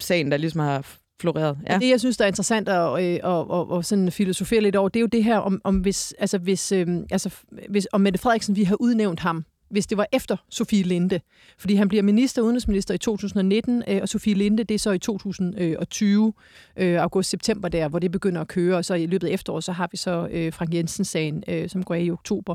sagen, 0.00 0.30
der 0.30 0.36
ligesom 0.36 0.60
har 0.60 0.96
floreret. 1.22 1.58
Ja. 1.68 1.78
Det, 1.78 1.88
jeg 1.88 2.00
synes, 2.00 2.16
der 2.16 2.24
er 2.24 2.28
interessant 2.28 2.68
øh, 2.68 2.74
at, 2.74 3.20
at, 3.24 3.44
at, 3.52 3.78
at, 3.78 3.84
sådan 3.84 4.12
filosofere 4.12 4.60
lidt 4.60 4.76
over, 4.76 4.88
det 4.88 5.00
er 5.00 5.02
jo 5.02 5.06
det 5.06 5.24
her, 5.24 5.38
om, 5.38 5.60
om 5.64 5.76
hvis, 5.76 6.14
altså 6.18 6.38
hvis, 6.38 6.72
øhm, 6.72 7.06
altså, 7.10 7.30
hvis 7.68 7.88
om 7.92 8.00
Mette 8.00 8.18
Frederiksen, 8.18 8.56
vi 8.56 8.64
har 8.64 8.76
udnævnt 8.80 9.20
ham, 9.20 9.44
hvis 9.72 9.86
det 9.86 9.98
var 9.98 10.06
efter 10.12 10.36
Sofie 10.48 10.82
Linde. 10.82 11.20
Fordi 11.58 11.74
han 11.74 11.88
bliver 11.88 12.02
minister 12.02 12.42
udenrigsminister 12.42 12.94
i 12.94 12.98
2019, 12.98 13.82
øh, 13.88 13.98
og 14.02 14.08
Sofie 14.08 14.34
Linde, 14.34 14.64
det 14.64 14.74
er 14.74 14.78
så 14.78 14.90
i 14.90 14.98
2020, 14.98 16.32
øh, 16.76 17.02
august-september 17.02 17.68
der, 17.68 17.88
hvor 17.88 17.98
det 17.98 18.12
begynder 18.12 18.40
at 18.40 18.48
køre, 18.48 18.76
og 18.76 18.84
så 18.84 18.94
i 18.94 19.06
løbet 19.06 19.26
af 19.28 19.32
efteråret, 19.32 19.64
så 19.64 19.72
har 19.72 19.88
vi 19.90 19.96
så 19.96 20.28
øh, 20.30 20.52
Frank 20.52 20.74
Jensen-sagen, 20.74 21.44
øh, 21.48 21.68
som 21.68 21.82
går 21.82 21.94
af 21.94 22.02
i 22.02 22.10
oktober. 22.10 22.54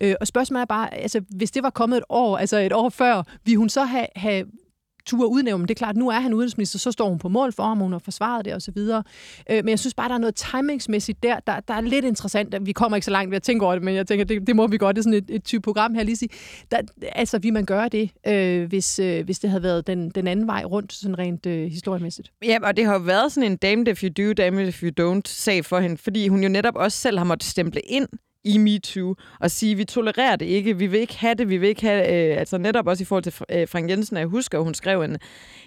Øh, 0.00 0.14
og 0.20 0.26
spørgsmålet 0.26 0.60
er 0.60 0.66
bare, 0.66 0.94
altså 0.94 1.20
hvis 1.28 1.50
det 1.50 1.62
var 1.62 1.70
kommet 1.70 1.96
et 1.96 2.04
år, 2.08 2.36
altså 2.36 2.58
et 2.58 2.72
år 2.72 2.88
før, 2.88 3.22
vi 3.44 3.54
hun 3.54 3.68
så 3.68 3.84
have, 3.84 4.06
have 4.16 4.44
turde 5.06 5.26
udnævne. 5.26 5.58
Men 5.58 5.68
det 5.68 5.74
er 5.74 5.78
klart, 5.78 5.96
nu 5.96 6.08
er 6.08 6.20
han 6.20 6.34
udenrigsminister, 6.34 6.78
så 6.78 6.92
står 6.92 7.08
hun 7.08 7.18
på 7.18 7.28
mål 7.28 7.52
for 7.52 7.62
ham, 7.62 7.78
hun 7.78 7.92
har 7.92 7.98
forsvaret 7.98 8.44
det 8.44 8.54
osv. 8.54 8.78
Øh, 8.78 9.64
men 9.64 9.68
jeg 9.68 9.78
synes 9.78 9.94
bare, 9.94 10.08
der 10.08 10.14
er 10.14 10.18
noget 10.18 10.34
timingsmæssigt 10.34 11.22
der, 11.22 11.40
der, 11.46 11.60
der 11.60 11.74
er 11.74 11.80
lidt 11.80 12.04
interessant. 12.04 12.54
Vi 12.60 12.72
kommer 12.72 12.96
ikke 12.96 13.04
så 13.04 13.10
langt 13.10 13.30
ved 13.30 13.36
at 13.36 13.42
tænke 13.42 13.64
over 13.64 13.74
det, 13.74 13.84
men 13.84 13.94
jeg 13.94 14.06
tænker, 14.06 14.24
det, 14.24 14.46
det 14.46 14.56
må 14.56 14.66
vi 14.66 14.78
godt. 14.78 14.96
Det 14.96 15.00
er 15.00 15.04
sådan 15.04 15.18
et, 15.18 15.30
et 15.30 15.44
type 15.44 15.62
program 15.62 15.94
her 15.94 16.02
lige 16.02 16.16
sige. 16.16 16.28
Der, 16.70 16.80
altså, 17.12 17.38
vil 17.38 17.52
man 17.52 17.64
gøre 17.64 17.88
det, 17.88 18.10
øh, 18.26 18.68
hvis, 18.68 18.98
øh, 18.98 19.24
hvis 19.24 19.38
det 19.38 19.50
havde 19.50 19.62
været 19.62 19.86
den, 19.86 20.10
den 20.10 20.26
anden 20.26 20.46
vej 20.46 20.64
rundt, 20.64 20.92
sådan 20.92 21.18
rent 21.18 21.46
øh, 21.46 21.70
historiemæssigt? 21.70 22.32
Ja, 22.44 22.58
og 22.62 22.76
det 22.76 22.84
har 22.84 22.92
jo 22.92 23.00
været 23.00 23.32
sådan 23.32 23.50
en 23.50 23.56
damned 23.56 23.88
if 23.88 24.02
you 24.02 24.08
do, 24.26 24.32
damned 24.32 24.68
if 24.68 24.82
you 24.82 24.90
don't 25.00 25.22
sag 25.24 25.64
for 25.64 25.80
hende, 25.80 25.96
fordi 25.96 26.28
hun 26.28 26.42
jo 26.42 26.48
netop 26.48 26.76
også 26.76 26.98
selv 26.98 27.18
har 27.18 27.24
måttet 27.24 27.48
stemple 27.48 27.80
ind 27.80 28.08
i 28.44 28.58
MeToo 28.58 29.14
og 29.40 29.50
sige, 29.50 29.74
vi 29.74 29.84
tolererer 29.84 30.36
det 30.36 30.46
ikke, 30.46 30.76
vi 30.76 30.86
vil 30.86 31.00
ikke 31.00 31.18
have 31.18 31.34
det, 31.34 31.48
vi 31.48 31.56
vil 31.56 31.68
ikke 31.68 31.82
have 31.82 32.32
øh, 32.32 32.38
altså 32.38 32.58
netop 32.58 32.86
også 32.86 33.02
i 33.02 33.04
forhold 33.04 33.22
til 33.22 33.34
øh, 33.50 33.68
Frank 33.68 33.90
Jensen, 33.90 34.16
jeg 34.16 34.26
husker, 34.26 34.58
at 34.58 34.64
hun 34.64 34.74
skrev 34.74 35.02
en, 35.02 35.18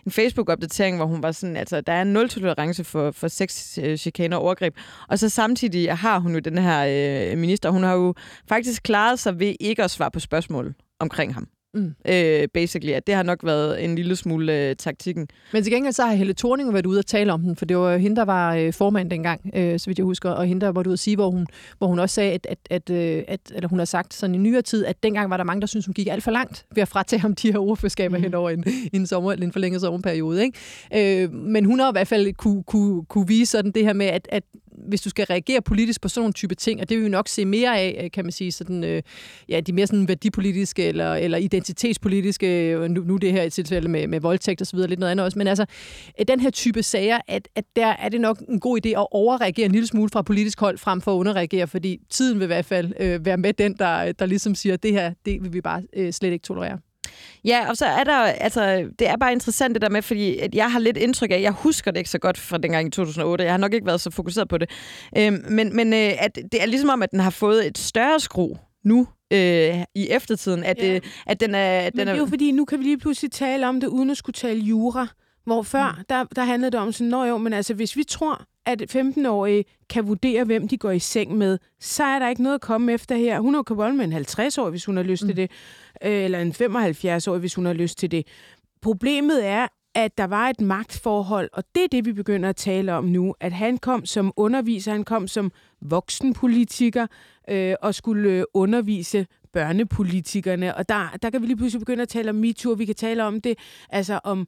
en 0.06 0.12
Facebook-opdatering, 0.12 0.98
hvor 0.98 1.06
hun 1.06 1.24
var 1.24 1.32
sådan, 1.32 1.56
altså 1.56 1.82
der 1.82 1.94
er 1.94 2.04
nul 2.04 2.30
tolerance 2.30 2.84
for, 2.84 3.12
for 3.12 3.28
sex, 3.28 3.78
øh, 3.78 3.98
chikane 3.98 4.38
og 4.38 4.42
overgreb, 4.44 4.78
og 5.08 5.20
så 5.20 5.30
samtidig 5.30 5.98
har 5.98 6.20
hun 6.20 6.34
jo 6.34 6.40
den 6.40 6.58
her 6.58 6.86
øh, 7.32 7.38
minister, 7.38 7.70
hun 7.70 7.84
har 7.84 7.94
jo 7.94 8.14
faktisk 8.50 8.84
klaret 8.84 9.20
sig 9.20 9.40
ved 9.40 9.56
ikke 9.60 9.84
at 9.84 9.92
svare 9.92 10.12
på 10.12 10.20
spørgsmål 10.20 10.74
omkring 11.00 11.34
ham. 11.34 11.48
Mm. 11.74 11.94
Øh, 12.08 12.48
basically, 12.54 12.94
at 12.94 13.08
det 13.08 13.16
har 13.16 13.24
nok 13.24 13.40
været 13.44 13.84
en 13.84 13.96
lille 13.96 14.16
smule 14.16 14.70
øh, 14.70 14.76
taktikken. 14.76 15.28
Men 15.54 15.64
til 15.64 15.74
gengæld 15.74 15.94
så 15.94 16.04
har 16.04 16.14
Helle 16.14 16.34
Thorning 16.34 16.74
været 16.74 16.86
ude 16.86 17.00
og 17.00 17.06
tale 17.06 17.34
om 17.34 17.42
den, 17.42 17.56
for 17.56 17.66
det 17.66 17.78
var 17.78 17.98
hende, 17.98 18.16
der 18.16 18.26
var 18.26 18.56
øh, 18.56 18.74
formand 18.74 19.10
dengang, 19.10 19.52
øh, 19.56 19.80
så 19.80 19.86
vidt 19.88 20.00
jeg 20.00 20.06
husker, 20.06 20.30
og 20.30 20.46
hende, 20.46 20.62
der 20.66 20.72
var 20.72 20.84
ude 20.88 20.94
at 20.94 21.00
sige, 21.00 21.16
hvor 21.16 21.30
hun, 21.30 21.48
hvor 21.78 21.88
hun 21.88 22.00
også 22.00 22.14
sagde, 22.16 22.34
at, 22.34 22.48
at, 22.50 22.58
at, 22.70 22.90
øh, 22.90 23.24
at, 23.28 23.40
eller 23.56 23.70
hun 23.70 23.80
har 23.80 23.86
sagt 23.86 24.14
sådan 24.14 24.36
i 24.36 24.38
nyere 24.38 24.62
tid, 24.62 24.86
at 24.86 25.04
dengang 25.04 25.30
var 25.30 25.38
der 25.38 25.44
mange, 25.44 25.62
der 25.62 25.68
syntes, 25.68 25.86
hun 25.86 25.94
gik 25.94 26.08
alt 26.08 26.24
for 26.24 26.32
langt 26.32 26.66
ved 26.76 26.82
at 26.82 26.88
fratage 26.88 27.20
ham 27.20 27.36
de 27.36 27.52
her 27.52 27.60
ordførskaber 27.60 28.18
mm. 28.18 28.24
hen 28.24 28.34
over 28.34 28.50
en, 28.50 28.64
en, 28.94 29.08
sommer, 29.08 29.32
en 29.32 29.52
forlænget 29.52 29.82
sommerperiode. 29.82 30.44
Ikke? 30.44 31.24
Øh, 31.24 31.34
men 31.34 31.66
hun 31.66 31.80
har 31.80 31.92
i 31.92 31.94
hvert 31.94 32.08
fald 32.08 32.34
kunne, 32.34 32.64
kunne, 32.64 33.06
kunne 33.06 33.28
vise 33.28 33.52
sådan 33.52 33.72
det 33.72 33.84
her 33.84 33.94
med, 33.94 34.06
at, 34.06 34.28
at 34.32 34.44
hvis 34.88 35.02
du 35.02 35.10
skal 35.10 35.26
reagere 35.26 35.62
politisk 35.62 36.02
på 36.02 36.10
sådan 36.10 36.22
nogle 36.22 36.34
type 36.34 36.56
ting, 36.56 36.82
og 36.82 36.90
det 36.90 36.98
vil 36.98 37.06
vi 37.06 37.10
nok 37.10 37.28
se 37.28 37.46
mere 37.46 37.80
af, 37.80 38.02
øh, 38.04 38.12
kan 38.12 38.26
man 38.26 38.32
sige, 38.32 38.52
sådan, 38.52 38.84
øh, 38.84 39.02
ja, 39.50 39.60
de 39.60 39.74
mere 39.74 39.88
sådan 39.88 40.08
værdipolitiske 40.08 40.88
eller, 40.88 41.16
eller 41.16 41.38
identitetspolitiske, 41.38 42.72
øh, 42.72 42.90
nu, 42.90 43.02
nu 43.02 43.18
det 43.18 43.32
her 43.32 43.44
i 43.44 43.50
tilfælde 43.50 43.90
med, 43.90 44.08
med 44.08 44.20
voldtægt 44.20 44.62
og 44.62 44.68
så 44.68 44.76
videre, 44.76 44.90
lidt 44.90 45.00
noget 45.00 45.12
andet 45.12 45.26
også, 45.26 45.38
men 45.38 45.48
altså, 45.48 45.66
øh, 46.20 46.26
den 46.28 46.40
her 46.40 46.50
type 46.50 46.84
sager, 46.84 47.20
at, 47.28 47.48
at 47.56 47.66
der 47.76 47.88
er 47.88 48.10
det 48.10 48.22
nok 48.22 48.40
en 48.50 48.60
god 48.60 48.80
idé 48.86 48.90
at 48.90 49.08
overreagere 49.12 49.66
en 49.66 49.72
lille 49.72 49.88
smule 49.88 50.10
fra 50.10 50.22
politisk 50.22 50.60
hold, 50.60 50.78
frem 50.78 51.02
for 51.02 51.14
at 51.14 51.18
underreagere, 51.18 51.68
fordi 51.68 51.98
tiden 52.10 52.40
vil 52.40 52.44
i 52.44 52.48
hvert 52.48 52.66
fald 52.66 52.94
øh, 53.00 53.26
være 53.26 53.38
med 53.38 53.54
den, 53.54 53.74
der, 53.74 54.12
der 54.12 54.26
ligesom 54.26 54.56
siger, 54.56 54.74
at 54.74 54.84
det 54.84 54.92
her, 54.92 55.14
det 55.26 55.44
vil 55.44 55.54
vi 55.54 55.62
bare 55.62 55.84
øh, 55.94 56.14
slet 56.14 56.32
ikke 56.32 56.44
tolerere. 56.44 56.80
Ja, 57.46 57.70
og 57.70 57.78
så 57.78 57.86
er 57.86 58.04
der, 58.04 58.18
altså, 58.18 58.90
det 59.00 59.10
er 59.10 59.18
bare 59.18 59.32
interessant 59.32 59.74
det 59.74 59.82
der 59.82 59.90
med, 59.90 60.02
fordi 60.02 60.38
at 60.38 60.56
jeg 60.56 60.72
har 60.72 60.80
lidt 60.80 60.98
indtryk 60.98 61.32
af, 61.32 61.42
jeg 61.42 61.52
husker 61.52 61.92
det 61.92 61.98
ikke 61.98 62.10
så 62.10 62.20
godt 62.20 62.38
fra 62.38 62.58
dengang 62.58 62.88
i 62.88 62.90
2008, 62.90 63.44
jeg 63.44 63.54
har 63.54 63.58
nok 63.58 63.74
ikke 63.74 63.86
været 63.86 64.02
så 64.02 64.12
fokuseret 64.12 64.48
på 64.48 64.58
det, 64.58 64.70
øhm, 65.18 65.46
men, 65.50 65.76
men 65.76 65.94
øh, 65.94 66.24
at 66.24 66.36
det 66.36 66.62
er 66.62 66.66
ligesom 66.66 66.90
om, 66.90 67.02
at 67.02 67.12
den 67.12 67.20
har 67.20 67.30
fået 67.30 67.68
et 67.68 67.78
større 67.78 68.20
skru 68.20 68.56
nu, 68.84 69.08
øh, 69.34 69.84
i 69.96 70.08
eftertiden, 70.10 70.64
at, 70.64 70.78
ja. 70.78 70.96
øh, 70.96 71.02
at 71.28 71.40
den 71.40 71.56
er... 71.56 71.82
Den 71.82 71.92
Men 71.96 72.08
det 72.08 72.14
er 72.14 72.18
jo 72.18 72.26
fordi, 72.26 72.52
nu 72.52 72.66
kan 72.66 72.80
vi 72.80 72.84
lige 72.84 72.98
pludselig 72.98 73.32
tale 73.32 73.68
om 73.68 73.80
det, 73.80 73.88
uden 73.88 74.10
at 74.10 74.18
skulle 74.18 74.34
tale 74.34 74.60
jura. 74.60 75.08
Hvor 75.44 75.62
før, 75.62 75.96
mm. 75.98 76.04
der, 76.10 76.24
der 76.24 76.44
handlede 76.44 76.72
det 76.72 76.80
om 76.80 76.92
sådan, 76.92 77.08
nå 77.08 77.24
jo, 77.24 77.38
men 77.38 77.54
altså, 77.54 77.74
hvis 77.74 77.98
vi 77.98 78.04
tror, 78.04 78.46
at 78.66 78.96
15-årige 78.96 79.66
kan 79.90 80.08
vurdere, 80.08 80.44
hvem 80.44 80.68
de 80.68 80.78
går 80.78 80.92
i 80.92 81.00
seng 81.00 81.38
med, 81.38 81.58
så 81.80 82.04
er 82.04 82.20
der 82.20 82.30
ikke 82.30 82.44
noget 82.44 82.56
at 82.56 82.62
komme 82.62 82.94
efter 82.94 83.16
her. 83.16 83.40
Hun 83.40 83.64
kan 83.64 83.76
bolde 83.76 83.96
med 83.96 84.06
en 84.06 84.14
50-årig, 84.14 84.70
hvis 84.70 84.86
hun 84.86 84.98
har 84.98 85.04
lyst 85.04 85.24
mm. 85.24 85.28
til 85.28 85.38
det, 85.38 85.52
øh, 86.04 86.24
eller 86.24 86.40
en 86.40 86.52
75-årig, 86.52 87.40
hvis 87.40 87.56
hun 87.56 87.66
har 87.66 87.74
lyst 87.74 87.98
til 87.98 88.12
det. 88.12 88.28
Problemet 88.82 89.46
er, 89.46 89.68
at 89.96 90.18
der 90.18 90.24
var 90.24 90.50
et 90.50 90.62
magtforhold, 90.62 91.50
og 91.54 91.64
det 91.76 91.84
er 91.84 91.88
det, 91.88 92.06
vi 92.06 92.14
begynder 92.14 92.50
at 92.50 92.56
tale 92.56 92.94
om 92.94 93.04
nu. 93.04 93.36
At 93.40 93.54
han 93.54 93.78
kom 93.78 94.06
som 94.06 94.34
underviser, 94.36 94.92
han 94.92 95.04
kom 95.04 95.28
som 95.28 95.52
voksenpolitiker 95.82 97.08
øh, 97.50 97.76
og 97.82 97.96
skulle 97.96 98.30
øh, 98.30 98.44
undervise 98.54 99.28
børnepolitikerne. 99.54 100.76
Og 100.76 100.90
der, 100.90 101.18
der 101.22 101.30
kan 101.30 101.42
vi 101.42 101.48
lige 101.48 101.58
pludselig 101.58 101.80
begynde 101.80 102.02
at 102.02 102.10
tale 102.10 102.30
om 102.30 102.36
MeToo, 102.36 102.74
vi 102.74 102.86
kan 102.86 102.96
tale 102.96 103.24
om 103.24 103.42
det, 103.42 103.58
altså 103.90 104.20
om 104.24 104.48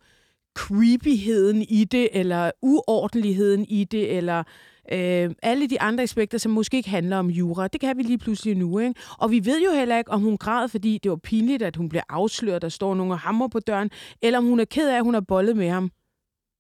creepyheden 0.55 1.61
i 1.61 1.83
det, 1.83 2.09
eller 2.11 2.51
uordentligheden 2.61 3.65
i 3.69 3.83
det, 3.83 4.17
eller 4.17 4.43
øh, 4.91 5.29
alle 5.43 5.67
de 5.67 5.81
andre 5.81 6.03
aspekter, 6.03 6.37
som 6.37 6.51
måske 6.51 6.77
ikke 6.77 6.89
handler 6.89 7.17
om 7.17 7.29
jura. 7.29 7.67
Det 7.67 7.81
kan 7.81 7.97
vi 7.97 8.03
lige 8.03 8.17
pludselig 8.17 8.55
nu. 8.57 8.79
Ikke? 8.79 8.93
Og 9.19 9.31
vi 9.31 9.45
ved 9.45 9.63
jo 9.63 9.71
heller 9.71 9.97
ikke, 9.97 10.11
om 10.11 10.21
hun 10.21 10.37
græd, 10.37 10.67
fordi 10.67 10.99
det 11.03 11.11
var 11.11 11.17
pinligt, 11.17 11.63
at 11.63 11.75
hun 11.75 11.89
blev 11.89 12.01
afsløret, 12.09 12.61
der 12.61 12.69
står 12.69 12.95
nogle 12.95 13.17
hammer 13.17 13.47
på 13.47 13.59
døren, 13.59 13.89
eller 14.21 14.37
om 14.37 14.45
hun 14.45 14.59
er 14.59 14.65
ked 14.65 14.89
af, 14.89 14.97
at 14.97 15.03
hun 15.03 15.13
har 15.13 15.21
bollet 15.21 15.57
med 15.57 15.69
ham. 15.69 15.91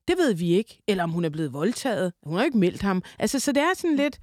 Det 0.07 0.17
ved 0.17 0.33
vi 0.33 0.51
ikke. 0.51 0.79
Eller 0.87 1.03
om 1.03 1.09
hun 1.09 1.25
er 1.25 1.29
blevet 1.29 1.53
voldtaget. 1.53 2.13
Hun 2.25 2.37
har 2.37 2.43
ikke 2.43 2.57
meldt 2.57 2.81
ham. 2.81 3.03
Altså, 3.19 3.39
så 3.39 3.51
det 3.51 3.61
er 3.61 3.77
sådan 3.77 3.95
lidt... 3.95 4.19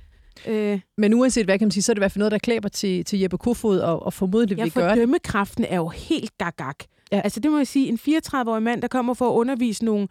Øh, 0.46 0.80
Men 0.98 1.14
uanset 1.14 1.44
hvad 1.44 1.58
kan 1.58 1.66
man 1.66 1.72
sige, 1.72 1.82
så 1.82 1.92
er 1.92 1.94
det 1.94 1.98
i 1.98 2.02
hvert 2.02 2.12
fald 2.12 2.20
noget, 2.20 2.32
der 2.32 2.38
klæber 2.38 2.68
til, 2.68 3.04
til 3.04 3.18
Jeppe 3.18 3.38
Kofod, 3.38 3.78
og, 3.78 4.02
og 4.02 4.12
formodentlig 4.12 4.58
ja, 4.58 4.62
vil 4.62 4.72
gøre 4.72 4.84
det. 4.84 4.88
Ja, 4.88 4.94
for 4.94 5.00
dømmekraften 5.00 5.64
er 5.64 5.76
jo 5.76 5.88
helt 5.88 6.38
gagag. 6.38 6.74
Ja. 7.12 7.20
Altså 7.20 7.40
det 7.40 7.50
må 7.50 7.56
jeg 7.56 7.66
sige, 7.66 7.88
en 7.88 7.98
34-årig 8.02 8.62
mand, 8.62 8.82
der 8.82 8.88
kommer 8.88 9.14
for 9.14 9.30
at 9.30 9.34
undervise 9.34 9.84
nogle... 9.84 10.08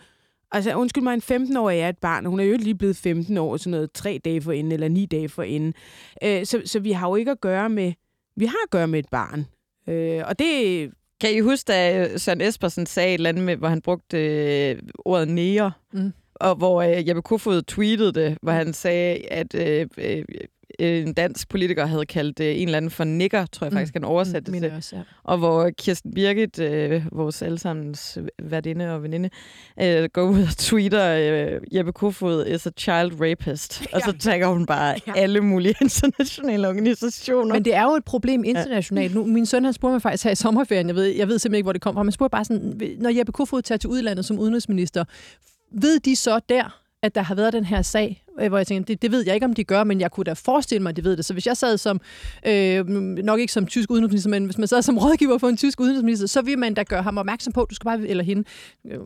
Altså 0.52 0.76
undskyld 0.76 1.04
mig, 1.04 1.14
en 1.14 1.58
15-årig 1.58 1.80
er 1.80 1.90
et 1.90 1.98
barn, 1.98 2.26
hun 2.26 2.40
er 2.40 2.44
jo 2.44 2.58
lige 2.58 2.76
blevet 2.76 2.96
15 2.96 3.38
år, 3.38 3.58
sådan 3.58 3.72
noget 3.72 3.92
tre 3.92 4.20
dage 4.26 4.42
for 4.42 4.52
inden, 4.52 4.72
eller 4.72 4.88
ni 4.88 5.06
dage 5.06 5.30
for 5.30 5.44
inden. 5.44 5.74
Øh, 6.24 6.46
så, 6.46 6.62
så 6.66 6.80
vi 6.80 6.92
har 6.92 7.10
jo 7.10 7.16
ikke 7.16 7.32
at 7.32 7.42
gøre 7.42 7.70
med... 7.70 7.94
Vi 8.36 8.46
har 8.46 8.58
at 8.66 8.70
gøre 8.70 8.88
med 8.88 9.00
et 9.00 9.10
barn. 9.12 9.46
Øh, 9.88 10.24
og 10.26 10.40
det... 10.40 10.92
Kan 11.22 11.36
I 11.36 11.40
huske, 11.40 11.68
da 11.68 12.18
Søren 12.18 12.42
Espersen 12.42 12.86
sagde 12.86 13.10
et 13.10 13.14
eller 13.14 13.30
andet 13.30 13.44
med, 13.44 13.56
hvor 13.56 13.68
han 13.68 13.82
brugte 13.82 14.18
øh, 14.18 14.80
ordet 15.06 15.28
nære? 15.28 15.72
Mm 15.94 16.14
og 16.40 16.56
hvor 16.56 16.82
øh, 16.82 17.08
Jeppe 17.08 17.22
Kofod 17.22 17.62
tweetede 17.62 18.12
det, 18.14 18.38
hvor 18.42 18.52
han 18.52 18.74
sagde, 18.74 19.32
at 19.32 19.56
øh, 19.56 19.88
øh, 19.98 20.26
øh, 20.80 21.08
en 21.08 21.14
dansk 21.14 21.50
politiker 21.50 21.86
havde 21.86 22.06
kaldt 22.06 22.40
øh, 22.40 22.62
en 22.62 22.68
eller 22.68 22.78
anden 22.78 22.92
for 22.92 23.04
nigger, 23.04 23.46
tror 23.46 23.66
jeg 23.66 23.74
faktisk, 23.74 23.96
mm. 23.96 24.02
han 24.02 24.10
oversatte 24.12 24.52
det 24.52 24.62
til. 24.62 24.72
Også, 24.72 24.96
ja. 24.96 25.02
Og 25.24 25.38
hvor 25.38 25.70
Kirsten 25.70 26.14
Birgit, 26.14 26.60
øh, 26.60 27.06
vores 27.12 27.42
allesammens 27.42 28.18
værtinde 28.44 28.94
og 28.94 29.04
veninde, 29.04 29.30
øh, 29.82 30.10
går 30.14 30.24
ud 30.24 30.42
og 30.42 30.58
tweeter, 30.58 31.16
øh, 31.16 31.62
Jeppe 31.76 31.92
Kofod 31.92 32.46
is 32.46 32.68
a 32.68 32.70
child 32.78 33.22
rapist. 33.22 33.82
Ja. 33.90 33.96
Og 33.96 34.02
så 34.02 34.18
tagger 34.20 34.48
hun 34.48 34.66
bare 34.66 34.96
ja. 35.08 35.14
alle 35.16 35.42
mulige 35.42 35.76
internationale 35.82 36.68
organisationer. 36.68 37.54
Men 37.54 37.66
det 37.66 37.76
er 37.76 37.84
jo 37.84 37.90
et 37.90 38.06
problem 38.06 38.44
internationalt. 38.44 39.12
Ja. 39.12 39.16
Nu, 39.16 39.26
min 39.26 39.46
søn, 39.46 39.64
han 39.64 39.74
spurgte 39.74 39.92
mig 39.92 40.02
faktisk 40.02 40.24
her 40.24 40.32
i 40.32 40.36
sommerferien, 40.36 40.88
jeg 40.88 40.96
ved, 40.96 41.06
jeg 41.06 41.28
ved 41.28 41.40
simpelthen 41.40 41.58
ikke, 41.58 41.66
hvor 41.66 41.74
det 41.74 41.82
kommer 41.82 42.00
fra, 42.00 42.04
men 42.04 42.12
spurgte 42.12 42.32
bare 42.32 42.46
sådan, 42.46 42.82
når 43.00 43.10
Jeppe 43.10 43.32
Kofod 43.32 43.62
tager 43.62 43.78
til 43.78 43.90
udlandet 43.90 44.26
som 44.26 44.40
udenrigsminister, 44.40 45.04
ved 45.72 46.00
de 46.00 46.16
så 46.16 46.40
der, 46.50 46.79
at 47.04 47.16
der 47.16 47.22
har 47.22 47.36
været 47.36 47.54
den 47.54 47.66
her 47.66 47.82
sag, 47.82 48.24
øh, 48.40 48.48
hvor 48.48 48.58
jeg 48.58 48.68
tænker, 48.68 48.86
det, 48.86 49.02
det 49.02 49.12
ved 49.12 49.26
jeg 49.26 49.34
ikke, 49.36 49.46
om 49.46 49.54
de 49.54 49.64
gør, 49.64 49.84
men 49.84 50.02
jeg 50.02 50.12
kunne 50.12 50.24
da 50.24 50.34
forestille 50.34 50.84
mig, 50.84 50.90
at 50.90 50.96
de 50.96 51.04
ved 51.04 51.18
det. 51.18 51.26
Så 51.26 51.34
hvis 51.34 51.48
jeg 51.48 51.58
sad 51.58 51.78
som, 51.78 52.02
øh, 52.48 52.88
nok 53.24 53.40
ikke 53.40 53.54
som 53.54 53.66
tysk 53.66 53.92
udenrigsminister, 53.92 54.30
men 54.30 54.46
hvis 54.46 54.58
man 54.58 54.68
sad 54.68 54.82
som 54.82 54.98
rådgiver 54.98 55.38
for 55.38 55.48
en 55.48 55.58
tysk 55.58 55.80
udenrigsminister, 55.80 56.28
så 56.28 56.42
vil 56.42 56.60
man 56.60 56.74
da 56.74 56.84
gøre 56.84 57.04
ham 57.04 57.18
opmærksom 57.18 57.54
på, 57.54 57.68
du 57.70 57.76
skal 57.76 57.86
bare, 57.86 58.08
eller 58.08 58.24
hende. 58.24 58.44
Øh, 58.92 59.00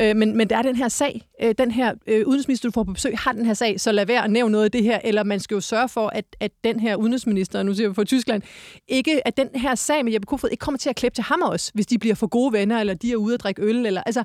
øh, 0.00 0.16
men, 0.16 0.36
men 0.36 0.50
der 0.50 0.56
er 0.56 0.62
den 0.62 0.76
her 0.76 0.88
sag, 0.88 1.28
øh, 1.42 1.54
den 1.58 1.70
her 1.70 1.94
øh, 2.06 2.26
udenrigsminister, 2.26 2.68
du 2.68 2.72
får 2.72 2.84
på 2.84 2.92
besøg, 2.92 3.18
har 3.18 3.32
den 3.32 3.46
her 3.46 3.54
sag, 3.54 3.80
så 3.80 3.92
lad 3.92 4.06
være 4.06 4.24
at 4.24 4.30
nævne 4.30 4.52
noget 4.52 4.64
af 4.64 4.70
det 4.70 4.82
her, 4.82 5.00
eller 5.04 5.22
man 5.22 5.40
skal 5.40 5.54
jo 5.54 5.60
sørge 5.60 5.88
for, 5.88 6.08
at, 6.08 6.24
at 6.40 6.52
den 6.64 6.80
her 6.80 6.96
udenrigsminister, 6.96 7.62
nu 7.62 7.74
siger 7.74 7.88
vi 7.88 7.94
for 7.94 8.04
Tyskland, 8.04 8.42
ikke, 8.88 9.26
at 9.26 9.36
den 9.36 9.48
her 9.54 9.74
sag 9.74 10.04
med 10.04 10.12
Jeppe 10.12 10.26
Kofod 10.26 10.50
ikke 10.50 10.60
kommer 10.60 10.78
til 10.78 10.90
at 10.90 10.96
klippe 10.96 11.16
til 11.16 11.24
ham 11.24 11.42
også, 11.42 11.70
hvis 11.74 11.86
de 11.86 11.98
bliver 11.98 12.14
for 12.14 12.26
gode 12.26 12.52
venner, 12.52 12.80
eller 12.80 12.94
de 12.94 13.12
er 13.12 13.16
ude 13.16 13.34
at 13.34 13.40
drikke 13.40 13.62
øl, 13.62 13.86
eller 13.86 14.02
altså, 14.06 14.24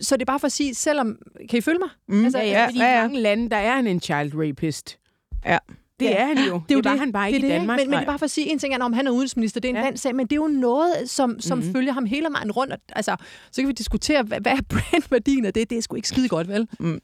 så 0.00 0.16
det 0.16 0.22
er 0.22 0.26
bare 0.26 0.40
for 0.40 0.46
at 0.46 0.52
sige, 0.52 0.74
selvom... 0.74 1.18
Kan 1.50 1.58
I 1.58 1.60
følge 1.60 1.78
mig? 1.78 1.88
Mm. 2.08 2.24
Altså, 2.24 2.38
ja, 2.38 2.44
ja, 2.44 2.66
fordi 2.66 2.78
ja, 2.78 2.84
ja. 2.84 2.98
i 2.98 3.02
mange 3.02 3.20
lande, 3.20 3.50
der 3.50 3.56
er 3.56 3.74
han 3.74 3.86
en 3.86 4.00
child 4.00 4.32
rapist. 4.34 4.98
Ja. 5.46 5.58
Det 6.00 6.06
ja. 6.06 6.16
er 6.16 6.26
han 6.26 6.36
jo. 6.36 6.42
Det, 6.42 6.50
er 6.50 6.54
jo 6.54 6.60
det 6.68 6.84
var 6.84 6.90
det. 6.90 7.00
han 7.00 7.12
bare 7.12 7.32
ikke 7.32 7.46
det, 7.46 7.48
i 7.48 7.50
Danmark. 7.50 7.78
Men, 7.78 7.90
men 7.90 7.98
det 7.98 8.02
er 8.02 8.06
bare 8.06 8.18
for 8.18 8.24
at 8.24 8.30
sige, 8.30 8.52
en 8.52 8.58
ting 8.58 8.74
er, 8.74 8.84
om 8.84 8.92
han 8.92 9.06
er 9.06 9.10
udenrigsminister, 9.10 9.60
det 9.60 9.68
er 9.68 9.70
en 9.70 9.76
ja. 9.76 9.82
dansk 9.82 10.02
sag, 10.02 10.14
men 10.14 10.26
det 10.26 10.32
er 10.32 10.36
jo 10.36 10.48
noget, 10.48 11.10
som, 11.10 11.40
som 11.40 11.58
mm-hmm. 11.58 11.72
følger 11.72 11.92
ham 11.92 12.06
hele 12.06 12.26
vejen 12.30 12.52
rundt. 12.52 12.74
Altså, 12.88 13.16
så 13.52 13.62
kan 13.62 13.68
vi 13.68 13.72
diskutere, 13.72 14.22
hvad, 14.22 14.40
hvad 14.40 14.52
er 14.52 14.62
brandværdien 14.68 15.44
af 15.44 15.52
det? 15.52 15.70
Det 15.70 15.78
er 15.78 15.82
sgu 15.82 15.96
ikke 15.96 16.08
skide 16.08 16.28
godt, 16.28 16.48
vel? 16.48 16.68
Mm. 16.78 17.00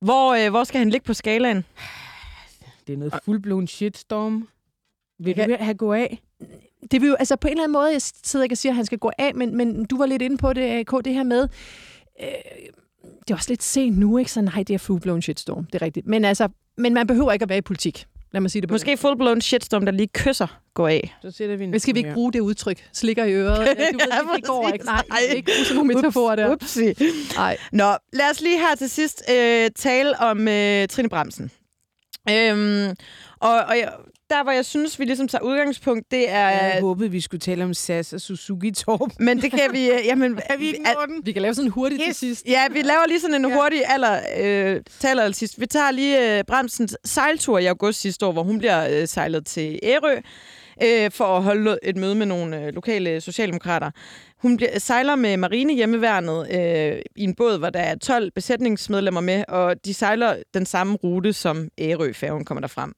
Hvor, 0.00 0.34
øh, 0.34 0.50
hvor 0.50 0.64
skal 0.64 0.78
han 0.78 0.90
ligge 0.90 1.04
på 1.04 1.14
skalaen? 1.14 1.64
Det 2.86 2.92
er 2.92 2.96
noget 2.96 3.14
fuldblåen 3.24 3.66
shitstorm. 3.66 4.48
Vil 5.18 5.34
ja. 5.36 5.46
du 5.46 5.56
have 5.60 5.74
gå 5.74 5.92
af? 5.92 6.22
Det 6.90 7.00
vil 7.00 7.08
jo, 7.08 7.14
altså 7.14 7.36
på 7.36 7.48
en 7.48 7.52
eller 7.52 7.62
anden 7.64 7.72
måde, 7.72 7.92
jeg 7.92 8.02
sidder 8.02 8.42
ikke 8.42 8.52
og 8.52 8.58
siger, 8.58 8.72
at 8.72 8.76
han 8.76 8.86
skal 8.86 8.98
gå 8.98 9.10
af, 9.18 9.34
men, 9.34 9.56
men 9.56 9.84
du 9.84 9.98
var 9.98 10.06
lidt 10.06 10.22
inde 10.22 10.36
på 10.36 10.52
det, 10.52 10.62
AK, 10.62 11.04
det 11.04 11.14
her 11.14 11.22
med, 11.22 11.48
øh, 12.22 12.28
det 13.20 13.30
er 13.30 13.34
også 13.34 13.50
lidt 13.50 13.62
sent 13.62 13.98
nu, 13.98 14.18
ikke? 14.18 14.30
Så 14.30 14.40
nej, 14.40 14.62
det 14.62 14.74
er 14.74 14.78
full-blown 14.78 15.20
shitstorm, 15.20 15.64
det 15.64 15.74
er 15.74 15.82
rigtigt. 15.82 16.06
Men, 16.06 16.24
altså, 16.24 16.48
men 16.76 16.94
man 16.94 17.06
behøver 17.06 17.32
ikke 17.32 17.42
at 17.42 17.48
være 17.48 17.58
i 17.58 17.62
politik. 17.62 18.06
Lad 18.32 18.40
mig 18.40 18.50
sige 18.50 18.62
det 18.62 18.68
på 18.68 18.74
Måske 18.74 18.98
full-blown 19.00 19.40
shitstorm, 19.40 19.84
der 19.84 19.92
lige 19.92 20.08
kysser, 20.14 20.60
går 20.74 20.88
af. 20.88 21.16
Så 21.22 21.30
sætter 21.30 21.56
vi 21.56 21.64
en 21.64 21.80
skal 21.80 21.94
vi 21.94 21.98
ikke 21.98 22.14
bruge 22.14 22.32
det 22.32 22.40
udtryk? 22.40 22.88
Slikker 22.92 23.24
i 23.24 23.32
øret? 23.32 23.58
Ja, 23.58 23.72
du 23.72 23.98
ved, 23.98 24.06
ja, 24.12 24.36
det 24.36 24.44
går 24.44 24.68
ikke. 24.72 24.84
Nej, 24.84 25.02
nej. 25.08 25.18
ikke 25.36 25.52
bruge 25.56 25.64
sådan 25.64 25.76
nogle 25.76 25.94
metaforer 25.94 26.36
der. 26.36 26.52
Upsi. 26.52 26.92
Nej. 27.36 27.56
Nå, 27.72 27.92
lad 28.12 28.30
os 28.30 28.40
lige 28.40 28.58
her 28.58 28.74
til 28.74 28.90
sidst 28.90 29.22
øh, 29.30 29.70
tale 29.76 30.20
om 30.20 30.48
øh, 30.48 30.88
Trine 30.88 31.08
Bremsen. 31.08 31.50
Øhm, 32.30 32.96
og, 33.40 33.54
og 33.68 33.78
jeg, 33.78 33.92
der, 34.30 34.42
hvor 34.42 34.52
jeg 34.52 34.64
synes, 34.64 34.98
vi 34.98 35.04
ligesom 35.04 35.28
tager 35.28 35.42
udgangspunkt, 35.42 36.10
det 36.10 36.30
er... 36.30 36.48
Jeg 36.48 36.78
håbede, 36.80 37.10
vi 37.10 37.20
skulle 37.20 37.40
tale 37.40 37.64
om 37.64 37.74
SAS 37.74 38.12
og 38.12 38.20
Suzuki 38.20 38.70
Torp. 38.70 39.10
Men 39.18 39.42
det 39.42 39.50
kan 39.50 39.68
vi... 39.72 39.90
Øh, 39.90 39.98
jamen, 40.04 40.38
er 40.52 40.56
vi 40.56 40.68
at, 40.68 40.96
Vi 41.22 41.32
kan 41.32 41.42
lave 41.42 41.54
sådan 41.54 41.66
en 41.66 41.72
hurtig 41.72 41.98
yes. 41.98 42.04
til 42.04 42.14
sidst. 42.14 42.46
Ja, 42.46 42.68
vi 42.72 42.82
laver 42.82 43.06
lige 43.08 43.20
sådan 43.20 43.44
en 43.44 43.50
ja. 43.50 43.54
hurtig 43.54 43.82
aller, 43.86 44.20
øh, 44.38 44.80
taler 45.00 45.24
til 45.24 45.34
sidst. 45.34 45.60
Vi 45.60 45.66
tager 45.66 45.90
lige 45.90 46.38
øh, 46.38 46.44
Bremsens 46.44 46.96
sejltur 47.04 47.58
i 47.58 47.66
august 47.66 48.00
sidste 48.00 48.26
år, 48.26 48.32
hvor 48.32 48.42
hun 48.42 48.58
bliver 48.58 49.00
øh, 49.00 49.08
sejlet 49.08 49.46
til 49.46 49.78
Ærø 49.82 50.16
øh, 50.82 51.10
for 51.10 51.36
at 51.36 51.42
holde 51.42 51.78
et 51.82 51.96
møde 51.96 52.14
med 52.14 52.26
nogle 52.26 52.64
øh, 52.64 52.74
lokale 52.74 53.20
socialdemokrater. 53.20 53.90
Hun 54.42 54.56
bliver, 54.56 54.78
sejler 54.78 55.16
med 55.16 55.36
marine 55.36 55.74
hjemmeværnet 55.74 56.50
øh, 56.50 57.02
i 57.16 57.24
en 57.24 57.34
båd, 57.34 57.58
hvor 57.58 57.70
der 57.70 57.80
er 57.80 57.94
12 57.98 58.30
besætningsmedlemmer 58.30 59.20
med, 59.20 59.44
og 59.48 59.84
de 59.84 59.94
sejler 59.94 60.36
den 60.54 60.66
samme 60.66 60.96
rute, 60.96 61.32
som 61.32 61.68
Ærø-færgen 61.78 62.44
kommer 62.44 62.60
derfrem. 62.60 62.92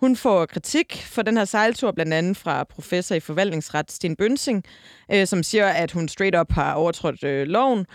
Hun 0.00 0.16
får 0.16 0.46
kritik 0.46 1.02
for 1.06 1.22
den 1.22 1.36
her 1.36 1.44
sejltur, 1.44 1.90
blandt 1.92 2.14
andet 2.14 2.36
fra 2.36 2.64
professor 2.64 3.14
i 3.14 3.20
forvaltningsret 3.20 3.92
Sten 3.92 4.16
Bønsing, 4.16 4.64
øh, 5.12 5.26
som 5.26 5.42
siger, 5.42 5.66
at 5.66 5.92
hun 5.92 6.08
straight 6.08 6.36
up 6.36 6.52
har 6.52 6.74
overtrådt 6.74 7.24
øh, 7.24 7.46
loven, 7.46 7.86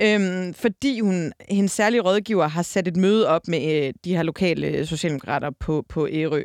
øh, 0.00 0.54
fordi 0.54 1.00
hun, 1.00 1.32
hendes 1.50 1.72
særlige 1.72 2.00
rådgiver 2.00 2.48
har 2.48 2.62
sat 2.62 2.88
et 2.88 2.96
møde 2.96 3.28
op 3.28 3.48
med 3.48 3.86
øh, 3.86 3.94
de 4.04 4.16
her 4.16 4.22
lokale 4.22 4.66
øh, 4.66 4.86
socialdemokrater 4.86 5.50
på, 5.50 5.84
på 5.88 6.08
Ærø. 6.10 6.42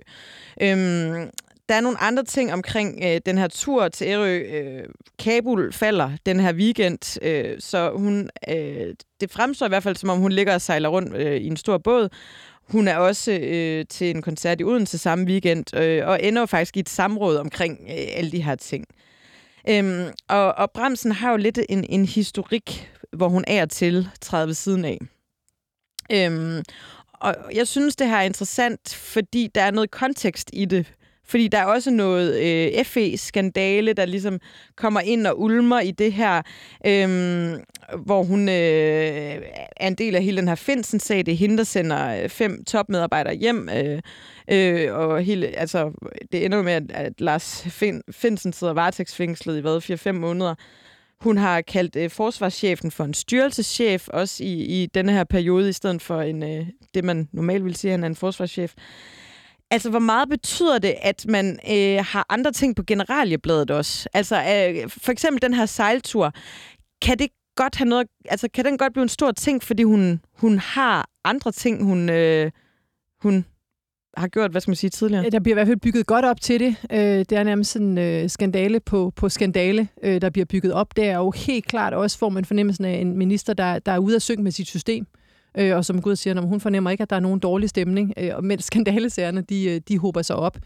Øh, 0.61 1.27
der 1.69 1.75
er 1.75 1.81
nogle 1.81 2.01
andre 2.01 2.23
ting 2.23 2.53
omkring 2.53 2.99
øh, 3.03 3.21
den 3.25 3.37
her 3.37 3.47
tur 3.47 3.87
til 3.87 4.07
Ærø. 4.07 4.37
Øh, 4.37 4.83
Kabul 5.19 5.73
falder 5.73 6.11
den 6.25 6.39
her 6.39 6.53
weekend, 6.53 7.19
øh, 7.21 7.55
så 7.59 7.91
hun, 7.95 8.29
øh, 8.49 8.95
det 9.21 9.31
fremstår 9.31 9.65
i 9.65 9.69
hvert 9.69 9.83
fald, 9.83 9.95
som 9.95 10.09
om 10.09 10.19
hun 10.19 10.31
ligger 10.31 10.53
og 10.53 10.61
sejler 10.61 10.89
rundt 10.89 11.15
øh, 11.15 11.35
i 11.35 11.47
en 11.47 11.57
stor 11.57 11.77
båd. 11.77 12.09
Hun 12.71 12.87
er 12.87 12.97
også 12.97 13.31
øh, 13.31 13.85
til 13.89 14.09
en 14.09 14.21
koncert 14.21 14.61
i 14.61 14.63
Odense 14.63 14.97
samme 14.97 15.25
weekend, 15.25 15.75
øh, 15.75 16.07
og 16.07 16.23
ender 16.23 16.45
faktisk 16.45 16.77
i 16.77 16.79
et 16.79 16.89
samråd 16.89 17.37
omkring 17.37 17.79
øh, 17.81 18.07
alle 18.15 18.31
de 18.31 18.43
her 18.43 18.55
ting. 18.55 18.85
Øhm, 19.69 20.07
og, 20.27 20.55
og 20.55 20.71
Bremsen 20.71 21.11
har 21.11 21.31
jo 21.31 21.37
lidt 21.37 21.59
en, 21.69 21.85
en 21.89 22.05
historik, 22.05 22.91
hvor 23.13 23.27
hun 23.27 23.43
er 23.47 23.65
til 23.65 24.09
30 24.21 24.53
siden 24.53 24.85
af. 24.85 24.97
Øhm, 26.11 26.63
og 27.13 27.35
jeg 27.53 27.67
synes, 27.67 27.95
det 27.95 28.07
her 28.07 28.17
er 28.17 28.21
interessant, 28.21 28.93
fordi 28.93 29.49
der 29.55 29.61
er 29.61 29.71
noget 29.71 29.91
kontekst 29.91 30.49
i 30.53 30.65
det. 30.65 30.93
Fordi 31.29 31.47
der 31.47 31.57
er 31.57 31.65
også 31.65 31.91
noget 31.91 32.39
øh, 32.39 32.85
FE-skandale, 32.85 33.93
der 33.93 34.05
ligesom 34.05 34.39
kommer 34.75 34.99
ind 34.99 35.27
og 35.27 35.41
ulmer 35.41 35.79
i 35.79 35.91
det 35.91 36.13
her, 36.13 36.41
øh, 36.85 37.59
hvor 38.05 38.23
hun 38.23 38.49
øh, 38.49 39.35
er 39.77 39.87
en 39.87 39.95
del 39.95 40.15
af 40.15 40.23
hele 40.23 40.37
den 40.37 40.47
her 40.47 40.55
Finsen-sag. 40.55 41.25
Det 41.25 41.31
er 41.31 41.35
hende, 41.35 41.57
der 41.57 41.63
sender 41.63 42.23
øh, 42.23 42.29
fem 42.29 42.63
topmedarbejdere 42.63 43.35
hjem. 43.35 43.69
Øh, 43.69 44.01
øh, 44.51 44.93
og 44.93 45.21
hele, 45.21 45.47
altså, 45.47 45.91
det 46.31 46.45
ender 46.45 46.61
med, 46.61 46.73
at, 46.73 46.91
at 46.91 47.21
Lars 47.21 47.63
fin, 47.69 48.01
Finsen 48.11 48.53
sidder 48.53 48.73
varetægtsfængslet 48.73 49.57
i 49.57 49.61
hvad, 49.61 50.07
4-5 50.07 50.11
måneder. 50.11 50.55
Hun 51.21 51.37
har 51.37 51.61
kaldt 51.61 51.95
øh, 51.95 52.09
forsvarschefen 52.09 52.91
for 52.91 53.03
en 53.03 53.13
styrelseschef, 53.13 54.07
også 54.07 54.43
i, 54.43 54.53
i 54.53 54.85
denne 54.85 55.11
her 55.11 55.23
periode, 55.23 55.69
i 55.69 55.73
stedet 55.73 56.01
for 56.01 56.21
en, 56.21 56.43
øh, 56.43 56.67
det, 56.93 57.03
man 57.03 57.29
normalt 57.31 57.65
vil 57.65 57.75
sige, 57.75 57.91
han 57.91 58.03
er 58.03 58.07
en 58.07 58.15
forsvarschef. 58.15 58.73
Altså, 59.71 59.89
hvor 59.89 59.99
meget 59.99 60.29
betyder 60.29 60.79
det, 60.79 60.95
at 61.01 61.25
man 61.29 61.59
øh, 61.71 62.05
har 62.05 62.25
andre 62.29 62.51
ting 62.51 62.75
på 62.75 62.83
generaliebladet 62.83 63.71
også? 63.71 64.09
Altså, 64.13 64.35
øh, 64.35 64.89
for 64.89 65.11
eksempel 65.11 65.41
den 65.41 65.53
her 65.53 65.65
sejltur. 65.65 66.33
Kan 67.01 67.19
det 67.19 67.27
godt 67.55 67.75
have 67.75 67.89
noget... 67.89 68.07
Altså, 68.25 68.47
kan 68.53 68.65
den 68.65 68.77
godt 68.77 68.93
blive 68.93 69.03
en 69.03 69.09
stor 69.09 69.31
ting, 69.31 69.63
fordi 69.63 69.83
hun, 69.83 70.21
hun 70.33 70.59
har 70.59 71.09
andre 71.23 71.51
ting, 71.51 71.83
hun, 71.83 72.09
øh, 72.09 72.51
hun 73.21 73.45
har 74.17 74.27
gjort, 74.27 74.51
hvad 74.51 74.61
skal 74.61 74.69
man 74.69 74.75
sige, 74.75 74.89
tidligere? 74.89 75.29
Der 75.29 75.39
bliver 75.39 75.53
i 75.53 75.57
hvert 75.57 75.67
fald 75.67 75.79
bygget 75.79 76.07
godt 76.07 76.25
op 76.25 76.41
til 76.41 76.59
det. 76.59 76.75
Øh, 76.91 76.99
det 76.99 77.31
er 77.31 77.43
nærmest 77.43 77.71
sådan 77.71 77.97
øh, 77.97 78.29
skandale 78.29 78.79
på, 78.79 79.11
på 79.15 79.29
skandale, 79.29 79.87
øh, 80.03 80.21
der 80.21 80.29
bliver 80.29 80.45
bygget 80.45 80.73
op. 80.73 80.95
Det 80.95 81.05
er 81.05 81.17
jo 81.17 81.31
helt 81.31 81.65
klart 81.65 81.93
også, 81.93 82.17
får 82.17 82.29
man 82.29 82.45
fornemmelsen 82.45 82.85
af 82.85 82.93
en 82.93 83.17
minister, 83.17 83.53
der, 83.53 83.79
der 83.79 83.91
er 83.91 83.99
ude 83.99 84.15
at 84.15 84.21
synge 84.21 84.43
med 84.43 84.51
sit 84.51 84.67
system 84.67 85.07
øh, 85.57 85.75
og 85.75 85.85
som 85.85 86.01
Gud 86.01 86.15
siger, 86.15 86.33
når 86.33 86.41
hun 86.41 86.59
fornemmer 86.59 86.89
ikke, 86.89 87.01
at 87.01 87.09
der 87.09 87.15
er 87.15 87.19
nogen 87.19 87.39
dårlig 87.39 87.69
stemning, 87.69 88.13
øh, 88.17 88.43
mens 88.43 88.65
skandalesagerne, 88.69 89.41
de, 89.41 89.65
øh, 89.69 89.81
de 89.87 89.99
hober 89.99 90.21
sig 90.21 90.35
op. 90.35 90.57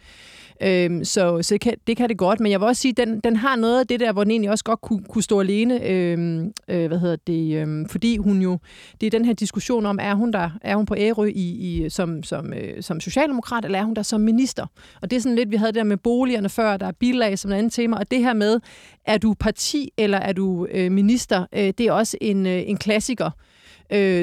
Øh, 0.62 1.06
så 1.06 1.42
så 1.42 1.54
det, 1.54 1.62
kan, 1.62 1.74
det 1.88 1.98
kan 1.98 2.10
det 2.10 2.18
godt, 2.18 2.40
men 2.40 2.52
jeg 2.52 2.60
vil 2.60 2.68
også 2.68 2.82
sige, 2.82 2.94
den, 2.94 3.20
den 3.20 3.36
har 3.36 3.56
noget 3.56 3.80
af 3.80 3.88
det 3.88 4.00
der, 4.00 4.14
hvor 4.14 4.24
den 4.24 4.32
egentlig 4.32 4.52
også 4.52 4.64
godt 4.64 4.82
kunne, 4.82 5.04
kunne 5.10 5.24
stå 5.24 5.40
alene, 5.40 5.88
øh, 5.88 6.46
øh, 6.68 6.88
hvad 6.88 7.00
hedder 7.00 7.16
det, 7.28 7.56
øh, 7.56 7.90
fordi 7.90 8.18
hun 8.18 8.42
jo, 8.42 8.60
det 9.02 9.08
er 9.08 9.12
den 9.12 9.26
her 9.26 9.34
diskussion 9.34 9.86
om, 9.86 10.00
er 10.02 10.14
hun 10.14 10.32
der, 10.32 10.50
er 10.62 10.76
hun 10.76 10.86
på 10.86 10.96
Ærø 10.98 11.26
i, 11.26 11.86
i, 11.86 11.90
som, 11.90 12.24
som, 12.24 12.54
øh, 12.54 12.84
som 12.84 13.00
socialdemokrat, 13.00 13.66
eller 13.66 13.80
er 13.80 13.84
hun 13.84 13.94
der 13.94 14.02
som 14.02 14.22
minister? 14.22 14.66
Og 15.02 15.12
det 15.12 15.18
er 15.18 15.22
sådan 15.22 15.36
lidt, 15.36 15.52
vi 15.52 15.56
havde 15.56 15.72
der 15.72 15.84
med 15.84 15.98
boligerne 15.98 16.50
før, 16.50 16.78
der 16.78 16.88
er 16.88 16.92
bilag 16.92 17.40
som 17.40 17.52
et 17.52 17.56
andet 17.56 17.74
tema, 17.74 17.98
og 17.98 18.12
det 18.12 18.20
her 18.20 18.34
med, 18.34 18.60
er 19.06 19.18
du 19.18 19.34
parti, 19.40 19.90
eller 19.98 20.18
er 20.18 20.34
du 20.34 20.68
øh, 20.72 20.92
minister, 20.92 21.46
øh, 21.54 21.74
det 21.78 21.80
er 21.80 21.92
også 21.92 22.18
en, 22.22 22.46
øh, 22.46 22.64
en 22.66 22.78
klassiker, 22.78 23.26
øh, 23.26 23.53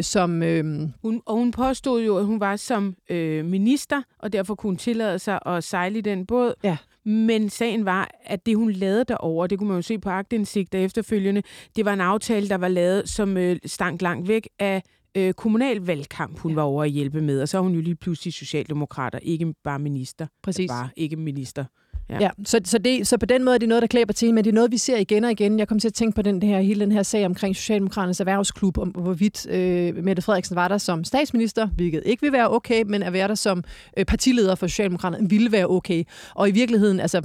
som... 0.02 0.42
Øh, 0.42 0.88
hun, 1.02 1.22
og 1.26 1.36
hun 1.36 1.50
påstod 1.50 2.02
jo, 2.02 2.16
at 2.16 2.24
hun 2.24 2.40
var 2.40 2.56
som 2.56 2.94
øh, 3.10 3.44
minister, 3.44 4.02
og 4.18 4.32
derfor 4.32 4.54
kunne 4.54 4.68
hun 4.68 4.76
tillade 4.76 5.18
sig 5.18 5.38
at 5.46 5.64
sejle 5.64 5.98
i 5.98 6.00
den 6.00 6.26
båd. 6.26 6.54
Ja. 6.64 6.76
Men 7.04 7.50
sagen 7.50 7.84
var, 7.84 8.10
at 8.24 8.46
det 8.46 8.56
hun 8.56 8.72
lavede 8.72 9.04
derover, 9.04 9.46
det 9.46 9.58
kunne 9.58 9.68
man 9.68 9.78
jo 9.78 9.82
se 9.82 9.98
på 9.98 10.10
agtindsigt 10.10 10.74
efterfølgende, 10.74 11.42
det 11.76 11.84
var 11.84 11.92
en 11.92 12.00
aftale, 12.00 12.48
der 12.48 12.56
var 12.56 12.68
lavet, 12.68 13.08
som 13.08 13.36
øh, 13.36 13.56
stank 13.66 14.02
langt 14.02 14.28
væk 14.28 14.48
af 14.58 14.82
øh, 15.14 15.32
kommunalvalgkamp, 15.32 16.38
hun 16.38 16.50
ja. 16.50 16.54
var 16.54 16.62
over 16.62 16.84
at 16.84 16.90
hjælpe 16.90 17.20
med. 17.20 17.42
Og 17.42 17.48
så 17.48 17.58
er 17.58 17.62
hun 17.62 17.74
jo 17.74 17.80
lige 17.80 17.96
pludselig 17.96 18.34
socialdemokrater, 18.34 19.18
ikke 19.22 19.54
bare 19.64 19.78
minister. 19.78 20.26
Præcis. 20.42 20.70
Bare 20.70 20.88
ikke 20.96 21.16
minister. 21.16 21.64
Ja, 22.10 22.18
ja 22.20 22.30
så, 22.44 22.60
så, 22.64 22.78
det, 22.78 23.06
så 23.06 23.18
på 23.18 23.26
den 23.26 23.44
måde 23.44 23.54
er 23.54 23.58
det 23.58 23.68
noget, 23.68 23.82
der 23.82 23.88
klæber 23.88 24.12
til, 24.12 24.34
men 24.34 24.44
det 24.44 24.50
er 24.50 24.54
noget, 24.54 24.72
vi 24.72 24.78
ser 24.78 24.96
igen 24.96 25.24
og 25.24 25.30
igen. 25.30 25.58
Jeg 25.58 25.68
kommer 25.68 25.80
til 25.80 25.88
at 25.88 25.94
tænke 25.94 26.14
på 26.14 26.22
den 26.22 26.42
her, 26.42 26.60
hele 26.60 26.80
den 26.80 26.92
her 26.92 27.02
sag 27.02 27.26
omkring 27.26 27.56
Socialdemokraternes 27.56 28.20
erhvervsklub, 28.20 28.78
om 28.78 28.88
hvorvidt 28.88 29.46
øh, 29.50 29.96
Mette 30.04 30.22
Frederiksen 30.22 30.56
var 30.56 30.68
der 30.68 30.78
som 30.78 31.04
statsminister, 31.04 31.66
hvilket 31.66 32.02
ikke 32.04 32.22
vil 32.22 32.32
være 32.32 32.50
okay, 32.50 32.82
men 32.86 33.02
at 33.02 33.12
være 33.12 33.28
der 33.28 33.34
som 33.34 33.64
øh, 33.96 34.04
partileder 34.04 34.54
for 34.54 34.66
Socialdemokraterne 34.66 35.30
ville 35.30 35.52
være 35.52 35.66
okay. 35.66 36.04
Og 36.34 36.48
i 36.48 36.52
virkeligheden, 36.52 37.00
altså, 37.00 37.22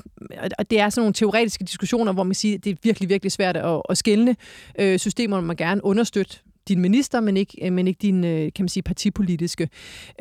det 0.69 0.79
er 0.79 0.89
sådan 0.89 1.01
nogle 1.01 1.13
teoretiske 1.13 1.63
diskussioner, 1.63 2.13
hvor 2.13 2.23
man 2.23 2.35
siger, 2.35 2.57
at 2.57 2.63
det 2.63 2.71
er 2.71 2.75
virkelig, 2.83 3.09
virkelig 3.09 3.31
svært 3.31 3.57
at, 3.57 3.81
at 3.89 3.97
skælne 3.97 4.35
øh, 4.79 4.99
systemer, 4.99 5.41
man 5.41 5.55
gerne 5.55 5.85
understøtte 5.85 6.37
din 6.67 6.79
minister, 6.79 7.19
men 7.19 7.37
ikke, 7.37 7.65
øh, 7.65 7.73
men 7.73 7.87
ikke 7.87 7.97
din 8.01 8.23
øh, 8.23 8.39
kan 8.39 8.63
man 8.63 8.69
sige, 8.69 8.83
partipolitiske. 8.83 9.69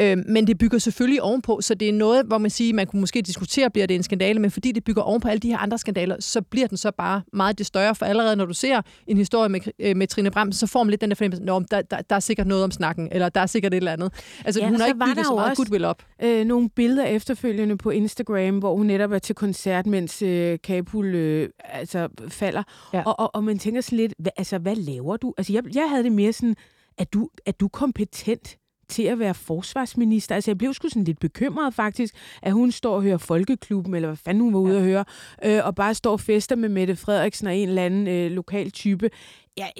Øh, 0.00 0.18
men 0.28 0.46
det 0.46 0.58
bygger 0.58 0.78
selvfølgelig 0.78 1.22
ovenpå, 1.22 1.60
så 1.60 1.74
det 1.74 1.88
er 1.88 1.92
noget, 1.92 2.26
hvor 2.26 2.38
man 2.38 2.50
siger, 2.50 2.74
man 2.74 2.86
kunne 2.86 3.00
måske 3.00 3.22
diskutere, 3.22 3.70
bliver 3.70 3.86
det 3.86 3.94
en 3.94 4.02
skandale, 4.02 4.40
men 4.40 4.50
fordi 4.50 4.72
det 4.72 4.84
bygger 4.84 5.02
ovenpå 5.02 5.28
alle 5.28 5.40
de 5.40 5.48
her 5.48 5.58
andre 5.58 5.78
skandaler, 5.78 6.16
så 6.20 6.42
bliver 6.42 6.66
den 6.66 6.76
så 6.76 6.90
bare 6.98 7.22
meget 7.32 7.58
det 7.58 7.66
større, 7.66 7.94
for 7.94 8.06
allerede 8.06 8.36
når 8.36 8.44
du 8.44 8.54
ser 8.54 8.82
en 9.06 9.16
historie 9.16 9.48
med, 9.48 9.94
med 9.94 10.06
Trine 10.06 10.30
Bram, 10.30 10.52
så 10.52 10.66
får 10.66 10.82
man 10.82 10.90
lidt 10.90 11.00
den 11.00 11.10
der 11.10 11.16
fornemmelse, 11.16 11.42
at 11.42 11.70
der, 11.70 11.82
der, 11.82 12.02
der 12.02 12.16
er 12.16 12.20
sikkert 12.20 12.46
noget 12.46 12.64
om 12.64 12.70
snakken, 12.70 13.08
eller 13.12 13.28
der 13.28 13.40
er 13.40 13.46
sikkert 13.46 13.74
et 13.74 13.76
eller 13.76 13.92
andet. 13.92 14.12
Altså, 14.44 14.60
ja, 14.60 14.68
hun 14.68 14.80
har 14.80 14.86
ikke 14.86 14.98
bygget 14.98 15.26
så 15.26 15.34
meget 15.34 15.56
goodwill 15.56 15.84
op. 15.84 16.02
Øh, 16.22 16.44
nogle 16.44 16.70
billeder 16.70 17.04
efterfølgende 17.04 17.76
på 17.76 17.90
Instagram, 17.90 18.58
hvor 18.58 18.76
hun 18.76 18.86
netop 18.86 19.12
er 19.12 19.18
til 19.18 19.34
koncert, 19.34 19.86
mens 19.86 20.22
øh, 20.22 20.58
Kabul 20.64 21.14
øh, 21.14 21.48
altså, 21.64 22.08
falder. 22.28 22.62
Ja. 22.92 23.02
Og, 23.06 23.20
og, 23.20 23.34
og 23.34 23.44
man 23.44 23.58
tænker 23.58 23.80
sådan 23.80 23.98
lidt, 23.98 24.14
hvad, 24.18 24.32
altså, 24.36 24.58
hvad 24.58 24.76
laver 24.76 25.16
du? 25.16 25.34
Altså, 25.38 25.52
jeg, 25.52 25.62
jeg 25.74 25.90
havde 25.90 26.04
det 26.04 26.12
mere 26.12 26.32
sådan, 26.34 26.56
er 26.98 27.04
du, 27.04 27.28
er 27.46 27.52
du 27.52 27.68
kompetent 27.68 28.58
til 28.88 29.02
at 29.02 29.18
være 29.18 29.34
forsvarsminister. 29.34 30.34
Altså, 30.34 30.50
jeg 30.50 30.58
blev 30.58 30.74
sgu 30.74 30.88
sådan 30.88 31.04
lidt 31.04 31.20
bekymret 31.20 31.74
faktisk, 31.74 32.14
at 32.42 32.52
hun 32.52 32.72
står 32.72 32.94
og 32.94 33.02
hører 33.02 33.18
Folkeklubben, 33.18 33.94
eller 33.94 34.08
hvad 34.08 34.16
fanden 34.16 34.42
hun 34.42 34.54
var 34.54 34.60
ude 34.60 34.72
ja. 34.72 34.78
at 34.78 34.84
høre, 34.84 35.04
øh, 35.44 35.66
og 35.66 35.74
bare 35.74 35.94
står 35.94 36.12
og 36.12 36.20
fester 36.20 36.56
med 36.56 36.68
Mette 36.68 36.96
Frederiksen 36.96 37.46
og 37.46 37.56
en 37.56 37.68
eller 37.68 37.84
anden 37.84 38.08
øh, 38.08 38.30
lokal 38.30 38.70
type. 38.70 39.10
Jeg, 39.56 39.72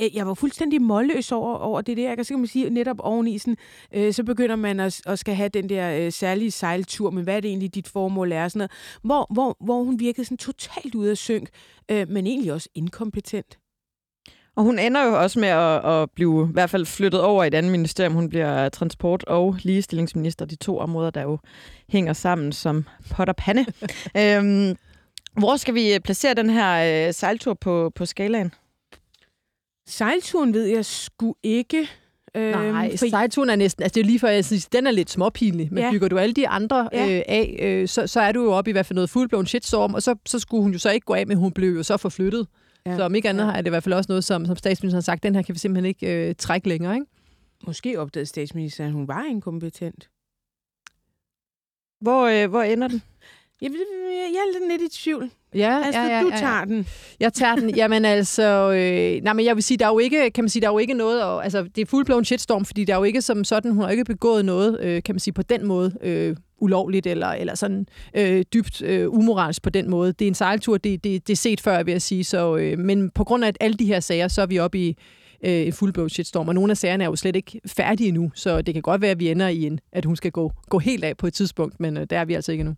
jeg, 0.00 0.10
jeg, 0.14 0.26
var 0.26 0.34
fuldstændig 0.34 0.82
målløs 0.82 1.32
over, 1.32 1.54
over 1.54 1.80
det 1.80 1.96
der. 1.96 2.08
Jeg 2.08 2.16
kan, 2.16 2.24
så 2.24 2.34
kan 2.34 2.38
man 2.38 2.46
sige, 2.46 2.70
netop 2.70 2.96
oveni, 3.00 3.38
sådan, 3.38 3.56
øh, 3.94 4.12
så 4.12 4.24
begynder 4.24 4.56
man 4.56 4.80
at, 4.80 5.00
at 5.06 5.18
skal 5.18 5.34
have 5.34 5.48
den 5.48 5.68
der 5.68 6.06
øh, 6.06 6.12
særlige 6.12 6.50
sejltur, 6.50 7.10
men 7.10 7.24
hvad 7.24 7.36
er 7.36 7.40
det 7.40 7.48
egentlig, 7.48 7.74
dit 7.74 7.88
formål 7.88 8.32
er? 8.32 8.48
Sådan 8.48 8.58
noget, 8.58 8.70
hvor, 9.02 9.26
hvor, 9.34 9.56
hvor 9.60 9.82
hun 9.82 10.00
virkede 10.00 10.24
sådan 10.24 10.38
totalt 10.38 10.94
ude 10.94 11.10
af 11.10 11.16
synk, 11.16 11.48
øh, 11.90 12.08
men 12.08 12.26
egentlig 12.26 12.52
også 12.52 12.68
inkompetent. 12.74 13.58
Og 14.56 14.64
hun 14.64 14.78
ender 14.78 15.04
jo 15.04 15.22
også 15.22 15.40
med 15.40 15.48
at, 15.48 15.86
at 15.92 16.10
blive 16.10 16.48
i 16.50 16.52
hvert 16.52 16.70
fald 16.70 16.86
flyttet 16.86 17.20
over 17.20 17.44
i 17.44 17.46
et 17.46 17.54
andet 17.54 17.72
ministerium. 17.72 18.12
Hun 18.12 18.28
bliver 18.28 18.68
transport- 18.68 19.24
og 19.24 19.56
ligestillingsminister, 19.62 20.44
de 20.44 20.56
to 20.56 20.78
områder, 20.78 21.10
der 21.10 21.22
jo 21.22 21.38
hænger 21.88 22.12
sammen 22.12 22.52
som 22.52 22.84
pot 23.10 23.28
og 23.28 23.36
pande. 23.36 23.64
øhm, 24.20 24.76
hvor 25.38 25.56
skal 25.56 25.74
vi 25.74 25.98
placere 26.04 26.34
den 26.34 26.50
her 26.50 27.06
øh, 27.08 27.14
sejltur 27.14 27.54
på, 27.54 27.92
på 27.94 28.06
skalaen? 28.06 28.54
Sejlturen 29.88 30.54
ved 30.54 30.64
jeg 30.64 30.84
sgu 30.84 31.34
ikke. 31.42 31.88
Øhm, 32.34 32.58
Nej, 32.58 32.96
for... 32.96 33.10
sejlturen 33.10 33.50
er 33.50 33.56
næsten, 33.56 33.82
altså 33.82 33.94
det 33.94 34.00
er 34.00 34.04
lige 34.04 34.18
før, 34.18 34.28
jeg 34.28 34.44
synes, 34.44 34.66
den 34.66 34.86
er 34.86 34.90
lidt 34.90 35.10
småpinlig, 35.10 35.68
men 35.72 35.84
ja. 35.84 35.90
bygger 35.90 36.08
du 36.08 36.18
alle 36.18 36.34
de 36.34 36.48
andre 36.48 36.88
ja. 36.92 37.16
øh, 37.16 37.22
af, 37.28 37.58
øh, 37.62 37.88
så, 37.88 38.06
så 38.06 38.20
er 38.20 38.32
du 38.32 38.44
jo 38.44 38.52
oppe 38.52 38.70
i 38.70 38.72
hvert 38.72 38.86
fald 38.86 38.94
noget 38.94 39.10
fuldblåen 39.10 39.46
shitstorm, 39.46 39.94
og 39.94 40.02
så, 40.02 40.14
så 40.26 40.38
skulle 40.38 40.62
hun 40.62 40.72
jo 40.72 40.78
så 40.78 40.90
ikke 40.90 41.04
gå 41.04 41.14
af, 41.14 41.26
men 41.26 41.36
hun 41.36 41.52
blev 41.52 41.76
jo 41.76 41.82
så 41.82 41.96
forflyttet. 41.96 42.46
Ja. 42.86 42.96
Så 42.96 43.02
om 43.02 43.14
ikke 43.14 43.28
andet 43.28 43.44
ja. 43.44 43.50
er 43.50 43.56
det 43.56 43.66
i 43.66 43.70
hvert 43.70 43.82
fald 43.82 43.94
også 43.94 44.08
noget, 44.08 44.24
som, 44.24 44.46
som 44.46 44.56
statsministeren 44.56 44.96
har 44.96 45.02
sagt, 45.02 45.22
den 45.22 45.34
her 45.34 45.42
kan 45.42 45.54
vi 45.54 45.58
simpelthen 45.58 45.88
ikke 45.88 46.28
øh, 46.28 46.34
trække 46.38 46.68
længere. 46.68 46.94
Ikke? 46.94 47.06
Måske 47.66 48.00
opdagede 48.00 48.26
statsministeren, 48.26 48.88
at 48.88 48.94
hun 48.94 49.08
var 49.08 49.24
inkompetent. 49.24 50.08
Hvor, 52.00 52.26
øh, 52.26 52.50
hvor 52.50 52.62
ender 52.62 52.88
den? 52.88 53.02
Jeg, 53.62 53.70
jeg 54.32 54.38
er 54.38 54.68
lidt 54.78 54.82
i 54.94 55.02
tvivl. 55.02 55.30
Ja, 55.54 55.82
altså, 55.84 56.00
ja, 56.00 56.16
ja, 56.16 56.22
du 56.22 56.30
tager 56.30 56.58
ja. 56.58 56.64
den. 56.64 56.86
Jeg 57.20 57.32
tager 57.32 57.54
den. 57.54 57.70
Jamen 57.76 58.04
altså, 58.04 58.72
øh, 58.72 59.22
nej, 59.22 59.32
men 59.32 59.44
jeg 59.44 59.54
vil 59.54 59.62
sige, 59.62 59.78
der 59.78 59.86
er 59.86 59.90
jo 59.90 59.98
ikke, 59.98 60.30
kan 60.30 60.44
man 60.44 60.48
sige, 60.48 60.60
der 60.60 60.68
er 60.68 60.72
jo 60.72 60.78
ikke 60.78 60.94
noget, 60.94 61.22
og, 61.22 61.44
altså, 61.44 61.62
det 61.62 61.82
er 61.82 61.86
fuldblåen 61.86 62.24
shitstorm, 62.24 62.64
fordi 62.64 62.84
der 62.84 62.92
er 62.92 62.96
jo 62.96 63.04
ikke 63.04 63.22
som 63.22 63.44
sådan, 63.44 63.72
hun 63.72 63.82
har 63.82 63.90
ikke 63.90 64.04
begået 64.04 64.44
noget, 64.44 64.80
øh, 64.80 65.02
kan 65.02 65.14
man 65.14 65.20
sige, 65.20 65.34
på 65.34 65.42
den 65.42 65.66
måde, 65.66 65.92
øh, 66.00 66.36
ulovligt 66.62 67.06
eller, 67.06 67.28
eller 67.28 67.54
sådan 67.54 67.86
øh, 68.14 68.44
dybt 68.54 68.82
øh, 68.82 69.10
umoralsk 69.10 69.62
på 69.62 69.70
den 69.70 69.90
måde. 69.90 70.12
Det 70.12 70.24
er 70.24 70.28
en 70.28 70.34
sejltur, 70.34 70.76
det, 70.76 71.04
det, 71.04 71.26
det 71.26 71.32
er 71.32 71.36
set 71.36 71.60
før, 71.60 71.82
vil 71.82 71.92
jeg 71.92 72.02
sige. 72.02 72.24
Så, 72.24 72.56
øh, 72.56 72.78
men 72.78 73.10
på 73.10 73.24
grund 73.24 73.44
af 73.44 73.52
alle 73.60 73.76
de 73.76 73.86
her 73.86 74.00
sager, 74.00 74.28
så 74.28 74.42
er 74.42 74.46
vi 74.46 74.58
oppe 74.58 74.78
i 74.78 74.96
øh, 75.44 75.66
en 75.66 75.72
fuldblå 75.72 76.08
shitstorm, 76.08 76.48
og 76.48 76.54
nogle 76.54 76.70
af 76.70 76.76
sagerne 76.76 77.04
er 77.04 77.08
jo 77.08 77.16
slet 77.16 77.36
ikke 77.36 77.60
færdige 77.66 78.08
endnu, 78.08 78.30
så 78.34 78.62
det 78.62 78.74
kan 78.74 78.82
godt 78.82 79.00
være, 79.00 79.10
at 79.10 79.20
vi 79.20 79.30
ender 79.30 79.48
i 79.48 79.66
en, 79.66 79.80
at 79.92 80.04
hun 80.04 80.16
skal 80.16 80.30
gå, 80.30 80.52
gå 80.68 80.78
helt 80.78 81.04
af 81.04 81.16
på 81.16 81.26
et 81.26 81.34
tidspunkt, 81.34 81.80
men 81.80 81.96
øh, 81.96 82.06
der 82.10 82.18
er 82.18 82.24
vi 82.24 82.34
altså 82.34 82.52
ikke 82.52 82.60
endnu. 82.60 82.74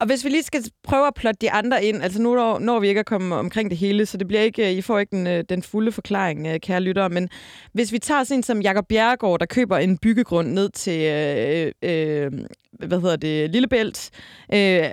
Og 0.00 0.06
hvis 0.06 0.24
vi 0.24 0.28
lige 0.28 0.42
skal 0.42 0.64
prøve 0.82 1.06
at 1.06 1.14
plotte 1.14 1.38
de 1.40 1.50
andre 1.50 1.84
ind, 1.84 2.02
altså 2.02 2.22
nu 2.22 2.34
når, 2.34 2.58
når 2.58 2.80
vi 2.80 2.88
ikke 2.88 3.00
at 3.00 3.06
komme 3.06 3.34
omkring 3.34 3.70
det 3.70 3.78
hele, 3.78 4.06
så 4.06 4.16
det 4.16 4.28
bliver 4.28 4.42
ikke, 4.42 4.74
I 4.74 4.82
får 4.82 4.98
ikke 4.98 5.16
den, 5.16 5.26
øh, 5.26 5.44
den 5.48 5.62
fulde 5.62 5.92
forklaring, 5.92 6.46
øh, 6.46 6.60
kære 6.60 6.80
lyttere, 6.80 7.08
men 7.08 7.28
hvis 7.72 7.92
vi 7.92 7.98
tager 7.98 8.24
sådan 8.24 8.38
en 8.38 8.42
som 8.42 8.60
Jakob 8.60 8.88
Bjerregaard, 8.88 9.38
der 9.38 9.46
køber 9.46 9.78
en 9.78 9.98
byggegrund 9.98 10.48
ned 10.48 10.68
til, 10.68 11.00
øh, 11.02 11.72
øh, 11.82 12.32
hvad 12.72 13.00
hedder 13.00 13.16
det, 13.16 13.50
Lillebælt, 13.50 14.10
øh, 14.54 14.84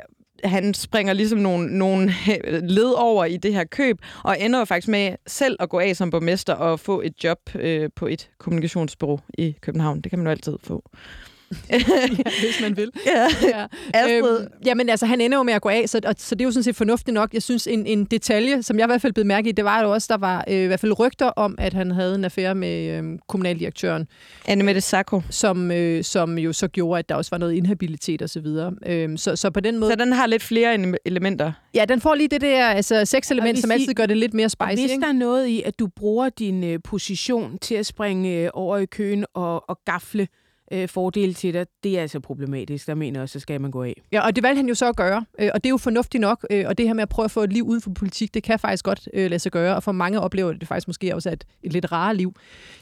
han 0.44 0.74
springer 0.74 1.14
ligesom 1.14 1.40
nogle, 1.40 1.78
nogle 1.78 2.14
led 2.78 2.92
over 2.98 3.26
i 3.26 3.38
det 3.38 3.54
her 3.54 3.64
køb, 3.64 3.98
og 4.24 4.40
ender 4.40 4.60
jo 4.60 4.66
faktisk 4.66 4.88
med 4.88 5.16
selv 5.28 5.58
at 5.60 5.70
gå 5.70 5.80
af 5.80 5.96
som 5.96 6.10
borgmester 6.10 6.54
og 6.54 6.80
få 6.80 7.02
et 7.02 7.24
job 7.24 7.40
øh, 7.56 7.90
på 7.96 8.08
et 8.08 8.30
kommunikationsbureau 8.40 9.20
i 9.34 9.56
København. 9.62 10.02
Det 10.02 10.10
kan 10.10 10.20
man 10.20 10.26
jo 10.26 10.32
altid 10.32 10.58
få 10.64 10.84
hvis 12.40 12.62
man 12.62 12.78
vil. 12.78 12.92
Ja. 13.06 13.28
ja. 13.44 13.66
Astrid. 13.94 14.40
Øhm, 14.40 14.48
jamen 14.66 14.90
altså, 14.90 15.06
han 15.06 15.22
ender 15.22 15.38
jo 15.38 15.44
med 15.44 15.54
at 15.54 15.62
gå 15.62 15.70
af, 15.70 15.90
så, 15.90 16.02
og, 16.06 16.16
så 16.18 16.36
det 16.36 16.42
er 16.42 16.46
jo 16.46 16.52
sådan 16.52 16.64
set 16.64 16.76
fornuftigt 16.76 17.14
nok. 17.14 17.34
Jeg 17.34 17.44
synes, 17.44 17.68
en, 17.68 17.86
en 17.86 18.06
detalje, 18.06 18.64
som 18.64 18.78
jeg 18.80 18.86
i 18.86 18.88
hvert 18.88 19.02
fald 19.02 19.14
blev 19.14 19.26
mærke 19.26 19.50
i, 19.50 19.52
det 19.52 19.66
var 19.66 19.82
jo 19.82 19.92
også, 19.92 20.08
der 20.10 20.18
var 20.18 20.46
øh, 20.48 20.64
i 20.64 20.66
hvert 20.66 20.80
fald 20.80 21.00
rygter 21.00 21.26
om, 21.26 21.56
at 21.58 21.74
han 21.74 21.92
havde 21.92 22.16
en 22.16 22.26
affære 22.26 22.56
med 22.56 22.90
øh, 22.90 23.04
kommunaldirektøren. 23.28 24.08
Anne 24.48 24.64
Mette 24.64 24.82
Sacco. 24.82 25.22
Som, 25.30 25.72
øh, 25.72 26.04
som 26.04 26.38
jo 26.38 26.54
så 26.54 26.68
gjorde, 26.68 27.00
at 27.00 27.10
der 27.10 27.16
også 27.16 27.32
var 27.32 27.38
noget 27.38 27.54
inhabilitet 27.54 28.22
osv. 28.22 28.46
Så, 28.46 28.72
øh, 28.86 29.18
så, 29.18 29.36
så 29.36 29.50
på 29.50 29.60
den 29.60 29.78
måde... 29.78 29.92
Så 29.92 29.96
den 29.96 30.14
har 30.14 30.28
lidt 30.28 30.44
flere 30.44 30.96
elementer? 31.06 31.52
Ja, 31.74 31.86
den 31.86 32.02
får 32.02 32.16
lige 32.16 32.28
det 32.28 32.42
der 32.42 32.68
altså, 32.68 33.06
sexelement, 33.06 33.60
som 33.60 33.72
altid 33.72 33.94
gør 33.94 34.06
det 34.06 34.18
lidt 34.18 34.34
mere 34.34 34.50
spicy. 34.50 34.70
Hvis 34.70 34.92
ikke? 34.92 35.02
der 35.02 35.08
er 35.08 35.14
noget 35.14 35.48
i, 35.48 35.62
at 35.62 35.80
du 35.80 35.88
bruger 35.88 36.30
din 36.30 36.64
øh, 36.64 36.80
position 36.84 37.58
til 37.58 37.76
at 37.76 37.86
springe 37.86 38.38
øh, 38.38 38.50
over 38.54 38.78
i 38.78 38.86
køen 38.86 39.26
og, 39.34 39.70
og 39.70 39.80
gafle 39.86 40.28
øh, 40.72 40.88
fordele 40.88 41.34
til 41.34 41.54
dig, 41.54 41.66
det 41.84 41.98
er 41.98 42.02
altså 42.02 42.20
problematisk. 42.20 42.88
Der 42.88 42.96
mener 42.96 43.20
jeg 43.20 43.24
også, 43.24 43.34
så 43.34 43.40
skal 43.40 43.62
man 43.62 43.72
gå 43.72 43.84
af. 43.84 44.02
Ja, 44.12 44.22
og 44.26 44.36
det 44.36 44.44
valgte 44.44 44.58
han 44.58 44.68
jo 44.68 44.76
så 44.76 44.90
at 44.90 44.96
gøre, 44.96 45.26
øh, 45.40 45.50
og 45.54 45.64
det 45.64 45.70
er 45.70 45.70
jo 45.72 45.78
fornuftigt 45.78 46.22
nok, 46.22 46.46
øh, 46.50 46.66
og 46.68 46.78
det 46.78 46.88
her 46.88 46.94
med 46.94 47.02
at 47.02 47.10
prøve 47.10 47.24
at 47.26 47.32
få 47.32 47.44
et 47.44 47.54
liv 47.54 47.64
uden 47.64 47.82
for 47.82 47.90
politik, 47.90 48.34
det 48.34 48.44
kan 48.44 48.60
faktisk 48.60 48.86
godt 48.86 49.10
øh, 49.14 49.30
lade 49.30 49.40
sig 49.40 49.52
gøre, 49.52 49.76
og 49.76 49.84
for 49.84 49.92
mange 49.92 50.20
oplever 50.20 50.54
det 50.54 50.68
faktisk 50.68 50.88
måske 50.88 51.16
også 51.16 51.30
et, 51.30 51.44
et 51.64 51.74
lidt 51.74 51.92
rare 51.92 52.16
liv. 52.16 52.34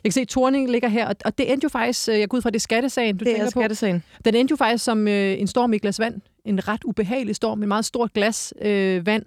Jeg 0.04 0.10
kan 0.10 0.12
se, 0.12 0.22
at 0.22 0.28
Torning 0.28 0.72
ligger 0.72 0.88
her, 0.88 1.08
og, 1.08 1.16
og 1.26 1.38
det 1.38 1.52
endte 1.52 1.66
jo 1.66 1.70
faktisk, 1.70 2.10
øh, 2.10 2.20
jeg 2.20 2.30
går 2.30 2.38
ud 2.38 2.42
fra, 2.42 2.50
det 2.50 2.62
skattesagen, 2.62 3.18
du 3.18 3.26
det 3.26 3.32
tænker 3.32 3.46
er 3.46 3.50
skattesagen. 3.50 4.00
på. 4.00 4.22
Den 4.26 4.36
endte 4.36 4.52
jo 4.52 4.56
faktisk 4.56 4.84
som 4.84 5.08
øh, 5.08 5.40
en 5.40 5.48
storm 5.48 5.74
i 5.74 5.78
glas 5.78 6.00
vand, 6.00 6.22
en 6.46 6.68
ret 6.68 6.84
ubehagelig 6.84 7.36
storm 7.36 7.58
med 7.58 7.68
meget 7.68 7.86
stort 7.86 8.14
glas 8.14 8.54
øh, 8.62 9.06
vand, 9.06 9.24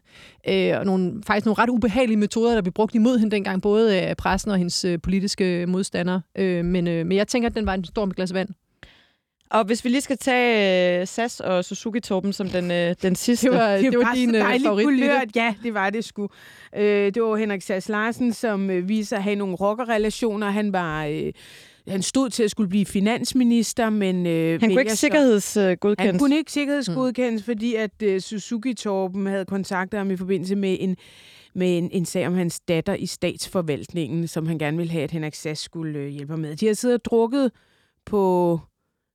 øh, 0.49 0.79
og 0.79 0.87
nogle, 0.87 1.23
faktisk 1.27 1.47
nogle 1.47 1.63
ret 1.63 1.71
ubehagelige 1.71 2.17
metoder, 2.17 2.55
der 2.55 2.63
blev 2.63 2.73
brugt 2.73 2.95
imod 2.95 3.19
hende 3.19 3.31
dengang, 3.31 3.63
både 3.63 4.01
af 4.01 4.17
pressen 4.17 4.51
og 4.51 4.59
hendes 4.59 4.85
øh, 4.85 4.99
politiske 5.03 5.67
modstandere. 5.67 6.21
Øh, 6.39 6.65
men, 6.65 6.89
øh, 6.89 7.07
men 7.07 7.19
jeg 7.19 7.29
tænker, 7.29 7.49
at 7.49 7.55
den 7.55 7.67
var 7.67 7.75
en 7.75 7.85
storm 7.85 8.11
i 8.11 8.15
glas 8.15 8.35
vand. 8.35 8.49
Og 9.53 9.65
hvis 9.65 9.85
vi 9.85 9.89
lige 9.89 10.01
skal 10.01 10.19
tage 10.19 11.01
uh, 11.01 11.09
SAS 11.09 11.41
og 11.41 11.65
Suzuki-Torben 11.65 12.33
som 12.33 12.49
den, 12.49 12.65
uh, 12.71 12.95
den 13.03 13.17
sidste. 13.17 13.47
Det 13.51 13.59
var, 13.59 13.71
det, 13.77 13.93
det 13.93 13.99
var 13.99 14.15
din 14.15 14.35
uh, 14.35 14.41
favorit. 14.41 14.85
Kulørt. 14.85 15.37
Ja, 15.37 15.55
det 15.63 15.75
var 15.75 15.91
det 15.91 16.05
sgu. 16.05 16.23
Uh, 16.23 16.29
det 16.83 17.23
var 17.23 17.37
Henrik 17.37 17.63
Sass 17.63 17.89
Larsen, 17.89 18.33
som 18.33 18.71
uh, 18.71 18.89
viser 18.89 19.17
at 19.17 19.23
have 19.23 19.37
nogle 19.37 19.55
rockerrelationer. 19.55 20.51
Han 20.51 20.73
var... 20.73 21.07
Uh, 21.07 21.31
han 21.89 22.03
stod 22.03 22.30
til 22.30 22.43
at 22.43 22.51
skulle 22.51 22.68
blive 22.68 22.87
finansminister, 22.87 23.91
men... 23.91 24.26
Øh, 24.26 24.61
han 24.61 24.70
kunne 24.70 24.80
ikke 24.80 24.97
sikkerhedsgodkendes. 24.97 26.11
Han 26.11 26.18
kunne 26.18 26.37
ikke 26.37 26.53
sikkerhedsgodkendes, 26.53 27.43
mm. 27.43 27.45
fordi 27.45 27.74
at 27.74 28.03
øh, 28.03 28.20
Suzuki-Torben 28.20 29.26
havde 29.28 29.45
kontaktet 29.45 29.99
ham 29.99 30.11
i 30.11 30.16
forbindelse 30.16 30.57
med 30.57 30.76
en 30.80 30.97
med 31.55 31.78
en, 31.78 31.91
en 31.93 32.05
sag 32.05 32.26
om 32.26 32.35
hans 32.35 32.61
datter 32.61 32.95
i 32.95 33.07
statsforvaltningen, 33.07 34.28
som 34.28 34.47
han 34.47 34.59
gerne 34.59 34.76
ville 34.76 34.93
have, 34.93 35.05
at 35.05 35.11
Henrik 35.11 35.35
Sass 35.35 35.62
skulle 35.62 35.99
øh, 35.99 36.09
hjælpe 36.09 36.37
med. 36.37 36.57
De 36.57 36.66
har 36.66 36.74
siddet 36.74 36.99
og 36.99 37.05
drukket 37.05 37.51
på 38.07 38.61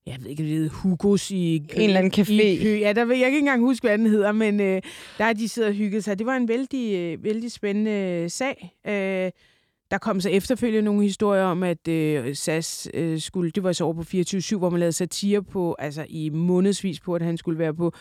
jeg 0.08 0.16
ved 0.20 0.30
ikke, 0.30 0.44
det 0.44 0.52
hedder 0.52 0.70
Hugos 0.70 1.32
i... 1.32 1.56
En 1.56 1.66
eller 1.76 2.00
anden 2.00 2.12
café. 2.22 2.44
I, 2.44 2.80
ja, 2.80 2.94
der 2.94 3.06
vil 3.06 3.18
jeg 3.18 3.28
ikke 3.28 3.40
engang 3.40 3.62
huske, 3.62 3.88
hvad 3.88 3.98
den 3.98 4.08
hedder, 4.08 4.32
men 4.32 4.60
øh, 4.60 4.82
der 5.18 5.26
er 5.26 5.34
de 5.34 5.50
siddet 5.50 5.70
og 5.70 5.76
hygget 5.76 6.04
sig. 6.04 6.20
Det 6.20 6.26
var 6.26 6.36
en 6.36 6.48
vældig, 6.48 6.96
øh, 6.96 7.24
vældig 7.24 7.52
spændende 7.52 8.30
sag. 8.30 8.76
Øh, 8.88 9.32
der 9.92 9.98
kom 9.98 10.22
så 10.22 10.30
efterfølgende 10.30 10.86
nogle 10.86 11.04
historier 11.04 11.44
om, 11.44 11.64
at 11.64 11.88
øh, 11.88 12.36
SAS 12.36 12.88
øh, 12.94 13.22
skulle... 13.22 13.52
Det 13.52 13.64
var 13.64 13.72
så 13.72 13.84
over 13.84 13.94
på 13.94 14.02
24-7, 14.02 14.58
hvor 14.58 14.70
man 14.70 14.80
lavede 14.80 14.94
satire 14.94 15.44
på, 15.44 15.76
altså 15.80 16.06
i 16.10 16.30
månedsvis 16.30 17.00
på, 17.00 17.16
at 17.16 17.22
han 17.22 17.38
skulle 17.38 17.60
være 17.60 17.74
på 17.74 17.94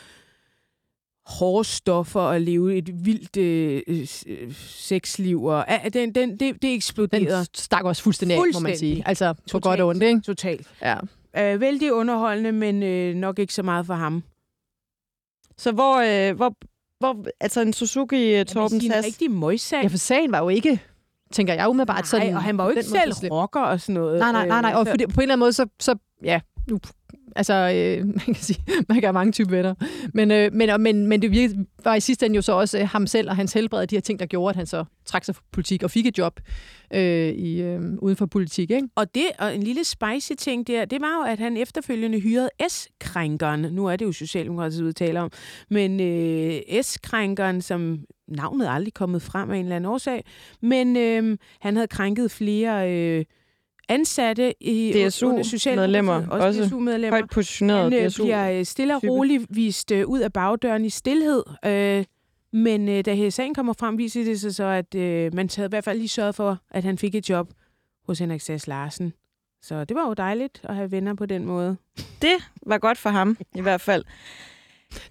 hårde 1.27 1.69
stoffer 1.69 2.21
og 2.21 2.41
leve 2.41 2.77
et 2.77 3.05
vildt 3.05 3.37
øh, 3.37 3.83
øh 3.87 4.53
sexliv. 4.57 5.45
Og, 5.45 5.65
øh, 5.71 5.93
den, 5.93 6.15
den, 6.15 6.41
det, 6.41 6.63
det 6.63 6.75
eksploderede. 6.75 7.37
Den 7.37 7.47
stak 7.55 7.85
også 7.85 8.03
fuldstændig, 8.03 8.37
fuldstændig. 8.37 8.63
må 8.63 8.69
man 8.69 8.79
sige. 8.79 9.03
Altså 9.07 9.33
på 9.33 9.41
Totalt. 9.47 9.63
godt 9.63 9.81
og 9.81 9.89
ondt, 9.89 10.03
ikke? 10.03 10.21
Totalt. 10.21 10.67
Ja. 10.83 10.97
Øh, 11.39 11.61
vældig 11.61 11.93
underholdende, 11.93 12.53
men 12.53 12.83
øh, 12.83 13.15
nok 13.15 13.39
ikke 13.39 13.55
så 13.55 13.63
meget 13.63 13.87
for 13.87 13.95
ham. 13.95 14.23
Så 15.57 15.73
hvor, 15.73 16.29
øh, 16.31 16.37
hvor, 16.37 16.55
hvor 16.99 17.27
altså 17.41 17.61
en 17.61 17.73
Suzuki 17.73 18.41
uh, 18.41 18.47
Torben 18.47 18.81
Sass, 18.81 19.07
rigtig 19.07 19.31
møjsag. 19.31 19.83
Ja, 19.83 19.89
for 19.89 19.97
sagen 19.99 20.33
var 20.33 20.39
jo 20.39 20.49
ikke, 20.49 20.81
tænker 21.33 21.55
jeg 21.55 21.69
umiddelbart, 21.69 21.97
Nej, 21.97 22.05
sådan... 22.05 22.35
og 22.35 22.43
han 22.43 22.59
var 22.59 22.65
jo 22.65 22.71
ikke 22.71 22.83
selv 22.83 23.33
rocker 23.33 23.61
og 23.61 23.81
sådan 23.81 23.95
noget. 23.95 24.19
Nej, 24.19 24.33
nej, 24.33 24.47
nej, 24.47 24.61
nej. 24.61 24.73
Øh, 24.73 24.79
Og 24.79 24.87
fordi, 24.87 25.07
på 25.07 25.13
en 25.21 25.23
eller 25.23 25.33
anden 25.35 25.39
måde, 25.39 25.53
så, 25.53 25.67
så 25.81 25.95
ja, 26.25 26.41
nu, 26.71 26.79
altså, 27.37 27.55
øh, 27.55 28.07
man 28.27 28.35
kan 28.35 28.35
sige, 28.35 28.65
man 28.89 28.95
kan 28.95 29.05
have 29.05 29.13
mange 29.13 29.33
typer 29.33 29.51
venner. 29.51 29.75
Men, 30.15 30.31
øh, 30.31 30.53
men, 30.53 30.83
men, 30.83 31.07
men 31.07 31.23
det 31.23 31.31
virkede, 31.31 31.67
var 31.85 31.95
i 31.95 32.01
sidste 32.01 32.27
ende 32.27 32.37
jo 32.37 32.43
så 32.43 32.53
også 32.53 32.79
øh, 32.79 32.89
ham 32.89 33.07
selv 33.07 33.31
og 33.31 33.37
hans 33.37 33.53
helbred, 33.53 33.81
og 33.81 33.91
de 33.91 33.97
her 33.97 34.01
ting, 34.01 34.19
der 34.19 34.27
gjorde, 34.27 34.51
at 34.51 34.57
han 34.57 34.67
så 34.67 34.85
trak 35.07 35.25
sig 35.25 35.35
fra 35.35 35.43
politik 35.53 35.83
og 35.83 35.91
fik 35.91 36.07
et 36.07 36.19
job 36.19 36.41
øh, 36.95 37.29
i, 37.29 37.63
øh, 37.63 37.81
uden 37.99 38.17
for 38.17 38.27
politik, 38.27 38.71
ikke? 38.71 38.89
Og 38.95 39.15
det, 39.15 39.25
og 39.39 39.55
en 39.55 39.63
lille 39.63 39.85
spicy 39.85 40.33
ting 40.39 40.67
der, 40.67 40.85
det 40.85 41.01
var 41.01 41.17
jo, 41.19 41.33
at 41.33 41.39
han 41.39 41.57
efterfølgende 41.57 42.21
hyrede 42.21 42.51
S-krænkeren. 42.69 43.61
Nu 43.61 43.87
er 43.87 43.97
det 43.97 44.05
jo 44.05 44.13
Socialdemokratiet, 44.13 44.87
vi 44.87 44.93
taler 44.93 45.21
om. 45.21 45.31
Men 45.71 46.01
øh, 46.01 46.83
S-krænkeren, 46.83 47.63
som 47.63 47.99
navnet 48.29 48.67
er 48.67 48.71
aldrig 48.71 48.95
kommet 48.95 49.23
frem 49.23 49.51
af 49.51 49.57
en 49.57 49.65
eller 49.65 49.77
anden 49.77 49.91
årsag, 49.91 50.25
men 50.63 50.97
øh, 50.97 51.39
han 51.61 51.77
havde 51.77 51.89
krænket 51.89 52.31
flere 52.31 52.93
øh, 52.93 53.25
ansatte 53.89 54.55
i 54.63 54.93
DSU 55.09 55.29
under 55.29 55.77
medlemmer, 55.77 56.29
også, 56.29 56.47
også 56.47 56.65
DSU-medlemmer. 56.65 57.19
højt 57.19 57.31
positioneret 57.31 57.93
Han 57.93 58.03
øh, 58.03 58.09
DSU. 58.09 58.23
bliver 58.25 58.51
øh, 58.51 58.65
stille 58.65 58.97
og 58.97 59.05
roligt 59.05 59.47
vist 59.51 59.93
øh, 59.93 60.07
ud 60.07 60.21
af 60.21 60.33
bagdøren 60.33 60.85
i 60.85 60.91
stillhed. 60.91 61.43
Øh, 61.65 62.05
men 62.53 62.89
øh, 62.89 63.05
da 63.05 63.31
sagen 63.31 63.55
kommer 63.55 63.73
frem, 63.73 63.99
viser 63.99 64.25
det 64.25 64.41
sig 64.41 64.55
så, 64.55 64.65
at 64.65 64.95
øh, 64.95 65.35
man 65.35 65.49
havde 65.57 65.67
i 65.69 65.71
hvert 65.71 65.85
fald 65.85 65.99
lige 65.99 66.09
sørget 66.09 66.35
for, 66.35 66.59
at 66.71 66.85
han 66.85 66.99
fik 66.99 67.15
et 67.15 67.29
job 67.29 67.51
hos 68.07 68.19
Henrik 68.19 68.41
Sass 68.41 68.67
Larsen. 68.67 69.13
Så 69.63 69.85
det 69.85 69.95
var 69.95 70.07
jo 70.09 70.15
dejligt 70.15 70.61
at 70.65 70.75
have 70.75 70.91
venner 70.91 71.15
på 71.15 71.27
den 71.27 71.45
måde. 71.45 71.77
Det 72.23 72.37
var 72.67 72.79
godt 72.79 72.99
for 72.99 73.11
ham, 73.11 73.37
i 73.55 73.61
hvert 73.61 73.81
fald. 73.81 74.05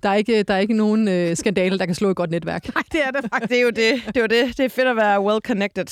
Der 0.03 0.09
er 0.09 0.15
ikke, 0.15 0.43
der 0.43 0.53
er 0.53 0.57
ikke 0.59 0.73
nogen 0.73 1.07
øh, 1.07 1.37
skandale, 1.37 1.79
der 1.79 1.85
kan 1.85 1.95
slå 1.95 2.09
et 2.09 2.15
godt 2.15 2.31
netværk. 2.31 2.67
Nej, 2.75 2.83
det 2.91 3.01
er 3.05 3.11
der 3.11 3.21
faktisk. 3.21 3.49
Det 3.49 3.57
er 3.57 3.61
jo 3.61 3.69
det. 3.69 4.01
Det 4.07 4.17
er 4.17 4.21
jo 4.21 4.27
det. 4.27 4.57
Det 4.57 4.65
er 4.65 4.69
fedt 4.69 4.87
at 4.87 4.95
være 4.95 5.21
well 5.21 5.39
connected. 5.45 5.85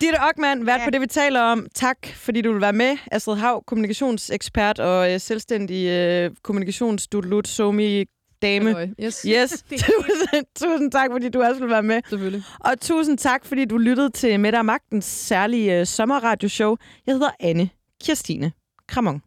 Ditte 0.00 0.16
Ockmann, 0.30 0.66
vært 0.66 0.80
Ja. 0.80 0.84
på 0.84 0.90
det, 0.90 1.00
vi 1.00 1.06
taler 1.06 1.40
om. 1.40 1.66
Tak, 1.74 1.96
fordi 2.14 2.40
du 2.40 2.52
vil 2.52 2.60
være 2.60 2.72
med. 2.72 2.96
Astrid 3.12 3.36
Hav, 3.36 3.64
kommunikationsekspert 3.66 4.78
og 4.78 5.12
øh, 5.12 5.20
selvstændig 5.20 5.86
øh, 5.88 6.30
kommunikationsdudelut, 6.42 7.48
somi 7.48 8.04
dame. 8.42 8.64
Halløj. 8.66 8.88
Yes, 9.04 9.22
Yes, 9.28 9.50
Det 9.70 9.78
tusind, 9.80 10.44
tusind 10.58 10.92
tak, 10.92 11.08
fordi 11.12 11.28
du 11.28 11.42
også 11.42 11.60
vil 11.60 11.70
være 11.70 11.82
med. 11.82 12.00
selvfølgelig. 12.08 12.42
Og 12.60 12.80
tusind 12.80 13.18
tak, 13.18 13.44
fordi 13.46 13.64
du 13.64 13.76
lyttede 13.78 14.10
til 14.10 14.40
Mette 14.40 14.56
og 14.56 14.64
Magtens 14.66 15.04
særlige 15.04 15.80
øh, 15.80 15.86
sommerradioshow. 15.86 16.76
Jeg 17.06 17.14
hedder 17.14 17.30
Anne 17.40 17.68
Kirstine 18.04 18.52
Kramon. 18.88 19.22